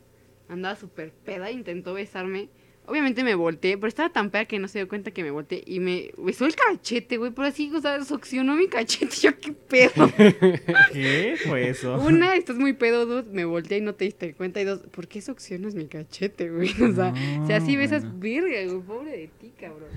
andaba 0.50 0.76
súper 0.76 1.12
peda, 1.12 1.52
intentó 1.52 1.94
besarme. 1.94 2.50
Obviamente 2.88 3.22
me 3.24 3.36
volteé, 3.36 3.78
pero 3.78 3.90
estaba 3.90 4.10
tan 4.10 4.30
peda 4.32 4.46
que 4.46 4.60
no 4.60 4.70
se 4.70 4.80
dio 4.80 4.88
cuenta 4.88 5.12
que 5.12 5.22
me 5.22 5.30
volteé 5.30 5.62
y 5.66 5.80
me 5.82 6.12
besó 6.18 6.46
el 6.46 6.56
cachete, 6.56 7.18
güey, 7.18 7.32
pero 7.32 7.48
así, 7.50 7.70
o 7.76 7.82
sea, 7.82 8.02
succionó 8.06 8.56
mi 8.56 8.68
cachete. 8.68 9.14
Yo, 9.22 9.38
qué 9.38 9.52
pedo. 9.52 10.10
¿Qué 10.94 11.36
fue 11.46 11.70
eso? 11.70 11.96
Una, 11.98 12.36
estás 12.36 12.56
muy 12.56 12.72
pedo, 12.74 13.06
dos, 13.06 13.26
me 13.28 13.44
volteé 13.44 13.80
y 13.80 13.82
no 13.82 13.94
te 13.94 14.06
diste 14.06 14.34
cuenta. 14.34 14.62
Y 14.62 14.64
dos, 14.64 14.80
¿por 14.92 15.08
qué 15.08 15.22
succionas 15.22 15.76
mi 15.76 15.88
cachete, 15.88 16.50
güey? 16.50 16.70
O 16.82 16.94
sea, 16.96 17.12
No, 17.12 17.46
si 17.48 17.54
así 17.54 17.76
besas, 17.76 18.04
bueno. 18.04 18.20
verga, 18.48 18.72
güey, 18.74 18.82
pobre 18.88 19.12
de 19.12 19.28
ti, 19.40 19.52
cabrón. 19.60 19.90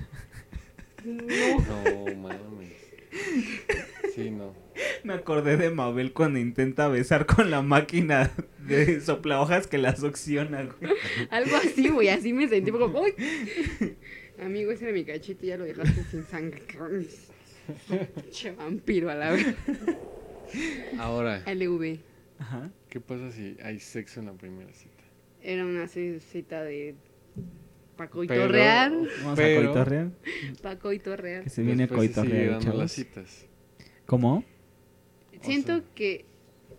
No. 1.05 1.23
No, 1.25 2.15
mames. 2.17 2.73
Sí, 4.13 4.29
no. 4.31 4.53
Me 5.03 5.13
acordé 5.13 5.57
de 5.57 5.69
Mabel 5.69 6.13
cuando 6.13 6.39
intenta 6.39 6.87
besar 6.87 7.25
con 7.25 7.51
la 7.51 7.61
máquina 7.61 8.31
de 8.59 9.01
soplahojas 9.01 9.67
que 9.67 9.77
la 9.77 9.95
succiona, 9.95 10.63
güey. 10.63 10.93
Algo 11.29 11.55
así, 11.57 11.89
güey, 11.89 12.09
así 12.09 12.33
me 12.33 12.47
sentí 12.47 12.71
como, 12.71 13.03
¡ay! 13.03 13.95
Amigo, 14.41 14.71
ese 14.71 14.85
era 14.85 14.93
mi 14.93 15.03
cachete, 15.03 15.47
ya 15.47 15.57
lo 15.57 15.65
dejaste 15.65 16.03
sin 16.05 16.23
sangre. 16.23 16.61
Che 18.31 18.51
vampiro 18.51 19.09
a 19.09 19.15
la 19.15 19.31
vez. 19.31 19.55
Ahora, 20.97 21.43
LV. 21.45 21.99
Ajá. 22.39 22.71
¿qué 22.89 22.99
pasa 22.99 23.31
si 23.31 23.55
hay 23.63 23.79
sexo 23.79 24.19
en 24.19 24.25
la 24.25 24.33
primera 24.33 24.71
cita? 24.73 25.03
Era 25.43 25.63
una 25.65 25.87
cita 25.87 26.63
de 26.63 26.95
Paco 27.95 28.23
y 28.23 28.27
Pero- 28.27 28.43
Torreal. 28.47 29.09
Vamos 29.21 29.37
Pero- 29.37 29.59
a 29.59 29.63
coitorrear. 29.65 30.09
Paco 30.61 30.91
y 30.91 30.99
Torreal. 30.99 31.43
Que 31.43 31.49
se 31.49 31.61
viene 31.61 31.83
a 31.83 31.87
Después 31.87 32.09
se 32.09 32.15
coitorrear, 32.15 32.51
dando 32.63 32.77
las 32.77 32.91
citas. 32.91 33.45
¿Cómo? 34.07 34.43
Siento 35.41 35.79
sea- 35.79 35.87
que 35.95 36.25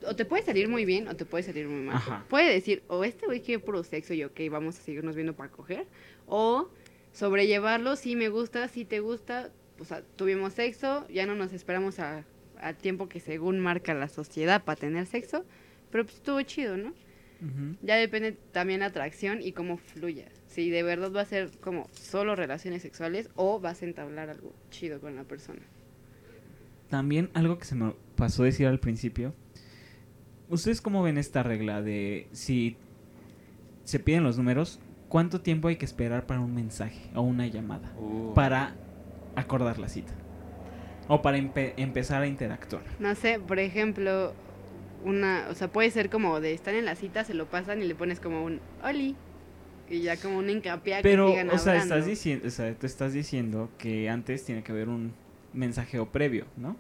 o 0.07 0.17
te 0.17 0.25
puede 0.25 0.43
salir 0.43 0.69
muy 0.69 0.85
bien 0.85 1.07
o 1.09 1.15
te 1.15 1.25
puede 1.25 1.45
salir 1.45 1.69
muy 1.69 1.83
mal. 1.83 1.97
Ajá. 1.97 2.27
Puede 2.29 2.53
decir, 2.53 2.83
o 2.89 3.05
este 3.05 3.27
güey 3.27 3.41
quiere 3.41 3.61
puro 3.63 3.85
sexo 3.85 4.15
y 4.15 4.25
ok, 4.25 4.41
vamos 4.51 4.79
a 4.79 4.83
seguirnos 4.83 5.15
viendo 5.15 5.35
para 5.35 5.51
coger. 5.51 5.87
O 6.27 6.69
sobrellevarlo, 7.13 7.97
si 7.97 8.17
me 8.17 8.29
gusta, 8.29 8.69
si 8.69 8.85
te 8.85 9.01
gusta, 9.01 9.51
o 9.79 9.85
sea, 9.85 10.03
tuvimos 10.17 10.55
sexo, 10.55 11.07
ya 11.09 11.27
no 11.27 11.35
nos 11.35 11.53
esperamos 11.53 11.99
a, 11.99 12.25
a 12.61 12.73
tiempo 12.75 13.09
que 13.09 13.21
según 13.21 13.61
marca 13.61 13.95
la 13.95 14.09
sociedad 14.09 14.65
para 14.65 14.77
tener 14.81 15.07
sexo, 15.07 15.45
pero 15.91 16.05
pues 16.05 16.17
estuvo 16.17 16.41
chido, 16.43 16.77
¿no? 16.77 16.95
Ya 17.83 17.97
depende 17.97 18.37
también 18.53 18.81
la 18.81 18.87
atracción 18.87 19.43
y 19.43 19.51
cómo 19.51 19.77
fluya. 19.77 20.29
Si 20.47 20.71
de 20.71 20.85
verdad 20.85 21.11
va 21.13 21.23
a 21.23 21.25
ser 21.25 21.51
como 21.61 21.89
solo 21.91 22.37
relaciones 22.37 22.83
sexuales 22.83 23.29
o 23.35 23.59
vas 23.59 23.83
a 23.83 23.85
entablar 23.85 24.31
algo 24.31 24.55
chido 24.71 25.01
con 25.01 25.17
la 25.17 25.25
persona. 25.25 25.61
También 26.93 27.31
algo 27.33 27.57
que 27.59 27.65
se 27.65 27.75
me 27.75 27.95
pasó 28.17 28.43
decir 28.43 28.67
al 28.67 28.79
principio. 28.79 29.33
¿Ustedes 30.51 30.83
cómo 30.83 31.03
ven 31.03 31.17
esta 31.17 31.43
regla 31.43 31.81
de 31.81 32.29
si 32.33 32.77
se 33.85 33.99
piden 33.99 34.25
los 34.25 34.37
números, 34.37 34.79
cuánto 35.09 35.41
tiempo 35.41 35.69
hay 35.69 35.77
que 35.77 35.87
esperar 35.87 36.27
para 36.27 36.41
un 36.41 36.55
mensaje 36.55 37.09
o 37.15 37.23
una 37.23 37.47
llamada? 37.47 37.95
Uh, 37.99 38.35
Para 38.35 38.75
acordar 39.37 39.79
la 39.79 39.89
cita. 39.89 40.13
O 41.09 41.23
para 41.23 41.39
empe- 41.39 41.73
empezar 41.79 42.21
a 42.21 42.27
interactuar. 42.27 42.83
No 42.99 43.15
sé, 43.15 43.41
por 43.41 43.59
ejemplo, 43.59 44.35
una, 45.03 45.47
o 45.51 45.55
sea, 45.55 45.69
puede 45.69 45.91
ser 45.91 46.11
como 46.11 46.41
de 46.41 46.53
estar 46.53 46.75
en 46.75 46.85
la 46.85 46.95
cita, 46.95 47.25
se 47.25 47.33
lo 47.33 47.47
pasan 47.47 47.81
y 47.81 47.87
le 47.87 47.95
pones 47.95 48.21
como 48.21 48.45
un 48.45 48.61
oli 48.85 49.17
y 49.89 50.03
ya 50.03 50.19
como 50.19 50.37
un 50.37 50.51
hincapié 50.51 50.97
a 50.97 50.99
que 50.99 51.05
Pero, 51.05 51.31
sigan 51.31 51.49
o 51.49 51.57
sea, 51.57 51.73
hablando. 51.73 51.95
estás 51.95 52.07
diciendo, 52.07 52.47
o 52.49 52.51
sea, 52.51 52.75
tú 52.75 52.85
estás 52.87 53.15
diciendo 53.15 53.71
que 53.79 54.11
antes 54.11 54.45
tiene 54.45 54.63
que 54.63 54.73
haber 54.73 54.91
un 54.91 55.15
mensajeo 55.53 56.11
previo, 56.11 56.47
¿no? 56.57 56.77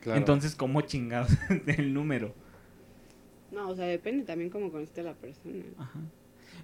claro. 0.00 0.18
Entonces, 0.18 0.54
¿cómo 0.54 0.80
chingados 0.82 1.30
el 1.66 1.94
número? 1.94 2.34
No, 3.52 3.70
o 3.70 3.76
sea, 3.76 3.86
depende 3.86 4.24
también 4.24 4.50
cómo 4.50 4.70
conociste 4.70 5.00
a 5.00 5.04
la 5.04 5.14
persona. 5.14 5.64
Ajá. 5.78 6.00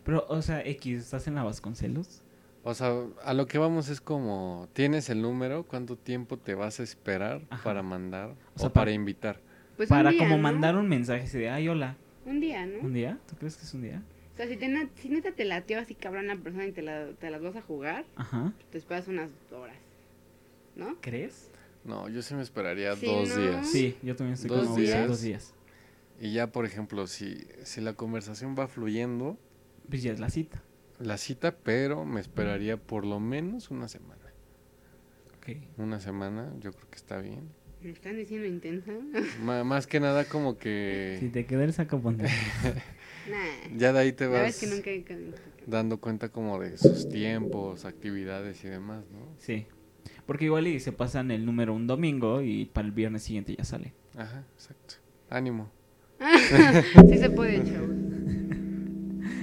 Pero, 0.04 0.26
o 0.28 0.42
sea, 0.42 0.64
X, 0.66 0.98
¿estás 1.02 1.26
en 1.26 1.34
la 1.36 1.44
Vasconcelos? 1.44 2.22
O 2.62 2.74
sea, 2.74 2.92
a 3.24 3.32
lo 3.32 3.46
que 3.46 3.58
vamos 3.58 3.88
es 3.88 4.00
como, 4.00 4.68
¿tienes 4.74 5.08
el 5.08 5.22
número? 5.22 5.64
¿Cuánto 5.64 5.96
tiempo 5.96 6.36
te 6.36 6.54
vas 6.54 6.80
a 6.80 6.82
esperar 6.82 7.40
Ajá. 7.48 7.62
para 7.64 7.82
mandar 7.82 8.34
O 8.54 8.58
sea, 8.58 8.68
o 8.68 8.72
para 8.72 8.90
invitar? 8.90 9.40
Pues 9.76 9.90
un 9.90 9.96
Para 9.96 10.10
día, 10.10 10.18
como 10.18 10.36
¿no? 10.36 10.42
mandar 10.42 10.76
un 10.76 10.88
mensaje 10.88 11.22
así 11.24 11.38
de, 11.38 11.48
ay, 11.48 11.68
hola. 11.68 11.96
Un 12.26 12.40
día, 12.40 12.66
¿no? 12.66 12.80
¿Un 12.80 12.92
día? 12.92 13.18
¿Tú 13.28 13.36
crees 13.36 13.56
que 13.56 13.64
es 13.64 13.72
un 13.72 13.82
día? 13.82 14.02
O 14.34 14.36
sea, 14.36 14.46
si, 14.46 14.56
te 14.56 14.88
si 14.96 15.08
neta 15.08 15.32
te 15.32 15.44
latió 15.44 15.78
así 15.78 15.94
cabrón 15.94 16.26
la 16.26 16.36
persona 16.36 16.66
y 16.66 16.72
te, 16.72 16.82
la, 16.82 17.08
te 17.18 17.30
las 17.30 17.40
vas 17.42 17.56
a 17.56 17.62
jugar, 17.62 18.04
Ajá. 18.16 18.52
te 18.70 18.78
esperas 18.78 19.08
unas 19.08 19.30
horas. 19.52 19.76
¿No? 20.76 20.96
¿Crees? 21.00 21.50
No, 21.84 22.08
yo 22.08 22.22
sí 22.22 22.34
me 22.34 22.42
esperaría 22.42 22.94
Sí, 22.96 23.06
dos 23.06 23.28
¿no? 23.30 23.36
días. 23.42 23.68
Sí, 23.70 23.96
yo 24.02 24.14
también 24.16 24.34
estoy 24.34 24.50
¿Dos 24.50 24.64
como 24.66 24.76
días? 24.76 25.08
dos 25.08 25.20
días. 25.22 25.54
Y 26.20 26.32
ya, 26.32 26.52
por 26.52 26.66
ejemplo, 26.66 27.06
si, 27.06 27.46
si 27.64 27.80
la 27.80 27.94
conversación 27.94 28.54
va 28.58 28.68
fluyendo, 28.68 29.38
Pues 29.88 30.02
ya 30.02 30.12
es 30.12 30.20
la 30.20 30.28
cita. 30.28 30.62
la 30.98 31.16
cita, 31.16 31.56
pero 31.56 32.04
me 32.04 32.20
esperaría 32.20 32.76
por 32.76 33.06
lo 33.06 33.18
menos 33.20 33.70
una 33.70 33.88
semana. 33.88 34.20
Ok. 35.38 35.56
Una 35.78 36.00
semana, 36.00 36.52
yo 36.60 36.72
creo 36.72 36.90
que 36.90 36.96
está 36.96 37.18
bien. 37.18 37.48
¿Me 37.82 37.90
están 37.90 38.16
diciendo 38.16 38.46
intensa? 38.46 38.92
Más 39.64 39.86
que 39.86 40.00
nada 40.00 40.26
como 40.26 40.58
que 40.58 41.16
Si 41.20 41.30
te 41.30 41.46
queda 41.46 41.64
el 41.64 41.72
saco, 41.72 41.98
ponte. 42.00 42.24
nah. 43.30 43.76
ya 43.78 43.94
de 43.94 43.98
ahí 44.00 44.12
te 44.12 44.24
La 44.24 44.30
verdad 44.32 44.48
es 44.48 44.60
vas 44.60 44.84
que 44.84 44.92
nunca 44.98 45.14
dando 45.66 45.98
cuenta 45.98 46.28
como 46.28 46.58
de 46.60 46.76
sus 46.76 47.08
tiempos, 47.08 47.86
actividades 47.86 48.62
y 48.64 48.68
demás, 48.68 49.04
¿no? 49.10 49.26
Sí. 49.38 49.66
Porque 50.30 50.44
igual 50.44 50.68
y 50.68 50.78
se 50.78 50.92
pasan 50.92 51.32
el 51.32 51.44
número 51.44 51.74
un 51.74 51.88
domingo 51.88 52.40
y 52.40 52.64
para 52.64 52.86
el 52.86 52.92
viernes 52.92 53.24
siguiente 53.24 53.56
ya 53.56 53.64
sale. 53.64 53.94
Ajá, 54.16 54.44
exacto. 54.54 54.94
Ánimo, 55.28 55.68
sí 57.08 57.18
se 57.18 57.30
puede, 57.30 57.64
chavos. 57.64 57.90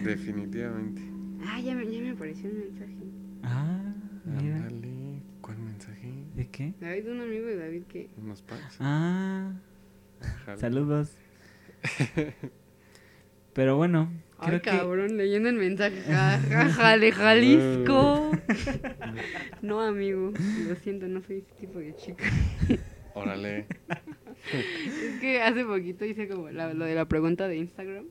definitivamente. 0.06 1.02
Ah, 1.46 1.60
ya 1.60 1.76
me, 1.76 1.92
ya 1.92 2.00
me 2.00 2.12
apareció 2.12 2.50
un 2.50 2.60
mensaje. 2.60 2.96
Ah, 3.44 3.96
mira. 4.24 4.56
Ándale, 4.56 5.24
¿cuál 5.42 5.58
mensaje? 5.60 6.24
¿De 6.34 6.48
qué? 6.48 6.74
David, 6.80 7.12
un 7.12 7.20
amigo 7.20 7.48
de 7.48 7.58
David 7.58 7.84
que... 7.84 8.10
Unos 8.16 8.42
pants. 8.44 8.78
Ah, 8.80 9.52
saludos. 10.56 11.12
Pero 13.54 13.76
bueno, 13.76 14.10
creo 14.40 14.56
Ay, 14.56 14.60
que... 14.62 14.70
cabrón, 14.70 15.18
leyendo 15.18 15.50
el 15.50 15.56
mensaje. 15.56 16.02
Ja, 16.02 16.40
ja, 16.50 16.70
ja, 16.70 16.98
de 16.98 17.12
Jalisco. 17.12 18.32
no, 19.62 19.82
amigo, 19.82 20.34
lo 20.68 20.76
siento, 20.76 21.08
no 21.08 21.22
soy 21.22 21.38
ese 21.38 21.54
tipo 21.60 21.80
de 21.80 21.96
chica. 21.96 22.26
Órale. 23.14 23.66
Es 24.54 25.20
que 25.20 25.42
hace 25.42 25.66
poquito 25.66 26.06
hice 26.06 26.28
como 26.28 26.50
la- 26.50 26.74
lo 26.74 26.86
de 26.86 26.96
la 26.96 27.06
pregunta 27.06 27.48
de 27.48 27.58
Instagram. 27.58 28.06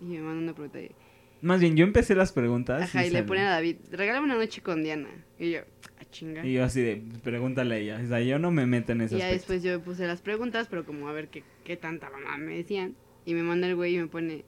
Y 0.00 0.04
me 0.06 0.20
mandó 0.20 0.42
una 0.42 0.54
pregunta 0.54 0.78
de... 0.78 0.92
Más 1.40 1.60
bien, 1.60 1.76
yo 1.76 1.84
empecé 1.84 2.14
las 2.14 2.32
preguntas. 2.32 2.82
Ajá, 2.82 3.04
y 3.06 3.10
le 3.10 3.22
ponen 3.22 3.44
a 3.44 3.50
David, 3.50 3.76
regálame 3.92 4.24
una 4.24 4.36
noche 4.36 4.62
con 4.62 4.82
Diana. 4.82 5.08
Y 5.38 5.52
yo, 5.52 5.60
a 6.00 6.04
chinga. 6.10 6.44
Y 6.44 6.54
yo 6.54 6.64
así 6.64 6.80
de, 6.80 7.02
pregúntale 7.22 7.74
a 7.74 7.78
ella. 7.78 8.00
O 8.02 8.06
sea, 8.08 8.20
yo 8.20 8.38
no 8.38 8.50
me 8.50 8.66
meto 8.66 8.92
en 8.92 9.02
ese 9.02 9.16
Y 9.16 9.18
ya 9.18 9.28
después 9.28 9.62
yo 9.62 9.80
puse 9.82 10.06
las 10.06 10.22
preguntas, 10.22 10.68
pero 10.68 10.84
como 10.86 11.08
a 11.08 11.12
ver 11.12 11.28
qué, 11.28 11.44
qué 11.64 11.76
tanta 11.76 12.08
mamá 12.10 12.38
me 12.38 12.56
decían. 12.56 12.96
Y 13.26 13.34
me 13.34 13.42
manda 13.42 13.66
el 13.68 13.76
güey 13.76 13.94
y 13.94 13.98
me 13.98 14.06
pone, 14.06 14.44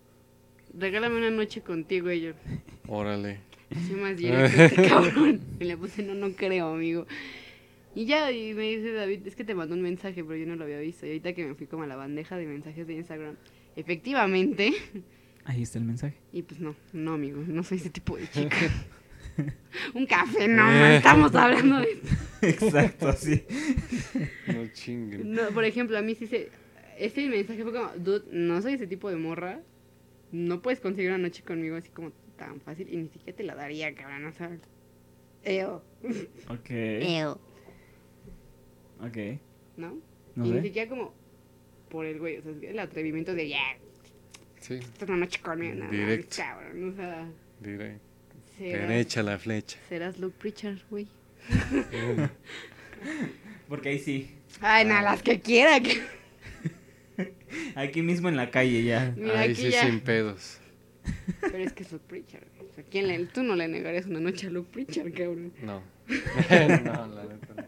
regálame 0.79 1.17
una 1.17 1.31
noche 1.31 1.61
contigo. 1.61 2.11
Y 2.11 2.21
yo, 2.21 2.33
Órale. 2.89 3.41
soy 3.87 3.97
más 3.97 4.17
directo 4.17 4.63
este 4.63 4.89
cabrón. 4.89 5.41
Y 5.61 5.65
le 5.65 5.77
puse, 5.77 6.03
no, 6.03 6.15
no 6.15 6.31
creo, 6.33 6.75
amigo. 6.75 7.07
Y 7.95 8.05
ya, 8.05 8.31
y 8.31 8.53
me 8.53 8.65
dice 8.65 8.93
David, 8.93 9.27
es 9.27 9.35
que 9.35 9.45
te 9.45 9.55
mandó 9.55 9.75
un 9.75 9.81
mensaje, 9.81 10.23
pero 10.23 10.37
yo 10.37 10.47
no 10.47 10.57
lo 10.57 10.65
había 10.65 10.79
visto. 10.81 11.07
Y 11.07 11.11
ahorita 11.11 11.33
que 11.33 11.47
me 11.47 11.55
fui 11.55 11.67
como 11.67 11.85
a 11.85 11.87
la 11.87 11.97
bandeja 11.97 12.37
de 12.37 12.45
mensajes 12.45 12.87
de 12.87 12.95
Instagram, 12.95 13.37
efectivamente. 13.75 14.75
Ahí 15.47 15.63
está 15.63 15.79
el 15.79 15.85
mensaje. 15.85 16.17
Y 16.33 16.43
pues 16.43 16.61
no, 16.61 16.75
no, 16.93 17.15
amigo, 17.15 17.43
no 17.47 17.63
soy 17.63 17.79
ese 17.79 17.89
tipo 17.89 18.17
de 18.17 18.29
chica. 18.29 18.57
un 19.95 20.07
café, 20.07 20.47
no, 20.49 20.65
man, 20.65 20.93
estamos 20.93 21.35
hablando 21.35 21.79
de 21.79 22.01
Exacto, 22.43 23.13
sí. 23.15 23.45
No 24.47 24.67
chinguen. 24.75 25.33
No, 25.33 25.49
por 25.51 25.65
ejemplo, 25.65 25.97
a 25.97 26.03
mí 26.03 26.15
sí 26.15 26.27
se... 26.27 26.51
Este 26.99 27.27
mensaje 27.29 27.63
fue 27.63 27.73
como, 27.73 27.89
dude, 27.97 28.25
no 28.31 28.61
soy 28.61 28.75
ese 28.75 28.87
tipo 28.87 29.09
de 29.09 29.17
morra. 29.17 29.61
No 30.37 30.61
puedes 30.63 30.81
conseguir 30.81 31.11
una 31.11 31.19
noche 31.19 31.43
conmigo 31.43 31.77
así 31.77 31.89
como 31.91 32.13
tan 32.37 32.61
fácil. 32.61 32.89
Y 32.93 32.97
ni 32.97 33.09
siquiera 33.09 33.37
te 33.37 33.43
la 33.45 33.55
daría, 33.55 33.95
cabrón, 33.95 34.27
o 34.27 34.33
sea... 34.33 34.51
Eo, 35.45 35.83
Ok. 36.49 36.71
eo, 36.71 37.41
Ok. 39.01 39.17
¿no? 39.77 39.99
No 40.35 40.47
y 40.47 40.51
ni 40.51 40.57
sé. 40.59 40.63
siquiera 40.65 40.89
como 40.91 41.15
por 41.89 42.05
el 42.05 42.19
güey, 42.19 42.39
o 42.39 42.43
sea, 42.43 42.53
el 42.71 42.79
atrevimiento 42.79 43.35
de, 43.35 43.49
ya, 43.49 43.61
Sí, 44.61 44.75
esta 44.75 45.05
es 45.05 45.09
una 45.11 45.19
noche 45.19 45.41
conmigo. 45.41 45.77
Mames, 45.77 45.91
Directo. 45.93 46.37
cabrón, 46.39 46.93
o 46.93 46.97
sea... 46.97 47.29
serás- 47.63 48.89
Derecha 48.89 49.23
la 49.23 49.39
flecha. 49.39 49.79
Serás 49.89 50.19
Luke 50.19 50.37
Preacher, 50.39 50.83
güey. 50.91 51.07
Porque 53.69 53.91
ahí 53.91 53.99
sí. 53.99 54.31
Ay, 54.61 54.85
nada, 54.85 55.03
las 55.03 55.23
que 55.23 55.41
quiera. 55.41 55.79
Que... 55.81 56.01
Aquí 57.75 58.03
mismo 58.03 58.29
en 58.29 58.37
la 58.37 58.51
calle 58.51 58.83
ya. 58.85 59.15
Mira, 59.17 59.41
Ahí 59.41 59.55
sí 59.55 59.71
ya. 59.71 59.87
sin 59.87 60.01
pedos. 60.01 60.61
Pero 61.41 61.59
es 61.59 61.73
que 61.73 61.83
es 61.85 61.93
Luke 61.93 62.05
Preacher, 62.09 62.47
güey. 62.57 62.69
O 62.71 62.75
sea, 62.75 62.85
¿quién 62.91 63.07
le... 63.09 63.25
Tú 63.27 63.43
no 63.43 63.55
le 63.55 63.69
negarías 63.69 64.07
una 64.07 64.21
noche 64.21 64.49
a 64.49 64.51
Luke 64.51 64.71
Preacher, 64.73 65.13
cabrón. 65.13 65.53
No. 65.63 65.83
no, 66.09 67.07
la 67.07 67.25
neta 67.25 67.55
no. 67.57 67.65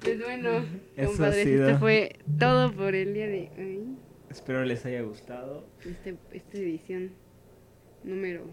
Pues 0.00 0.20
bueno, 0.22 0.64
Eso 0.96 1.08
compadres, 1.10 1.44
sido. 1.44 1.66
esto 1.68 1.80
fue 1.80 2.16
todo 2.38 2.72
por 2.72 2.94
el 2.94 3.14
día 3.14 3.26
de 3.26 3.50
hoy. 3.58 3.96
Espero 4.30 4.64
les 4.64 4.84
haya 4.86 5.02
gustado. 5.02 5.66
Este, 5.84 6.16
esta 6.32 6.58
edición 6.58 7.12
número 8.04 8.44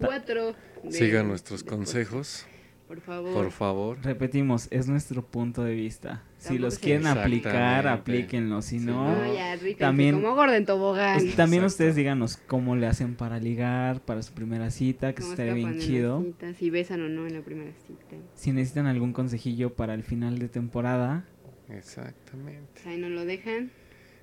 Ta- 0.00 0.06
4. 0.08 0.54
Sigan 0.90 1.28
nuestros 1.28 1.64
consejos, 1.64 2.46
Por 2.90 3.00
favor. 3.00 3.32
por 3.32 3.50
favor. 3.52 3.98
Repetimos, 4.02 4.66
es 4.72 4.88
nuestro 4.88 5.24
punto 5.24 5.62
de 5.62 5.74
vista. 5.76 6.24
Si 6.38 6.58
los 6.58 6.80
quieren 6.80 7.06
aplicar, 7.06 7.86
aplíquenlo. 7.86 8.62
Si 8.62 8.80
Sí, 8.80 8.84
no, 8.84 9.14
No, 9.16 9.32
ya, 9.32 9.54
rítense 9.54 9.74
también- 9.78 10.20
como 10.20 10.34
gordo 10.34 10.54
en 10.54 10.66
tobogán. 10.66 11.18
también 11.36 11.62
Exacto. 11.62 11.66
ustedes 11.66 11.94
díganos 11.94 12.36
cómo 12.48 12.74
le 12.74 12.88
hacen 12.88 13.14
para 13.14 13.38
ligar, 13.38 14.00
para 14.00 14.22
su 14.22 14.32
primera 14.32 14.72
cita, 14.72 15.14
que 15.14 15.22
estaría 15.22 15.54
bien 15.54 15.78
chido. 15.78 16.24
Si 16.58 16.70
besan 16.70 17.02
o 17.02 17.08
no 17.08 17.28
en 17.28 17.34
la 17.34 17.42
primera 17.42 17.70
cita. 17.86 18.16
Si 18.34 18.50
necesitan 18.50 18.86
algún 18.86 19.12
consejillo 19.12 19.72
para 19.74 19.94
el 19.94 20.02
final 20.02 20.40
de 20.40 20.48
temporada. 20.48 21.24
Exactamente. 21.68 22.82
Ahí 22.86 22.98
nos 22.98 23.10
lo 23.12 23.24
dejan. 23.24 23.70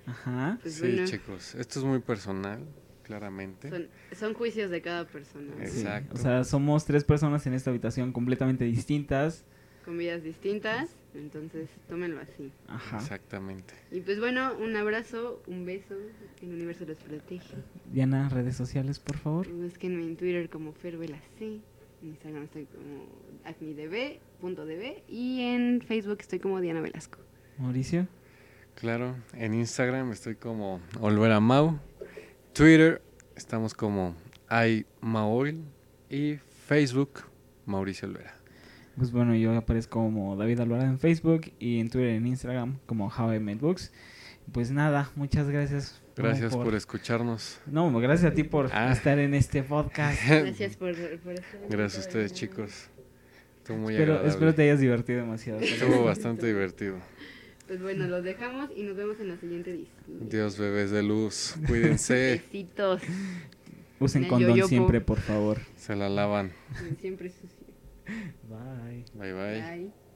Ajá. 0.06 0.57
Pues 0.61 0.76
Sí, 0.76 0.81
bueno, 0.81 1.06
chicos, 1.06 1.56
esto 1.56 1.80
es 1.80 1.85
muy 1.85 1.99
personal, 1.99 2.60
claramente. 3.07 3.69
son, 3.69 3.88
son 4.15 4.34
juicios 4.34 4.69
de 4.69 4.81
cada 4.81 5.05
persona. 5.07 5.53
Exacto. 5.61 6.15
O 6.15 6.17
sea, 6.17 6.43
somos 6.43 6.85
tres 6.85 7.03
personas 7.03 7.47
en 7.47 7.53
esta 7.53 7.69
habitación 7.69 8.11
completamente 8.11 8.65
distintas. 8.65 9.45
Con 9.85 9.97
vidas 9.97 10.21
distintas. 10.23 10.89
Entonces, 11.15 11.69
tómenlo 11.88 12.19
así. 12.19 12.51
Ajá. 12.67 12.97
Exactamente. 12.97 13.73
Y 13.91 14.01
pues 14.01 14.19
bueno, 14.19 14.55
un 14.59 14.75
abrazo, 14.75 15.41
un 15.47 15.65
beso. 15.65 15.95
El 16.41 16.49
universo 16.49 16.85
los 16.85 16.97
protege. 16.97 17.55
Diana, 17.91 18.29
redes 18.29 18.55
sociales, 18.55 18.99
por 18.99 19.17
favor. 19.17 19.47
Búsquenme 19.49 20.03
en 20.03 20.17
Twitter 20.17 20.49
como 20.49 20.73
Fervela 20.73 21.17
C. 21.39 21.61
En 22.03 22.09
Instagram 22.09 22.43
estoy 22.43 22.65
como 22.65 23.05
acnidb.db. 23.45 25.03
Y 25.07 25.41
en 25.41 25.81
Facebook 25.81 26.17
estoy 26.19 26.39
como 26.39 26.59
Diana 26.59 26.81
Velasco. 26.81 27.19
Mauricio. 27.57 28.07
Claro, 28.75 29.15
en 29.34 29.55
Instagram 29.55 30.11
estoy 30.11 30.35
como 30.35 30.81
Olvera 30.99 31.39
Mau. 31.39 31.79
Twitter 32.57 33.01
estamos 33.35 33.73
como 33.73 34.15
iMaoil. 34.49 35.63
Y 36.09 36.39
Facebook, 36.65 37.23
Mauricio 37.65 38.07
Olvera. 38.07 38.34
Pues 38.95 39.11
bueno, 39.11 39.35
yo 39.35 39.55
aparezco 39.55 39.99
como 39.99 40.35
David 40.38 40.61
Alvarado 40.61 40.89
en 40.89 40.99
Facebook 40.99 41.51
y 41.59 41.79
en 41.79 41.89
Twitter 41.89 42.11
en 42.11 42.25
Instagram 42.25 42.79
como 42.85 43.07
How 43.09 43.34
I 43.34 43.39
Made 43.39 43.57
Books. 43.57 43.91
Pues 44.51 44.71
nada, 44.71 45.11
muchas 45.15 45.49
gracias. 45.49 46.01
Gracias 46.15 46.55
por 46.55 46.73
escucharnos. 46.73 47.59
No, 47.67 47.91
gracias 47.99 48.31
a 48.31 48.34
ti 48.34 48.43
por 48.43 48.69
Ah. 48.73 48.91
estar 48.91 49.19
en 49.19 49.34
este 49.34 49.61
podcast. 49.63 50.17
Gracias 50.27 50.77
por, 50.77 50.95
por 51.19 51.34
estar 51.34 51.59
Gracias 51.69 52.05
a 52.05 52.07
ustedes, 52.07 52.34
chicos. 52.34 52.89
Estuvo 53.57 53.77
muy 53.77 53.93
espero, 53.93 54.13
agradable. 54.13 54.31
espero 54.34 54.55
te 54.55 54.63
hayas 54.63 54.79
divertido 54.79 55.19
demasiado. 55.19 55.59
Estuvo 55.59 56.05
bastante 56.05 56.47
divertido. 56.47 56.95
Pues 57.68 57.81
bueno, 57.81 58.07
los 58.07 58.23
dejamos 58.23 58.69
y 58.76 58.84
nos 58.84 58.95
vemos 58.95 59.19
en 59.19 59.27
la 59.27 59.38
siguiente 59.38 59.72
edición. 59.72 60.30
Dios, 60.30 60.57
bebés 60.57 60.91
de 60.91 61.03
luz. 61.03 61.56
Cuídense. 61.68 62.41
Besitos. 62.52 63.02
Usen 63.99 64.23
El 64.23 64.30
condón 64.30 64.52
yoyopo. 64.52 64.69
siempre, 64.69 65.02
por 65.02 65.19
favor. 65.19 65.57
Se 65.76 65.95
la 65.95 66.07
lavan. 66.07 66.52
Siempre 67.02 67.30
sucio. 67.30 67.68
Bye. 68.48 69.03
Bye 69.15 69.34
bye. 69.34 69.61
Bye. 69.61 70.06